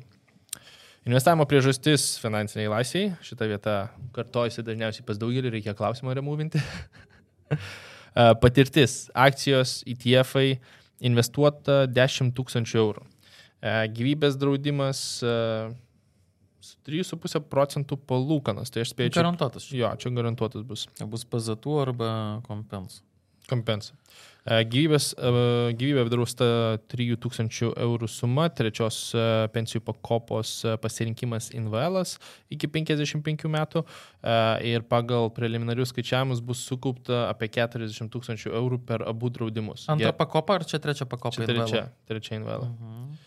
Investavimo 1.08 1.44
priežastis 1.48 2.18
finansiniai 2.20 2.72
laisviai. 2.72 3.12
Šitą 3.24 3.52
vietą 3.52 3.76
kartojasi 4.16 4.64
dažniausiai 4.68 5.06
pas 5.08 5.20
daugelį, 5.20 5.54
reikia 5.54 5.76
klausimą 5.76 6.16
removinti. 6.16 6.60
Patirtis. 8.42 9.06
Akcijos, 9.16 9.82
ETF, 9.88 10.36
investuota 11.06 11.86
10 11.88 12.32
tūkstančių 12.38 12.80
eurų. 12.82 13.04
E, 13.62 13.74
Gyvybės 13.94 14.38
draudimas 14.40 15.02
e, 15.26 15.34
su 16.62 16.78
3,5 16.88 17.42
procentų 17.52 17.98
palūkanas. 18.10 18.72
Tai 18.74 18.84
aš 18.86 18.94
spėju, 18.96 19.14
Garantuotas. 19.18 19.70
jo, 19.74 19.90
čia 20.02 20.12
garantuotas 20.16 20.66
bus 20.68 20.88
Bus 21.06 21.26
pazatų 21.26 21.78
arba 21.86 22.10
kompens. 22.48 23.02
kompensa. 23.50 23.94
E, 24.48 24.62
Gyvybės, 24.72 25.10
e, 25.12 25.32
gyvybė 25.76 26.06
apdrausta 26.06 26.46
3000 26.94 27.74
eurų 27.84 28.08
suma, 28.08 28.48
trečios 28.56 29.00
e, 29.12 29.24
pensijų 29.52 29.82
pakopos 29.90 30.54
pasirinkimas 30.84 31.50
Invelas 31.58 32.16
iki 32.54 32.70
55 32.72 33.48
metų 33.52 33.84
ir 34.68 34.84
pagal 34.88 35.30
preliminarius 35.36 35.92
skaičiavimus 35.92 36.40
bus 36.44 36.62
sukaupta 36.68 37.26
apie 37.28 37.50
40 37.52 38.12
tūkstančių 38.14 38.54
eurų 38.56 38.80
per 38.88 39.04
abu 39.08 39.30
draudimus. 39.34 39.86
Antra 39.92 40.14
Jie- 40.14 40.18
pakopa 40.20 40.60
ar 40.60 40.68
čia 40.68 40.80
trečia 40.84 41.08
pakopa? 41.08 41.36
Čia 41.36 41.48
trečia, 41.48 41.84
trečia 42.08 42.40
Invela. 42.40 42.70
Mhm. 42.72 43.18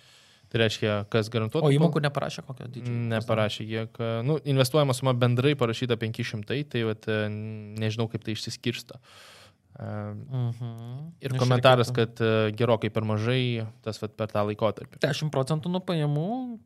Tai 0.50 0.58
reiškia, 0.64 0.94
kas 1.12 1.28
garantuotų. 1.30 1.68
O 1.68 1.70
įmokų 1.70 2.00
neparašė 2.02 2.42
kokio 2.42 2.64
dydžio? 2.66 2.94
Neparašė, 3.12 3.66
kiek, 3.68 4.00
nu, 4.26 4.40
investuojama 4.50 4.96
suma 4.98 5.12
bendrai 5.14 5.52
parašyta 5.54 5.94
500, 6.00 6.64
tai 6.72 6.82
vat, 6.88 7.06
nežinau, 7.06 8.08
kaip 8.10 8.24
tai 8.26 8.34
išsiskirsto. 8.34 8.98
E, 8.98 9.39
Mhm. 9.80 11.12
Ir 11.24 11.32
komentaras, 11.40 11.90
kad 11.94 12.20
e, 12.20 12.50
gerokai 12.56 12.90
per 12.92 13.04
mažai 13.08 13.66
tas 13.84 14.00
vat, 14.02 14.12
per 14.18 14.28
tą 14.32 14.42
laikotarpį. 14.50 14.98
10 15.00 15.30
procentų 15.32 15.70
nuo 15.72 15.80
pajamų. 15.80 16.58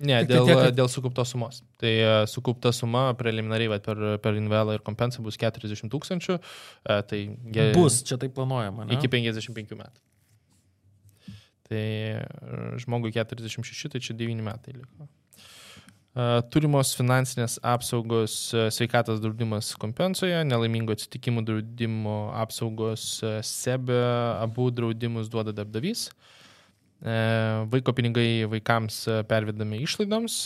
Ne, 0.00 0.22
Tik 0.24 0.30
dėl, 0.30 0.46
tiek, 0.48 0.56
kad- 0.56 0.76
dėl 0.78 0.88
sukauptos 0.88 1.28
sumos. 1.34 1.58
Tai 1.80 1.90
e, 1.92 2.12
sukaupta 2.26 2.72
suma 2.72 3.10
preliminariai 3.14 3.68
vat, 3.68 3.82
per, 3.84 4.18
per 4.24 4.32
Invelą 4.40 4.78
ir 4.78 4.84
kompensą 4.84 5.20
bus 5.24 5.36
40 5.36 5.90
tūkstančių, 5.92 6.38
e, 6.40 7.02
tai 7.02 7.18
ge- 7.52 7.72
Bus, 7.76 8.02
čia 8.02 8.16
tai 8.16 8.28
planuojama. 8.32 8.86
Ne? 8.88 8.96
iki 8.96 9.08
55 9.12 9.76
metų. 9.76 10.00
Tai 11.68 11.76
e, 11.76 12.24
žmogui 12.80 13.12
46, 13.12 13.88
tai 13.92 14.00
čia 14.00 14.16
9 14.16 14.40
metai 14.42 14.72
liko. 14.74 15.08
Turimos 16.52 16.90
finansinės 16.98 17.54
apsaugos 17.64 18.34
sveikatos 18.74 19.20
draudimas 19.22 19.70
kompensuoja, 19.80 20.42
nelaimingų 20.44 20.96
atsitikimų 20.96 21.44
draudimo 21.46 22.16
apsaugos 22.36 23.04
SEBE, 23.46 23.96
abu 24.42 24.66
draudimus 24.74 25.30
duoda 25.32 25.54
darbdavys. 25.56 26.08
Vaiko 27.00 27.94
pinigai 27.96 28.44
vaikams 28.52 28.98
pervedami 29.30 29.78
išlaidoms, 29.86 30.36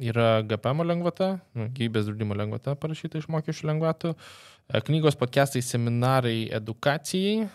yra 0.00 0.28
GPM 0.48 0.86
lengvata, 0.88 1.34
nu, 1.58 1.68
gyvybės 1.76 2.08
draudimo 2.08 2.38
lengvata 2.38 2.72
parašyta 2.80 3.20
iš 3.20 3.28
mokesčių 3.34 3.68
lengvatų, 3.74 4.14
knygos 4.72 5.14
podcastai, 5.14 5.60
seminarai, 5.62 6.48
edukacijai 6.56 7.44
e, 7.44 7.48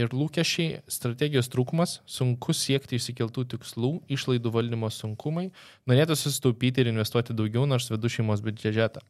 ir 0.00 0.10
lūkesčiai, 0.10 0.80
strategijos 0.90 1.46
trūkumas, 1.52 2.00
sunku 2.10 2.52
siekti 2.52 2.98
išsikeltų 2.98 3.44
tikslų, 3.54 3.92
išlaidų 4.10 4.50
valdymo 4.50 4.90
sunkumai, 4.90 5.52
norėtų 5.86 6.16
susitaupyti 6.18 6.82
ir 6.82 6.90
investuoti 6.90 7.36
daugiau, 7.38 7.68
nors 7.70 7.86
vedu 7.92 8.10
šeimos 8.10 8.42
biudžetą. 8.42 9.04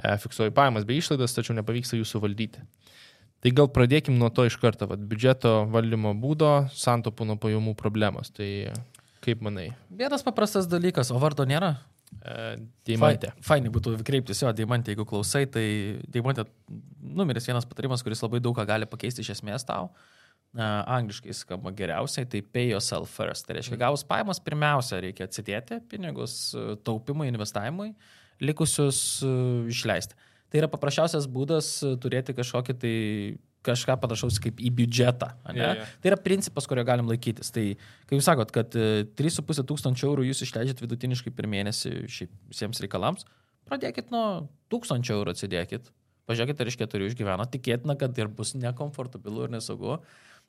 E, 0.00 0.16
fiksuoju 0.24 0.56
pajamas 0.56 0.88
bei 0.88 1.02
išlaidas, 1.02 1.36
tačiau 1.36 1.58
nepavyksta 1.58 2.00
jų 2.00 2.08
suvaldyti. 2.08 2.64
Tai 3.40 3.52
gal 3.56 3.68
pradėkim 3.72 4.16
nuo 4.20 4.32
to 4.32 4.48
iš 4.48 4.56
karto, 4.60 4.88
vat, 4.88 5.04
biudžeto 5.04 5.66
valdymo 5.72 6.14
būdo, 6.16 6.70
santopų 6.72 7.28
nuo 7.28 7.36
pajamų 7.40 7.76
problemos. 7.76 8.32
Tai 8.32 8.48
kaip 9.20 9.44
manai, 9.44 9.70
Vienas 9.92 10.24
paprastas 10.24 10.68
dalykas, 10.68 11.12
o 11.12 11.20
vardo 11.20 11.44
nėra. 11.44 11.74
E, 12.18 12.36
Deimantė? 12.86 13.32
Fai- 13.38 13.56
Fainai 13.56 13.72
būtų 13.74 13.96
kreiptis, 14.06 14.42
jo, 14.42 14.52
Deimantė, 14.56 14.94
jeigu 14.94 15.06
klausai, 15.08 15.44
tai 15.50 15.66
Deimantė 16.10 16.46
numeris 17.00 17.48
vienas 17.48 17.68
patarimas, 17.68 18.04
kuris 18.06 18.22
labai 18.24 18.42
daug 18.44 18.56
ką 18.56 18.66
gali 18.68 18.88
pakeisti 18.90 19.24
iš 19.24 19.36
esmės 19.38 19.66
tau. 19.68 19.90
Uh, 20.50 20.80
angliškai 20.90 21.30
skamba 21.30 21.70
geriausiai, 21.78 22.26
tai 22.26 22.40
pay 22.42 22.72
yourself 22.72 23.12
first. 23.14 23.44
Tai 23.46 23.54
reiškia, 23.54 23.76
gavus 23.78 24.02
pajamas, 24.02 24.40
pirmiausia, 24.42 24.98
reikia 25.04 25.28
atsidėti 25.28 25.78
pinigus 25.86 26.56
e, 26.58 26.72
taupimui, 26.82 27.28
investavimui, 27.30 27.92
likusius 28.42 28.98
uh, 29.22 29.68
išleisti. 29.70 30.18
Tai 30.50 30.58
yra 30.64 30.70
paprasčiausias 30.72 31.28
būdas 31.30 31.68
turėti 32.02 32.34
kažkokį 32.34 32.76
tai 32.82 32.94
kažką 33.66 33.96
panašaus 34.00 34.38
kaip 34.42 34.60
į 34.62 34.70
biudžetą. 34.78 35.28
Jo, 35.56 35.72
jo. 35.76 35.86
Tai 36.00 36.12
yra 36.12 36.18
principas, 36.20 36.66
kurio 36.70 36.84
galim 36.88 37.10
laikytis. 37.10 37.52
Tai, 37.52 37.64
kai 38.08 38.18
jūs 38.18 38.28
sakot, 38.28 38.52
kad 38.54 38.76
e, 38.78 39.04
3,5 39.18 39.66
tūkstančio 39.68 40.08
eurų 40.08 40.26
jūs 40.30 40.42
išleidžiat 40.46 40.80
vidutiniškai 40.80 41.32
per 41.36 41.48
mėnesį 41.50 41.94
šiaip 42.08 42.32
visiems 42.52 42.80
reikalams, 42.84 43.28
pradėkit 43.68 44.10
nuo 44.14 44.48
1000 44.72 45.12
eurų 45.16 45.36
atsidėkit. 45.36 45.92
Pažiūrėkit, 46.30 46.60
ar 46.62 46.70
iš 46.70 46.80
keturių 46.80 47.10
išgyveno. 47.10 47.46
Tikėtina, 47.50 47.96
kad 47.98 48.16
ir 48.20 48.28
bus 48.32 48.54
nekomfortabilu 48.54 49.48
ir 49.48 49.56
nesaugu. 49.56 49.98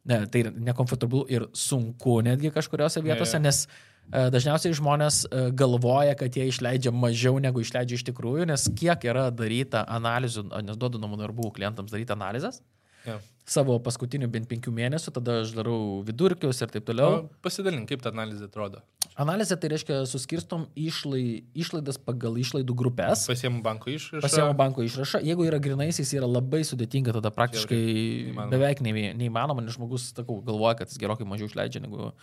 Ne, 0.07 0.23
tai 0.29 0.47
nekomfortabilu 0.49 1.25
ir 1.29 1.47
sunku 1.57 2.19
netgi 2.25 2.49
kažkuriuose 2.53 3.03
vietose, 3.05 3.37
jo. 3.37 3.43
nes 3.43 3.59
e, 3.67 4.23
dažniausiai 4.33 4.77
žmonės 4.77 5.23
e, 5.25 5.43
galvoja, 5.57 6.15
kad 6.17 6.37
jie 6.37 6.47
išleidžia 6.49 6.93
mažiau 6.93 7.37
negu 7.43 7.61
išleidžia 7.61 7.99
iš 7.99 8.05
tikrųjų, 8.07 8.47
nes 8.49 8.65
kiek 8.77 9.05
yra 9.09 9.27
daryta 9.33 9.83
analizų, 9.97 10.47
a, 10.49 10.63
nes 10.65 10.79
duodu 10.81 11.01
namų 11.01 11.19
darbų 11.21 11.51
klientams 11.57 11.93
daryti 11.93 12.15
analizės 12.17 12.63
Jo. 13.07 13.19
savo 13.51 13.73
paskutinių 13.83 14.27
bent 14.31 14.45
penkių 14.47 14.71
mėnesių, 14.71 15.11
tada 15.15 15.39
aš 15.41 15.49
darau 15.57 16.03
vidurkius 16.07 16.61
ir 16.61 16.69
taip 16.71 16.85
toliau. 16.87 17.23
O 17.25 17.29
Pasidalink, 17.43 17.89
kaip 17.89 18.01
ta 18.03 18.11
analizė 18.13 18.45
atrodo. 18.47 18.79
Analizė 19.19 19.57
tai 19.59 19.71
reiškia 19.73 19.97
suskirstom 20.07 20.67
išlai, 20.77 21.43
išlaidas 21.57 21.97
pagal 21.99 22.37
išlaidų 22.39 22.75
grupės. 22.79 23.25
Pasiemu 23.27 23.59
banko 23.65 23.89
išrašą. 23.91 24.21
Pasiemo 24.23 24.53
banko 24.55 24.85
išrašą. 24.85 25.19
Jeigu 25.25 25.43
yra 25.49 25.59
grinaisiais, 25.59 26.13
yra 26.15 26.29
labai 26.29 26.61
sudėtinga, 26.63 27.11
tada 27.17 27.33
praktiškai 27.35 27.81
Neįmanoma. 27.81 28.49
beveik 28.53 28.79
neįma- 28.85 29.15
neįmanoma, 29.19 29.65
nes 29.65 29.75
žmogus, 29.75 30.13
sakau, 30.15 30.39
galvoja, 30.45 30.77
kad 30.77 30.87
jis 30.93 31.01
gerokai 31.01 31.27
mažiau 31.27 31.49
išleidžia 31.51 31.81
negu, 31.83 32.13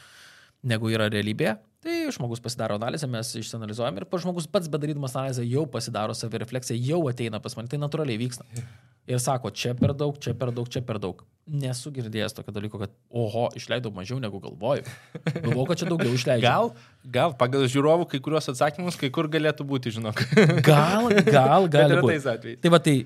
negu 0.64 0.88
yra 0.94 1.10
realybėje. 1.12 1.58
Tai 1.84 1.98
žmogus 2.14 2.40
pasidaro 2.40 2.78
analizę, 2.80 3.06
mes 3.10 3.34
išsianalizuojam 3.36 3.98
ir 4.00 4.04
pats 4.06 4.24
žmogus 4.24 4.48
pats 4.50 4.66
bedarydamas 4.72 5.12
analizę 5.14 5.44
jau 5.46 5.66
pasidaro 5.66 6.14
savirefleksiją, 6.16 6.78
jau 6.88 7.02
ateina 7.10 7.38
pas 7.42 7.54
mane, 7.58 7.68
tai 7.68 7.76
natūraliai 7.78 8.18
vyksta. 8.18 8.46
Ir 9.08 9.20
sako, 9.24 9.48
čia 9.56 9.72
per 9.76 9.94
daug, 9.96 10.18
čia 10.20 10.34
per 10.36 10.52
daug, 10.52 10.68
čia 10.68 10.82
per 10.84 10.98
daug. 11.00 11.22
Nesu 11.48 11.88
girdėjęs 11.94 12.34
tokio 12.36 12.52
dalyko, 12.52 12.76
kad, 12.82 12.92
oho, 13.08 13.46
išleidau 13.56 13.88
mažiau 13.94 14.18
negu 14.20 14.36
galvoju. 14.42 14.84
Galvoju, 15.46 15.64
kad 15.70 15.80
čia 15.80 15.88
daugiau 15.88 16.12
išleidžiu. 16.12 16.44
Gal, 16.44 16.68
gal 17.08 17.32
pagal 17.40 17.64
žiūrovų 17.72 18.04
kai 18.10 18.20
kuriuos 18.20 18.50
atsakymus, 18.52 18.98
kai 19.00 19.08
kur 19.14 19.30
galėtų 19.32 19.64
būti, 19.70 19.94
žinok. 19.96 20.20
Gal, 20.68 21.08
gal, 21.24 21.70
atvejais. 22.36 22.60
Tai 22.60 22.74
va 22.74 22.82
tai 22.84 22.98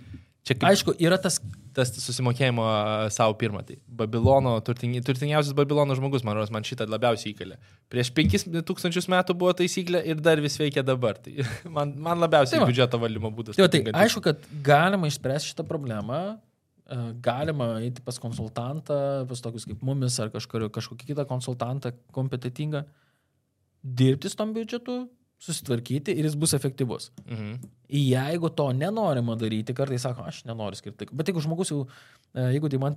Čia 0.42 0.56
kaip 0.58 0.70
Aišku, 0.72 0.94
yra 0.98 1.18
tas 1.22 1.38
tas 1.76 1.92
susimokėjimo 2.02 2.64
savo 3.12 3.34
pirmą. 3.40 3.62
Tai 3.66 3.76
Babilono, 4.02 4.54
turtingi, 4.64 5.02
turtingiausias 5.06 5.56
Babilono 5.56 5.96
žmogus, 5.98 6.24
man 6.26 6.40
man 6.52 6.66
šitą 6.66 6.86
labiausiai 6.90 7.32
įkalė. 7.32 7.58
Prieš 7.92 8.12
5000 8.16 9.08
metų 9.12 9.36
buvo 9.38 9.54
taisyklė 9.56 10.02
ir 10.12 10.20
dar 10.20 10.40
vis 10.44 10.58
veikia 10.60 10.84
dabar. 10.86 11.18
Tai 11.22 11.46
man, 11.76 11.94
man 11.96 12.22
labiausiai 12.22 12.60
Tai 12.60 12.68
biudžeto 12.68 13.00
valdymo 13.02 13.32
būdas. 13.34 13.56
Tai, 13.56 13.66
va, 13.66 13.72
tai 13.72 13.80
patinkantis. 13.80 14.02
aišku, 14.06 14.24
kad 14.24 14.48
galima 14.66 15.10
išspręsti 15.10 15.52
šitą 15.52 15.66
problemą, 15.68 16.20
galima 17.24 17.70
eiti 17.80 18.04
pas 18.04 18.18
konsultantą, 18.20 18.98
pas 19.30 19.40
tokius 19.44 19.64
kaip 19.68 19.84
mumis 19.86 20.18
ar 20.20 20.32
kažkur, 20.34 20.68
kažkokį 20.74 21.12
kitą 21.12 21.24
konsultantą 21.30 21.94
kompetitingą, 22.12 22.84
dirbti 23.82 24.30
su 24.30 24.38
tom 24.38 24.52
biudžetu, 24.56 25.04
susitvarkyti 25.42 26.14
ir 26.14 26.26
jis 26.28 26.36
bus 26.38 26.54
efektyvus. 26.54 27.10
Mhm. 27.26 27.54
Jeigu 27.92 28.48
to 28.56 28.70
nenorima 28.72 29.34
daryti, 29.36 29.74
kartais 29.76 30.04
sako, 30.06 30.24
aš 30.30 30.44
nenoriu 30.48 30.78
skirti. 30.78 31.08
Bet 31.12 31.28
jeigu 31.28 31.42
žmogus 31.44 31.72
jau, 31.72 31.82
e, 32.32 32.46
jeigu 32.54 32.70
tai 32.72 32.80
man 32.80 32.96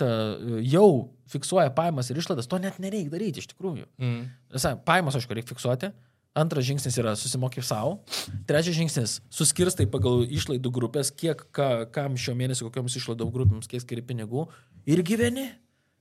jau 0.63 0.89
fiksuoja 1.31 1.73
pajamas 1.75 2.09
ir 2.09 2.21
išlaidas, 2.21 2.47
to 2.47 2.59
net 2.61 2.77
nereikia 2.79 3.11
daryti 3.11 3.43
iš 3.43 3.49
tikrųjų. 3.53 3.87
Mhm. 3.99 4.27
Visa, 4.53 4.75
pajamas, 4.77 5.17
aišku, 5.17 5.35
reikia 5.35 5.55
fiksuoti. 5.55 5.91
Antras 6.35 6.65
žingsnis 6.67 6.97
yra 6.99 7.13
susimokyti 7.15 7.63
savo. 7.63 8.01
Trečias 8.47 8.75
žingsnis- 8.75 9.21
suskirstai 9.37 9.87
pagal 9.87 10.27
išlaidų 10.27 10.71
grupės, 10.71 11.11
kiek 11.15 11.45
ka, 11.51 11.85
kam 11.85 12.15
šio 12.15 12.35
mėnesio, 12.35 12.67
kokiams 12.69 12.97
išlaidų 12.99 13.31
grupėms, 13.31 13.67
kiek 13.71 13.81
skiri 13.81 14.01
pinigų 14.01 14.47
ir 14.85 15.01
gyveni 15.01 15.49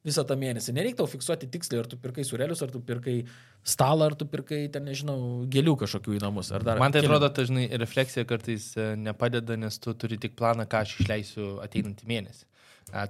visą 0.05 0.25
tą 0.29 0.37
mėnesį. 0.39 0.75
Nereikia 0.77 1.01
tau 1.01 1.09
fiksuoti 1.09 1.49
tiksliai, 1.53 1.81
ar 1.83 1.89
tu 1.89 1.99
pirkai 2.01 2.25
surelius, 2.29 2.63
ar 2.65 2.73
tu 2.73 2.81
pirkai 2.85 3.17
stalą, 3.65 4.11
ar 4.11 4.17
tu 4.21 4.29
pirkai, 4.29 4.67
ten 4.73 4.85
nežinau, 4.89 5.19
gėlių 5.51 5.77
kažkokių 5.85 6.19
į 6.19 6.23
namus. 6.25 6.53
Man 6.53 6.95
tai 6.95 7.05
atrodo, 7.05 7.31
dažnai 7.33 7.67
refleksija 7.81 8.27
kartais 8.29 8.73
e, 8.77 8.91
nepadeda, 9.01 9.57
nes 9.61 9.81
tu 9.81 9.97
turi 9.97 10.21
tik 10.21 10.37
planą, 10.39 10.69
ką 10.69 10.85
aš 10.85 10.99
išleisiu 11.01 11.55
ateinantį 11.65 12.11
mėnesį. 12.11 12.51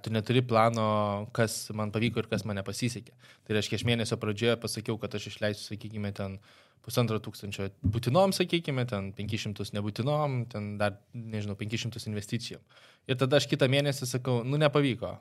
Tu 0.04 0.12
neturi 0.14 0.40
plano, 0.46 0.86
kas 1.34 1.66
man 1.74 1.90
pavyko 1.92 2.22
ir 2.22 2.28
kas 2.30 2.46
man 2.46 2.60
nepasisekė. 2.60 3.10
Tai 3.44 3.56
reiškia, 3.58 3.80
aš 3.80 3.84
mėnesio 3.88 4.16
pradžioje 4.22 4.54
pasakiau, 4.62 4.94
kad 5.02 5.16
aš 5.18 5.32
išleisiu, 5.32 5.66
sakykime, 5.66 6.14
ten 6.14 6.38
pusantro 6.84 7.18
tūkstančio 7.18 7.72
būtinom, 7.82 8.32
sakykime, 8.36 8.86
ten 8.88 9.10
500 9.16 9.74
nebūtinom, 9.74 10.44
ten 10.52 10.74
dar, 10.78 11.00
nežinau, 11.16 11.58
500 11.58 12.06
investicijom. 12.12 12.62
Ir 13.10 13.18
tada 13.20 13.40
aš 13.40 13.48
kitą 13.50 13.66
mėnesį 13.72 14.08
sakau, 14.08 14.42
nu 14.46 14.60
nepavyko. 14.62 15.16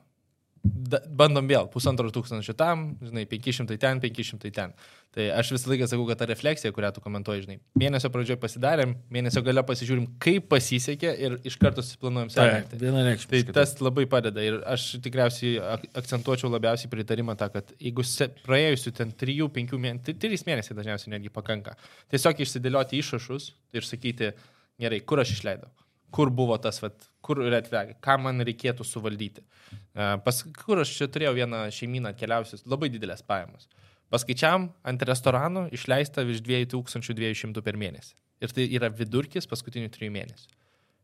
Da, 0.64 0.96
bandom 1.04 1.44
vėl, 1.44 1.66
pusantro 1.68 2.08
tūkstančio 2.08 2.54
tam, 2.56 2.94
žinai, 3.04 3.26
500 3.28 3.76
ten, 3.80 3.98
500 4.00 4.50
ten. 4.56 4.70
Tai 5.12 5.26
aš 5.36 5.50
visą 5.52 5.68
laiką 5.70 5.86
sakau, 5.90 6.06
kad 6.08 6.18
ta 6.22 6.26
refleksija, 6.30 6.72
kurią 6.72 6.88
tu 6.96 7.02
komentuoji, 7.04 7.44
žinai, 7.44 7.56
mėnesio 7.78 8.08
pradžioje 8.14 8.38
pasidarėm, 8.40 8.94
mėnesio 9.12 9.42
gale 9.44 9.60
pasižiūrim, 9.68 10.06
kaip 10.24 10.48
pasisekė 10.50 11.12
ir 11.20 11.36
iš 11.46 11.58
karto 11.60 11.84
susiplanuojam 11.84 12.32
sekantį. 12.32 12.80
Tai 13.28 13.42
tas 13.60 13.76
labai 13.84 14.06
padeda 14.10 14.40
ir 14.44 14.58
aš 14.72 14.86
tikriausiai 15.04 15.60
ak- 15.76 15.86
akcentuočiau 16.02 16.48
labiausiai 16.56 16.90
pritarimą 16.96 17.36
tą, 17.36 17.50
kad 17.58 17.76
jeigu 17.78 18.06
praėjusių 18.48 18.94
ten 18.96 19.12
3-5 19.20 19.78
mėnesių, 19.84 20.16
3 20.26 20.48
mėnesiai 20.48 20.78
dažniausiai 20.80 21.14
netgi 21.18 21.32
pakanka, 21.32 21.76
tiesiog 22.10 22.40
išsidėlioti 22.40 23.04
išrašus 23.04 23.52
ir 23.76 23.84
sakyti, 23.84 24.32
gerai, 24.80 25.04
kur 25.04 25.20
aš 25.20 25.36
išleidau, 25.36 25.68
kur 26.10 26.32
buvo 26.34 26.56
tas, 26.58 26.80
vat, 26.82 26.96
kur 27.24 27.40
flag, 27.68 27.94
ką 28.04 28.18
man 28.20 28.44
reikėtų 28.46 28.86
suvaldyti. 28.86 29.44
E, 29.72 30.16
Pas, 30.24 30.42
kur 30.64 30.82
aš 30.82 30.92
čia 30.98 31.08
turėjau 31.08 31.34
vieną 31.38 31.64
šeimyną 31.74 32.12
atkeliausius, 32.14 32.66
labai 32.68 32.90
didelės 32.92 33.24
pajamos. 33.26 33.68
Paskaičiam, 34.12 34.68
ant 34.86 35.06
restoranų 35.08 35.68
išleista 35.74 36.22
virš 36.26 36.44
2200 36.44 37.64
per 37.64 37.80
mėnesį. 37.80 38.14
Ir 38.44 38.52
tai 38.52 38.68
yra 38.76 38.90
vidurkis 38.92 39.48
paskutinių 39.50 39.90
trijų 39.94 40.12
mėnesių. 40.14 40.52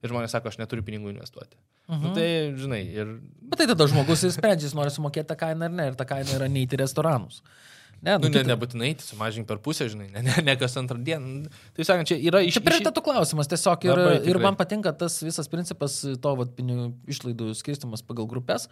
Ir 0.00 0.12
žmonės 0.12 0.32
sako, 0.32 0.48
aš 0.48 0.60
neturiu 0.60 0.84
pinigų 0.84 1.10
investuoti. 1.12 1.58
Mhm. 1.90 2.04
Nu, 2.04 2.12
tai, 2.16 2.28
žinai, 2.56 2.80
ir 2.94 3.16
Bet 3.50 3.60
tai 3.60 3.66
tada 3.72 3.88
žmogus 3.90 4.22
ir 4.24 4.32
sprendžia, 4.32 4.68
jis 4.68 4.76
nori 4.78 4.92
sumokėti 4.94 5.28
tą 5.32 5.36
kainą 5.40 5.66
ar 5.66 5.74
ne, 5.74 5.88
ir 5.90 5.98
ta 5.98 6.06
kaina 6.08 6.36
yra 6.36 6.48
neįti 6.48 6.78
restoranus. 6.80 7.42
Ne, 8.00 8.14
Nu, 8.16 8.28
ne, 8.28 8.30
kita- 8.32 8.48
nebūtinai, 8.48 8.94
tai 8.96 9.04
sumažink 9.04 9.44
per 9.48 9.58
pusę, 9.60 9.84
žinai, 9.92 10.06
ne, 10.14 10.22
ne, 10.24 10.34
ne 10.46 10.54
kas 10.56 10.72
antrą 10.80 10.96
dieną. 11.04 11.50
Tai 11.76 11.84
sakant, 11.84 12.08
čia 12.08 12.16
yra 12.16 12.40
iš... 12.40 12.54
Čia 12.56 12.62
prioritetų 12.64 13.02
klausimas 13.04 13.50
tiesiog 13.50 13.84
ir, 13.84 13.92
Labai 13.92 14.14
ir 14.16 14.24
tikrai. 14.24 14.42
man 14.46 14.56
patinka 14.56 14.92
tas 14.96 15.18
visas 15.20 15.50
principas 15.52 15.98
to 16.24 16.32
vat, 16.38 16.54
išlaidų 17.12 17.50
skirstimas 17.58 18.00
pagal 18.06 18.24
grupės, 18.30 18.70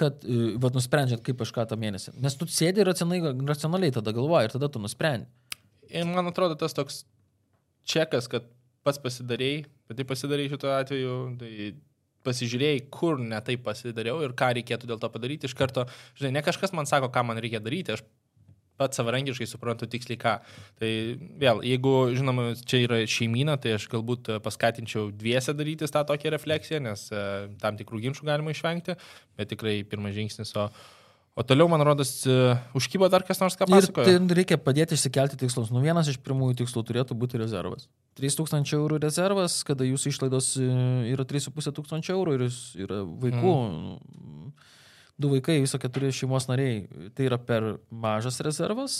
kad 0.00 0.24
e, 0.24 0.54
vat, 0.56 0.72
nusprendžiant 0.72 1.20
kaip 1.26 1.44
aš 1.44 1.52
ką 1.52 1.66
tą 1.68 1.76
mėnesį. 1.76 2.14
Nes 2.24 2.38
tu 2.40 2.48
sėdi 2.48 2.80
racionaliai, 2.88 3.34
racionaliai 3.52 3.92
tada 3.92 4.14
galvoji 4.16 4.48
ir 4.48 4.56
tada 4.56 4.70
tu 4.72 4.80
nusprendi. 4.80 5.28
Ir 5.92 6.08
man 6.08 6.32
atrodo 6.32 6.56
tas 6.56 6.72
toks 6.72 7.02
čekas, 7.84 8.24
kad 8.32 8.48
pats 8.88 8.96
pasidarėjai, 9.04 9.66
pati 9.92 10.06
pasidarėjai 10.08 10.54
šituo 10.54 10.72
atveju, 10.78 11.16
tai 11.42 11.52
pasižiūrėjai, 12.24 12.80
kur 12.94 13.20
netai 13.20 13.58
pasidariau 13.60 14.20
ir 14.24 14.32
ką 14.38 14.48
reikėtų 14.56 14.88
dėl 14.88 14.98
to 15.02 15.08
padaryti 15.12 15.48
iš 15.50 15.54
karto. 15.58 15.84
Žinai, 16.16 16.38
ne 16.38 16.42
kažkas 16.46 16.72
man 16.72 16.86
sako, 16.88 17.10
ką 17.12 17.24
man 17.26 17.40
reikia 17.42 17.60
daryti, 17.60 17.96
aš 17.98 18.04
pats 18.82 18.98
savarankiškai 18.98 19.48
suprantu 19.48 19.88
tiksliai 19.90 20.20
ką. 20.20 20.36
Tai 20.80 20.90
vėl, 21.42 21.62
jeigu, 21.66 21.94
žinoma, 22.16 22.48
čia 22.68 22.82
yra 22.86 23.02
šeimyna, 23.08 23.58
tai 23.62 23.76
aš 23.78 23.88
galbūt 23.92 24.32
e, 24.34 24.40
paskatinčiau 24.42 25.10
dviese 25.14 25.54
darytis 25.56 25.94
tą 25.94 26.04
tokią 26.08 26.34
refleksiją, 26.34 26.82
nes 26.84 27.06
e, 27.14 27.22
tam 27.62 27.78
tikrų 27.78 28.02
ginčių 28.06 28.26
galima 28.28 28.54
išvengti, 28.54 28.98
bet 29.38 29.52
tikrai 29.52 29.78
pirmas 29.88 30.16
žingsnis, 30.16 30.52
o, 30.58 30.66
o 31.38 31.46
toliau, 31.46 31.68
man 31.72 31.84
rodos, 31.86 32.14
e, 32.26 32.56
užkybo 32.78 33.08
dar 33.12 33.24
kas 33.28 33.40
nors 33.42 33.58
ką 33.58 33.70
Ir 33.70 33.78
pasakojo. 33.78 34.10
tai 34.10 34.40
reikia 34.40 34.60
padėti 34.60 34.98
išsikelti 34.98 35.40
tikslus. 35.44 35.72
Nu, 35.74 35.84
vienas 35.84 36.10
iš 36.12 36.20
pirmųjų 36.24 36.60
tikslų 36.64 36.84
turėtų 36.90 37.18
būti 37.18 37.40
rezervas. 37.40 37.88
3000 38.20 38.76
eurų 38.76 39.00
rezervas, 39.06 39.62
kada 39.64 39.86
jūsų 39.88 40.12
išlaidos 40.12 40.52
yra 40.60 41.24
3500 41.24 42.12
eurų 42.12 42.36
ir 42.36 42.48
yra 42.84 43.02
vaikų. 43.06 43.56
Mm. 43.56 44.52
Du 45.22 45.30
vaikai, 45.30 45.60
viso 45.62 45.78
keturi 45.80 46.10
šeimos 46.14 46.48
nariai. 46.48 46.82
Tai 47.16 47.26
yra 47.28 47.38
per 47.38 47.66
mažas 48.04 48.40
rezervas. 48.44 48.96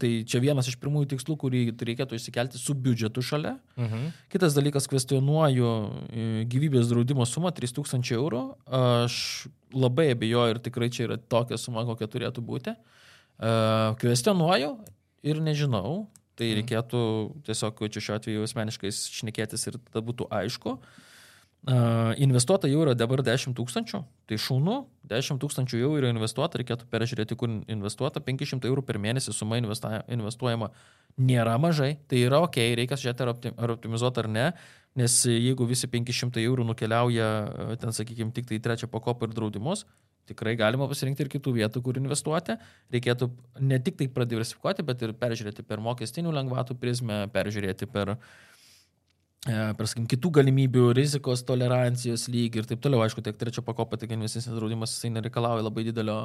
Tai 0.00 0.10
čia 0.28 0.40
vienas 0.42 0.68
iš 0.70 0.78
pirmųjų 0.82 1.12
tikslų, 1.14 1.36
kurį 1.44 1.62
reikėtų 1.78 2.18
išsikelti 2.18 2.60
su 2.60 2.74
biudžetu 2.74 3.22
šalia. 3.24 3.56
Mhm. 3.78 4.08
Kitas 4.32 4.56
dalykas, 4.56 4.88
kvestionuoju 4.90 5.70
e, 5.70 6.28
gyvybės 6.50 6.90
draudimo 6.90 7.26
sumą 7.28 7.52
3000 7.56 8.14
eurų. 8.18 8.44
Aš 8.80 9.18
labai 9.74 10.10
abejoju 10.14 10.56
ir 10.56 10.62
tikrai 10.64 10.90
čia 10.90 11.06
yra 11.08 11.20
tokia 11.20 11.60
suma, 11.60 11.86
kokia 11.88 12.10
turėtų 12.10 12.44
būti. 12.46 12.74
E, 12.74 13.52
Kvestionuoju 14.02 14.72
ir 15.30 15.44
nežinau. 15.44 16.08
Tai 16.40 16.48
reikėtų 16.56 17.04
tiesiog 17.44 17.84
čia 17.92 18.00
šiuo 18.00 18.16
atveju 18.16 18.44
asmeniškai 18.46 18.90
šnekėtis 18.96 19.66
ir 19.68 19.74
tada 19.90 20.00
būtų 20.06 20.24
aišku. 20.32 20.78
Uh, 20.78 21.06
investuota 22.16 22.68
jau 22.68 22.80
yra 22.80 22.94
dabar 22.96 23.20
10 23.20 23.52
tūkstančių, 23.56 24.00
tai 24.30 24.38
šaunu, 24.40 24.86
10 25.10 25.40
tūkstančių 25.42 25.82
jau 25.82 25.90
yra 25.98 26.08
investuota, 26.08 26.58
reikėtų 26.60 26.88
peržiūrėti, 26.88 27.36
kur 27.36 27.52
investuota, 27.68 28.22
500 28.24 28.64
eurų 28.70 28.84
per 28.88 28.98
mėnesį 28.98 29.34
suma 29.36 29.60
investuojama 29.60 30.70
nėra 31.20 31.58
mažai, 31.60 31.98
tai 32.08 32.24
yra 32.24 32.40
ok, 32.46 32.56
reikia 32.80 32.96
žiūrėti 32.96 33.26
ar, 33.26 33.32
opti, 33.34 33.52
ar 33.58 33.74
optimizuoti 33.76 34.22
ar 34.22 34.28
ne, 34.32 34.46
nes 34.96 35.16
jeigu 35.28 35.68
visi 35.68 35.90
500 35.90 36.40
eurų 36.46 36.64
nukeliauja, 36.70 37.28
ten 37.82 37.92
sakykime, 37.92 38.32
tik 38.32 38.48
tai 38.48 38.62
trečią 38.62 38.88
pakopą 38.90 39.28
ir 39.28 39.36
draudimus, 39.36 39.84
tikrai 40.30 40.54
galima 40.58 40.88
pasirinkti 40.90 41.24
ir 41.26 41.30
kitų 41.32 41.54
vietų, 41.58 41.82
kur 41.84 41.98
investuoti. 42.00 42.56
Reikėtų 42.94 43.30
ne 43.66 43.80
tik 43.82 43.98
tai 44.00 44.08
pradiversifikuoti, 44.14 44.84
bet 44.86 45.02
ir 45.04 45.14
peržiūrėti 45.18 45.64
per 45.66 45.82
mokestinių 45.82 46.34
lengvatų 46.36 46.76
prizmę, 46.80 47.24
peržiūrėti 47.34 47.88
per 47.90 48.14
e, 48.14 48.18
per, 49.46 49.86
sakykim, 49.88 50.04
kitų 50.10 50.30
galimybių, 50.36 50.82
rizikos 50.98 51.40
tolerancijos 51.48 52.26
lygį 52.28 52.60
ir 52.60 52.66
taip 52.68 52.80
toliau. 52.84 53.00
Aišku, 53.06 53.22
tiek 53.24 53.38
trečio 53.40 53.62
pakopa, 53.64 53.96
tiek 53.96 54.10
investicinis 54.12 54.52
draudimas, 54.58 54.92
jisai 54.92 55.08
nereikalauja 55.14 55.64
labai 55.64 55.84
didelio, 55.86 56.16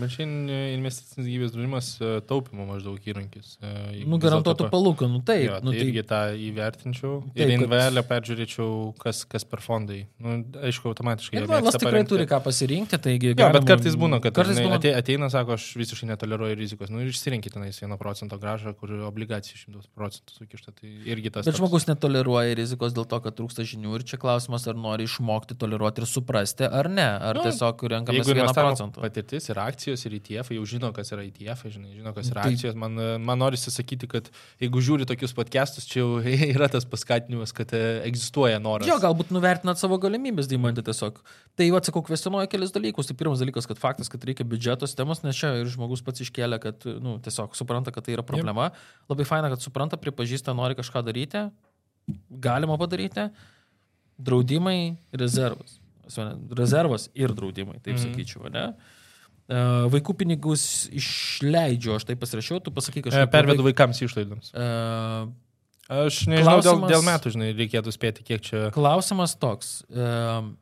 Bet 0.00 0.12
šiandien 0.12 0.74
investicinis 0.76 1.24
gyvybės 1.30 1.54
draudimas 1.54 1.88
e, 2.04 2.10
taupimo 2.28 2.66
maždaug 2.68 3.00
įrankis. 3.08 3.54
e, 3.64 4.02
nu, 4.04 4.18
garantuotų 4.20 4.68
palūkanų. 4.74 5.22
Taip, 5.24 5.46
Jo, 5.48 5.56
nu, 5.64 5.72
tai 5.72 5.80
tai, 5.80 5.86
irgi 5.88 6.02
tą 6.10 6.20
įvertinčiau. 6.50 7.14
Taip, 7.32 7.40
ir 7.40 7.54
kad- 7.54 7.64
NVL 7.64 8.02
peržiūrėčiau, 8.10 8.68
kas, 9.00 9.24
kas 9.24 9.44
per 9.48 9.64
fondai. 9.64 10.02
Nu, 10.20 10.36
aišku, 10.60 10.92
automatiškai. 10.92 11.40
Invalas 11.40 11.64
mėgsta 11.70 11.80
tikrai 11.80 11.94
parengti- 11.96 12.12
turi 12.12 12.28
ką 12.28 12.42
pasirinkti, 12.44 13.00
taigi... 13.08 13.32
Jo, 13.32 13.38
galima- 13.40 13.56
bet 13.56 13.68
kartais 13.72 13.96
būna, 13.96 14.20
kad 14.20 14.36
kartais 14.36 14.60
būna, 14.60 14.76
ate, 14.76 14.92
ateina, 15.00 15.30
sako, 15.32 15.56
aš 15.56 15.70
visiškai 15.80 16.10
netoleruoju 16.12 16.60
rizikos. 16.60 16.92
Nu 16.92 17.00
ir 17.00 17.08
išsirinkite 17.08 17.56
tenais 17.56 17.80
1 17.80 17.96
procento 17.98 18.36
gražą, 18.38 18.76
kur 18.76 18.92
obligacija 19.08 19.56
100 19.64 19.88
procentų 19.96 20.36
sukišta. 20.38 20.76
Tai 20.76 20.92
irgi 21.08 21.32
tas. 21.32 21.46
Bet 21.48 21.54
toks- 21.56 21.62
žmogus 21.64 21.88
netoleruoja 21.88 22.49
rizikos 22.58 22.92
dėl 22.96 23.06
to, 23.08 23.18
kad 23.24 23.34
trūksta 23.38 23.64
žinių 23.66 23.94
ir 23.98 24.04
čia 24.08 24.18
klausimas, 24.20 24.64
ar 24.70 24.78
nori 24.78 25.04
išmokti 25.08 25.56
toleruoti 25.60 26.02
ir 26.02 26.08
suprasti, 26.10 26.64
ar 26.66 26.88
ne. 26.90 27.06
Ar 27.30 27.38
Nu, 27.40 27.44
tiesiog 27.46 27.82
renkamės 27.94 28.20
Jeigu 28.24 28.34
1 28.34 28.42
investavimo 28.42 28.72
procentą. 28.74 29.00
patirtis 29.04 29.48
ir 29.52 29.60
akcijos 29.62 30.04
ir 30.08 30.16
ETF, 30.18 30.50
jau 30.56 30.64
žino, 30.66 30.90
kas 30.96 31.12
yra 31.14 31.24
ETF, 31.28 31.64
žinai, 31.74 31.92
žino, 31.96 32.12
kas 32.16 32.30
yra 32.32 32.42
Tai- 32.44 32.52
akcijos, 32.54 32.74
man, 32.78 32.98
man 33.24 33.38
norisi 33.42 33.70
sakyti, 33.72 34.08
kad 34.10 34.30
jeigu 34.60 34.82
žiūri 34.82 35.06
tokius 35.08 35.34
podcastus, 35.36 35.86
čia 35.88 36.00
jau 36.02 36.18
yra 36.56 36.68
tas 36.72 36.84
paskatinimas, 36.84 37.52
kad 37.56 37.72
e, 37.76 37.82
egzistuoja 38.08 38.58
noras. 38.62 38.88
Jo, 38.90 38.98
galbūt 39.02 39.30
nuvertinat 39.34 39.78
savo 39.80 39.98
galimybės, 40.02 40.48
Dimantė, 40.50 40.82
tiesiog. 40.86 41.22
Tai, 41.56 41.70
atsakau, 41.78 42.02
kvestionuoju 42.06 42.48
kelis 42.50 42.72
dalykus. 42.74 43.06
Tai 43.10 43.14
pirmas 43.20 43.40
dalykas, 43.42 43.66
kad 43.68 43.78
faktas, 43.80 44.08
kad 44.12 44.22
reikia 44.24 44.44
biudžeto 44.48 44.86
sistemos, 44.88 45.22
nes 45.24 45.36
čia 45.36 45.54
ir 45.60 45.68
žmogus 45.70 46.00
pats 46.06 46.20
iškelia, 46.24 46.58
kad, 46.62 46.84
nu, 47.00 47.18
tiesiog 47.22 47.54
supranta, 47.58 47.92
kad 47.92 48.04
tai 48.06 48.14
yra 48.16 48.22
problema. 48.26 48.70
Labai 49.10 49.26
faina, 49.28 49.50
kad 49.52 49.60
supranta, 49.60 49.98
pripažįsta, 50.00 50.54
nori 50.56 50.74
kažką 50.78 51.02
daryti. 51.06 51.46
Galima 52.30 52.76
padaryti. 52.78 53.28
Draudimai, 54.20 54.96
rezervas. 55.12 55.78
rezervas 56.58 57.08
ir 57.14 57.28
draudimai, 57.32 57.78
taip 57.82 57.94
Mhm. 57.96 58.02
sakyčiau, 58.02 58.50
ne? 58.52 58.74
E, 59.48 59.54
Vaikų 59.90 60.14
pinigus 60.18 60.88
išleidžiu, 60.90 61.94
aš 61.96 62.04
tai 62.04 62.16
pasirašiau, 62.16 62.60
tu 62.62 62.70
pasakai 62.70 62.98
E, 62.98 63.02
kažką. 63.02 63.30
Pervedu 63.30 63.62
vaikams 63.62 64.00
išlaidoms. 64.02 64.50
Uh, 64.54 65.30
Aš 65.90 66.26
nežinau, 66.26 66.60
dėl, 66.62 66.82
dėl 66.86 67.02
metų, 67.02 67.30
žinai, 67.34 67.48
reikėtų 67.54 67.90
spėti, 67.90 68.22
kiek 68.22 68.40
čia. 68.40 68.70
klausimas 68.70 69.34
toks. 69.34 69.82
Uh, 69.90 70.52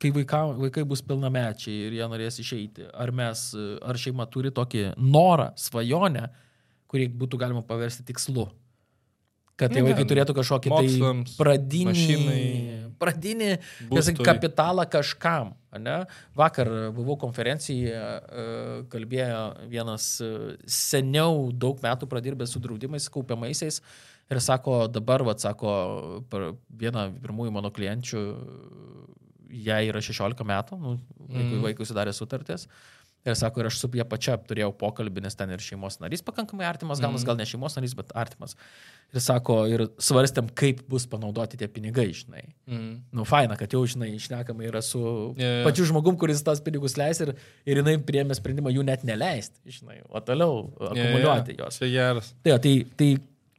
kai 0.00 0.10
vaika, 0.12 0.56
vaikai 0.56 0.84
bus 0.88 1.02
pilnamečiai 1.02 1.88
ir 1.88 1.92
jie 1.92 2.06
norės 2.08 2.38
išeiti, 2.40 2.86
ar 2.94 3.10
mes, 3.12 3.54
e, 3.54 3.78
ar 3.84 3.94
šeima 4.00 4.24
turi 4.30 4.50
tokį 4.50 4.94
norą, 4.96 5.50
svajonę, 5.56 6.30
kurį 6.88 7.08
būtų 7.20 7.36
galima 7.38 7.60
paversti 7.62 8.02
tikslu? 8.08 8.48
Kad 9.60 9.74
Ne, 9.76 9.82
vaikai 9.84 10.06
turėtų 10.08 10.34
kažkokį 10.38 10.70
mokslams, 10.72 11.34
tai 11.34 11.40
pradinį, 11.44 11.90
mašinai, 11.90 12.44
pradinį. 13.00 13.50
Būstui. 13.90 14.24
kapitalą 14.24 14.86
kažkam. 14.88 15.52
Ne? 15.78 15.98
Vakar 16.34 16.66
buvau 16.96 17.18
konferencijoje, 17.20 18.00
kalbėjo 18.90 19.42
vienas 19.70 20.06
e, 20.24 20.30
seniau 20.66 21.50
daug 21.52 21.78
metų 21.84 22.08
pradirbęs 22.10 22.56
su 22.56 22.62
draudimais 22.64 23.06
kaupiamaisiais 23.12 23.78
ir 24.30 24.40
sako, 24.42 24.84
dabar, 24.90 25.22
vad, 25.26 25.38
sako, 25.42 25.70
per 26.30 26.52
vieną 26.80 27.08
pirmųjų 27.22 27.52
mano 27.54 27.70
klienčių, 27.74 28.20
jai 29.50 29.82
yra 29.90 29.98
16 30.02 30.44
metų, 30.46 30.78
nu, 30.78 30.96
vaikui, 31.28 31.44
Mhm. 31.56 31.62
vaikui 31.64 31.86
sudarė 31.88 32.12
sutartis. 32.14 32.66
Ir 33.28 33.36
sako, 33.36 33.60
ir 33.60 33.68
aš 33.68 33.76
su 33.82 33.88
ją 33.98 34.04
pačia 34.08 34.38
turėjau 34.40 34.70
pokalbį, 34.80 35.20
nes 35.26 35.36
ten 35.36 35.50
ir 35.52 35.60
šeimos 35.60 35.98
narys 36.00 36.22
pakankamai 36.24 36.64
artimas, 36.64 37.02
gal, 37.02 37.12
mm. 37.12 37.26
gal 37.28 37.36
ne 37.36 37.44
šeimos 37.48 37.74
narys, 37.76 37.92
bet 37.98 38.14
artimas. 38.16 38.56
Ir 39.12 39.20
sako, 39.20 39.58
ir 39.68 39.84
svarstėm, 40.00 40.48
kaip 40.56 40.80
bus 40.88 41.04
panaudoti 41.10 41.58
tie 41.60 41.68
pinigai, 41.68 42.06
žinai. 42.16 42.46
Mm. 42.70 42.94
Nu, 43.18 43.26
faina, 43.28 43.58
kad 43.60 43.76
jau, 43.76 43.82
žinai, 43.84 44.08
išnekama 44.16 44.64
yra 44.64 44.80
su 44.84 45.02
yeah. 45.36 45.60
pačiu 45.66 45.84
žmogum, 45.90 46.16
kuris 46.20 46.40
tas 46.46 46.62
pinigus 46.64 46.96
leis 47.00 47.20
ir, 47.20 47.34
ir 47.68 47.82
jinai 47.82 47.98
priėmė 48.08 48.38
sprendimą 48.38 48.72
jų 48.72 48.86
net 48.88 49.04
neleisti, 49.04 49.60
žinai, 49.80 50.00
o 50.08 50.24
toliau 50.24 50.64
akumuliuoti 50.78 51.58
juos. 51.60 51.82
Čia 51.82 51.92
geras. 51.92 52.32
Tai, 52.46 52.56
tai, 52.64 52.74
tai 52.96 53.10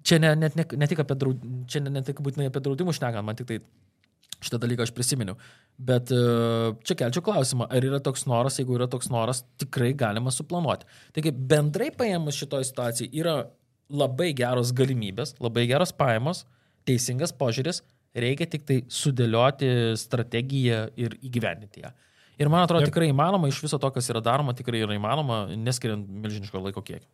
čia 0.02 0.18
ne, 0.24 0.34
net 0.42 0.58
ne, 0.58 0.66
ne 0.74 0.90
tik 0.90 1.06
apie 1.06 1.22
draudimų, 1.22 1.64
čia 1.70 1.86
ne, 1.86 1.94
ne 2.00 2.06
tik 2.08 2.26
būtinai 2.26 2.50
apie 2.50 2.66
draudimus 2.66 2.98
šnekant, 2.98 3.28
man 3.28 3.38
tik 3.38 3.52
tai 3.52 3.62
šitą 4.42 4.60
dalyką 4.62 4.86
aš 4.86 4.94
prisiminiau. 4.96 5.38
Bet 5.82 6.12
e, 6.14 6.18
čia 6.86 6.98
kelčiau 7.00 7.24
klausimą, 7.26 7.66
ar 7.74 7.86
yra 7.86 7.98
toks 8.04 8.28
noras, 8.30 8.60
jeigu 8.60 8.76
yra 8.78 8.86
toks 8.92 9.10
noras, 9.10 9.42
tikrai 9.62 9.96
galima 9.98 10.34
suplanuoti. 10.34 10.86
Taigi 11.16 11.34
bendrai 11.34 11.90
paėmus 11.96 12.38
šitoje 12.38 12.68
situacijoje 12.70 13.10
yra 13.18 13.40
labai 13.90 14.30
geros 14.38 14.74
galimybės, 14.78 15.34
labai 15.42 15.66
geros 15.72 15.94
pajamos, 15.98 16.44
teisingas 16.88 17.34
požiūris, 17.38 17.82
reikia 18.14 18.48
tik 18.52 18.68
tai 18.68 18.78
sudėlioti 18.92 19.72
strategiją 20.00 20.86
ir 21.02 21.18
įgyvendinti 21.26 21.86
ją. 21.86 21.92
Ir 22.42 22.50
man 22.50 22.66
atrodo, 22.66 22.88
tikrai 22.88 23.10
įmanoma, 23.12 23.50
iš 23.52 23.60
viso 23.66 23.78
to, 23.82 23.90
kas 23.94 24.08
yra 24.10 24.22
daroma, 24.24 24.56
tikrai 24.58 24.82
yra 24.86 24.96
įmanoma, 24.98 25.44
neskiriant 25.58 26.08
milžiniško 26.24 26.62
laiko 26.62 26.82
kiekio. 26.86 27.10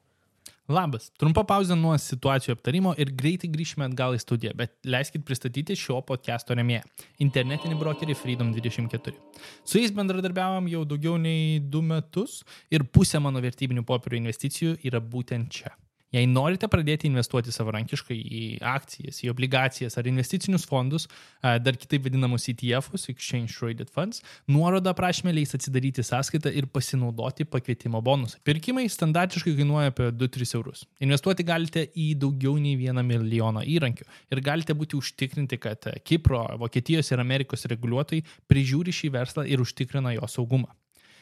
Labas. 0.68 1.06
Trumpa 1.16 1.46
pauzė 1.48 1.78
nuo 1.80 1.94
situacijų 1.96 2.58
aptarimo 2.58 2.92
ir 3.00 3.14
greitai 3.16 3.48
grįšime 3.54 3.86
atgal 3.86 4.18
į 4.18 4.20
studiją, 4.20 4.52
bet 4.60 4.74
leiskit 4.84 5.24
pristatyti 5.24 5.78
šio 5.80 6.02
podcast'o 6.04 6.58
remėją- 6.60 6.84
internetinį 7.26 7.80
brokerį 7.80 8.18
Freedom24. 8.20 9.16
Su 9.64 9.80
jais 9.80 9.96
bendradarbiavam 9.96 10.68
jau 10.68 10.84
daugiau 10.84 11.16
nei 11.16 11.60
du 11.60 11.82
metus 11.82 12.44
ir 12.70 12.84
pusė 12.84 13.22
mano 13.24 13.40
vertybinių 13.40 13.86
popierių 13.88 14.26
investicijų 14.26 14.78
yra 14.84 15.00
būtent 15.00 15.48
čia. 15.50 15.72
Jei 16.16 16.24
norite 16.30 16.70
pradėti 16.72 17.10
investuoti 17.10 17.52
savarankiškai 17.52 18.16
į 18.16 18.44
akcijas, 18.64 19.18
į 19.26 19.32
obligacijas 19.34 19.98
ar 20.00 20.08
investicinius 20.08 20.64
fondus, 20.68 21.10
dar 21.44 21.76
kitaip 21.76 22.06
vadinamus 22.06 22.48
ETF'us, 22.54 23.10
Exchange 23.12 23.52
Traded 23.52 23.92
Funds, 23.92 24.22
nuoroda 24.48 24.94
aprašymė 24.96 25.34
leis 25.36 25.52
atsidaryti 25.58 26.06
sąskaitą 26.08 26.54
ir 26.56 26.70
pasinaudoti 26.72 27.44
pakvietimo 27.52 28.00
bonusą. 28.00 28.40
Pirkimai 28.48 28.88
standartiškai 28.88 29.58
kainuoja 29.60 29.92
apie 29.92 30.08
2-3 30.16 30.56
eurus. 30.56 30.86
Investuoti 31.04 31.44
galite 31.48 31.84
į 31.92 32.14
daugiau 32.24 32.56
nei 32.56 32.80
1 32.80 33.04
milijoną 33.04 33.68
įrankių 33.68 34.08
ir 34.32 34.46
galite 34.48 34.80
būti 34.80 34.96
užtikrinti, 34.96 35.60
kad 35.60 35.92
Kipro, 36.08 36.46
Vokietijos 36.64 37.12
ir 37.12 37.20
Amerikos 37.20 37.68
reguliuotojai 37.68 38.24
prižiūri 38.48 38.96
šį 38.96 39.16
verslą 39.20 39.44
ir 39.44 39.60
užtikrina 39.60 40.16
jo 40.16 40.32
saugumą. 40.32 40.72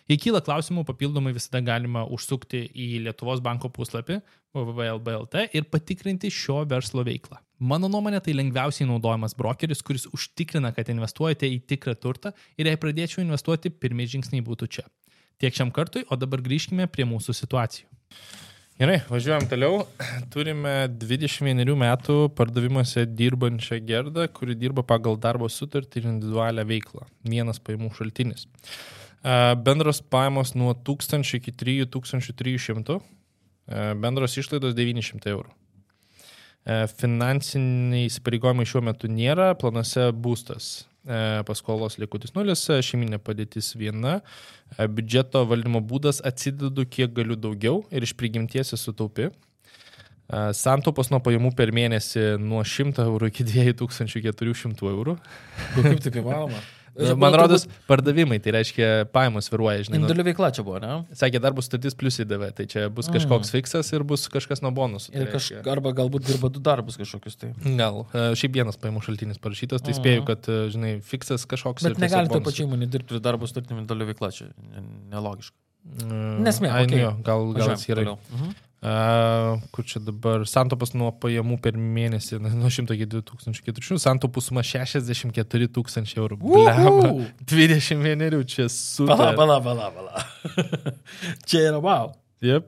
Jei 0.06 0.20
kyla 0.22 0.38
klausimų, 0.46 0.84
papildomai 0.86 1.32
visada 1.34 1.64
galima 1.66 2.04
užsukti 2.14 2.60
į 2.70 3.02
Lietuvos 3.08 3.40
banko 3.42 3.72
puslapį 3.74 4.20
www.lblt 4.54 5.48
ir 5.58 5.66
patikrinti 5.72 6.30
šio 6.30 6.60
verslo 6.70 7.02
veiklą. 7.08 7.40
Mano 7.58 7.90
nuomonė 7.90 8.20
tai 8.22 8.36
lengviausiai 8.36 8.86
naudojamas 8.86 9.34
brokeris, 9.38 9.82
kuris 9.86 10.06
užtikrina, 10.14 10.70
kad 10.76 10.92
investuojate 10.94 11.50
į 11.50 11.62
tikrą 11.72 11.96
turtą 11.98 12.36
ir 12.60 12.70
jei 12.70 12.78
pradėčiau 12.78 13.24
investuoti, 13.24 13.72
pirmieji 13.74 14.18
žingsniai 14.18 14.46
būtų 14.46 14.70
čia. 14.78 14.84
Tiek 15.42 15.56
šiam 15.58 15.72
kartui, 15.74 16.06
o 16.06 16.18
dabar 16.20 16.44
grįžkime 16.44 16.86
prie 16.92 17.08
mūsų 17.10 17.34
situacijų. 17.42 17.90
Gerai, 18.76 19.00
važiuojam 19.08 19.48
toliau. 19.48 19.80
Turime 20.34 20.74
21 20.92 21.72
metų 21.80 22.18
pardavimuose 22.36 23.06
dirbančią 23.08 23.80
gerdą, 23.88 24.28
kuri 24.36 24.54
dirba 24.60 24.84
pagal 24.84 25.16
darbo 25.18 25.48
sutartį 25.50 26.02
ir 26.02 26.10
individualią 26.12 26.68
veiklą. 26.68 27.08
Vienas 27.24 27.64
pajamų 27.64 27.94
šaltinis. 27.96 28.46
E, 29.26 29.56
Bendros 29.56 30.02
pajamos 30.02 30.54
nuo 30.54 30.74
1000 30.74 31.34
iki 31.34 31.52
3300, 31.52 33.02
e, 33.68 33.94
bendros 33.98 34.38
išlaidos 34.38 34.76
900 34.78 35.32
eurų. 35.34 35.50
E, 36.66 36.86
Finansiniai 37.00 38.06
įsipareigojimai 38.06 38.68
šiuo 38.70 38.84
metu 38.86 39.10
nėra, 39.10 39.54
planuose 39.58 40.12
būstas. 40.14 40.86
Paskolos 41.46 42.00
likutis 42.02 42.32
nulis, 42.34 42.64
šeiminė 42.66 43.20
padėtis 43.22 43.76
viena, 43.78 44.16
biudžeto 44.74 45.44
valdymo 45.46 45.78
būdas 45.86 46.18
atsidedu 46.26 46.82
kiek 46.90 47.12
galiu 47.14 47.38
daugiau 47.38 47.84
ir 47.94 48.08
iš 48.08 48.16
prigimties 48.18 48.74
esu 48.74 48.90
taupi. 48.90 49.28
Santaupos 50.58 51.12
nuo 51.14 51.20
pajamų 51.22 51.52
per 51.54 51.70
mėnesį 51.78 52.40
nuo 52.42 52.64
100 52.66 53.06
eurų 53.06 53.30
iki 53.30 53.46
2400 53.52 54.90
eurų. 54.96 55.14
Nu, 55.76 55.86
Kaip 55.86 56.02
taip 56.08 56.18
įmanoma? 56.24 56.64
Man 57.20 57.34
rodos, 57.36 57.66
pardavimai, 57.90 58.38
tai 58.40 58.54
reiškia 58.56 58.88
pajamos 59.12 59.50
viruoja, 59.52 59.84
žinai. 59.84 59.98
nu, 60.00 60.06
Individuali 60.06 60.26
veikla 60.30 60.50
čia 60.56 60.64
buvo, 60.64 60.80
ne? 60.80 60.94
Sakė, 61.12 61.42
darbo 61.44 61.60
sutartis 61.66 61.94
plus 62.00 62.20
įdavė, 62.24 62.54
tai 62.56 62.66
čia 62.72 62.86
bus 62.90 63.10
kažkoks 63.12 63.52
fiksas 63.52 63.92
ir 63.92 64.06
bus 64.08 64.28
kažkas 64.32 64.64
nuo 64.64 64.72
bonusų. 64.72 65.12
tai 65.12 65.26
Ir 65.26 65.32
kaž, 65.34 65.50
reiškia. 65.52 65.72
arba 65.76 65.92
galbūt 65.98 66.24
dirba 66.30 66.48
du 66.56 66.62
darbus 66.64 66.96
kažkokius 67.02 67.36
tai. 67.42 67.52
Gal, 67.76 68.06
e, 68.16 68.30
šiaip 68.40 68.56
vienas 68.56 68.80
pajamų 68.80 69.04
šaltinis 69.04 69.42
parašytas, 69.44 69.84
tai 69.84 69.92
spėju, 69.98 70.24
kad, 70.26 70.48
e, 70.48 70.70
žinai, 70.72 70.94
fiksas 71.04 71.44
kažkoks. 71.46 71.84
Bet 71.84 71.98
tiesiog 71.98 72.06
negali 72.08 72.28
to 72.32 72.40
bonusai. 72.40 72.48
pačiai 72.48 72.68
įmonė 72.70 72.88
dirbti 72.96 73.18
ir 73.20 73.20
darbus 73.28 73.52
turėti 73.52 73.76
individuali 73.76 74.08
veikla, 74.14 74.32
čia 74.32 74.48
ne- 74.56 74.86
nelogiška. 75.12 75.56
Mm, 75.86 76.40
Nesmė, 76.48 76.72
ai, 76.74 76.86
nu 76.90 76.98
jo, 76.98 77.12
gal, 77.22 77.52
gal 77.54 77.70
atskirai. 77.76 78.06
toliau. 78.08 78.18
Mhm. 78.34 78.56
Uh, 78.86 79.56
kur 79.74 79.86
čia 79.88 79.98
dabar 80.04 80.44
santopas 80.46 80.92
nuo 80.94 81.08
pajamų 81.18 81.56
per 81.64 81.74
mėnesį, 81.74 82.38
nuo 82.44 82.70
100 82.70 82.94
iki 82.94 83.08
2400, 83.10 83.98
santopų 84.04 84.44
suma 84.46 84.62
64 84.62 85.70
tūkstančiai 85.74 86.20
eurų. 86.22 86.38
Blema, 86.44 86.92
Uhu! 86.92 87.24
21 87.50 88.44
čia 88.52 88.68
su... 88.70 89.08
Pala, 89.10 89.32
pala, 89.34 89.58
pala, 89.66 89.88
pala. 89.96 90.22
čia 91.50 91.64
yra 91.72 91.80
wow. 91.82 92.12
Yep. 92.46 92.68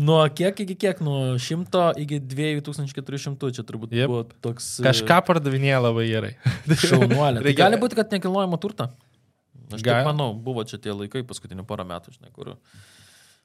Nuo 0.00 0.22
kiek 0.32 0.62
iki 0.64 0.78
kiek? 0.80 1.02
Nuo 1.04 1.34
100 1.36 1.82
iki 2.06 2.22
2400 2.24 3.50
čia 3.58 3.64
turbūt 3.66 3.92
Jep. 3.92 4.08
buvo 4.08 4.22
toks... 4.40 4.78
e, 4.80 4.86
Kažką 4.86 5.18
pardavinėja 5.28 5.82
labai 5.82 6.06
gerai. 6.08 6.30
Šaunuolė. 6.86 7.42
Tai 7.44 7.54
gali 7.58 7.80
būti, 7.82 7.98
kad 7.98 8.16
nekilnojama 8.16 8.60
turta. 8.62 8.88
Aš 9.68 9.84
Gal- 9.84 10.00
taip 10.00 10.08
manau, 10.08 10.30
buvo 10.32 10.64
čia 10.64 10.80
tie 10.80 10.96
laikai 10.96 11.20
paskutinių 11.28 11.66
porą 11.68 11.84
metų, 11.90 12.16
žinai, 12.16 12.32
kur... 12.32 12.54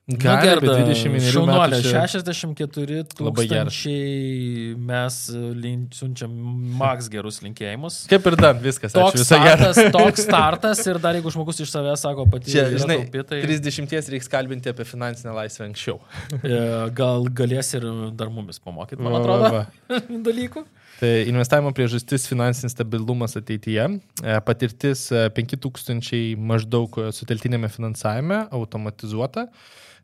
Gali, 0.05 0.59
bet 0.61 0.69
21 0.69 1.23
Šaunuolė, 1.33 1.79
metų 1.79 1.89
čia... 1.89 2.01
64 2.13 2.97
Labai 3.25 3.45
tūkstančiai 3.49 4.75
mes 4.77 5.15
lin, 5.33 5.87
siunčiam 5.97 6.35
maks 6.77 7.07
gerus 7.09 7.39
linkėjimus. 7.41 8.03
Kaip 8.11 8.27
ir 8.29 8.35
dan, 8.37 8.59
viskas. 8.61 8.93
Toks 8.93 9.17
Ačiū, 9.17 9.25
startas, 9.25 9.79
toks 9.95 10.21
startas 10.27 10.81
ir 10.85 10.99
dar 11.01 11.17
jeigu 11.17 11.31
žmogus 11.33 11.63
iš 11.65 11.71
savęs 11.73 12.05
sako 12.05 12.27
pati, 12.29 12.53
Čia, 12.53 12.67
žinai, 12.75 12.99
taupi, 13.01 13.23
tai 13.31 13.39
30 13.47 14.11
reiks 14.13 14.29
kalbinti 14.29 14.69
apie 14.69 14.85
finansinę 14.85 15.33
laisvę 15.33 15.65
anksčiau. 15.71 15.97
e, 16.37 16.59
gal 16.99 17.25
galės 17.41 17.73
ir 17.73 17.87
dar 18.13 18.29
mumis 18.29 18.61
pamokyti, 18.61 19.01
man 19.01 19.17
atrodo, 19.23 19.49
va, 19.55 19.63
va. 19.89 20.01
dalykų. 20.29 20.61
Tai 20.99 21.09
investavimo 21.31 21.71
priežastis- 21.75 22.27
finansinis 22.31 22.77
stabilumas 22.77 23.33
ateityje. 23.41 23.87
E, 24.21 24.37
Patirtis 24.45 25.07
e, 25.09 25.25
5000 25.33 26.37
maždaug 26.37 27.01
e, 27.01 27.09
suteltinėme 27.17 27.73
finansavime, 27.73 28.43
automatizuota. 28.53 29.47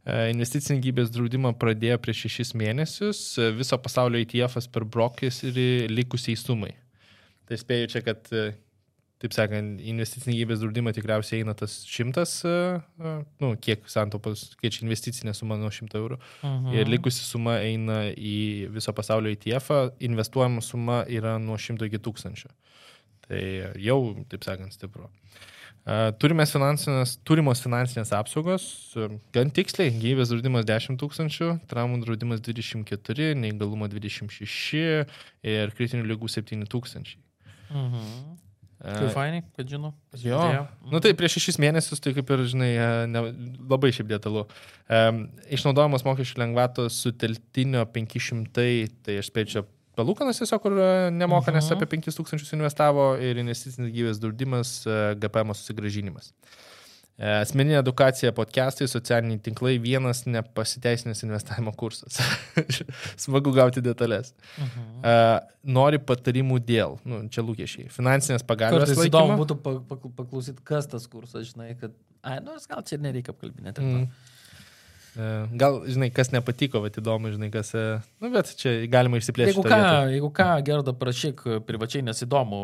E, 0.01 0.31
Investicinį 0.33 0.81
gyvybės 0.81 1.11
draudimą 1.13 1.53
pradėjo 1.61 1.99
prieš 2.01 2.25
šešis 2.25 2.55
mėnesius. 2.57 3.21
E, 3.37 3.51
Viso 3.57 3.77
pasaulio 3.81 4.21
ITF'as 4.23 4.67
per 4.71 4.85
brokis 4.87 5.43
ir 5.45 5.61
likusiai 5.91 6.39
sumai. 6.39 6.73
Tai 7.49 7.59
spėju 7.59 7.91
čia, 7.93 8.01
kad, 8.05 8.25
e, 8.33 8.51
taip 9.21 9.35
sakant, 9.37 9.77
investicinį 9.85 10.39
gyvybės 10.39 10.63
draudimą 10.63 10.95
tikriausiai 10.97 11.43
eina 11.43 11.53
tas 11.53 11.75
šimtas, 11.85 12.39
nu, 12.41 13.51
kiek 13.61 13.83
santaupas, 13.91 14.47
kiek 14.57 14.73
čia 14.73 14.81
investicinė 14.87 15.35
suma 15.37 15.59
nuo 15.61 15.69
šimto 15.69 15.99
eurų. 15.99 16.17
Mhm. 16.41 16.73
Ir 16.79 16.89
likusi 16.89 17.21
suma 17.21 17.59
eina 17.61 18.07
į 18.15 18.71
viso 18.73 18.95
pasaulio 18.97 19.29
ETF, 19.35 19.93
investuojama 20.01 20.65
suma 20.65 21.03
yra 21.05 21.35
nuo 21.43 21.59
100 21.61 21.85
iki 21.91 22.01
1000. 22.01 22.49
Tai 23.27 23.43
jau, 23.77 24.01
taip 24.33 24.49
sakant, 24.49 24.73
stipru. 24.73 25.05
Turimės 25.05 25.60
finansinės, 26.53 27.15
turimos 27.25 27.61
finansinės 27.63 28.11
apsaugos, 28.13 28.65
gan 29.33 29.49
tiksliai, 29.49 29.89
gyvybės 29.95 30.29
draudimas 30.29 30.65
10 30.69 30.99
tūkstančių, 31.01 31.49
traumų 31.71 32.03
draudimas 32.05 32.41
24, 32.41 33.33
neįgalumo 33.35 33.89
26 33.89 35.07
ir 35.43 35.73
kritinių 35.77 36.05
lygų 36.13 36.29
7 36.29 36.69
tūkstančiai. 36.69 37.19
Mhm. 37.71 38.37
Tai 38.81 39.09
fainai, 39.13 39.43
kad 39.53 39.67
žinau. 39.69 39.91
Jo. 40.17 40.39
Atėjo. 40.41 40.61
Nu 40.89 41.01
tai 41.03 41.11
prieš 41.17 41.35
šešis 41.37 41.59
mėnesius, 41.61 42.01
tai 42.01 42.15
kaip 42.17 42.31
ir, 42.33 42.41
žinai, 42.49 42.69
ne, 43.13 43.21
labai 43.69 43.91
šiaip 43.93 44.09
detalu. 44.09 44.47
Um, 44.89 45.27
išnaudojamos 45.53 46.05
mokesčių 46.07 46.41
lengvatos 46.41 46.97
su 47.03 47.13
teltinio 47.13 47.85
500, 47.93 48.65
tai 49.05 49.19
aš 49.21 49.29
spėčiau 49.29 49.67
palūkanas 49.97 50.39
tiesiog, 50.41 50.65
e, 50.71 50.89
nemoka, 51.11 51.51
nes 51.53 51.67
Mhm. 51.69 51.77
apie 51.77 51.87
5000 51.97 52.53
investavo 52.57 53.15
ir 53.19 53.37
investicinis 53.41 53.91
gyvės 53.93 54.19
draudimas, 54.21 54.85
e, 54.87 55.15
GPM 55.19 55.53
susigražinimas. 55.57 56.31
E, 57.21 57.27
Asmeninė 57.43 57.77
edukacija, 57.83 58.31
podcastai, 58.33 58.87
socialiniai 58.89 59.37
tinklai, 59.45 59.75
vienas 59.83 60.23
nepasiteisinęs 60.25 61.21
investavimo 61.27 61.71
kursas. 61.77 62.17
Smagu 63.23 63.51
gauti 63.53 63.81
detalės. 63.83 64.31
Mhm. 64.57 64.87
Uh, 65.03 65.39
nori 65.63 65.99
patarimų 66.01 66.57
dėl, 66.65 66.97
nu, 67.05 67.19
čia 67.29 67.43
lūkesčiai, 67.45 67.91
finansinės 67.93 68.41
pagalbos. 68.47 68.87
Kartais 68.87 69.05
įdomu 69.11 69.37
būtų 69.43 69.59
pa- 69.61 69.79
pa- 69.91 70.11
paklausyti, 70.23 70.63
kas 70.65 70.87
tas 70.89 71.05
kursas, 71.11 71.51
žinai, 71.53 71.75
kad... 71.79 71.91
Ai, 72.23 72.39
nors 72.41 72.65
gal 72.69 72.81
čia 72.85 72.97
nereikia 73.01 73.33
apkalbinėti. 73.35 73.81
Mm. 73.81 74.03
E, 74.07 74.30
Gal, 75.15 75.81
žinai, 75.91 76.07
kas 76.15 76.29
nepatiko, 76.31 76.79
bet 76.85 76.95
įdomu, 77.01 77.33
žinai, 77.33 77.49
kas... 77.51 77.73
e, 77.75 77.97
Nu, 78.23 78.29
bet 78.31 78.53
čia 78.59 78.77
galima 78.91 79.19
išsiplėsti. 79.19 79.57
Jeigu 79.57 79.65
ką, 79.67 79.81
jeigu 80.13 80.29
ką, 80.37 80.47
Gerda, 80.67 80.93
prašyk 80.95 81.43
privačiai, 81.67 82.05
nes 82.07 82.23
įdomu. 82.23 82.61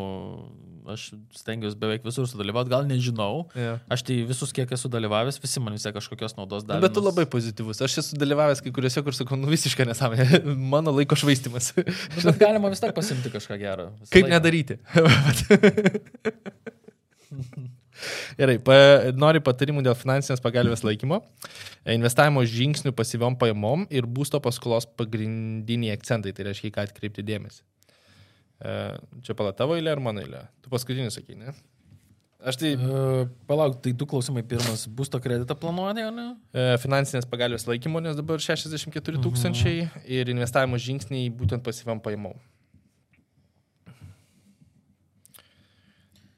Aš 0.88 1.10
stengiuosi 1.36 1.76
beveik 1.76 2.00
visur 2.00 2.24
sudalyvauti, 2.24 2.72
gal 2.72 2.86
nežinau. 2.88 3.44
Ja. 3.52 3.76
Aš 3.92 4.00
tai 4.08 4.24
visus, 4.24 4.48
kiek 4.56 4.72
esu 4.72 4.88
dalyvavęs, 4.88 5.36
visi 5.42 5.60
man 5.60 5.76
vis 5.76 5.84
tiek 5.84 5.92
kažkokios 5.92 6.32
naudos 6.38 6.64
davė. 6.64 6.80
Nu, 6.80 6.86
Bet 6.86 6.94
tu 6.96 7.02
labai 7.04 7.26
pozityvus. 7.28 7.82
Aš 7.84 7.98
esu 8.00 8.16
dalyvavęs 8.16 8.64
kai 8.64 8.72
kuriuose, 8.72 9.04
kur 9.04 9.12
sakau, 9.12 9.36
nu 9.36 9.52
visiškai 9.52 9.84
nesąmonė. 9.90 10.40
Mano 10.72 10.88
laiko 10.96 11.12
švaistimas. 11.20 11.74
Nu, 11.76 11.84
bet 12.22 12.40
galima 12.40 12.72
vis 12.72 12.80
tiek 12.80 12.96
pasimti 12.96 13.28
kažką. 13.36 13.60
Visą 14.00 14.08
Kaip 14.08 14.24
laiką. 14.24 14.32
nedaryti? 14.32 14.80
Gerai, 18.38 18.58
pa, 18.62 18.76
nori 19.16 19.42
patarimų 19.44 19.82
dėl 19.86 19.96
finansinės 19.98 20.42
pagalbės 20.44 20.84
laikymo, 20.86 21.20
e, 21.84 21.96
investavimo 21.96 22.44
žingsnių 22.46 22.92
pasyviom 22.98 23.38
pajamom 23.40 23.86
ir 23.90 24.06
būsto 24.06 24.40
paskolos 24.44 24.86
pagrindiniai 24.98 25.96
akcentai, 25.96 26.34
tai 26.36 26.50
reiškia, 26.50 26.74
ką 26.76 26.86
atkreipti 26.88 27.26
dėmesį. 27.26 27.64
E, 28.58 28.76
Čia 29.26 29.38
pala 29.38 29.54
tavo 29.56 29.78
eilė 29.78 29.96
ar 29.96 30.02
mano 30.02 30.22
eilė? 30.22 30.46
Tu 30.62 30.72
paskutinį 30.72 31.10
sakai, 31.14 31.38
ne? 31.38 31.56
Aš 32.38 32.54
tai 32.60 32.76
Uh, 32.78 33.26
palauk, 33.50 33.80
tai 33.82 33.90
du 33.90 34.06
klausimai. 34.06 34.44
Pirmas, 34.46 34.84
būsto 34.86 35.18
kreditą 35.18 35.56
planuojate, 35.58 36.04
ar 36.06 36.12
ne? 36.14 36.26
e, 36.54 36.76
finansinės 36.78 37.26
pagalbės 37.26 37.66
laikymo, 37.66 37.98
nes 38.04 38.14
dabar 38.14 38.38
64 38.38 39.18
tūkstančiai 39.24 39.88
ir 40.06 40.30
investavimo 40.30 40.78
žingsniai 40.78 41.32
būtent 41.34 41.66
pasyviam 41.66 41.98
pajamom. 41.98 42.38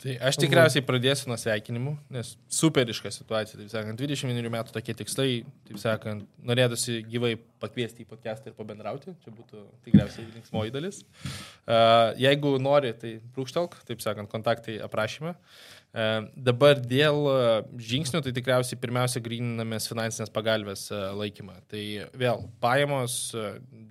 Tai 0.00 0.14
aš 0.30 0.38
tikriausiai 0.40 0.84
pradėsiu 0.86 1.28
nuo 1.28 1.36
sveikinimų, 1.40 1.92
nes 2.14 2.32
superiška 2.56 3.12
situacija, 3.12 3.58
taip 3.60 3.72
sakant, 3.72 4.00
21 4.00 4.48
metų 4.54 4.72
tokie 4.72 4.94
tikslai, 4.96 5.28
taip 5.68 5.80
sakant, 5.82 6.24
norėtųsi 6.48 7.02
gyvai 7.10 7.34
pakviesti 7.60 8.06
į 8.06 8.08
podcastą 8.08 8.48
ir 8.48 8.56
pabendrauti, 8.56 9.12
čia 9.20 9.34
būtų 9.34 9.66
tikriausiai 9.84 10.24
linksmoji 10.30 10.72
dalis. 10.72 11.02
Uh, 11.20 12.16
jeigu 12.20 12.54
nori, 12.62 12.94
tai 12.96 13.18
brūkštelk, 13.36 13.76
taip 13.90 14.00
sakant, 14.00 14.32
kontaktai 14.32 14.78
aprašyme. 14.86 15.34
Uh, 15.36 15.79
dabar 15.90 16.78
dėl 16.78 17.16
uh, 17.26 17.46
žingsnių, 17.82 18.20
tai 18.22 18.32
tikriausiai 18.36 18.78
pirmiausia 18.78 19.22
grininamės 19.24 19.88
finansinės 19.90 20.30
pagalbės 20.30 20.84
uh, 20.94 21.10
laikymą. 21.18 21.56
Tai 21.70 21.82
vėl 22.14 22.44
pajamos 22.62 23.16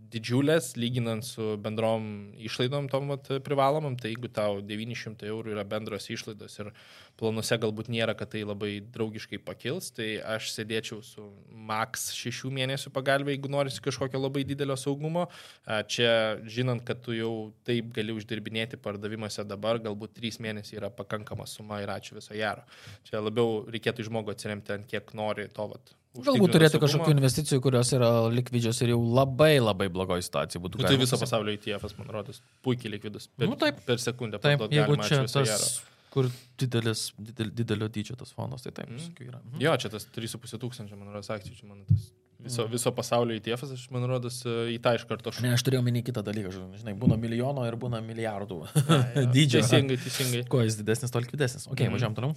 didžiulės, 0.09 0.71
lyginant 0.79 1.25
su 1.27 1.57
bendrom 1.61 2.31
išlaidom 2.39 2.87
tom 2.89 3.11
vat, 3.11 3.27
privalomam, 3.45 3.97
tai 3.99 4.13
jeigu 4.13 4.31
tau 4.31 4.61
900 4.63 5.27
eurų 5.27 5.53
yra 5.53 5.65
bendros 5.67 6.07
išlaidos 6.09 6.55
ir 6.61 6.71
planuose 7.19 7.57
galbūt 7.59 7.91
nėra, 7.91 8.15
kad 8.17 8.31
tai 8.31 8.45
labai 8.47 8.79
draugiškai 8.95 9.41
pakils, 9.43 9.91
tai 9.91 10.07
aš 10.23 10.53
sėdėčiau 10.55 11.03
su 11.03 11.25
maks 11.51 12.09
6 12.15 12.47
mėnesių 12.55 12.93
pagalbė, 12.95 13.35
jeigu 13.35 13.51
norisi 13.51 13.83
kažkokio 13.83 14.21
labai 14.23 14.45
didelio 14.47 14.77
saugumo. 14.79 15.27
Čia, 15.91 16.39
žinant, 16.47 16.85
kad 16.87 17.03
tu 17.03 17.13
jau 17.17 17.33
taip 17.67 17.91
gali 17.95 18.15
uždirbinėti 18.15 18.79
pardavimuose 18.81 19.43
dabar, 19.45 19.81
galbūt 19.83 20.15
3 20.17 20.39
mėnesiai 20.47 20.79
yra 20.79 20.93
pakankama 20.95 21.45
suma 21.49 21.83
ir 21.83 21.88
ačiū 21.95 22.17
viso 22.19 22.35
gero. 22.37 22.63
Čia 23.09 23.21
labiau 23.25 23.63
reikėtų 23.71 24.03
iš 24.05 24.09
žmogo 24.11 24.33
atsiremti 24.35 24.75
ant 24.75 24.87
kiek 24.89 25.13
nori 25.17 25.47
to 25.53 25.67
vat. 25.73 25.95
Galbūt 26.19 26.51
turėti 26.55 26.79
kažkokių 26.81 27.11
investicijų, 27.13 27.61
kurios 27.61 27.91
yra 27.93 28.07
likvidžios 28.33 28.79
ir 28.81 28.95
jau 28.95 28.97
labai 29.13 29.59
labai 29.61 29.87
blogoje 29.93 30.25
situacijoje 30.25 30.63
būtų. 30.63 30.81
Nu, 30.81 30.87
tai 30.89 30.97
viso 30.97 31.19
pasaulio 31.21 31.53
ITF, 31.53 31.85
man 31.99 32.09
rodos, 32.15 32.41
puikiai 32.65 32.95
likvidus. 32.95 33.27
Per, 33.37 33.47
Nu, 33.47 33.55
taip. 33.61 33.77
per 33.85 34.01
sekundę. 34.01 34.39
Taip, 34.41 34.65
jeigu 34.73 34.97
čia 35.05 35.21
tas, 35.29 35.51
gero. 35.51 35.69
kur 36.09 36.31
didelis, 36.57 37.11
didel, 37.17 37.51
didelio 37.53 37.87
dydžio 37.93 38.17
tas 38.17 38.33
fondas, 38.33 38.65
tai 38.65 38.73
taip, 38.73 38.89
visokių 38.89 39.27
yra. 39.29 39.39
Mhm. 39.43 39.61
Jo, 39.61 39.75
čia 39.77 39.93
tas 39.93 40.09
3,5 40.17 40.57
tūkstančio, 40.65 40.97
man 40.97 41.13
rodos, 41.13 41.29
akcijų, 41.29 41.59
čia 41.61 41.69
mano 41.69 41.85
tas 41.87 42.09
viso, 42.39 42.63
Mhm. 42.65 42.71
viso 42.71 42.91
pasaulio 42.95 43.35
ITF, 43.39 43.63
aš 43.73 43.87
man 43.91 44.05
rodos, 44.09 44.41
į 44.45 44.77
tą 44.79 44.95
iš 44.95 45.05
karto 45.09 45.31
Ne, 45.41 45.53
aš 45.53 45.63
turėjau 45.63 45.83
minį 45.83 46.03
kitą 46.07 46.23
dalyką, 46.23 46.51
žinai, 46.79 46.95
būna 46.97 47.17
milijono 47.19 47.65
ir 47.67 47.75
būna 47.75 47.99
milijardų 48.01 48.61
dydžio. 49.35 49.59
Teisingai, 49.61 49.97
teisingai. 49.97 50.47
Kuo 50.49 50.61
jis 50.63 50.77
didesnis, 50.79 51.11
tol 51.11 51.21
likvidesnis. 51.21 51.67
Ok, 51.67 51.79
Mhm. 51.81 51.93
važiuojam 51.97 52.15
toliau. 52.15 52.35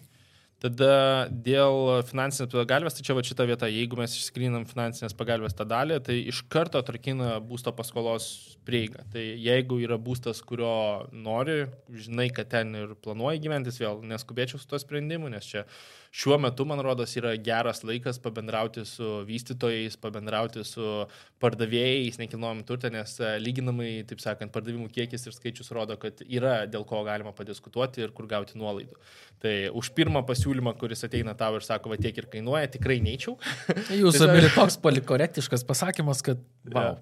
Tada 0.63 1.27
dėl 1.29 2.05
finansinės 2.07 2.47
pagalbės, 2.53 2.95
tai 2.95 3.03
čia 3.03 3.17
va 3.19 3.23
šita 3.27 3.43
vieta, 3.51 3.67
jeigu 3.67 3.97
mes 3.99 4.13
išskrinam 4.15 4.63
finansinės 4.65 5.11
pagalbės 5.19 5.57
tą 5.59 5.67
dalį, 5.67 5.97
tai 6.07 6.21
iš 6.31 6.45
karto 6.49 6.79
atrakina 6.79 7.41
būsto 7.43 7.73
paskolos 7.75 8.57
prieigą. 8.65 9.03
Tai 9.11 9.19
jeigu 9.43 9.81
yra 9.83 9.99
būstas, 9.99 10.39
kurio 10.47 11.09
nori, 11.11 11.67
žinai, 11.91 12.29
kad 12.33 12.49
ten 12.55 12.77
ir 12.79 12.95
planuoji 12.95 13.43
gyventis, 13.43 13.81
vėl 13.83 14.05
neskubėčiau 14.07 14.61
su 14.63 14.69
to 14.71 14.79
sprendimu, 14.79 15.29
nes 15.35 15.43
čia 15.45 15.65
šiuo 16.13 16.37
metu, 16.39 16.67
man 16.69 16.81
rodos, 16.85 17.15
yra 17.17 17.33
geras 17.41 17.81
laikas 17.89 18.19
pabendrauti 18.21 18.85
su 18.85 19.23
vystytojais, 19.25 19.97
pabendrauti 20.01 20.61
su 20.69 21.07
pardavėjais 21.41 22.19
nekilnojam 22.21 22.61
turtą, 22.69 22.91
nes 22.93 23.15
e, 23.21 23.31
lyginamai, 23.41 23.91
taip 24.09 24.21
sakant, 24.21 24.53
pardavimų 24.53 24.91
kiekis 24.93 25.25
ir 25.25 25.37
skaičius 25.37 25.73
rodo, 25.73 25.97
kad 26.01 26.21
yra 26.27 26.67
dėl 26.69 26.85
ko 26.89 27.01
galima 27.07 27.33
padiskutuoti 27.37 28.05
ir 28.05 28.13
kur 28.17 28.29
gauti 28.29 28.61
nuolaidų. 28.61 29.01
Tai 29.43 29.55
už 29.81 29.93
pirmą 29.97 30.21
pasiūlymą, 30.29 30.77
kuris 30.81 31.09
ateina 31.09 31.33
tau 31.39 31.57
ir 31.57 31.65
sako, 31.65 31.95
va 31.95 32.01
tiek 32.01 32.21
ir 32.21 32.29
kainuoja, 32.35 32.69
tikrai 32.77 33.01
neičiau. 33.05 33.39
Jūsų 34.03 34.13
Tiesiog- 34.19 34.29
abili 34.29 34.53
toks 34.53 34.79
polikorektiškas 34.85 35.65
pasakymas, 35.69 36.21
kad... 36.29 36.45
Wow. 36.69 37.01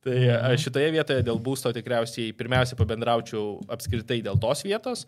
Tai 0.00 0.16
mhm. 0.16 0.56
šitoje 0.56 0.92
vietoje 0.94 1.24
dėl 1.26 1.36
būsto 1.44 1.72
tikriausiai 1.76 2.32
pirmiausia 2.36 2.76
pabendraučiau 2.78 3.58
apskritai 3.68 4.22
dėl 4.24 4.38
tos 4.40 4.64
vietos, 4.64 5.02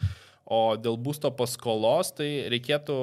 o 0.44 0.74
dėl 0.76 0.96
būsto 0.98 1.30
paskolos 1.36 2.10
tai 2.16 2.28
reikėtų, 2.50 2.94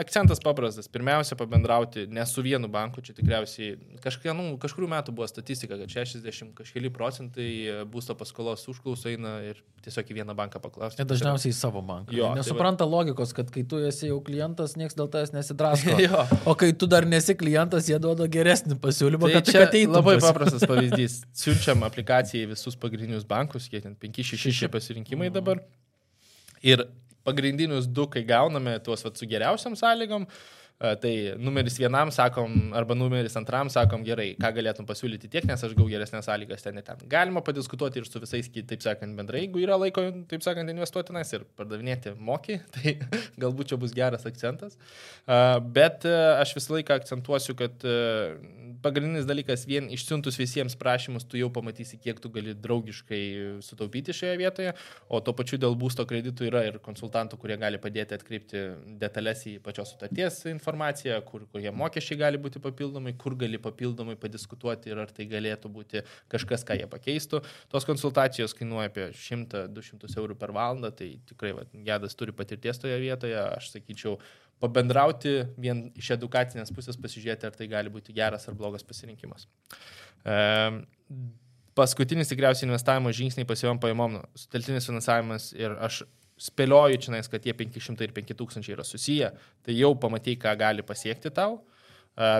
akcentas 0.00 0.40
paprastas, 0.42 0.88
pirmiausia 0.88 1.36
pabendrauti 1.36 2.06
ne 2.08 2.24
su 2.28 2.42
vienu 2.44 2.70
banku, 2.72 3.04
čia 3.04 3.12
tikriausiai 3.16 3.76
kažkiek, 4.04 4.32
nu, 4.36 4.56
kažkurių 4.62 4.88
metų 4.94 5.14
buvo 5.16 5.28
statistika, 5.28 5.76
kad 5.80 5.92
60 5.92 6.54
kažkeli 6.56 6.90
procentai 6.94 7.50
būsto 7.90 8.16
paskolos 8.18 8.64
užklausų 8.72 9.12
eina 9.12 9.36
ir 9.44 9.60
tiesiog 9.84 10.08
į 10.08 10.18
vieną 10.22 10.36
banką 10.38 10.62
paklausti. 10.64 11.04
Ir 11.04 11.10
dažniausiai 11.10 11.52
į 11.52 11.58
savo 11.58 11.84
banką. 11.84 12.16
Jo, 12.16 12.32
tai 12.32 12.40
Nesupranta 12.40 12.88
logikos, 12.88 13.36
kad 13.36 13.52
kai 13.52 13.66
tu 13.68 13.82
esi 13.84 14.08
jau 14.08 14.18
klientas, 14.24 14.78
niekas 14.80 14.96
dėl 14.96 15.12
tavęs 15.12 15.34
nesidrasko. 15.36 16.00
O 16.50 16.54
kai 16.58 16.72
tu 16.76 16.88
dar 16.90 17.06
nesi 17.08 17.36
klientas, 17.38 17.88
jie 17.90 17.98
duoda 18.00 18.26
geresnį 18.30 18.78
pasiūlymą, 18.82 19.28
Tai 19.28 19.38
kad 19.38 19.48
čia 19.48 19.58
tik 19.58 19.68
ateitum 19.68 19.96
labai 19.98 20.16
paprastas 20.22 20.64
pavyzdys. 20.70 21.20
Siunčiam 21.36 21.84
aplikaciją 21.86 22.48
į 22.48 22.52
visus 22.54 22.76
pagrindinius 22.80 23.26
bankus, 23.28 23.68
kiek 23.72 23.84
ten 23.84 23.96
5-6 24.00 24.68
pasirinkimai 24.72 25.30
dabar. 25.34 25.62
Ir 26.64 26.84
pagrindinius 27.24 27.88
du, 27.88 28.06
kai 28.12 28.24
gauname 28.28 28.76
tuos 28.84 29.04
vat, 29.04 29.16
su 29.20 29.28
geriausiam 29.28 29.76
sąlygom, 29.78 30.26
e, 30.26 30.63
tai 30.78 31.34
numeris 31.38 31.76
vienam 31.78 32.10
sakom, 32.10 32.72
arba 32.74 32.96
numeris 32.98 33.36
antram 33.38 33.68
sakom, 33.70 34.02
gerai, 34.04 34.32
ką 34.40 34.50
galėtum 34.56 34.86
pasiūlyti 34.88 35.30
tiek, 35.30 35.46
nes 35.46 35.62
aš 35.62 35.72
gau 35.78 35.86
geresnės 35.86 36.26
sąlygas 36.26 36.66
ten 36.66 36.80
ir 36.80 36.84
ten. 36.86 37.04
Galima 37.10 37.44
padiskutuoti 37.46 38.02
ir 38.02 38.08
su 38.08 38.20
visais, 38.22 38.48
taip 38.50 38.82
sakant, 38.82 39.14
bendrai, 39.16 39.44
jeigu 39.44 39.62
yra 39.62 39.78
laiko, 39.78 40.02
taip 40.30 40.42
sakant, 40.44 40.72
investuotinas 40.72 41.30
ir 41.36 41.46
pardavinėti 41.56 42.16
moki, 42.18 42.58
tai 42.74 42.96
galbūt 43.40 43.70
čia 43.70 43.78
bus 43.80 43.94
geras 43.94 44.26
akcentas. 44.26 44.74
Bet 45.78 46.08
e, 46.10 46.16
aš 46.42 46.56
visą 46.58 46.76
laiką 46.76 46.98
akcentuosiu, 46.98 47.54
kad 47.58 47.86
e, 47.86 47.94
pagrindinis 48.84 49.30
dalykas, 49.30 49.68
vien 49.70 49.86
išsiuntus 49.94 50.40
visiems 50.42 50.74
prašymus, 50.80 51.28
tu 51.30 51.38
jau 51.38 51.52
pamatysi, 51.54 52.00
kiek 52.02 52.18
tu 52.20 52.32
gali 52.34 52.56
draugiškai 52.66 53.22
sutaupyti 53.64 54.16
šioje 54.16 54.42
vietoje, 54.42 54.74
o 55.08 55.22
tuo 55.24 55.38
pačiu 55.38 55.62
dėl 55.62 55.78
būsto 55.78 56.04
kreditų 56.08 56.50
yra 56.50 56.66
ir 56.66 56.82
konsultantų, 56.84 57.38
kurie 57.40 57.62
gali 57.62 57.78
padėti 57.80 58.18
atkreipti 58.18 58.66
detalės 59.00 59.46
į 59.48 59.56
pačios 59.64 59.94
sutarties 59.94 60.42
informaciją 60.50 60.73
informaciją, 60.74 61.22
kur 61.22 61.46
kokie 61.48 61.72
mokesčiai 61.72 62.18
gali 62.18 62.38
būti 62.38 62.60
papildomai, 62.62 63.14
kur 63.16 63.34
gali 63.38 63.58
papildomai 63.58 64.16
padiskutuoti 64.20 64.90
ir 64.90 64.98
ar 64.98 65.10
tai 65.14 65.26
galėtų 65.30 65.70
būti 65.70 66.02
kažkas, 66.32 66.64
ką 66.66 66.76
jie 66.78 66.88
pakeistų. 66.90 67.42
Tos 67.70 67.86
konsultacijos 67.86 68.54
kainuoja 68.54 68.90
apie 68.90 69.10
100-200 69.12 70.18
eurų 70.18 70.36
per 70.38 70.52
valandą, 70.52 70.90
tai 70.90 71.14
tikrai 71.28 71.54
va, 71.54 71.64
Gedas 71.86 72.14
turi 72.14 72.32
patirties 72.32 72.80
toje 72.80 72.98
vietoje, 73.00 73.36
aš 73.38 73.70
sakyčiau, 73.74 74.18
pabendrauti 74.62 75.44
vien 75.60 75.88
iš 75.98 76.14
edukacinės 76.16 76.72
pusės 76.74 76.98
pasižiūrėti, 77.00 77.48
ar 77.48 77.56
tai 77.56 77.68
gali 77.70 77.92
būti 77.92 78.14
geras 78.16 78.48
ar 78.48 78.56
blogas 78.58 78.84
pasirinkimas. 78.86 79.46
E, 80.24 80.36
paskutinis 81.76 82.30
tikriausiai 82.30 82.68
investavimo 82.68 83.12
žingsniai 83.12 83.48
pasijom 83.48 83.80
pajamom, 83.82 84.20
suteltinis 84.38 84.86
finansavimas 84.88 85.50
ir 85.58 85.74
aš 85.84 86.04
spėlioju 86.40 86.98
čia, 87.04 87.20
kad 87.30 87.44
tie 87.44 87.54
500 87.54 88.08
ir 88.08 88.16
5000 88.16 88.72
yra 88.74 88.84
susiję, 88.84 89.30
tai 89.62 89.78
jau 89.78 89.94
pamatai, 89.94 90.36
ką 90.40 90.56
gali 90.58 90.82
pasiekti 90.86 91.30
tau. 91.34 91.62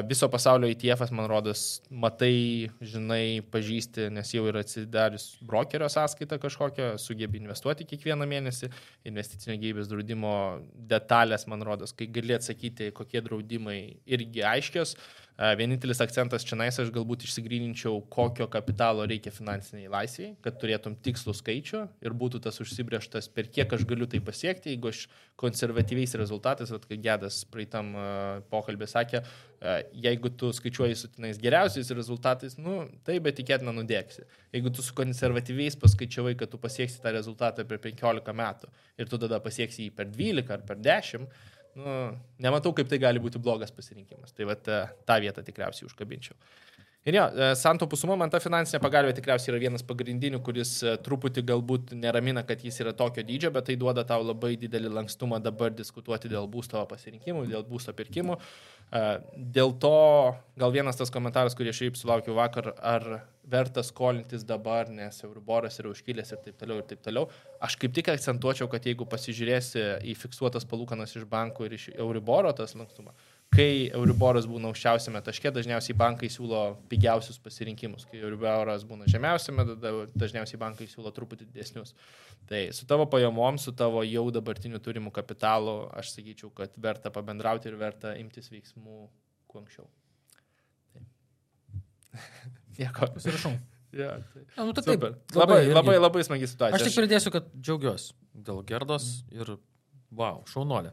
Viso 0.06 0.28
pasaulio 0.30 0.68
ETF, 0.70 1.08
man 1.10 1.26
rodos, 1.26 1.82
matai, 1.90 2.70
žinai, 2.78 3.42
pažįsti, 3.50 4.04
nes 4.14 4.28
jau 4.30 4.44
yra 4.46 4.62
atsidarius 4.62 5.32
brokerio 5.42 5.88
sąskaitą 5.90 6.38
kažkokią, 6.38 6.92
sugebi 7.02 7.40
investuoti 7.42 7.86
kiekvieną 7.90 8.28
mėnesį, 8.30 8.70
investicinio 9.10 9.58
gyvybės 9.58 9.90
draudimo 9.90 10.36
detalės, 10.92 11.48
man 11.50 11.66
rodos, 11.66 11.90
kai 11.90 12.06
gali 12.06 12.36
atsakyti, 12.38 12.92
kokie 12.94 13.18
draudimai 13.26 13.80
irgi 14.06 14.46
aiškios, 14.46 14.94
Vienintelis 15.34 15.98
akcentas 15.98 16.44
čia 16.46 16.54
nais 16.54 16.76
aš 16.78 16.92
galbūt 16.94 17.24
išsigryninčiau, 17.26 17.96
kokio 18.06 18.46
kapitalo 18.46 19.02
reikia 19.10 19.32
finansiniai 19.34 19.88
laisviai, 19.90 20.36
kad 20.44 20.60
turėtum 20.62 20.94
tikslų 21.02 21.32
skaičių 21.34 21.80
ir 22.06 22.14
būtų 22.14 22.38
tas 22.44 22.60
užsibrieštas, 22.62 23.26
per 23.34 23.48
kiek 23.50 23.72
aš 23.74 23.82
galiu 23.90 24.06
tai 24.06 24.20
pasiekti, 24.22 24.70
jeigu 24.70 24.92
aš 24.92 25.08
konservatyviais 25.42 26.14
rezultatais, 26.20 26.70
at 26.70 26.86
kai 26.86 27.00
Gedas 27.02 27.40
praeitam 27.50 27.90
pokalbė 28.52 28.86
sakė, 28.86 29.24
jeigu 30.04 30.30
tu 30.38 30.52
skaičiuoji 30.54 31.00
su 31.00 31.10
tenais 31.16 31.42
geriausiais 31.42 31.90
rezultatais, 31.98 32.54
nu, 32.54 32.84
tai 33.02 33.18
bet 33.24 33.34
tikėtina 33.40 33.74
nudėksi. 33.74 34.28
Jeigu 34.54 34.70
tu 34.70 34.86
su 34.86 34.94
konservatyviais 34.94 35.74
paskaičiavai, 35.82 36.36
kad 36.38 36.52
tu 36.52 36.62
pasieksi 36.62 37.02
tą 37.02 37.10
rezultatą 37.16 37.66
per 37.66 37.82
15 37.82 38.38
metų 38.38 38.70
ir 39.02 39.10
tu 39.10 39.18
tada 39.18 39.42
pasieksi 39.42 39.88
jį 39.88 39.96
per 39.98 40.06
12 40.14 40.54
ar 40.54 40.62
per 40.68 40.78
10, 40.78 41.26
nu, 41.78 41.94
nematau, 42.42 42.72
kaip 42.76 42.90
tai 42.90 43.00
gali 43.02 43.22
būti 43.22 43.40
blogas 43.42 43.72
pasirinkimas. 43.74 44.34
Tai 44.36 44.48
va 44.50 44.56
tą 44.58 45.18
vietą 45.24 45.44
tikriausiai 45.46 45.88
užkabinčiau. 45.88 46.36
Ir 47.04 47.18
jo, 47.18 47.24
e, 47.36 47.50
santaupų 47.60 47.98
suma, 48.00 48.14
man 48.16 48.30
ta 48.32 48.38
finansinė 48.40 48.78
pagalbė 48.80 49.12
tikriausiai 49.18 49.50
yra 49.52 49.58
vienas 49.66 49.82
pagrindinių, 49.84 50.38
kuris 50.44 50.70
e, 50.80 50.94
truputį 51.04 51.42
galbūt 51.50 51.92
neramina, 52.00 52.40
kad 52.48 52.64
jis 52.64 52.80
yra 52.80 52.94
tokio 52.96 53.20
dydžio, 53.28 53.50
bet 53.52 53.68
tai 53.68 53.76
duoda 53.76 54.06
tau 54.08 54.24
labai 54.24 54.54
didelį 54.62 54.94
lankstumą 54.94 55.36
dabar 55.44 55.74
diskutuoti 55.76 56.32
dėl 56.32 56.48
būsto 56.48 56.80
pasirinkimų, 56.88 57.44
dėl 57.50 57.66
būsto 57.68 57.92
pirkimų. 57.98 58.38
E, 58.88 59.04
dėl 59.36 59.76
to 59.84 59.92
gal 60.56 60.72
vienas 60.72 60.96
tas 60.96 61.12
komentaras, 61.12 61.52
kurį 61.58 61.76
šiaip 61.76 62.00
sulaukiu 62.00 62.38
vakar, 62.40 62.72
ar 62.80 63.06
verta 63.52 63.84
skolintis 63.84 64.48
dabar, 64.48 64.88
nes 64.88 65.20
Euriboras 65.28 65.76
yra 65.82 65.92
užkilęs 65.92 66.32
ir 66.32 66.40
taip 66.46 66.56
toliau 66.62 66.80
ir 66.80 66.88
taip 66.88 67.04
toliau. 67.04 67.28
Aš 67.60 67.76
kaip 67.84 67.92
tik 68.00 68.08
akcentuočiau, 68.14 68.70
kad 68.72 68.88
jeigu 68.88 69.04
pasižiūrėsi 69.12 69.84
į 70.08 70.16
fiksuotas 70.24 70.64
palūkanas 70.72 71.12
iš 71.18 71.28
bankų 71.28 71.68
ir 71.68 71.76
iš 71.76 71.90
Euriboro 71.98 72.56
tas 72.56 72.72
lankstumą, 72.78 73.12
kai 73.54 73.88
Euriboras 73.94 74.46
būna 74.50 74.70
aukščiausiame 74.70 75.20
taške, 75.24 75.52
dažniausiai 75.54 75.96
bankai 75.98 76.28
siūlo 76.32 76.62
pigiausius 76.90 77.40
pasirinkimus. 77.42 78.06
Kai 78.10 78.20
Euriboras 78.22 78.84
būna 78.88 79.08
žemiausiame, 79.10 79.66
dažniausiai 80.14 80.60
bankai 80.60 80.88
siūlo 80.90 81.12
truputį 81.14 81.48
didesnius. 81.48 81.94
Tai 82.50 82.62
su 82.76 82.86
tavo 82.90 83.06
pajamom, 83.10 83.58
su 83.62 83.72
tavo 83.76 84.02
jau 84.06 84.24
dabartiniu 84.34 84.80
turimu 84.84 85.12
kapitalu, 85.14 85.76
aš 85.96 86.14
sakyčiau, 86.16 86.50
kad 86.56 86.74
verta 86.76 87.12
pabendrauti 87.14 87.70
ir 87.70 87.78
verta 87.80 88.16
imtis 88.20 88.50
veiksmų 88.52 89.06
kuo 89.50 89.62
anksčiau. 89.62 89.86
Nieko. 92.78 93.08
Pasirašau. 93.14 93.54
Ja, 93.94 94.18
tai. 94.32 94.42
Na, 94.56 94.64
nu, 94.66 94.74
tai 94.74 94.82
taip, 94.88 95.04
labai, 95.06 95.16
labai, 95.38 95.58
labai, 95.70 95.98
labai 96.02 96.22
smagi 96.26 96.48
situacija. 96.50 96.80
Aš 96.80 96.88
tik 96.88 96.96
pridėsiu, 96.98 97.30
kad 97.34 97.46
džiaugiuosi 97.54 98.16
dėl 98.34 98.64
gerdos 98.66 99.06
ir 99.30 99.54
wow, 100.10 100.42
šaunolė. 100.50 100.90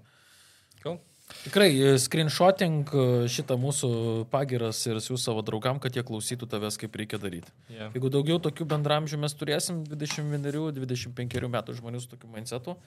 Cool. 0.83 0.99
Tikrai, 1.43 1.69
e, 1.73 1.93
screenshotting 1.99 2.91
e, 2.93 3.03
šitą 3.31 3.57
mūsų 3.59 3.89
pagiras 4.33 4.81
ir 4.89 4.99
siūs 5.03 5.23
savo 5.25 5.41
draugam, 5.45 5.79
kad 5.81 5.95
jie 5.95 6.03
klausytų 6.05 6.47
tavęs, 6.51 6.77
kaip 6.81 6.95
reikia 6.99 7.19
daryti. 7.21 7.49
Yeah. 7.71 7.89
Jeigu 7.95 8.11
daugiau 8.13 8.37
tokių 8.43 8.67
bendramžių 8.75 9.19
mes 9.23 9.35
turėsim, 9.39 9.81
21-25 9.89 11.49
metų 11.55 11.77
žmonių 11.79 12.03
su 12.03 12.11
tokiu 12.11 12.29
mindsetu, 12.35 12.77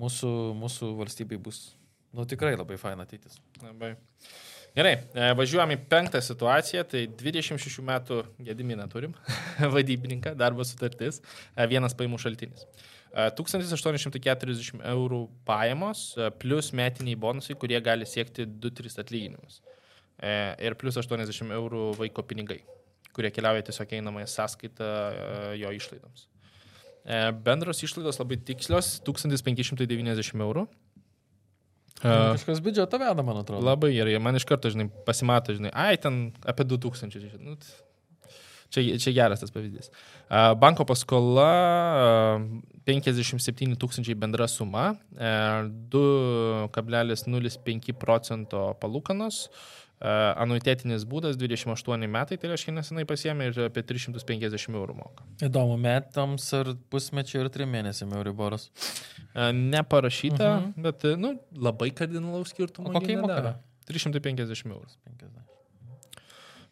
mūsų, 0.00 0.32
mūsų 0.62 0.94
valstybei 1.02 1.38
bus, 1.40 1.66
nu 2.16 2.26
tikrai 2.28 2.54
labai 2.56 2.80
faina 2.80 3.06
ateitis. 3.08 3.36
Labai. 3.62 3.94
Gerai, 4.74 4.96
e, 5.12 5.28
važiuojam 5.38 5.76
į 5.76 5.82
penktą 5.90 6.24
situaciją, 6.24 6.86
tai 6.90 7.04
26 7.20 7.84
metų 7.84 8.24
gediminą 8.48 8.88
turim, 8.90 9.14
vadybininką, 9.76 10.32
darbo 10.40 10.66
sutartis, 10.66 11.20
vienas 11.70 11.94
paimų 11.98 12.18
šaltinis. 12.24 12.66
1840 13.14 14.82
eurų 14.90 15.20
pajamos 15.46 16.06
plus 16.42 16.72
metiniai 16.74 17.18
bonusai, 17.20 17.54
kurie 17.54 17.78
gali 17.84 18.06
siekti 18.08 18.46
2-3 18.46 18.98
atlyginimus. 19.04 19.60
E, 20.18 20.54
ir 20.62 20.76
plus 20.78 20.96
80 20.98 21.50
eurų 21.54 21.88
vaiko 21.98 22.22
pinigai, 22.26 22.60
kurie 23.16 23.32
keliauja 23.34 23.64
tiesiog 23.66 23.96
einamąją 23.98 24.28
sąskaitą 24.30 24.86
e, 24.86 25.56
jo 25.58 25.72
išlaidoms. 25.74 26.28
E, 27.04 27.18
bendros 27.46 27.82
išlaidos 27.82 28.20
labai 28.22 28.38
tikslios- 28.38 28.98
1590 29.06 30.42
eurų. 30.46 30.66
Kažkas 32.04 32.60
biudžeto 32.60 32.98
veda, 33.00 33.22
man 33.24 33.38
atrodo. 33.40 33.64
Labai 33.64 33.92
gerai, 33.94 34.18
man 34.20 34.36
iš 34.36 34.44
karto, 34.44 34.68
žinai, 34.68 34.90
pasimato, 35.06 35.54
žinai, 35.56 35.70
ai, 35.72 35.96
ten 35.96 36.34
apie 36.44 36.66
2000, 36.68 37.22
žinai, 37.22 37.38
nu, 37.40 37.54
Čia, 38.74 38.98
čia 38.98 39.12
geras 39.14 39.38
tas 39.42 39.50
pavyzdys. 39.54 39.90
Banko 40.58 40.84
paskola 40.88 41.50
57 42.88 43.76
tūkstančiai 43.80 44.16
bendra 44.18 44.46
suma, 44.50 44.84
2,05 45.14 47.94
procento 48.00 48.60
palūkanos, 48.82 49.36
anuitetinis 50.42 51.04
būdas 51.08 51.34
28 51.40 52.08
metai, 52.10 52.36
tai 52.40 52.48
reiškia 52.50 52.72
nesenai 52.76 53.04
pasiemė 53.08 53.42
ir 53.52 53.56
apie 53.68 53.82
350 53.86 54.74
eurų 54.74 54.94
moka. 54.98 55.20
Įdomu, 55.46 55.74
metams 55.80 56.44
ar 56.58 56.66
pusmečio 56.92 57.36
ir 57.44 57.48
trim 57.54 57.70
mėnesiam 57.72 58.10
Euriboras? 58.18 58.62
Neparašyta, 59.34 60.44
uh 60.44 60.48
mhm. 60.60 60.66
-huh. 60.66 60.82
bet 60.82 60.98
nu, 61.20 61.28
labai 61.56 61.90
kardinalaus 61.94 62.48
skirtumo. 62.52 62.86
Kokia 62.92 63.12
įmoka? 63.20 63.50
350 63.88 64.72
eurų. 64.72 64.90
50. 65.04 65.43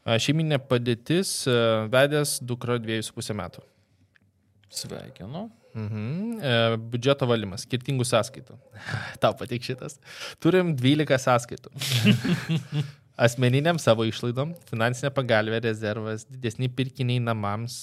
Šeiminė 0.02 0.58
padėtis 0.66 1.42
vedęs 1.92 2.40
dukra 2.42 2.78
dviejus 2.82 3.10
su 3.10 3.16
pusę 3.18 3.36
metų. 3.38 3.62
Sveikinu. 4.72 5.50
Mhm. 5.72 6.40
E, 6.44 6.56
biudžeto 6.92 7.26
valymas, 7.28 7.64
skirtingų 7.66 8.04
sąskaitų. 8.08 8.56
Tau 9.22 9.36
patik 9.38 9.64
šitas. 9.64 9.98
Turim 10.42 10.74
12 10.76 11.20
sąskaitų. 11.22 11.72
Asmeniniam 13.22 13.76
savo 13.80 14.06
išlaidom, 14.08 14.54
finansinė 14.70 15.10
pagalbė, 15.14 15.60
rezervas, 15.66 16.24
didesni 16.32 16.70
pirkiniai 16.72 17.20
namams, 17.20 17.76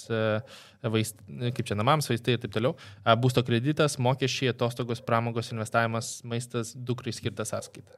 vaist, 0.81 1.21
kaip 1.53 1.69
čia 1.69 1.77
namams, 1.77 2.09
vaistai 2.09 2.33
ir 2.33 2.41
taip 2.41 2.55
toliau, 2.55 2.73
būsto 3.21 3.43
kreditas, 3.45 3.99
mokesčiai, 4.01 4.49
atostogos, 4.55 5.03
pramogos, 5.05 5.51
investavimas, 5.53 6.15
maistas, 6.27 6.73
dukrai 6.73 7.13
skirta 7.13 7.45
sąskaita. 7.45 7.93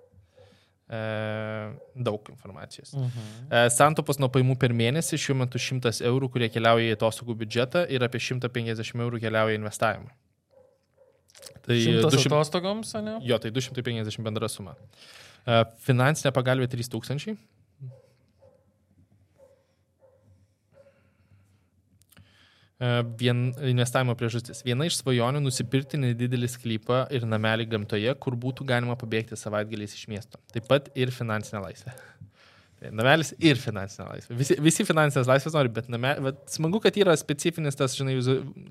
E, 0.91 1.71
daug 1.95 2.29
informacijos. 2.29 2.93
Uh 2.93 2.99
mhm. 2.99 3.07
-huh. 3.07 3.65
e, 3.65 3.69
Santopos 3.69 4.17
nuo 4.19 4.27
paimų 4.27 4.57
per 4.59 4.73
mėnesį 4.75 5.19
šiuo 5.23 5.35
metu 5.39 5.59
100 5.59 6.03
eurų, 6.09 6.29
kurie 6.33 6.49
keliauja 6.51 6.89
į 6.91 6.97
atostogų 6.97 7.35
biudžetą 7.39 7.85
ir 7.87 8.03
apie 8.03 8.19
150 8.19 8.99
eurų 9.05 9.21
keliauja 9.23 9.55
į 9.55 9.59
investavimą. 9.61 10.11
Tai 11.63 11.77
200 11.77 12.27
atostogoms, 12.27 12.93
ne? 12.93 13.19
Jo, 13.23 13.37
tai 13.39 13.51
250 13.51 14.23
bendra 14.23 14.49
suma. 14.49 14.75
E, 15.47 15.63
finansinė 15.87 16.33
pagalbė 16.35 16.67
3000. 16.67 17.37
Vien, 23.17 23.51
investavimo 23.69 24.15
priežastis. 24.17 24.63
Viena 24.65 24.87
iš 24.89 24.97
svajonių- 25.01 25.41
nusipirkti 25.45 25.99
nedidelį 26.01 26.49
sklypą 26.49 27.03
ir 27.13 27.27
namelį 27.29 27.67
gamtoje, 27.69 28.15
kur 28.19 28.33
būtų 28.33 28.65
galima 28.65 28.95
pabėgti 28.97 29.37
savaitgaliais 29.37 29.93
iš 29.93 30.07
miesto. 30.07 30.41
Taip 30.53 30.67
pat 30.67 30.89
ir 30.95 31.13
finansinė 31.13 31.61
laisvė. 31.61 31.93
Tai 32.81 32.89
namelis 32.97 33.35
ir 33.37 33.55
finansinė 33.61 34.07
laisvė. 34.09 34.37
Visi, 34.37 34.55
visi 34.57 34.83
finansinės 34.83 35.29
laisvės 35.29 35.53
nori, 35.53 35.69
bet, 35.69 35.89
name, 35.93 36.15
bet 36.25 36.41
smagu, 36.49 36.81
kad 36.81 36.97
yra 36.97 37.13
specifinis 37.15 37.77
tas, 37.77 37.93
žinai, 37.93 38.17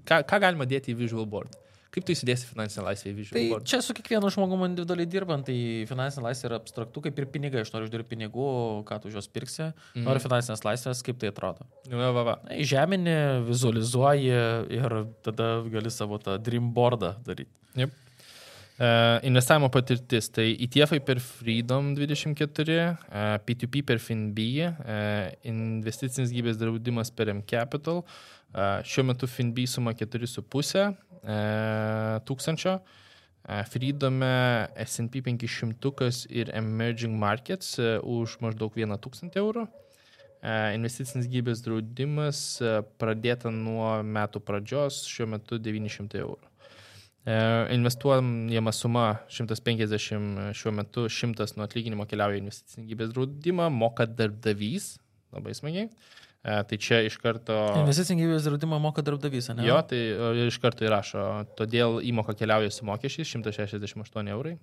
ką, 0.04 0.24
ką 0.26 0.40
galima 0.42 0.66
dėti 0.66 0.90
į 0.90 0.98
visual 1.04 1.26
board. 1.30 1.54
Kaip 1.90 2.06
tu 2.06 2.14
įsidėsi 2.14 2.46
finansinę 2.46 2.84
laisvę 2.86 3.10
į 3.10 3.14
vižą? 3.16 3.34
Tai 3.34 3.44
board? 3.50 3.66
čia 3.66 3.80
su 3.82 3.94
kiekvienu 3.98 4.30
žmogumi 4.30 4.68
individualiai 4.70 5.10
dirbant, 5.10 5.48
tai 5.48 5.56
finansinė 5.90 6.28
laisvė 6.28 6.46
yra 6.50 6.60
abstraktu, 6.60 7.02
kaip 7.06 7.18
ir 7.18 7.26
pinigai. 7.34 7.64
Aš 7.64 7.72
noriu 7.74 7.88
uždirbti 7.88 8.12
pinigų, 8.12 8.50
ką 8.86 9.00
tu 9.02 9.10
už 9.10 9.18
juos 9.18 9.30
pirksi. 9.30 9.72
Mm. 9.96 10.04
Noriu 10.06 10.22
finansinės 10.22 10.62
laisvės, 10.66 11.02
kaip 11.06 11.18
tai 11.22 11.32
atrodo. 11.32 11.66
Va, 11.90 12.12
va, 12.14 12.26
va. 12.28 12.36
Žeminį, 12.72 13.16
vizualizuoji 13.48 14.38
ir 14.78 14.96
tada 15.26 15.50
gali 15.70 15.90
savo 15.94 16.20
tą 16.22 16.38
dream 16.38 16.70
boardą 16.76 17.16
daryti. 17.26 17.50
Yep. 17.78 17.98
Investavimo 18.80 19.68
patirtis. 19.68 20.30
Tai 20.32 20.56
ETF 20.56 21.02
per 21.04 21.18
Freedom 21.20 21.92
24, 21.94 22.96
uh, 23.12 23.36
P2P 23.44 23.82
per 23.84 24.00
FinB, 24.00 24.38
uh, 24.40 25.28
investicinis 25.44 26.32
gyvės 26.32 26.56
draudimas 26.56 27.12
per 27.12 27.28
M 27.28 27.42
Capital. 27.44 28.00
Uh, 28.54 28.80
šiuo 28.80 29.04
metu 29.10 29.28
FinB 29.28 29.66
suma 29.68 29.92
4,5 29.92 30.40
uh, 30.88 30.96
tūkstančio. 32.24 32.80
Freedome 33.68 34.68
SP 34.84 35.22
500 35.26 36.28
ir 36.30 36.52
Emerging 36.54 37.16
Markets 37.18 37.78
už 37.80 38.36
maždaug 38.44 38.76
1000 38.76 39.40
eurų. 39.40 39.64
Investicinis 40.76 41.26
gyvės 41.32 41.64
draudimas 41.64 42.60
pradėta 43.00 43.50
nuo 43.50 43.96
metų 44.04 44.44
pradžios, 44.44 45.02
šiuo 45.08 45.32
metu 45.34 45.58
900 45.58 46.20
eurų. 46.20 46.49
E, 47.26 47.34
investuojama 47.74 48.72
suma 48.72 49.04
150 49.28 50.54
šiuo 50.56 50.72
metu 50.72 51.04
100 51.08 51.52
nuo 51.58 51.66
atlyginimo 51.66 52.06
keliauja 52.08 52.38
į 52.38 52.44
investicinį 52.46 52.86
gyvybės 52.88 53.12
draudimą, 53.12 53.68
moka 53.74 54.06
darbdavys, 54.08 54.94
labai 55.36 55.52
smagiai. 55.56 55.90
E, 56.40 56.54
tai 56.64 56.78
čia 56.80 57.02
iš 57.04 57.18
karto... 57.20 57.56
Investicinį 57.82 58.24
gyvybės 58.24 58.48
draudimą 58.48 58.80
moka 58.80 59.04
darbdavys, 59.04 59.50
ne? 59.52 59.66
Jo, 59.68 59.82
tai 59.84 60.00
e, 60.14 60.46
iš 60.48 60.56
karto 60.62 60.86
įrašo. 60.88 61.26
Todėl 61.60 62.00
įmoka 62.08 62.32
keliauja 62.38 62.72
su 62.72 62.88
mokesčiais 62.88 63.28
168 63.36 64.32
eurai. 64.32 64.56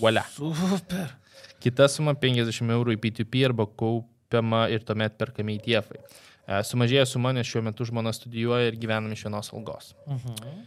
Volia. 0.00 0.26
Super. 0.34 1.14
Kita 1.62 1.86
suma 1.90 2.16
50 2.18 2.74
eurų 2.74 2.96
į 2.96 3.02
P2P 3.04 3.46
arba 3.46 3.68
kaupiama 3.70 4.66
ir 4.74 4.82
tuomet 4.86 5.14
perkami 5.20 5.60
į 5.60 5.62
tiefai. 5.70 6.02
Sumažėjo 6.46 7.04
suma, 7.10 7.32
nes 7.34 7.48
šiuo 7.48 7.64
metu 7.66 7.84
žmona 7.88 8.12
studijuoja 8.14 8.70
ir 8.70 8.78
gyvenam 8.78 9.12
iš 9.12 9.24
vienos 9.26 9.52
algos. 9.52 9.94
Mhm. 10.06 10.34
-huh. 10.38 10.64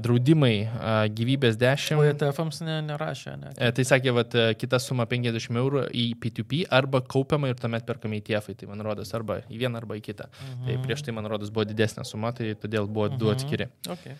Draudimai 0.00 0.68
gyvybės 1.12 1.56
10. 1.60 1.96
O 1.96 2.04
ETF-ams 2.04 2.60
ne, 2.64 2.76
nerašė, 2.82 3.36
ne? 3.40 3.72
Tai 3.72 3.84
sakė, 3.84 4.12
vat, 4.12 4.36
kita 4.58 4.78
suma 4.80 5.06
50 5.06 5.56
eurų 5.56 5.86
į 5.92 6.06
P2P 6.20 6.64
arba 6.70 7.00
kaupiama 7.00 7.48
ir 7.48 7.54
tuomet 7.60 7.86
perkami 7.86 8.20
TF, 8.20 8.54
tai 8.56 8.68
man 8.68 8.80
rodos 8.80 9.14
arba 9.14 9.40
į 9.48 9.58
vieną 9.58 9.76
arba 9.76 9.96
į 9.96 10.00
kitą. 10.00 10.28
-huh. 10.28 10.66
Tai 10.66 10.78
prieš 10.84 11.02
tai 11.02 11.12
man 11.12 11.26
rodos 11.26 11.50
buvo 11.50 11.64
didesnė 11.64 12.04
suma, 12.04 12.32
tai 12.32 12.54
todėl 12.54 12.86
buvo 12.86 13.08
-huh. 13.08 13.18
du 13.18 13.30
atskiri. 13.30 13.68
Okay. 13.88 14.16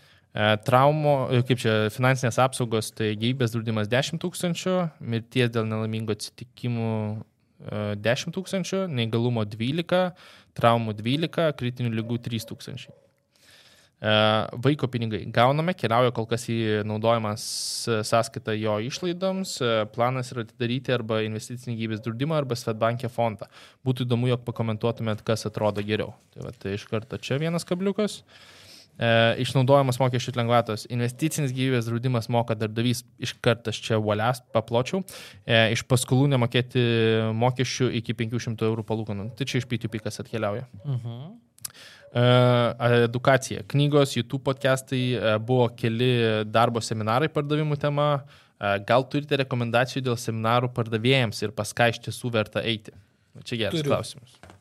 Traumo, 0.64 1.28
kaip 1.48 1.58
čia, 1.58 1.88
finansinės 1.88 2.36
apsaugos, 2.44 2.90
tai 2.92 3.14
gyvybės 3.16 3.54
draudimas 3.54 3.88
10 3.88 4.20
tūkstančių, 4.20 4.90
mirties 5.00 5.50
dėl 5.50 5.64
nelaimingo 5.64 6.12
atsitikimų 6.12 7.24
10 7.60 8.34
tūkstančių, 8.36 8.84
neįgalumo 8.92 9.46
12, 9.48 10.04
traumų 10.56 10.94
12, 10.98 11.50
kritinių 11.56 11.92
lygų 11.96 12.20
3 12.28 12.48
tūkstančiai. 12.50 12.94
Vaiko 14.60 14.90
pinigai 14.92 15.22
gauname, 15.32 15.72
keliauja 15.72 16.12
kol 16.12 16.26
kas 16.28 16.42
į 16.52 16.82
naudojamas 16.84 17.46
sąskaitą 18.04 18.52
jo 18.58 18.74
išlaidoms, 18.84 19.54
planas 19.94 20.34
yra 20.34 20.44
atidaryti 20.44 20.92
arba 20.92 21.22
investicinį 21.24 21.78
gyvybės 21.78 22.02
draudimą, 22.04 22.36
arba 22.36 22.58
Svetbankė 22.60 23.08
fondą. 23.08 23.48
Būtų 23.88 24.04
įdomu, 24.04 24.28
jog 24.28 24.44
pakomentuotumėt, 24.44 25.24
kas 25.24 25.48
atrodo 25.48 25.80
geriau. 25.80 26.12
Tai, 26.36 26.44
va, 26.44 26.52
tai 26.52 26.76
iš 26.76 26.84
karto 26.90 27.16
čia 27.16 27.40
vienas 27.40 27.64
kabliukas. 27.64 28.20
E, 28.20 28.55
išnaudojamas 29.42 29.98
mokesčių 30.00 30.32
lengvatos. 30.38 30.86
Investicinis 30.92 31.52
gyvybės 31.56 31.88
draudimas 31.90 32.30
moka 32.32 32.56
darbdavys 32.56 33.02
iš 33.20 33.34
karto 33.44 33.72
aš 33.72 33.80
čia 33.84 33.98
valias 34.00 34.40
papločiau. 34.56 35.02
E, 35.44 35.72
iš 35.76 35.84
paskolų 35.88 36.30
nemokėti 36.32 36.84
mokesčių 37.36 37.90
iki 38.00 38.16
500 38.16 38.64
eurų 38.70 38.86
palūkanų. 38.88 39.30
Tai 39.36 39.48
čia 39.48 39.60
iš 39.60 39.68
P2P 39.68 40.00
kas 40.04 40.22
atkeliauja. 40.24 40.64
Uh 40.84 40.96
-huh. 40.96 41.34
E, 42.16 43.04
edukacija. 43.04 43.62
Knygos, 43.68 44.16
YouTube 44.16 44.44
podcastai, 44.44 45.12
e, 45.12 45.38
buvo 45.38 45.68
keli 45.76 46.44
darbo 46.48 46.80
seminarai 46.80 47.28
pardavimų 47.28 47.76
tema. 47.76 48.24
E, 48.56 48.78
gal 48.88 49.04
turite 49.04 49.36
rekomendacijų 49.42 50.04
dėl 50.06 50.16
seminarų 50.16 50.72
pardavėjams 50.76 51.42
ir 51.42 51.52
pas 51.56 51.74
ką 51.76 51.90
iš 51.92 52.00
tiesų 52.08 52.32
verta 52.32 52.64
eiti? 52.64 52.94
Čia 53.44 53.66
geras 53.66 53.76
Turiu. 53.76 53.92
klausimas. 53.92 54.55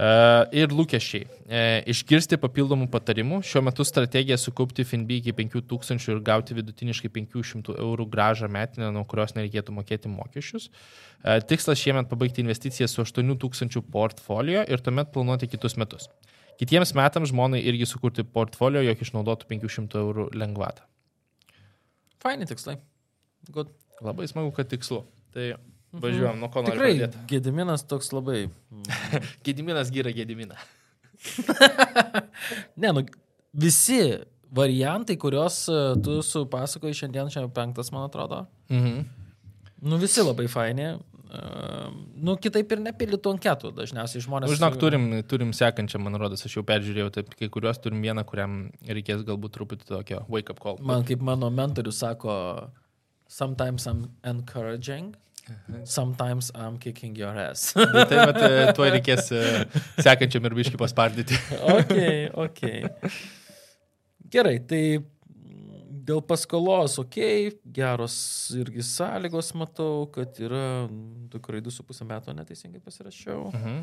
Uh, 0.00 0.46
ir 0.56 0.72
lūkesčiai. 0.72 1.26
Uh, 1.28 1.82
išgirsti 1.92 2.38
papildomų 2.40 2.86
patarimų. 2.88 3.42
Šiuo 3.44 3.60
metu 3.66 3.84
strategija 3.84 4.38
sukaupti 4.40 4.86
FinB 4.88 5.10
iki 5.18 5.34
5000 5.36 6.06
ir 6.08 6.22
gauti 6.24 6.56
vidutiniškai 6.56 7.10
500 7.18 7.74
eurų 7.74 8.06
gražą 8.08 8.48
metinę, 8.48 8.88
nuo 8.94 9.02
kurios 9.04 9.34
nereikėtų 9.36 9.74
mokėti 9.76 10.08
mokesčius. 10.08 10.70
Uh, 11.20 11.36
tikslas 11.44 11.82
šiemet 11.82 12.08
pabaigti 12.08 12.40
investiciją 12.40 12.88
su 12.88 13.02
8000 13.04 13.84
portfolio 13.92 14.62
ir 14.64 14.80
tuomet 14.80 15.12
planuoti 15.12 15.50
kitus 15.52 15.76
metus. 15.76 16.08
Kitiems 16.62 16.94
metams 16.96 17.34
žmonai 17.34 17.60
irgi 17.60 17.90
sukurti 17.90 18.24
portfolio, 18.24 18.80
jog 18.86 19.04
išnaudotų 19.04 19.50
500 19.52 20.00
eurų 20.00 20.30
lengvatą. 20.32 20.88
Faini 22.24 22.48
tikslai. 22.48 22.78
Good. 23.52 23.68
Labai 24.00 24.32
smagu, 24.32 24.48
kad 24.56 24.72
tikslu. 24.72 25.02
Tai 25.36 25.52
važiuojam, 25.92 26.40
nuo 26.40 26.50
ko 26.52 26.64
nori 26.64 26.76
Tikrai, 26.76 26.92
pradėti. 26.98 27.22
Gediminas 27.34 27.86
toks 27.88 28.12
labai. 28.14 28.44
Gediminas 29.46 29.92
gyra 29.94 30.12
Gediminą. 30.14 30.58
ne, 32.80 32.92
nu, 32.96 33.04
visi 33.52 34.00
variantai, 34.50 35.16
kuriuos 35.20 35.62
e, 35.70 35.78
tu 36.04 36.18
supasakoji 36.26 37.02
šiandien, 37.02 37.30
šiandien 37.32 37.54
penktas, 37.54 37.92
man 37.94 38.08
atrodo. 38.08 38.44
Mhm. 38.72 39.06
Nu, 39.80 39.96
visi 40.00 40.24
labai 40.24 40.48
faini. 40.50 40.92
Uh, 41.30 41.92
nu, 42.18 42.34
kitaip 42.42 42.72
ir 42.74 42.80
nepildytų 42.82 43.30
anketų. 43.36 43.70
Dažniausiai 43.76 44.22
žmonės. 44.24 44.50
Nu, 44.50 44.56
žinok, 44.58 44.76
turim, 44.82 45.04
turim 45.30 45.52
sekančią, 45.54 46.00
man 46.02 46.18
rodos, 46.18 46.42
aš 46.42 46.56
jau 46.56 46.64
peržiūrėjau, 46.66 47.12
taip 47.14 47.30
kai 47.38 47.46
kuriuos 47.54 47.78
turim 47.78 48.02
vieną, 48.02 48.24
kuriam 48.26 48.64
reikės 48.82 49.22
galbūt 49.28 49.54
truputį 49.54 49.86
tokio 49.92 50.24
wake 50.26 50.50
up 50.50 50.58
call. 50.58 50.80
Man 50.82 51.06
kaip 51.06 51.22
mano 51.22 51.46
mentorius 51.54 52.02
sako, 52.02 52.34
sometimes 53.30 53.86
I'm 53.86 54.08
encouraging, 54.26 55.14
sometimes 55.84 56.50
I'm 56.54 56.78
kicking 56.78 57.16
your 57.16 57.36
ass. 57.38 57.72
Bet 57.74 58.10
tai 58.10 58.26
vat, 58.26 58.40
e, 58.42 58.72
tuo 58.76 58.88
reikės 58.88 59.30
e, 59.34 59.44
sekančiam 60.04 60.46
ir 60.48 60.56
biškai 60.58 60.80
paspardyti. 60.80 61.38
ok, 61.76 61.96
ok. 62.46 62.62
Gerai, 64.30 64.58
tai 64.70 64.82
dėl 66.10 66.22
paskolos, 66.26 66.98
ok, 67.02 67.18
geros 67.76 68.16
irgi 68.58 68.84
sąlygos 68.86 69.52
matau, 69.58 70.06
kad 70.14 70.38
yra 70.42 70.88
tikrai 71.32 71.62
2,5 71.64 72.06
metų 72.08 72.36
neteisingai 72.38 72.82
pasirašiau. 72.84 73.48
Uh 73.50 73.64
-huh. 73.64 73.82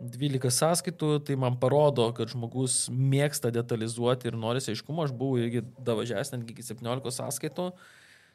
12 0.00 0.50
sąskaitų, 0.50 1.20
tai 1.24 1.36
man 1.38 1.56
parodo, 1.60 2.08
kad 2.16 2.28
žmogus 2.28 2.88
mėgsta 2.90 3.52
detalizuoti 3.54 4.26
ir 4.28 4.36
norisi 4.36 4.72
aiškumo. 4.72 5.04
Aš 5.06 5.12
buvau 5.14 5.38
irgi 5.38 5.62
davažiavęs 5.78 6.32
netgi 6.34 6.56
iki 6.56 6.66
17 6.66 7.14
sąskaitų, 7.14 7.68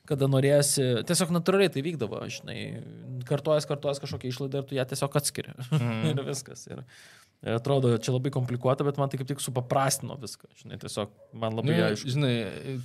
kada 0.09 0.27
norėsi, 0.31 0.83
tiesiog 1.07 1.31
natūraliai 1.35 1.71
tai 1.73 1.83
vykdavo, 1.85 2.19
žinai, 2.33 2.57
kartuojas, 3.29 3.67
kartuojas 3.69 4.01
kažkokią 4.01 4.31
išlaidą 4.31 4.61
ir 4.61 4.67
tu 4.69 4.77
ją 4.77 4.85
tiesiog 4.89 5.17
atskiri. 5.19 5.53
Mm. 5.75 6.05
ir 6.11 6.21
viskas. 6.25 6.65
Ir, 6.71 6.81
atrodo, 7.55 7.93
čia 8.01 8.13
labai 8.15 8.31
komplikuota, 8.35 8.85
bet 8.87 8.99
man 8.99 9.11
tai 9.11 9.19
kaip 9.21 9.29
tik 9.29 9.43
supaprastino 9.43 10.17
viską. 10.19 10.49
Žinai, 10.63 10.79
tiesiog 10.81 11.13
man 11.39 11.57
labai 11.59 11.75
Nu, 11.75 11.83
aišku. 11.91 12.13
žinai, 12.15 12.33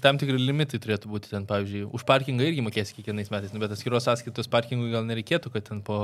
tam 0.05 0.21
tikri 0.21 0.39
limitai 0.39 0.81
turėtų 0.83 1.11
būti 1.11 1.33
ten, 1.33 1.47
pavyzdžiui, 1.51 1.87
už 1.97 2.05
parkingą 2.09 2.47
irgi 2.51 2.65
mokėsi 2.67 2.99
kiekvienais 2.99 3.33
metais, 3.35 3.55
nu, 3.55 3.63
bet 3.63 3.75
atskiros 3.75 4.07
sąskaitos 4.07 4.51
parkingui 4.53 4.93
gal 4.95 5.07
nereikėtų, 5.09 5.55
kad 5.55 5.67
ten 5.71 5.81
po... 5.87 6.03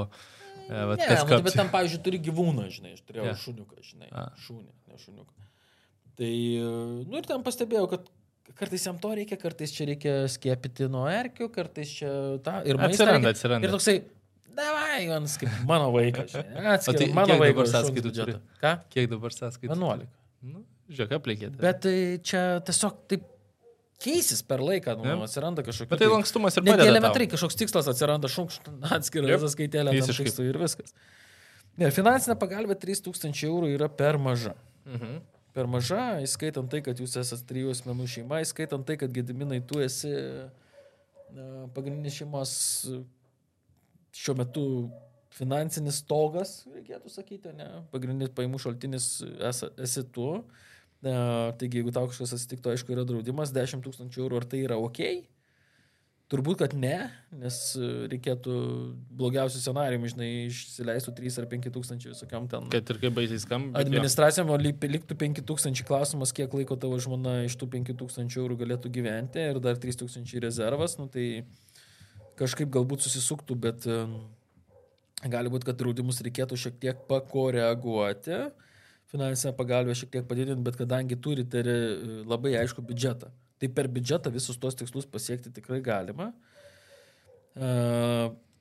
E, 0.71 0.73
vat, 0.73 0.99
Ne, 1.03 1.07
kas 1.11 1.27
nu, 1.27 1.35
tai 1.35 1.43
bet 1.47 1.59
ten, 1.59 1.71
pavyzdžiui, 1.73 2.03
turi 2.07 2.23
gyvūną, 2.31 2.67
žinai, 2.73 2.97
aš 2.97 3.05
turėjau 3.05 3.29
yeah. 3.29 3.39
šuniuką, 3.45 3.85
žinai, 3.87 4.11
A. 4.11 4.31
šunį, 4.47 4.73
ne 4.91 5.05
šuniuką. 5.05 5.51
Tai, 6.21 6.33
nu 7.09 7.21
ir 7.23 7.27
ten 7.27 7.47
pastebėjau, 7.47 7.87
kad 7.95 8.11
kartais 8.59 8.85
jam 8.87 8.99
to 9.01 9.11
reikia, 9.17 9.37
kartais 9.41 9.73
čia 9.75 9.87
reikia 9.91 10.15
skiepyti 10.33 10.89
nuo 10.93 11.07
erkių, 11.11 11.49
kartais 11.55 11.93
čia 12.01 12.11
tą 12.45 12.61
ir 12.67 12.77
maistą 12.81 13.05
Atsiranda, 13.07 13.29
reikia. 13.31 13.37
atsiranda. 13.39 13.67
Ir 13.69 13.75
toksai, 13.77 13.97
davai, 14.61 15.01
Jonas, 15.07 15.37
kaip 15.41 15.59
mano 15.69 15.91
vaikas, 15.95 16.33
žinai, 16.35 16.65
atskirai, 16.77 16.99
tai 17.07 17.11
mano 17.17 17.37
vaikas. 17.41 17.73
sąskaitų 17.77 18.13
turi? 18.17 18.35
Ką? 18.63 18.73
Kiek 18.93 19.11
dabar 19.13 19.31
sąskaitų? 19.37 19.75
11. 19.75 20.09
Nu, 20.51 20.65
žiūrėk, 20.91 21.17
aplinkėte. 21.21 21.61
Bet 21.61 21.81
tai 21.85 21.97
čia 22.25 22.43
tiesiog 22.67 22.97
taip 23.13 23.27
keisis 24.01 24.41
per 24.49 24.63
laiką, 24.65 24.95
nu, 24.97 25.05
Jo. 25.11 25.17
atsiranda 25.27 25.61
kažkokia. 25.65 25.91
Bet 25.93 25.99
tai 26.01 26.09
lankstumas 26.09 26.57
ir 26.57 26.65
padeda. 26.65 26.87
elementariai 26.89 27.29
kažkoks 27.29 27.57
tikslas 27.61 27.89
atsiranda, 27.93 28.29
šunkšt 28.33 28.71
Jep. 28.71 29.41
sąskaitėlę, 29.45 29.93
Visiškai. 29.93 30.25
visiškai 30.25 30.47
ir 30.49 30.57
viskas. 30.63 30.95
Ne, 31.77 31.91
finansinė 31.93 32.35
pagalba 32.41 32.75
3000 32.75 33.45
eurų 33.47 33.69
yra 33.77 33.89
per 33.89 34.17
maža. 34.19 34.55
Mhm. 34.89 35.21
Per 35.57 35.67
maža, 35.67 36.21
įskaitant 36.23 36.71
tai, 36.71 36.79
kad 36.87 36.99
jūs 37.03 37.17
esate 37.19 37.47
trijų 37.49 37.73
asmenų 37.75 38.07
šeima, 38.11 38.39
įskaitant 38.45 38.87
tai, 38.87 38.95
kad 39.01 39.11
Gediminai 39.15 39.59
tu 39.67 39.81
esi 39.83 40.13
pagrindinis 41.75 42.21
šeimos 42.21 42.53
šiuo 44.15 44.37
metu 44.39 44.65
finansinis 45.35 46.01
stogas, 46.03 46.61
reikėtų 46.75 47.11
sakyti, 47.13 47.53
ne? 47.55 47.69
Pagrindinis 47.93 48.33
paimų 48.35 48.59
šaltinis 48.63 49.09
esi, 49.51 49.71
esi 49.83 50.05
tu. 50.15 50.31
Taigi, 51.01 51.81
jeigu 51.81 51.95
tau 51.95 52.09
kažkas 52.11 52.35
atsitiktų, 52.37 52.75
aišku, 52.75 52.93
yra 52.93 53.07
draudimas 53.09 53.55
10 53.57 53.83
tūkstančių 53.87 54.25
eurų, 54.25 54.41
ar 54.43 54.49
tai 54.51 54.65
yra 54.67 54.77
ok? 54.83 55.01
Turbūt, 56.31 56.61
kad 56.61 56.75
ne, 56.79 57.09
nes 57.35 57.57
e, 57.75 57.87
reikėtų 58.13 58.53
blogiausių 59.19 59.59
scenarijų, 59.65 60.13
žinai, 60.13 60.29
išsileistų 60.47 61.15
3 61.17 61.39
ar 61.43 61.49
5 61.51 61.73
tūkstančių 61.75 62.13
visokiam 62.13 62.47
ten. 62.53 62.69
Kad 62.71 62.93
ir 62.95 63.01
kaip 63.03 63.17
baisiai 63.17 63.41
skamba. 63.43 63.83
Administracijom 63.83 64.53
liktų 64.63 65.17
5 65.25 65.43
tūkstančių 65.49 65.89
klausimas, 65.89 66.31
kiek 66.37 66.55
laiko 66.55 66.79
tavo 66.79 67.01
žmona 67.03 67.41
iš 67.49 67.59
tų 67.59 67.67
5 67.75 67.97
tūkstančių 68.05 68.45
eurų 68.45 68.61
galėtų 68.63 68.95
gyventi 68.95 69.43
ir 69.43 69.59
dar 69.65 69.81
3 69.83 69.99
tūkstančiai 70.05 70.45
rezervas, 70.47 70.95
nu 71.03 71.09
tai 71.11 71.27
kažkaip 72.39 72.71
galbūt 72.79 73.09
susisuktų, 73.09 73.59
bet 73.67 73.91
e, 73.91 73.99
gali 75.35 75.51
būti, 75.51 75.67
kad 75.67 75.83
draudimus 75.83 76.23
reikėtų 76.23 76.63
šiek 76.63 76.79
tiek 76.79 77.05
pakoreguoti, 77.11 78.45
finansinę 79.11 79.57
pagalbą 79.59 79.99
šiek 79.99 80.15
tiek 80.15 80.31
padidinti, 80.31 80.63
bet 80.63 80.79
kadangi 80.79 81.19
turite 81.19 81.67
e, 81.67 81.79
labai 82.23 82.55
aišku 82.63 82.87
biudžetą, 82.87 83.35
tai 83.61 83.69
per 83.77 83.91
biudžetą 83.93 84.33
visus 84.33 84.59
tos 84.61 84.79
tikslus 84.79 85.09
pasiekti 85.09 85.53
tikrai 85.53 85.83
galima. 85.85 86.31
E, 87.55 87.69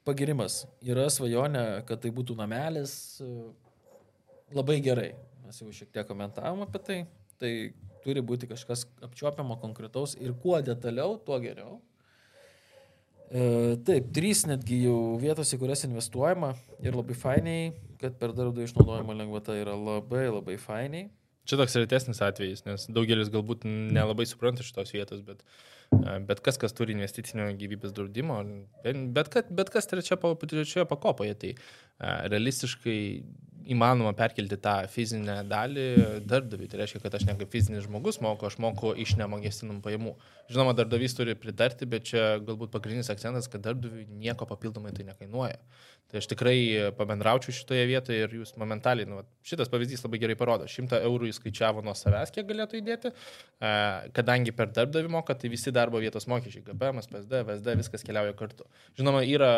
Pagirimas. 0.08 0.64
Yra 0.84 1.06
svajonė, 1.12 1.84
kad 1.88 2.02
tai 2.04 2.12
būtų 2.16 2.36
namelis. 2.40 2.94
e, 3.24 3.50
Labai 4.56 4.80
gerai. 4.82 5.12
Mes 5.46 5.60
jau 5.62 5.70
šiek 5.74 5.92
tiek 5.94 6.08
komentavom 6.10 6.64
apie 6.66 6.82
tai. 6.86 6.98
Tai 7.40 7.52
turi 8.04 8.24
būti 8.26 8.50
kažkas 8.50 8.88
apčiuopiamo, 9.06 9.60
konkretaus 9.62 10.16
ir 10.20 10.34
kuo 10.34 10.60
detaliau, 10.66 11.20
tuo 11.24 11.38
geriau. 11.44 11.78
E, 13.30 13.78
taip, 13.86 14.10
trys 14.16 14.44
netgi 14.50 14.82
jau 14.88 14.98
vietos, 15.22 15.54
į 15.54 15.60
kurias 15.62 15.86
investuojama 15.86 16.56
ir 16.82 16.98
labai 16.98 17.14
fainiai, 17.14 17.70
kad 18.02 18.18
per 18.18 18.34
darbdavio 18.34 18.66
išnaudojimo 18.66 19.14
lengvata 19.14 19.56
yra 19.60 19.76
labai 19.78 20.26
labai 20.32 20.58
fainiai. 20.58 21.12
Čia 21.50 21.58
toks 21.58 21.76
retesnis 21.80 22.22
atvejis, 22.22 22.64
nes 22.68 22.86
daugelis 22.94 23.32
galbūt 23.34 23.64
nelabai 23.66 24.28
supranta 24.30 24.66
šitos 24.66 24.94
vietos, 24.94 25.24
bet, 25.26 25.42
bet 26.30 26.44
kas, 26.46 26.60
kas 26.62 26.76
turi 26.78 26.94
investicinio 26.94 27.48
gyvybės 27.58 27.96
draudimo, 27.98 28.38
bet, 28.86 29.32
kad, 29.34 29.50
bet 29.50 29.74
kas 29.74 29.90
trečia, 29.90 30.20
trečioje 30.46 30.86
pakopoje, 30.92 31.34
tai 31.42 31.56
realistiškai 32.30 33.00
įmanoma 33.70 34.14
perkelti 34.18 34.58
tą 34.62 34.76
fizinę 34.90 35.40
dalį 35.50 35.86
darbdaviui. 36.28 36.70
Tai 36.72 36.80
reiškia, 36.82 37.02
kad 37.04 37.18
aš 37.18 37.26
ne 37.28 37.36
kaip 37.40 37.52
fizinis 37.54 37.86
žmogus 37.86 38.20
moku, 38.24 38.48
aš 38.48 38.58
moku 38.62 38.94
iš 38.98 39.16
nemokestinamų 39.20 39.84
pajamų. 39.86 40.14
Žinoma, 40.50 40.74
darbdavys 40.78 41.18
turi 41.18 41.36
pritarti, 41.38 41.90
bet 41.90 42.08
čia 42.10 42.24
galbūt 42.46 42.74
pagrindinis 42.74 43.12
akcentas, 43.14 43.50
kad 43.52 43.64
darbdaviui 43.66 44.08
nieko 44.24 44.48
papildomai 44.50 44.94
tai 44.96 45.06
nekainuoja. 45.12 45.60
Tai 46.10 46.22
aš 46.22 46.30
tikrai 46.32 46.58
pabendraučiau 46.98 47.54
šitoje 47.54 47.84
vietoje 47.90 48.24
ir 48.26 48.32
jūs 48.40 48.56
momentaliai, 48.58 49.06
nu, 49.10 49.22
šitas 49.46 49.70
pavyzdys 49.70 50.02
labai 50.06 50.20
gerai 50.22 50.36
parodo. 50.40 50.66
100 50.70 51.02
eurų 51.06 51.30
įskaičiavo 51.30 51.84
nuo 51.86 51.94
savęs, 51.98 52.32
kiek 52.34 52.48
galėtų 52.50 52.80
įdėti, 52.80 53.12
e, 53.12 53.72
kadangi 54.16 54.54
per 54.56 54.72
darbdavį 54.74 55.12
moka, 55.14 55.36
tai 55.38 55.52
visi 55.54 55.74
darbo 55.76 56.02
vietos 56.02 56.28
mokesčiai, 56.30 56.64
GPM, 56.66 57.02
PSD, 57.12 57.44
VSD, 57.48 57.76
viskas 57.80 58.06
keliauja 58.06 58.34
kartu. 58.38 58.66
Žinoma, 58.98 59.24
yra 59.28 59.52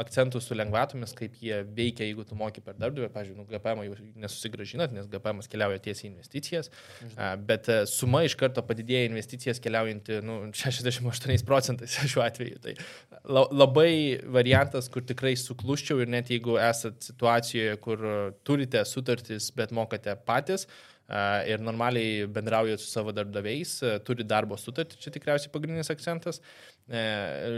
akcentų 0.00 0.42
su 0.44 0.56
lengvatomis, 0.56 1.14
kaip 1.18 1.36
jie 1.42 1.62
veikia, 1.76 2.06
jeigu 2.08 2.24
tu 2.28 2.38
moki 2.38 2.64
per 2.64 2.78
darbdavį, 2.80 3.10
pavyzdžiui, 3.14 3.38
nu, 3.38 3.46
GPM 3.50 3.84
jau 3.88 3.98
nesusigražinat, 4.24 4.94
nes 4.96 5.08
GPM 5.10 5.44
keliauja 5.50 5.82
tiesiai 5.84 6.08
į 6.08 6.12
investicijas, 6.14 6.70
e, 7.10 7.30
bet 7.48 7.68
e, 7.72 7.80
suma 7.90 8.24
iš 8.24 8.36
karto 8.40 8.64
padidėja 8.66 9.08
investicijas 9.10 9.62
keliaujanti 9.62 10.20
nu, 10.26 10.40
68 10.56 11.44
procentais 11.48 11.96
šiuo 12.12 12.24
atveju. 12.26 12.60
Tai 12.64 12.76
la, 13.24 13.46
labai 13.52 14.20
variantas, 14.32 14.88
kur 14.92 15.04
tikrai 15.06 15.36
sukluščiau 15.40 15.89
ir 15.98 16.10
net 16.12 16.30
jeigu 16.30 16.54
esat 16.62 17.02
situacijoje, 17.10 17.74
kur 17.82 18.06
turite 18.46 18.84
sutartis, 18.86 19.50
bet 19.56 19.74
mokate 19.74 20.14
patys 20.26 20.68
ir 21.50 21.58
normaliai 21.58 22.26
bendraujate 22.30 22.78
su 22.78 22.90
savo 22.90 23.10
darbdaviais, 23.12 23.72
turi 24.06 24.22
darbo 24.22 24.54
sutartį, 24.54 24.98
čia 25.02 25.10
tikriausiai 25.10 25.50
pagrindinis 25.50 25.90
akcentas, 25.90 26.38
e, 26.86 27.00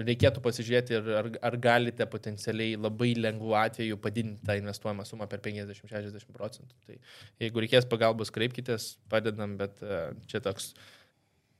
reikėtų 0.07 0.41
pasižiūrėti, 0.45 0.97
ar, 1.18 1.28
ar 1.51 1.59
galite 1.61 2.07
potencialiai 2.09 2.78
labai 2.80 3.12
lengvų 3.18 3.53
atveju 3.61 4.01
padidinti 4.01 4.49
tą 4.49 4.57
investuojamą 4.57 5.05
sumą 5.05 5.28
per 5.28 5.45
50-60 5.45 6.33
procentų. 6.33 6.80
Tai 6.87 6.97
jeigu 7.45 7.66
reikės 7.66 7.89
pagalbos, 7.93 8.33
kreipkitės, 8.33 8.95
padedam, 9.12 9.59
bet 9.61 9.85
čia 10.33 10.41
toks 10.41 10.72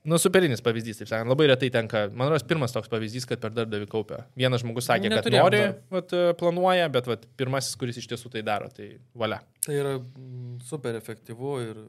Nu, 0.03 0.17
superinis 0.19 0.59
pavyzdys, 0.63 0.97
taip 0.99 1.07
sakant, 1.07 1.29
labai 1.31 1.45
retai 1.47 1.69
tenka. 1.71 2.01
Man 2.11 2.27
rodos, 2.27 2.43
pirmas 2.47 2.73
toks 2.75 2.91
pavyzdys, 2.91 3.23
kad 3.29 3.39
per 3.43 3.53
darbdavį 3.55 3.87
kaupia. 3.91 4.25
Vienas 4.39 4.63
žmogus 4.65 4.89
sakė, 4.89 5.07
kad 5.07 5.21
Neturėjom 5.21 5.47
nori, 5.47 5.61
vat, 5.95 6.15
planuoja, 6.39 6.89
bet 6.91 7.07
vat, 7.07 7.23
pirmasis, 7.39 7.77
kuris 7.79 8.01
iš 8.01 8.09
tiesų 8.11 8.33
tai 8.33 8.43
daro, 8.43 8.67
tai 8.75 8.89
valia. 9.15 9.39
Tai 9.63 9.77
yra 9.79 9.93
mm, 10.01 10.57
super 10.67 10.99
efektyvu 10.99 11.53
ir 11.63 11.79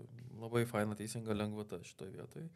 labai 0.44 0.62
faina 0.70 0.94
teisinga 0.98 1.34
lengvata 1.34 1.80
šitoje 1.82 2.12
vietoje. 2.14 2.46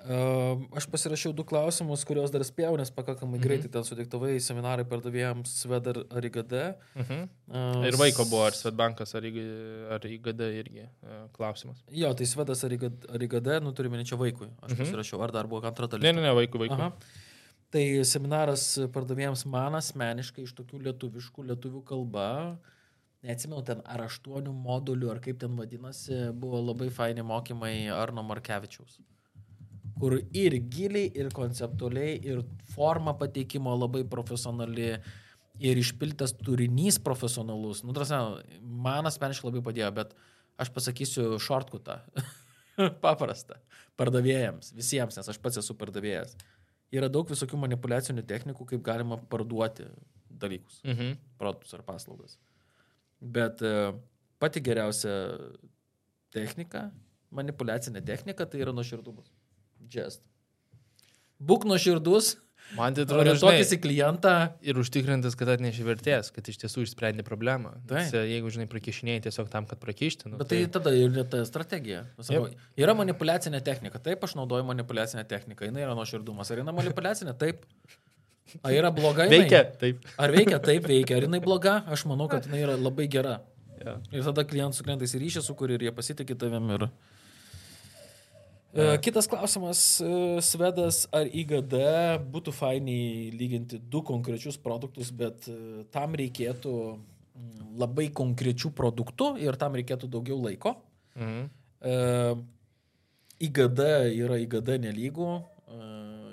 Uh, 0.00 0.62
aš 0.72 0.86
pasirašiau 0.88 1.34
du 1.36 1.44
klausimus, 1.44 2.06
kuriuos 2.08 2.30
dar 2.32 2.40
spėjau, 2.40 2.72
nes 2.80 2.88
pakankamai 2.90 3.36
Mhm. 3.36 3.42
greitai 3.44 3.70
ten 3.70 3.82
sudiktavai 3.84 4.38
seminarai 4.40 4.84
pardavėjams 4.88 5.52
Svedar 5.60 5.98
ar 6.10 6.22
IGD. 6.24 6.54
Mhm. 6.96 7.28
Uh, 7.52 7.84
Ir 7.84 7.98
vaiko 8.00 8.24
buvo, 8.24 8.46
ar 8.46 8.52
Svetbankas, 8.56 9.14
ar, 9.14 9.22
ar 9.92 10.00
IGD 10.00 10.40
irgi 10.62 10.86
e, 10.88 11.28
klausimas. 11.36 11.82
Jo, 11.92 12.14
tai 12.14 12.24
Svedas 12.24 12.64
ar 12.64 12.70
IGD, 12.70 13.10
ar 13.12 13.18
IGD 13.20 13.60
nu 13.62 13.72
turime 13.72 14.02
čia 14.04 14.16
vaikui. 14.16 14.48
Aš 14.62 14.72
Mhm. 14.72 14.80
pasirašiau, 14.84 15.20
ar 15.22 15.30
dar 15.32 15.44
buvo 15.46 15.60
antra 15.66 15.86
dalis. 15.86 16.02
Ne, 16.02 16.12
ne, 16.12 16.22
ne, 16.22 16.32
vaikų, 16.32 16.56
vaikų. 16.64 16.80
Aha. 16.80 16.92
Tai 17.70 17.84
seminaras 18.02 18.78
pardavėjams 18.90 19.44
man 19.46 19.74
asmeniškai 19.74 20.42
iš 20.42 20.54
tokių 20.54 20.80
lietuviškų, 20.86 21.44
lietuvių 21.52 21.84
kalba, 21.84 22.58
neatsimenu 23.22 23.62
ten 23.64 23.82
ar 23.84 24.00
aštuonių 24.08 24.50
modulių, 24.64 25.10
ar 25.10 25.20
kaip 25.20 25.38
ten 25.38 25.54
vadinasi, 25.56 26.32
buvo 26.32 26.58
labai 26.64 26.88
faini 26.88 27.20
mokymai 27.22 27.92
Arno 27.92 28.22
Markevičiaus. 28.22 28.98
Kur 29.98 30.18
ir 30.36 30.54
giliai, 30.72 31.10
ir 31.18 31.30
konceptualiai, 31.34 32.18
ir 32.24 32.44
forma 32.74 33.14
pateikimo 33.18 33.72
labai 33.76 34.04
profesionali, 34.08 34.92
ir 35.60 35.80
išpiltas 35.80 36.32
turinys 36.40 36.98
profesionalus. 37.02 37.82
Nu, 37.84 37.92
trasa, 37.96 38.20
man 38.60 39.08
asmeniškai 39.10 39.50
labai 39.50 39.64
padėjo, 39.66 39.90
bet 39.98 40.14
aš 40.60 40.70
pasakysiu 40.72 41.34
shortcutą. 41.42 41.98
Paprasta. 43.04 43.58
Pardavėjams, 44.00 44.72
visiems, 44.76 45.18
nes 45.18 45.28
aš 45.28 45.40
pats 45.42 45.60
esu 45.60 45.74
pardavėjas. 45.76 46.36
Yra 46.94 47.10
daug 47.12 47.28
visokių 47.28 47.58
manipulacinių 47.60 48.24
technikų, 48.26 48.64
kaip 48.72 48.80
galima 48.86 49.18
parduoti 49.30 49.84
dalykus, 50.30 50.80
Mhm. 50.88 51.18
produktus 51.38 51.74
ar 51.76 51.82
paslaugas. 51.84 52.38
Bet 53.20 53.60
e, 53.62 53.92
pati 54.40 54.62
geriausia 54.64 55.12
technika, 56.32 56.86
manipulacinė 57.30 58.00
technika, 58.06 58.46
tai 58.46 58.62
yra 58.64 58.72
nuoširdumas. 58.72 59.28
Just. 59.88 60.22
Būk 61.40 61.64
nuoširdus, 61.68 62.34
Man 62.76 62.94
tai 62.94 63.02
atrodo, 63.02 63.24
orientuokis 63.24 63.66
žinai, 63.66 63.76
į 63.76 63.82
klientą. 63.82 64.32
ir 64.62 64.78
užtikrintas, 64.78 65.34
kad 65.38 65.48
atneši 65.56 65.86
vertės, 65.86 66.30
kad 66.34 66.46
iš 66.46 66.60
tiesų 66.62 66.84
išsprendė 66.86 67.24
problemą. 67.26 67.72
Nes, 67.90 68.12
e, 68.14 68.22
jeigu, 68.30 68.52
žinai, 68.54 68.68
prakišinėjai 68.70 69.24
tiesiog 69.26 69.50
tam, 69.50 69.66
kad 69.66 69.80
prakišti, 69.82 70.30
nu, 70.30 70.38
Bet 70.38 70.52
tai 70.52 70.60
tada 70.70 70.92
ir 70.94 71.18
ta 71.32 71.42
strategija. 71.48 72.04
Nu, 72.18 72.26
Sakau, 72.26 72.46
yra 72.78 72.94
manipulacinė 72.94 73.62
technika. 73.66 73.98
Taip, 73.98 74.22
aš 74.22 74.36
naudoju 74.38 74.68
manipulacinę 74.70 75.26
techniką. 75.26 75.66
Jis 75.66 75.82
yra 75.82 75.98
nuoširdumas. 75.98 76.52
Ar 76.54 76.62
jinai 76.62 76.76
manipulacinė? 76.78 77.34
Taip. 77.40 77.66
Ar 78.62 78.74
yra 78.74 78.94
bloga? 78.94 79.26
jinai? 79.26 79.44
veikia, 79.44 79.64
taip. 79.80 80.06
Ar 80.18 80.34
veikia? 80.34 80.62
Taip 80.62 80.86
veikia. 80.90 81.18
Ar 81.18 81.26
jinai 81.26 81.42
bloga? 81.42 81.80
Aš 81.90 82.06
manau, 82.10 82.30
kad 82.30 82.46
jinai 82.46 82.62
yra 82.68 82.78
labai 82.78 83.10
gera. 83.10 83.40
Ja. 83.80 83.98
Ir 84.12 84.26
tada 84.26 84.44
klientų 84.46 84.78
su 84.78 84.86
klientais 84.86 85.16
ryšį 85.16 85.42
sukūrė 85.42 85.78
ir 85.78 85.88
jie 85.88 85.96
pasitikė 85.96 86.38
tavim. 86.38 86.70
Ir... 86.76 86.86
E, 86.86 87.09
Kitas 89.02 89.26
klausimas, 89.26 90.00
e, 90.00 90.38
Svedas 90.46 91.02
ar 91.10 91.26
IGD 91.26 91.74
būtų 92.30 92.52
fainiai 92.54 93.32
lyginti 93.34 93.80
du 93.82 94.02
konkrečius 94.06 94.60
produktus, 94.62 95.10
bet 95.10 95.48
e, 95.50 95.82
tam 95.90 96.14
reikėtų 96.14 96.74
mm, 96.94 97.72
labai 97.82 98.06
konkrečių 98.14 98.70
produktų 98.70 99.32
ir 99.42 99.58
tam 99.58 99.74
reikėtų 99.74 100.10
daugiau 100.14 100.38
laiko. 100.38 100.76
Mhm. 101.18 101.50
E, 101.82 101.96
IGD 103.48 103.82
yra 104.20 104.38
IGD 104.38 104.76
nelygų. 104.86 105.32
E, 105.40 105.90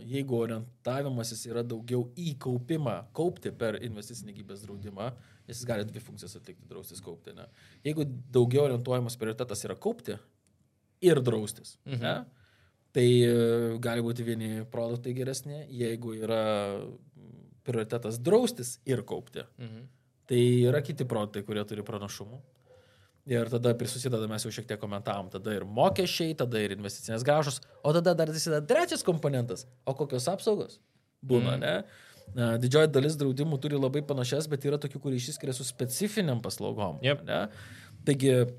Jeigu 0.08 0.38
orientavimasis 0.40 1.42
yra 1.50 1.66
daugiau 1.68 2.06
į 2.16 2.38
kaupimą, 2.40 3.10
kaupti 3.18 3.52
per 3.52 3.76
investicinį 3.84 4.38
gyvybės 4.38 4.62
draudimą, 4.64 5.10
jis 5.50 5.66
gali 5.68 5.84
dvi 5.90 6.00
funkcijas 6.00 6.38
atlikti- 6.38 6.64
draustis 6.70 7.02
kaupti. 7.04 7.34
Ne? 7.36 7.50
Jeigu 7.84 8.06
daugiau 8.32 8.70
orientuojamas 8.70 9.18
prioritetas 9.20 9.66
yra 9.66 9.76
kaupti 9.76 10.16
ir 11.02 11.22
draustis, 11.22 11.78
Mhm. 11.86 12.02
ne? 12.02 12.26
tai 12.94 13.08
e, 13.24 13.78
gali 13.80 14.02
būti 14.02 14.24
vieni 14.26 14.66
produktai 14.66 15.14
geresni, 15.14 15.68
jeigu 15.70 16.16
yra 16.18 16.82
prioritetas 17.64 18.18
draustis 18.20 18.80
ir 18.86 19.04
kaupti, 19.04 19.44
Mhm. 19.60 19.88
Tai 20.28 20.36
yra 20.68 20.82
kiti 20.84 21.06
produktai, 21.08 21.42
kurie 21.48 21.64
turi 21.64 21.82
pranašumų. 21.88 22.38
Ir 23.28 23.46
tada 23.48 23.72
prisusideda, 23.74 24.28
mes 24.28 24.44
jau 24.44 24.52
šiek 24.52 24.66
tiek 24.68 24.80
komentavom, 24.82 25.30
tada 25.32 25.54
ir 25.56 25.64
mokesčiai, 25.64 26.36
tada 26.36 26.60
ir 26.60 26.72
investicinės 26.76 27.24
gražos, 27.24 27.62
o 27.82 27.94
tada 27.94 28.14
dar 28.14 28.28
prisideda 28.28 28.60
trečias 28.68 29.04
komponentas. 29.04 29.66
O 29.86 29.94
kokios 29.94 30.28
apsaugos? 30.28 30.80
Būna, 31.26 31.56
Mm. 31.56 31.60
ne? 31.62 31.84
Didžioji 32.60 32.92
dalis 32.92 33.16
draudimų 33.16 33.62
turi 33.62 33.76
labai 33.80 34.02
panašias, 34.02 34.50
bet 34.50 34.60
yra 34.66 34.78
tokių, 34.78 35.00
kurie 35.00 35.16
išsiskiria 35.16 35.54
su 35.54 35.64
specifiniam 35.64 36.42
paslaugom. 36.42 37.00
Jep. 37.02 37.24
Ne? 37.24 37.48
Taigi, 38.04 38.52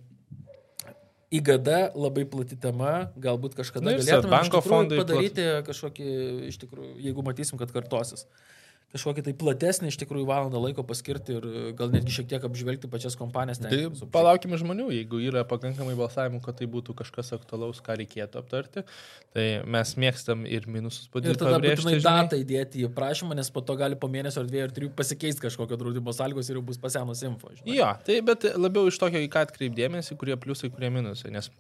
IGD 1.29 1.69
labai 1.93 2.25
plati 2.29 2.57
tema, 2.57 3.11
galbūt 3.21 3.57
kažkada 3.59 3.93
ir 3.93 4.01
galėtume 4.01 4.23
Swedbanko 4.23 4.63
fondai 4.65 5.01
padaryti 5.03 5.45
kažkokį, 5.67 6.13
iš 6.49 6.57
tikrųjų, 6.63 6.95
jeigu 7.05 7.25
matysim, 7.27 7.61
kad 7.61 7.73
kartosis. 7.75 8.25
Kažkokį 8.89 9.21
tai 9.27 9.33
platesnį 9.37 9.91
iš 9.91 9.99
tikrųjų 10.01 10.25
valandą 10.25 10.61
laiko 10.63 10.81
paskirti 10.89 11.35
ir 11.37 11.47
gal 11.77 11.91
netgi 11.93 12.15
šiek 12.15 12.29
tiek 12.31 12.45
apžvelgti 12.49 12.89
pačias 12.89 13.19
kompanijas. 13.21 13.61
Tai 13.61 14.09
palaukime 14.15 14.57
žmonių, 14.57 14.87
jeigu 14.97 15.21
yra 15.29 15.43
pakankamai 15.49 15.93
balsavimų, 15.99 16.41
kad 16.47 16.57
tai 16.57 16.69
būtų 16.73 16.95
kažkas 17.03 17.35
aktualaus, 17.37 17.83
ką 17.85 17.99
reikėtų 18.01 18.41
aptarti. 18.41 18.87
Tai 19.37 19.45
mes 19.77 19.93
mėgstam 20.01 20.47
ir 20.49 20.65
minusus 20.73 21.05
Ir 21.05 21.13
padėti. 21.19 21.37
tada 21.43 21.61
būtinai 21.61 21.99
datą 22.01 22.41
įdėti 22.41 22.87
į 22.87 22.91
prašymą, 22.97 23.37
nes 23.37 23.53
po 23.53 23.61
to 23.61 23.77
gali 23.77 24.01
po 24.01 24.09
mėnesio 24.09 24.41
ar 24.41 24.49
dviejų 24.49 24.71
ar 24.71 24.75
trijų 24.81 24.95
pasikeisti 24.97 25.45
kažkokio 25.45 25.77
draudimo 25.85 26.17
sąlygos 26.17 26.49
ir 26.49 26.57
jau 26.57 26.65
bus 26.73 26.81
pasenus 26.81 27.21
info. 27.29 27.53
Žinai. 27.61 27.77
Jo, 27.77 27.93
tai 28.09 28.23
bet 28.25 28.49
labiau 28.57 28.89
iš 28.89 28.97
tokio, 29.05 29.21
į 29.21 29.29
ką 29.37 29.45
atkreipdėmėsi, 29.51 30.17
kurie 30.17 30.41
pliusai, 30.41 30.73
kurie 30.73 30.89
minusai. 30.97 31.29
Nes 31.37 31.53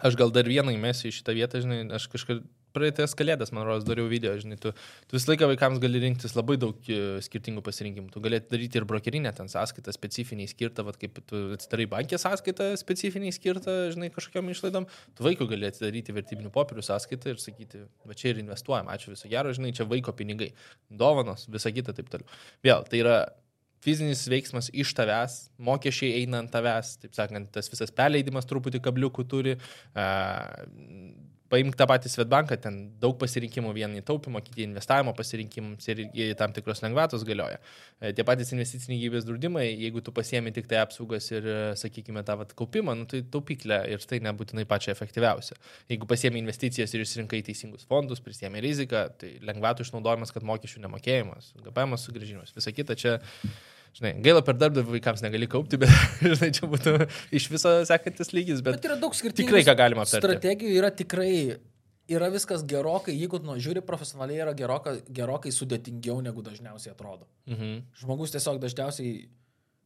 aš 0.00 0.16
gal 0.16 0.32
dar 0.32 0.48
vieną 0.48 0.72
įmesiu 0.72 1.12
į 1.12 1.18
šitą 1.20 1.36
vietą, 1.36 1.60
žinai, 1.60 1.82
aš 1.92 2.08
kažkaip 2.16 2.40
praeitas 2.74 3.14
kalėdas, 3.16 3.52
man 3.54 3.66
rodos, 3.68 3.86
dariau 3.86 4.08
video, 4.10 4.34
žinai, 4.40 4.58
tu, 4.60 4.72
tu 5.08 5.16
visą 5.16 5.30
laiką 5.32 5.48
vaikams 5.52 5.80
gali 5.82 6.00
rinktis 6.02 6.34
labai 6.36 6.56
daug 6.60 6.88
e, 6.90 7.00
skirtingų 7.24 7.62
pasirinkimų. 7.66 8.10
Tu 8.14 8.22
gali 8.24 8.40
daryti 8.50 8.80
ir 8.80 8.86
brokerinę 8.90 9.32
ten 9.36 9.50
sąskaitą 9.52 9.94
specifiniai 9.94 10.50
skirtą, 10.50 10.86
vat, 10.88 10.98
kaip 11.00 11.20
tu 11.30 11.44
atsidarai 11.56 11.86
bankė 11.94 12.20
sąskaitą 12.20 12.72
specifiniai 12.80 13.34
skirtą, 13.34 13.76
žinai, 13.94 14.10
kažkokiam 14.14 14.50
išlaidom. 14.52 14.88
Tu 15.14 15.28
vaikų 15.28 15.48
gali 15.54 15.70
atidaryti 15.70 16.16
vertybinių 16.16 16.52
popierių 16.54 16.84
sąskaitą 16.90 17.34
ir 17.34 17.40
sakyti, 17.42 17.84
va 18.08 18.18
čia 18.18 18.32
ir 18.34 18.42
investuojam, 18.42 18.90
ačiū 18.92 19.14
viso 19.14 19.30
gero, 19.30 19.54
žinai, 19.54 19.72
čia 19.76 19.86
vaiko 19.88 20.14
pinigai, 20.16 20.52
dovanos, 20.90 21.48
visa 21.52 21.72
kita 21.74 21.94
taip 21.96 22.10
toliau. 22.12 22.42
Vėl, 22.66 22.86
tai 22.90 23.02
yra 23.04 23.18
fizinis 23.84 24.24
veiksmas 24.30 24.70
iš 24.72 24.94
tavęs, 24.96 25.36
mokesčiai 25.62 26.22
eina 26.22 26.40
ant 26.42 26.52
tavęs, 26.52 26.96
taip 27.02 27.16
sakant, 27.16 27.50
tas 27.52 27.68
visas 27.72 27.92
perleidimas 27.94 28.48
truputį 28.48 28.80
kabliukų 28.84 29.26
turi. 29.28 29.58
Uh, 29.92 31.33
Paimk 31.54 31.76
tą 31.78 31.86
patį 31.86 32.10
Svetbanką, 32.10 32.56
ten 32.58 32.78
daug 33.02 33.14
pasirinkimų, 33.20 33.70
vieni 33.76 34.02
taupimo, 34.06 34.40
kiti 34.42 34.64
investavimo 34.66 35.12
pasirinkimams 35.14 35.86
ir 35.92 36.32
tam 36.40 36.54
tikros 36.56 36.82
lengvatos 36.82 37.22
galioja. 37.26 37.60
E, 38.00 38.10
Tie 38.16 38.24
patys 38.26 38.50
investiciniai 38.56 38.98
gyvybės 39.04 39.28
draudimai, 39.28 39.68
jeigu 39.68 40.02
tu 40.02 40.14
pasiemi 40.16 40.50
tik 40.56 40.66
tai 40.70 40.80
apsaugas 40.82 41.30
ir, 41.30 41.46
e, 41.46 41.58
sakykime, 41.78 42.24
tą 42.26 42.36
vat, 42.40 42.56
kaupimą, 42.58 42.96
nu, 42.98 43.06
tai 43.10 43.22
taupyklė 43.36 43.84
ir 43.94 44.02
tai 44.10 44.18
nebūtinai 44.26 44.66
pačia 44.70 44.90
efektyviausia. 44.96 45.58
Jeigu 45.92 46.08
pasiemi 46.10 46.42
investicijas 46.42 46.94
ir 46.96 47.04
išsirinkai 47.06 47.44
teisingus 47.46 47.86
fondus, 47.86 48.22
prisėmė 48.24 48.64
riziką, 48.64 49.04
tai 49.20 49.36
lengvatų 49.46 49.86
išnaudojimas, 49.86 50.34
kad 50.34 50.46
mokesčių 50.50 50.82
nemokėjimas, 50.88 51.54
GPM 51.62 51.94
sugrįžimas, 52.00 52.56
visa 52.58 52.74
kita 52.74 52.98
čia 52.98 53.20
Žinai, 53.94 54.16
gaila 54.24 54.42
per 54.42 54.56
darbdavį 54.58 54.96
vaikams 54.96 55.22
negali 55.22 55.46
kaupti, 55.50 55.78
bet 55.82 55.92
žinai, 56.24 56.50
čia 56.56 56.66
būtų 56.70 56.96
iš 57.38 57.46
viso 57.52 57.76
sekantis 57.86 58.34
lygis, 58.34 58.64
bet, 58.64 58.80
Bet 58.80 58.90
yra 58.90 58.98
daug 58.98 59.14
skirtingų 59.14 59.46
tikrai 59.46 59.62
ką 59.68 59.76
galima 59.78 60.02
aptarti. 60.02 60.24
strategijų, 60.24 60.72
yra 60.80 60.90
tikrai, 60.90 61.30
yra 62.10 62.32
viskas 62.34 62.66
gerokai, 62.66 63.14
jeigu 63.14 63.38
nu, 63.46 63.54
žiūri 63.62 63.84
profesionaliai, 63.86 64.42
yra 64.48 64.56
gerokai, 64.58 64.98
gerokai 65.14 65.54
sudėtingiau 65.54 66.18
negu 66.26 66.42
dažniausiai 66.42 66.94
atrodo. 66.96 67.30
Mhm. 67.50 67.80
Žmogus 68.02 68.34
tiesiog 68.34 68.58
dažniausiai 68.66 69.28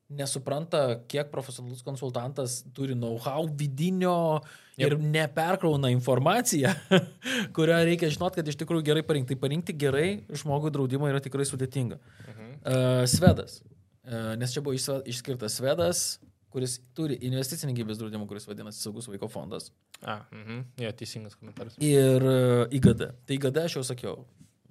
nesupranta, 0.09 1.03
kiek 1.05 1.29
profesionalus 1.29 1.85
konsultantas 1.85 2.63
turi 2.73 2.97
know-how 2.97 3.45
vidinio 3.45 4.41
ir 4.81 4.97
neperkrauna 4.97 5.91
informaciją, 5.93 6.73
kurią 7.57 7.83
reikia 7.91 8.09
žinot, 8.15 8.39
kad 8.41 8.49
iš 8.49 8.57
tikrųjų 8.63 8.89
gerai 8.89 9.05
parinkti. 9.05 9.37
Tai 9.37 9.43
parinkti 9.45 9.77
gerai 9.77 10.23
žmogui 10.33 10.73
draudimą 10.73 11.13
yra 11.13 11.21
tikrai 11.21 11.45
sudėtinga. 11.45 12.01
Mhm. 12.25 12.55
Uh, 12.65 13.03
Svedas. 13.05 13.61
Uh, 14.09 14.33
nes 14.41 14.55
čia 14.55 14.63
buvo 14.65 14.73
išskirtas 14.73 15.59
Svedas, 15.59 16.03
kuris 16.49 16.79
turi 16.97 17.19
investicinį 17.29 17.75
gyvybės 17.77 17.99
draudimą, 18.01 18.25
kuris 18.31 18.49
vadinasi 18.49 18.81
Saugus 18.81 19.09
vaiko 19.11 19.29
fondas. 19.29 19.69
A, 20.01 20.23
mhm. 20.33 20.63
jo, 20.81 20.93
teisingas 20.97 21.37
komentaras. 21.37 21.77
Ir 21.85 22.25
uh, 22.25 22.63
IGD. 22.73 23.05
Tai 23.29 23.37
IGD 23.37 23.61
aš 23.67 23.77
jau 23.77 23.85
sakiau. 23.85 24.23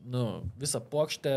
Nu, 0.08 0.24
visą 0.58 0.80
plokštę, 0.82 1.36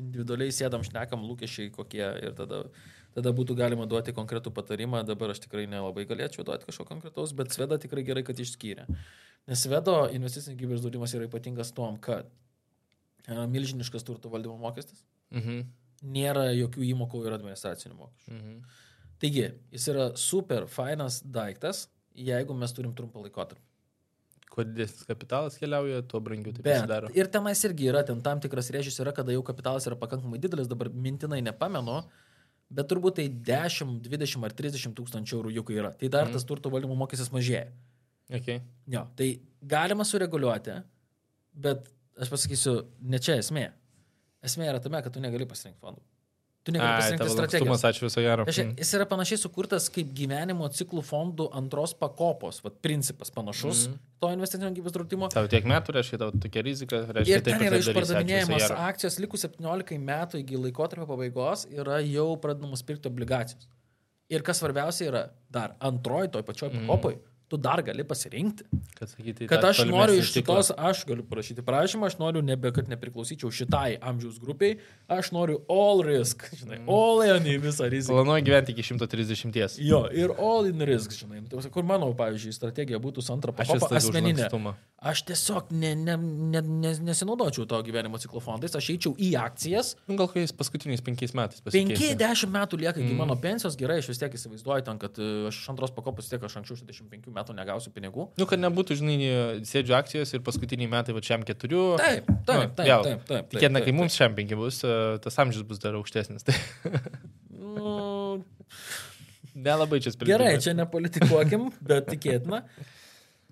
individualiai 0.00 0.54
sėdam, 0.54 0.82
šnekam 0.86 1.22
lūkesčiai 1.28 1.70
kokie 1.74 2.02
ir 2.24 2.34
tada, 2.38 2.64
tada 3.12 3.34
būtų 3.36 3.54
galima 3.58 3.86
duoti 3.86 4.14
konkretų 4.16 4.50
patarimą. 4.56 5.04
Dabar 5.06 5.34
aš 5.34 5.44
tikrai 5.44 5.68
nelabai 5.70 6.06
galėčiau 6.08 6.46
duoti 6.48 6.66
kažko 6.70 6.88
konkretaus, 6.88 7.36
bet 7.36 7.52
Sveda 7.54 7.78
tikrai 7.82 8.06
gerai, 8.08 8.24
kad 8.26 8.40
išskyrė. 8.40 8.88
Nes 9.50 9.66
Svedo 9.66 9.98
investicinis 10.16 10.56
gyvybės 10.56 10.82
draudimas 10.82 11.12
yra 11.18 11.28
ypatingas 11.28 11.74
tom, 11.76 12.00
kad 12.00 12.30
e, 13.28 13.36
milžiniškas 13.52 14.08
turto 14.08 14.32
valdymo 14.32 14.56
mokestis, 14.62 15.04
Mhm. 15.32 15.60
Nėra 16.02 16.48
jokių 16.56 16.82
įmokų 16.92 17.26
ir 17.26 17.36
administracinių 17.38 17.94
mokesčių. 17.98 18.32
Mhm. 18.36 18.62
Taigi, 19.22 19.44
jis 19.70 19.84
yra 19.92 20.08
super 20.18 20.66
fainas 20.66 21.20
daiktas, 21.22 21.84
jeigu 22.18 22.54
mes 22.58 22.72
turim 22.74 22.92
trumpą 22.94 23.22
laikotarpį. 23.22 23.62
Kuo 24.52 24.64
didesnis 24.68 25.06
kapitalas 25.08 25.54
keliauja, 25.56 26.02
tuo 26.04 26.20
brangiau 26.20 26.52
tai 26.52 26.62
pasidaro. 26.66 27.08
ir 27.16 27.26
tenais 27.32 27.62
irgi 27.64 27.86
yra 27.88 28.02
ten 28.04 28.20
tam 28.20 28.40
tikras 28.42 28.68
rėžis, 28.74 28.98
yra, 29.00 29.12
kada 29.16 29.32
jau 29.32 29.42
kapitalas 29.42 29.86
yra 29.88 29.96
pakankamai 29.96 30.38
didelis, 30.42 30.68
dabar 30.68 30.90
mintinai 30.92 31.38
nepamenu, 31.40 32.02
bet 32.68 32.88
turbūt 32.90 33.16
tai 33.16 33.28
10, 33.28 34.02
20 34.04 34.44
ar 34.44 34.50
30 34.52 34.92
tūkstančių 34.98 35.38
eurų 35.38 35.54
juk 35.56 35.70
yra. 35.72 35.92
Tai 35.96 36.08
dar 36.08 36.26
Mhm. 36.26 36.32
tas 36.34 36.44
turto 36.44 36.68
valdymo 36.68 36.94
mokestis 36.96 37.30
mažėja. 37.32 37.70
Okay. 38.30 38.60
Jo, 38.88 39.06
tai 39.16 39.40
galima 39.62 40.04
sureguliuoti, 40.04 40.82
bet 41.54 41.88
aš 42.18 42.28
pasakysiu, 42.28 42.86
ne 43.00 43.18
čia 43.18 43.38
esmė. 43.38 43.72
Esmė 44.42 44.68
yra 44.72 44.80
tame, 44.82 45.00
kad 45.04 45.14
tu 45.14 45.20
negali 45.22 45.46
pasirinkti 45.46 45.80
fondų. 45.82 46.02
Tu 46.62 46.70
negali 46.70 46.92
Ai, 46.92 46.98
pasirinkti 47.00 47.24
tavo 47.24 47.34
strategijos. 47.34 47.82
ačiū 47.88 48.04
viso 48.06 48.22
gero. 48.22 48.44
Reiškia, 48.46 48.64
jis 48.78 48.90
yra 48.94 49.06
panašiai 49.10 49.38
sukurtas 49.42 49.88
kaip 49.90 50.12
gyvenimo 50.14 50.68
ciklų 50.70 51.02
fondų 51.02 51.48
antros 51.58 51.94
pakopos, 51.98 52.60
vat, 52.62 52.76
principas 52.86 53.30
panašus 53.34 53.88
mm. 53.88 53.92
-hmm. 53.92 53.98
to 54.22 54.30
investicinio 54.36 54.70
gyvybės 54.76 54.94
draudimo. 54.94 55.28
Tau 55.34 55.48
tiek 55.50 55.66
metų, 55.66 55.96
reiškia, 55.96 56.18
tau 56.22 56.30
tokia 56.30 56.62
rizika, 56.62 57.00
reiškia, 57.18 57.36
Ir 57.36 57.42
ten 57.42 57.54
yra 57.58 57.70
taip 57.70 57.78
viso 57.80 57.90
išpardavinėjimas 57.90 58.70
akcijos 58.76 59.18
likus 59.18 59.44
17 59.46 59.98
metų 59.98 60.38
iki 60.44 60.56
laikotarpio 60.56 61.06
pabaigos 61.06 61.66
yra 61.70 61.98
jau 62.06 62.36
pradedamos 62.36 62.82
pirkti 62.86 63.10
obligacijos. 63.10 63.66
Ir 64.30 64.42
kas 64.42 64.62
svarbiausia 64.62 65.10
yra, 65.10 65.24
dar 65.50 65.74
antroji 65.80 66.30
toj 66.30 66.42
pačioj 66.42 66.70
Mhm. 66.70 66.86
pakopoj, 66.86 67.18
tu 67.52 67.58
dar 67.60 67.82
gali 67.84 68.04
pasirinkti. 68.08 68.64
Kad, 68.98 69.10
sakyti, 69.12 69.46
Kad 69.50 69.64
aš 69.68 69.82
noriu 69.88 70.16
iš 70.22 70.32
šitos, 70.32 70.70
aš 70.76 71.04
galiu 71.08 71.24
parašyti 71.28 71.64
prašymą, 71.66 72.08
aš 72.08 72.16
noriu 72.22 72.42
nebe, 72.44 72.72
kad 72.72 72.88
nepriklausyčiau 72.88 73.52
šitai 73.52 73.98
amžiaus 74.00 74.38
grupiai, 74.42 74.78
aš 75.12 75.32
noriu 75.36 75.60
all 75.70 76.00
risk, 76.06 76.46
žinai, 76.56 76.80
Mhm. 76.80 76.88
all 76.88 77.22
in 77.28 77.60
visą 77.62 77.88
riziką. 77.92 78.16
Planuoju 78.16 78.44
gyventi 78.48 78.72
iki 78.72 78.82
130. 78.82 79.78
Jo, 79.82 80.06
ir 80.12 80.32
all 80.38 80.66
in 80.70 80.80
risk, 80.88 81.12
žinai. 81.12 81.42
Nu, 81.44 81.60
Kur 81.72 81.84
mano, 81.88 82.08
pavyzdžiui, 82.16 82.52
strategija 82.56 82.98
būtų 83.00 83.22
pakopa 83.52 83.96
esu 83.96 84.10
asmeninė. 84.10 84.74
Aš 85.02 85.24
tiesiog 85.26 85.72
ne, 85.74 85.94
ne, 85.98 86.14
ne, 86.16 86.60
ne, 86.62 86.92
nesinaudočiau 87.10 87.66
to 87.66 87.82
gyvenimo 87.82 88.20
ciklo 88.22 88.38
fondais, 88.40 88.70
aš 88.78 88.86
eičiau 88.94 89.16
į 89.18 89.32
akcijas. 89.34 89.96
Nu, 90.06 90.14
gal 90.16 90.28
kokiais 90.30 90.52
paskutiniais 90.54 91.02
penkiais 91.02 91.34
metais 91.34 91.60
pasikeis. 91.60 91.98
5-10 91.98 92.46
metų 92.54 92.78
lieka 92.78 93.00
iki 93.02 93.10
Mm. 93.12 93.18
mano 93.18 93.34
pensijos, 93.34 93.74
gerai, 93.76 93.98
aš 93.98 94.06
vis 94.12 94.18
tiek 94.22 94.30
įsivaizduoju 94.32 94.84
ten, 94.84 94.98
kad 95.02 95.18
e, 95.18 95.48
aš 95.50 95.58
iš 95.58 95.68
antros 95.74 95.90
pakopos 95.90 96.28
tiek 96.30 96.42
aš 96.46 96.54
anksčiau 96.60 96.76
65 96.78 97.34
metų 97.34 97.41
negausiu 97.50 97.90
pinigų. 97.90 98.28
Nu, 98.38 98.46
kad 98.46 98.62
nebūtų, 98.62 98.94
žinai, 99.00 99.16
sėdžiu 99.66 99.96
akcijos 99.98 100.30
ir 100.38 100.44
paskutiniai 100.46 100.86
metai 100.92 101.16
va 101.16 101.22
šiam 101.26 101.42
keturių. 101.48 101.82
Taip, 101.98 102.30
taip, 102.46 102.76
taip, 102.78 102.86
vėl. 102.86 103.02
taip, 103.08 103.26
taip. 103.26 103.50
Tikėtina, 103.56 103.80
taip, 103.82 103.88
kai 103.90 103.96
mums 103.98 104.14
šiam 104.20 104.38
penki 104.38 104.54
bus, 104.60 104.78
e, 104.86 104.94
tas 105.26 105.40
amžius 105.42 105.66
bus 105.66 105.82
dar 105.82 105.98
aukštesnis. 105.98 106.46
Tai 106.46 106.54
Nu, 107.50 108.44
nelabai 109.66 109.98
čia 110.04 110.14
sprendžiu. 110.14 110.36
gerai, 110.38 110.54
čia 110.62 110.76
nepolitikuokim, 110.78 111.68
bet 111.82 112.06
tikėtina. 112.14 112.62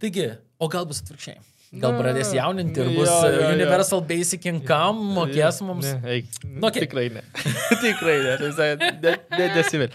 Taigi, 0.00 0.30
o 0.62 0.70
gal 0.72 0.86
bus 0.88 1.02
atvirkščiai? 1.02 1.42
Gal 1.70 1.92
pradės 1.94 2.32
jauninti 2.34 2.80
ir 2.82 2.88
jo, 2.90 2.94
bus 2.98 3.10
jo, 3.10 3.26
jo. 3.30 3.50
Universal 3.54 4.00
Basic 4.08 4.46
Income, 4.50 5.04
mokės 5.14 5.60
mums. 5.62 5.86
Ne, 5.86 6.16
eik. 6.16 6.32
Nu, 6.42 6.64
okei. 6.66 6.82
Tikrai 6.82 7.04
ne. 7.14 7.22
Tikrai 7.84 8.16
ne. 8.24 8.32
Visai 8.40 8.66
ne, 8.80 9.12
ne 9.36 9.46
desivėl. 9.54 9.94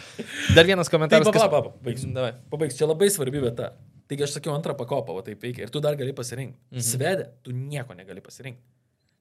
Dar 0.55 0.69
vienas 0.69 0.91
komentaras. 0.93 1.27
papa, 1.27 1.49
papa, 1.51 1.73
baigsiu. 1.83 2.13
Davai. 2.15 2.31
Pabaigs, 2.53 2.77
čia 2.79 2.87
labai 2.87 3.09
svarbi 3.11 3.43
vieta. 3.43 3.73
Taigi 4.07 4.23
aš 4.23 4.37
sakiau 4.37 4.53
antrą 4.55 4.77
pakopą, 4.79 5.17
o 5.19 5.25
taip 5.25 5.43
veikia. 5.43 5.65
Ir 5.67 5.73
tu 5.73 5.81
dar 5.83 5.99
gali 5.99 6.15
pasirinkti. 6.15 6.55
Mhm. 6.71 6.85
Svedė, 6.93 7.27
tu 7.43 7.51
nieko 7.51 7.97
negali 7.97 8.23
pasirinkti. 8.23 8.63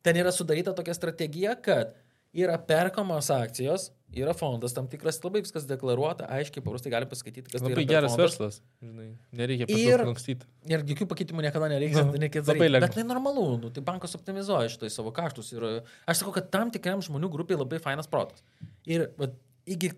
Ten 0.06 0.20
yra 0.20 0.31
sudaryta 0.36 0.76
tokia 0.78 0.94
strategija, 0.94 1.56
kad 1.64 1.97
yra 2.35 2.56
perkamos 2.59 3.28
akcijos, 3.31 3.90
yra 4.15 4.32
fondas 4.35 4.73
tam 4.74 4.86
tikras, 4.90 5.16
labai 5.24 5.40
viskas 5.43 5.65
deklaruota, 5.66 6.27
aiškiai, 6.36 6.62
paprastai 6.66 6.90
gali 6.93 7.06
paskaityti, 7.11 7.51
kas 7.51 7.62
Labai 7.62 7.74
tai 7.74 7.82
yra. 7.82 7.86
per 7.86 7.94
geras 7.94 8.12
fondas. 8.15 8.36
verslas. 8.39 8.61
Žinai, 8.82 9.09
nereikia 9.40 9.66
Ir- 9.74 10.05
lankstyti. 10.06 10.47
Ir 10.70 10.85
jokių 10.90 11.06
pakeitimų 11.11 11.43
niekada 11.47 11.69
nereikia. 11.73 12.05
Nu, 12.06 12.12
nereikia 12.19 12.43
labai 12.47 12.69
lengva. 12.70 12.86
Bet 12.89 12.94
tai 12.98 13.05
normalu, 13.06 13.47
nu, 13.62 13.70
tai 13.74 13.82
bankas 13.86 14.15
optimizuoja 14.19 14.69
šitai 14.74 14.90
savo 14.90 15.12
kaštus. 15.15 15.52
Ir 15.56 15.66
aš 16.06 16.23
sakau, 16.23 16.35
kad 16.39 16.51
tam 16.55 16.70
tikriam 16.74 17.02
žmonių 17.02 17.31
grupiai 17.32 17.59
labai 17.59 17.78
fainas 17.82 18.06
protas. 18.11 18.43
Ir 18.86 19.09
vat, 19.19 19.35
iki 19.66 19.93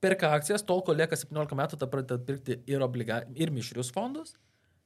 perka 0.00 0.32
akcijas, 0.36 0.62
tol, 0.66 0.82
kol 0.84 0.94
lieka 0.96 1.16
17 1.16 1.56
metų, 1.56 1.78
ta 1.80 1.86
pradeda 1.86 2.18
pirkti 2.18 2.60
ir, 2.68 2.80
obliga... 2.84 3.22
ir 3.34 3.50
mišrius 3.50 3.88
fondus, 3.92 4.34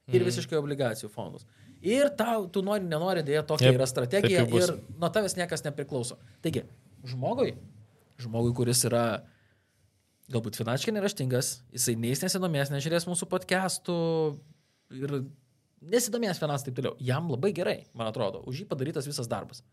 ir 0.07 0.21
Mhm. 0.21 0.25
visiškai 0.31 0.57
obligacijų 0.59 1.09
fondus. 1.11 1.43
Ir 1.81 2.09
tau, 2.15 2.47
tu 2.47 2.61
nori, 2.61 2.83
nenori, 2.85 3.23
dėja, 3.25 3.41
tokia 3.45 3.71
Jep, 3.71 3.75
yra 3.79 3.85
strategija 3.89 4.43
ir 4.47 4.73
nuo 5.01 5.09
tavęs 5.09 5.33
niekas 5.35 5.63
nepriklauso. 5.65 6.15
Taigi, 6.41 6.61
žmogui, 7.07 7.55
žmogui, 8.21 8.53
kuris 8.57 8.83
yra 8.89 9.03
galbūt 10.31 10.55
finansiškai 10.61 10.93
neraštingas, 10.95 11.51
jisai 11.75 11.97
neįs 11.99 12.21
nesidomės, 12.23 12.71
nežiūrės 12.71 13.07
mūsų 13.09 13.27
podcastų 13.31 13.95
ir 14.95 15.15
nesidomės 15.91 16.39
finansai 16.39 16.69
taip 16.69 16.77
toliau. 16.79 16.95
Jam 17.03 17.27
labai 17.31 17.51
gerai, 17.57 17.77
man 17.97 18.11
atrodo, 18.11 18.43
už 18.47 18.63
jį 18.63 18.67
padarytas 18.69 19.09
visas 19.09 19.27
darbas. 19.31 19.63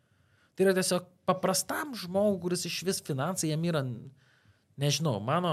Tai 0.58 0.66
yra 0.66 0.74
tiesiog 0.74 1.04
paprastam 1.28 1.92
žmogui, 1.94 2.40
kuris 2.48 2.64
iš 2.66 2.80
vis 2.88 3.02
finansai 3.06 3.52
jam 3.52 3.62
yra, 3.68 3.84
nežinau, 4.80 5.20
mano 5.22 5.52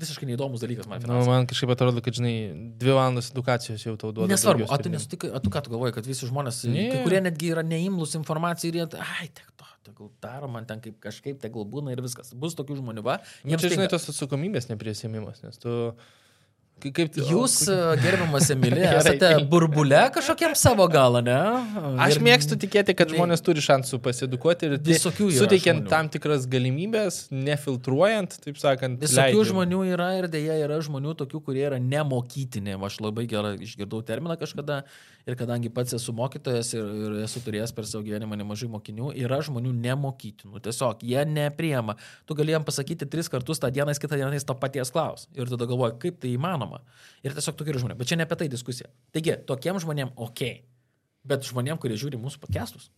visiškai 0.00 0.28
neįdomus 0.28 0.62
dalykas 0.62 0.86
man. 0.88 1.00
Nu, 1.00 1.06
Finansai. 1.08 1.28
man 1.28 1.46
kažkaip 1.48 1.72
atrodo, 1.74 2.00
kad, 2.04 2.16
žinai, 2.16 2.32
dvi 2.80 2.92
valandas 2.96 3.28
edukacijos 3.32 3.82
jau 3.84 3.96
tau 4.00 4.12
duoda. 4.16 4.30
Nesvarbu, 4.32 4.64
o 4.72 4.78
tu 4.80 4.92
nesutikai, 4.92 5.32
o 5.36 5.40
tu 5.44 5.52
ką 5.52 5.60
tu 5.66 5.72
galvoji, 5.74 5.92
kad 5.96 6.08
visi 6.08 6.28
žmonės, 6.28 6.62
Ne. 6.72 6.86
kai 6.92 7.02
kurie 7.04 7.20
netgi 7.20 7.50
yra 7.52 7.64
neimlus 7.66 8.16
informacijai 8.16 8.70
ir 8.72 8.78
jie, 8.80 8.86
ai, 9.00 9.28
tiek 9.28 9.44
to, 9.49 9.49
tegul 9.86 10.10
daro 10.22 10.48
man 10.52 10.66
ten 10.68 10.80
kaip 10.84 10.98
kažkaip, 11.02 11.40
tegul 11.42 11.66
būna 11.68 11.94
ir 11.94 12.02
viskas. 12.04 12.34
Bus 12.36 12.56
tokių 12.58 12.80
žmonių, 12.82 13.04
va. 13.06 13.20
Nu, 13.42 13.54
jiems 13.54 13.64
čia, 13.64 13.74
žinai, 13.76 13.90
tos 13.92 14.08
atsakomybės 14.12 14.70
neprisėmimas, 14.72 15.44
nes 15.46 15.60
tu... 15.62 15.92
Kaip, 16.80 17.12
Jūs, 17.12 17.58
gerbiamas 18.00 18.46
Emilė, 18.54 18.86
esate 19.02 19.28
burbule 19.52 19.98
kažkokiam 20.14 20.54
savo 20.56 20.86
galą, 20.88 21.20
ne? 21.20 21.36
Aš 22.00 22.16
Ir 22.16 22.24
mėgstu 22.24 22.56
tikėti, 22.62 22.94
kad 22.96 23.12
žmonės 23.12 23.44
turi 23.44 23.60
šansų 23.60 23.98
pasiedukuoti 24.00 24.70
ir 24.70 24.78
Visokių 24.86 25.26
yra 25.28 25.42
suteikiant 25.42 25.82
žmonių. 25.82 25.90
tam 25.92 26.08
tikras 26.14 26.46
galimybės, 26.48 27.18
nefiltruojant, 27.36 28.38
taip 28.46 28.56
sakant. 28.62 28.96
Visokių 29.04 29.26
leidžiant. 29.26 29.50
žmonių 29.52 29.82
yra 29.92 30.08
ir 30.22 30.30
dėja 30.32 30.56
yra 30.64 30.80
žmonių 30.86 31.12
tokių, 31.20 31.42
kurie 31.50 31.66
yra 31.68 31.82
nemokytini. 31.84 32.80
Aš 32.80 32.96
labai 33.04 33.28
gerai 33.28 33.58
išgirdau 33.60 34.00
terminą 34.00 34.40
kažkada 34.40 34.80
ir 35.30 35.36
kadangi 35.38 35.70
pats 35.72 35.94
esu 35.96 36.12
mokytojas 36.16 36.72
ir, 36.74 36.86
ir 37.06 37.16
esu 37.24 37.42
turėjęs 37.44 37.72
per 37.76 37.86
savo 37.88 38.02
gyvenimą 38.06 38.38
nemažai 38.40 38.68
mokinių, 38.72 39.12
yra 39.22 39.40
žmonių 39.46 39.72
nemokytinų. 39.78 40.62
Tiesiog 40.64 41.04
jie 41.06 41.22
nepriema. 41.28 41.96
Tu 42.28 42.36
galėjom 42.38 42.66
pasakyti 42.66 43.08
tris 43.10 43.30
kartus 43.32 43.62
tą 43.62 43.70
dieną, 43.74 43.94
kitą 44.00 44.18
dieną 44.18 44.32
jis 44.36 44.48
to 44.48 44.56
paties 44.58 44.92
klaus. 44.94 45.28
Ir 45.38 45.50
tada 45.52 45.68
galvoji, 45.70 45.98
kaip 46.02 46.18
tai 46.22 46.34
įmanoma. 46.34 46.82
Ir 47.24 47.36
tiesiog 47.38 47.58
tokie 47.60 47.76
žmonės. 47.78 48.00
Bet 48.00 48.10
čia 48.10 48.18
ne 48.20 48.26
apie 48.28 48.42
tai 48.42 48.50
diskusija. 48.52 48.90
Taigi, 49.14 49.38
tokiem 49.48 49.80
žmonėm 49.82 50.12
ok. 50.18 50.44
Bet 51.30 51.46
žmonėm, 51.46 51.80
kurie 51.80 51.98
žiūri 52.00 52.20
mūsų 52.20 52.40
podcastus, 52.42 52.88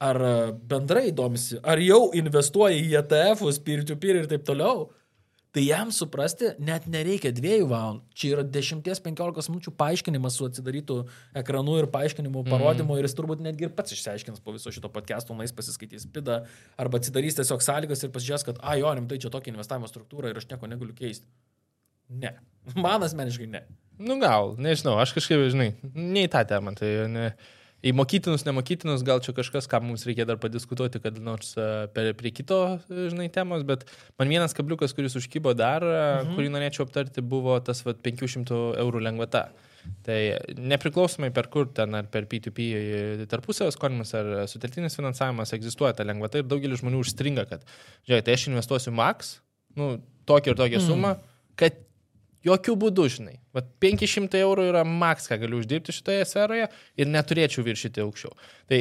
ar 0.00 0.18
bendrai 0.66 1.10
domisi, 1.12 1.58
ar 1.60 1.80
jau 1.82 2.08
investuoja 2.16 2.78
į 2.78 2.96
ETF-us, 3.02 3.60
peer-to-peer 3.62 4.22
ir 4.22 4.30
taip 4.30 4.46
toliau, 4.48 4.88
tai 5.54 5.64
jam 5.66 5.90
suprasti 5.94 6.52
net 6.62 6.86
nereikia 6.90 7.32
dviejų 7.34 7.66
valandų. 7.70 8.04
Čia 8.14 8.32
yra 8.36 8.44
10-15 8.46 9.50
minučių 9.50 9.72
paaiškinimas 9.80 10.38
su 10.38 10.46
atsidarytų 10.46 10.98
ekranu 11.42 11.76
ir 11.80 11.88
paaiškinimu, 11.90 12.44
parodymu 12.46 12.94
mm. 12.94 13.00
ir 13.00 13.08
jis 13.08 13.16
turbūt 13.18 13.42
netgi 13.44 13.66
ir 13.66 13.74
pats 13.74 13.94
išsiaiškins 13.96 14.42
po 14.44 14.54
viso 14.54 14.72
šito 14.74 14.90
podcast'o, 14.94 15.34
nais 15.38 15.54
pasiskaitys 15.54 16.06
pidą 16.14 16.42
arba 16.80 17.02
atsidarys 17.02 17.38
tiesiog 17.40 17.64
sąlygas 17.66 18.06
ir 18.06 18.14
pasižiūrės, 18.14 18.46
kad, 18.46 18.62
a, 18.62 18.76
jo, 18.78 18.94
rimtai 18.94 19.18
čia 19.22 19.32
tokia 19.34 19.54
investavimo 19.54 19.90
struktūra 19.90 20.30
ir 20.30 20.38
aš 20.38 20.46
nieko 20.52 20.70
negaliu 20.70 20.94
keisti. 20.98 21.26
Ne. 22.10 22.36
Man 22.84 23.02
asmeniškai 23.06 23.50
ne. 23.50 23.64
Nu 24.00 24.16
gal, 24.22 24.54
nežinau, 24.56 24.96
aš 25.02 25.12
kažkaip, 25.18 25.42
žinai, 25.52 25.72
ne 25.92 26.24
į 26.24 26.30
tą 26.32 26.40
temą. 26.48 26.72
Tai 26.78 26.88
ne, 27.12 27.32
į 27.80 27.92
mokytinus, 27.96 28.44
nemokytinus, 28.46 29.04
gal 29.06 29.22
čia 29.24 29.34
kažkas, 29.36 29.68
ką 29.70 29.80
mums 29.84 30.04
reikia 30.08 30.26
dar 30.28 30.40
padiskutuoti, 30.42 31.00
kad 31.02 31.16
nors 31.22 31.54
e, 31.56 31.66
per, 31.94 32.12
prie 32.18 32.32
kito, 32.36 32.60
e, 32.90 33.08
žinai, 33.12 33.30
temos, 33.32 33.64
bet 33.68 33.86
man 34.20 34.32
vienas 34.32 34.56
kabliukas, 34.56 34.94
kuris 34.96 35.16
užkybo 35.20 35.54
dar, 35.58 35.84
mhm. 35.86 36.36
kurį 36.36 36.52
norėčiau 36.52 36.86
aptarti, 36.86 37.24
buvo 37.24 37.56
tas 37.64 37.82
vat, 37.86 38.02
500 38.04 38.60
eurų 38.84 39.04
lengvata. 39.08 39.48
Tai 40.04 40.18
nepriklausomai 40.60 41.30
per 41.32 41.48
kur 41.52 41.70
ten, 41.72 41.96
ar 41.96 42.08
per 42.12 42.26
P2P 42.28 42.66
tarpusavio 43.32 43.72
skolinimas, 43.72 44.12
ar 44.18 44.32
suteltinis 44.50 44.98
finansavimas 44.98 45.54
egzistuoja 45.56 45.94
ta 45.96 46.04
lengvata 46.04 46.42
ir 46.42 46.50
daugelis 46.50 46.82
žmonių 46.82 47.00
užstringa, 47.00 47.46
kad, 47.48 47.64
žiūrėk, 48.04 48.26
tai 48.26 48.36
aš 48.36 48.50
investuosiu 48.50 48.92
max, 48.92 49.38
nu, 49.80 49.94
tokią 50.28 50.52
ir 50.52 50.60
tokią 50.60 50.82
sumą, 50.84 51.14
kad 51.60 51.80
Jokių 52.46 52.76
būdų, 52.80 53.06
žinai. 53.16 53.36
Vat 53.56 53.68
500 53.84 54.40
eurų 54.40 54.70
yra 54.70 54.84
maks, 54.88 55.28
ką 55.28 55.36
galiu 55.42 55.60
uždirbti 55.60 55.92
šitoje 55.92 56.24
sferoje 56.28 56.70
ir 56.96 57.10
neturėčiau 57.10 57.64
viršyti 57.66 58.00
aukščiau. 58.04 58.32
Tai 58.70 58.80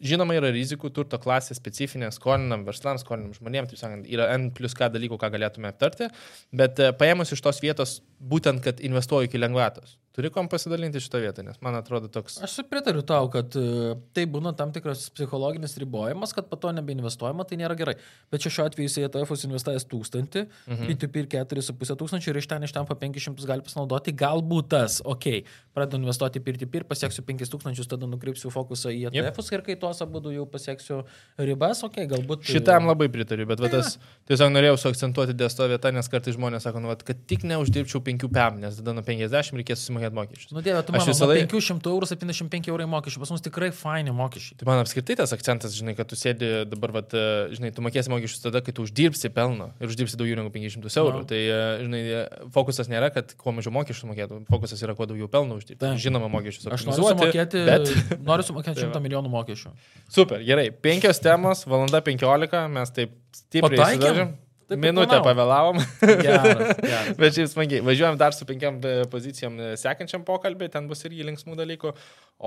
žinoma 0.00 0.36
yra 0.36 0.50
rizikų, 0.52 0.90
turto 0.94 1.18
klasė 1.20 1.56
specifinė, 1.56 2.08
skolinam 2.14 2.64
verslams, 2.66 3.04
skolinam 3.04 3.34
žmonėms, 3.36 3.72
taip 3.72 3.80
sakant, 3.80 4.08
yra 4.08 4.28
N 4.36 4.50
plus 4.56 4.76
K 4.76 4.88
dalykų, 4.92 5.18
ką 5.20 5.30
galėtume 5.34 5.70
aptarti, 5.70 6.08
bet 6.56 6.80
e, 6.80 6.90
paėmus 6.96 7.32
iš 7.36 7.44
tos 7.44 7.60
vietos, 7.64 7.98
būtent, 8.20 8.62
kad 8.64 8.82
investuoju 8.84 9.30
iki 9.30 9.40
lengvatos. 9.40 9.96
Turi 10.16 10.30
kom 10.32 10.46
pasidalinti 10.48 10.96
šitą 11.04 11.20
vietą, 11.20 11.42
nes 11.44 11.58
man 11.60 11.74
atrodo 11.76 12.08
toks... 12.08 12.38
Aš 12.40 12.54
pritariu 12.70 13.02
tau, 13.04 13.26
kad 13.28 13.52
e, 13.60 13.92
tai 14.16 14.22
būna 14.32 14.54
tam 14.56 14.70
tikras 14.72 15.10
psichologinis 15.12 15.76
ribojimas, 15.76 16.32
kad 16.32 16.46
po 16.48 16.56
to 16.56 16.70
nebeinvestuojama, 16.72 17.44
tai 17.44 17.58
nėra 17.60 17.76
gerai. 17.76 17.98
Bet 18.32 18.40
čia 18.40 18.54
šiuo 18.54 18.64
atveju 18.70 18.88
jis 18.88 18.96
į 18.96 19.04
ETF 19.10 19.34
investavęs 19.36 19.84
1000, 19.90 20.46
mhm. 20.72 20.88
P2P 20.88 21.20
ir 21.20 21.28
4,5 21.34 21.98
tūkstančių 22.00 22.32
ir 22.32 22.40
iš 22.40 22.48
ten 22.48 22.64
iš 22.64 22.72
ten 22.72 22.88
po 22.88 22.96
500 22.96 23.44
gali 23.50 23.66
pasinaudoti. 23.66 24.14
Galbūt 24.16 24.70
tas, 24.72 25.02
okei, 25.04 25.42
okay, 25.44 25.60
pradedu 25.76 26.00
investuoti 26.00 26.40
P2P 26.40 26.80
ir 26.80 26.88
pasieksiu 26.88 27.20
5000, 27.28 27.84
tada 27.92 28.08
nukreipsiu 28.08 28.54
fokusą 28.56 28.94
į 28.96 29.04
Jep. 29.10 29.20
ETF 29.20 29.52
ir 29.52 29.66
kai 29.68 29.76
tuos 29.84 30.00
abu 30.00 30.24
jau 30.32 30.48
pasieksiu 30.48 31.02
ribas, 31.36 31.84
okei, 31.84 32.06
okay, 32.06 32.14
galbūt... 32.14 32.48
e, 32.48 32.56
Šitam 32.56 32.88
labai 32.88 33.10
pritariu, 33.12 33.44
bet 33.52 33.60
va, 33.60 33.68
tas 33.68 33.98
tiesiog 34.32 34.56
norėjau 34.56 34.80
suakcentuoti 34.86 35.36
dėl 35.36 35.52
to 35.52 35.68
vietą, 35.68 35.92
nes 35.92 36.08
kartais 36.08 36.40
žmonės 36.40 36.64
sako, 36.64 36.80
nu, 36.80 36.88
vat, 36.94 37.04
kad 37.04 37.20
tik 37.28 37.44
neuždirbčiau 37.52 38.00
5 38.08 38.26
PM, 38.32 38.64
nes 38.64 38.80
tada 38.80 38.96
nuo 38.96 39.04
50 39.04 39.60
reikės 39.60 39.84
susimokėti 39.84 40.05
mokesčius. 40.14 40.52
Nu, 40.52 40.62
dieve, 40.62 40.82
tu 40.86 40.92
man 40.92 41.00
visą 41.06 41.26
laiką- 41.26 41.48
500 41.50 41.90
eurų 41.90 42.06
75 42.06 42.68
eurai 42.70 42.86
mokesčių, 42.86 43.18
pas 43.22 43.30
mus 43.34 43.42
tikrai 43.42 43.70
faini 43.72 44.12
mokesčiai. 44.14 44.58
Tai 44.60 44.66
man 44.68 44.82
apskritai 44.84 45.16
tas 45.16 45.32
akcentas, 45.32 45.74
žinai, 45.74 45.96
kad 45.96 46.06
tu 46.06 46.14
sėdi 46.14 46.68
dabar, 46.68 46.92
vat, 46.92 47.14
e, 47.14 47.48
žinai, 47.56 47.74
tu 47.74 47.82
mokėsi 47.82 48.12
mokesčius 48.12 48.42
tada, 48.44 48.62
kai 48.62 48.72
tu 48.72 48.82
uždirbsi 48.86 49.32
pelno 49.34 49.72
ir 49.80 49.88
uždirbsi 49.88 50.16
daugiau 50.16 50.36
negu 50.38 50.50
500 50.54 50.96
eurų. 51.02 51.24
No. 51.24 51.24
Tai, 51.24 51.36
e, 51.36 51.60
žinai, 51.82 52.02
e, 52.06 52.48
fokusas 52.54 52.88
nėra, 52.92 53.12
kad 53.12 53.34
kuo 53.34 53.52
mažiau 53.52 53.74
mokesčių 53.74 54.10
mokėtų, 54.12 54.46
fokusas 54.46 54.82
yra 54.82 54.94
kuo 54.94 55.06
daugiau 55.06 55.28
pelno 55.28 55.58
uždirbti. 55.58 55.80
Taip. 55.82 55.98
Žinoma, 55.98 56.30
mokesčius. 56.30 56.70
Aš 56.70 56.86
noriu 56.86 57.10
sumokėti, 57.10 57.64
Bet... 57.66 57.90
noriu 58.28 58.46
sumokėti 58.46 58.80
Tai 58.80 58.88
va. 58.88 58.98
100 59.00 59.04
milijonų 59.04 59.30
mokesčių. 59.32 59.70
Super, 60.08 60.42
gerai. 60.46 60.70
Penkios 60.70 61.20
temos, 61.20 61.64
valanda 61.66 62.00
15, 62.00 62.68
mes 62.68 62.90
taip 62.90 63.14
stipriai 63.32 63.98
Pataikėm? 63.98 64.36
Taip 64.66 64.80
Minutę 64.82 65.20
pavėlavom. 65.22 65.76
Geras, 66.02 66.72
geras. 66.82 67.10
Bet 67.20 67.36
šiaip 67.36 67.50
smagiai. 67.52 67.82
Važiuojam 67.86 68.16
dar 68.18 68.34
su 68.34 68.46
penkiam 68.48 68.80
e, 68.82 68.94
pozicijom 69.12 69.60
e, 69.62 69.68
sekančiam 69.78 70.24
pokalbį, 70.26 70.66
ten 70.74 70.88
bus 70.90 71.06
irgi 71.06 71.26
linksmų 71.28 71.54
dalykų. 71.60 71.92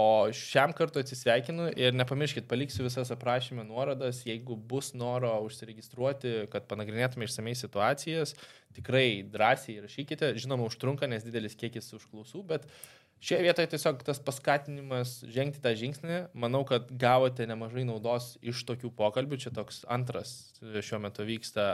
O 0.03 0.05
šiam 0.35 0.73
kartu 0.75 0.99
atsisveikinu 0.99 1.69
ir 1.79 1.95
nepamirškit, 1.95 2.43
paliksiu 2.49 2.83
visas 2.83 3.13
aprašymę 3.15 3.63
nuorodas, 3.63 4.19
jeigu 4.27 4.59
bus 4.69 4.91
noro 4.99 5.31
užsiregistruoti, 5.47 6.35
kad 6.51 6.67
panagrinėtume 6.69 7.25
išsamei 7.29 7.55
situacijas, 7.55 8.35
tikrai 8.75 9.23
drąsiai 9.23 9.79
rašykite. 9.85 10.33
Žinoma, 10.43 10.67
užtrunka, 10.67 11.07
nes 11.07 11.23
didelis 11.23 11.55
kiekis 11.57 11.87
užklausų, 11.95 12.43
bet 12.51 12.67
Šioje 13.19 13.43
vietoje 13.43 13.67
tiesiog 13.73 14.03
tas 14.07 14.21
paskatinimas 14.23 15.17
žengti 15.27 15.59
tą 15.63 15.73
žingsnį, 15.75 16.19
manau, 16.39 16.61
kad 16.67 16.87
gavote 17.01 17.43
nemažai 17.49 17.83
naudos 17.87 18.37
iš 18.39 18.61
tokių 18.69 18.93
pokalbių, 18.95 19.41
čia 19.43 19.51
toks 19.55 19.81
antras 19.91 20.53
e, 20.63 20.79
šiuo 20.79 21.01
metu 21.03 21.27
vyksta 21.27 21.65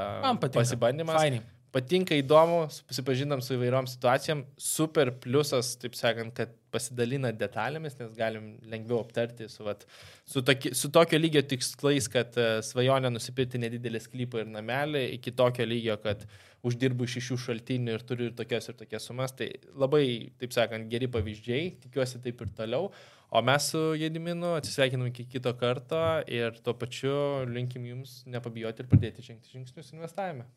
pasibandymas. 0.41 1.19
Fainai. 1.19 1.43
Patinka 1.75 2.15
įdomu, 2.15 2.61
susipažinam 2.71 3.41
su 3.43 3.57
įvairiom 3.57 3.85
situacijom, 3.91 4.45
super 4.55 5.09
pliusas, 5.21 5.73
taip 5.81 5.97
sakant, 5.99 6.31
kad 6.37 6.53
pasidalina 6.71 7.33
detalėmis, 7.35 7.97
nes 7.99 8.13
galim 8.15 8.53
lengviau 8.71 9.01
aptarti 9.03 9.49
su, 9.51 9.65
vat, 9.67 9.83
su, 10.23 10.41
toki, 10.45 10.71
su 10.71 10.89
tokio 10.95 11.19
lygio 11.19 11.43
tikslais, 11.43 12.07
kad 12.11 12.39
e, 12.39 12.47
svajonė 12.65 13.11
nusipirkti 13.11 13.61
nedidelį 13.61 14.01
sklypą 14.07 14.41
ir 14.45 14.49
namelį, 14.55 15.03
iki 15.19 15.35
tokio 15.35 15.67
lygio, 15.67 15.99
kad 16.01 16.23
uždirbu 16.65 17.07
iš 17.07 17.19
šių 17.27 17.37
šaltinių 17.45 17.95
ir 17.95 18.05
turiu 18.07 18.29
ir 18.29 18.35
tokias 18.37 18.69
ir 18.71 18.77
tokias 18.79 19.05
sumas. 19.07 19.35
Tai 19.37 19.49
labai, 19.77 20.05
taip 20.41 20.55
sakant, 20.55 20.89
geri 20.91 21.09
pavyzdžiai, 21.11 21.75
tikiuosi 21.85 22.21
taip 22.25 22.41
ir 22.41 22.51
toliau. 22.57 22.89
O 23.35 23.41
mes 23.45 23.69
su 23.71 23.81
Jediminu 23.99 24.53
atsisveikinam 24.55 25.09
iki 25.09 25.25
kito 25.29 25.53
karto 25.59 26.01
ir 26.31 26.61
tuo 26.65 26.75
pačiu 26.79 27.15
linkim 27.49 27.87
jums 27.89 28.21
nepabijoti 28.29 28.85
ir 28.85 28.91
pradėti 28.91 29.25
žengti 29.25 29.57
žingsnius 29.57 29.91
investavime. 29.97 30.47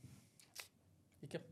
Iki. 1.27 1.43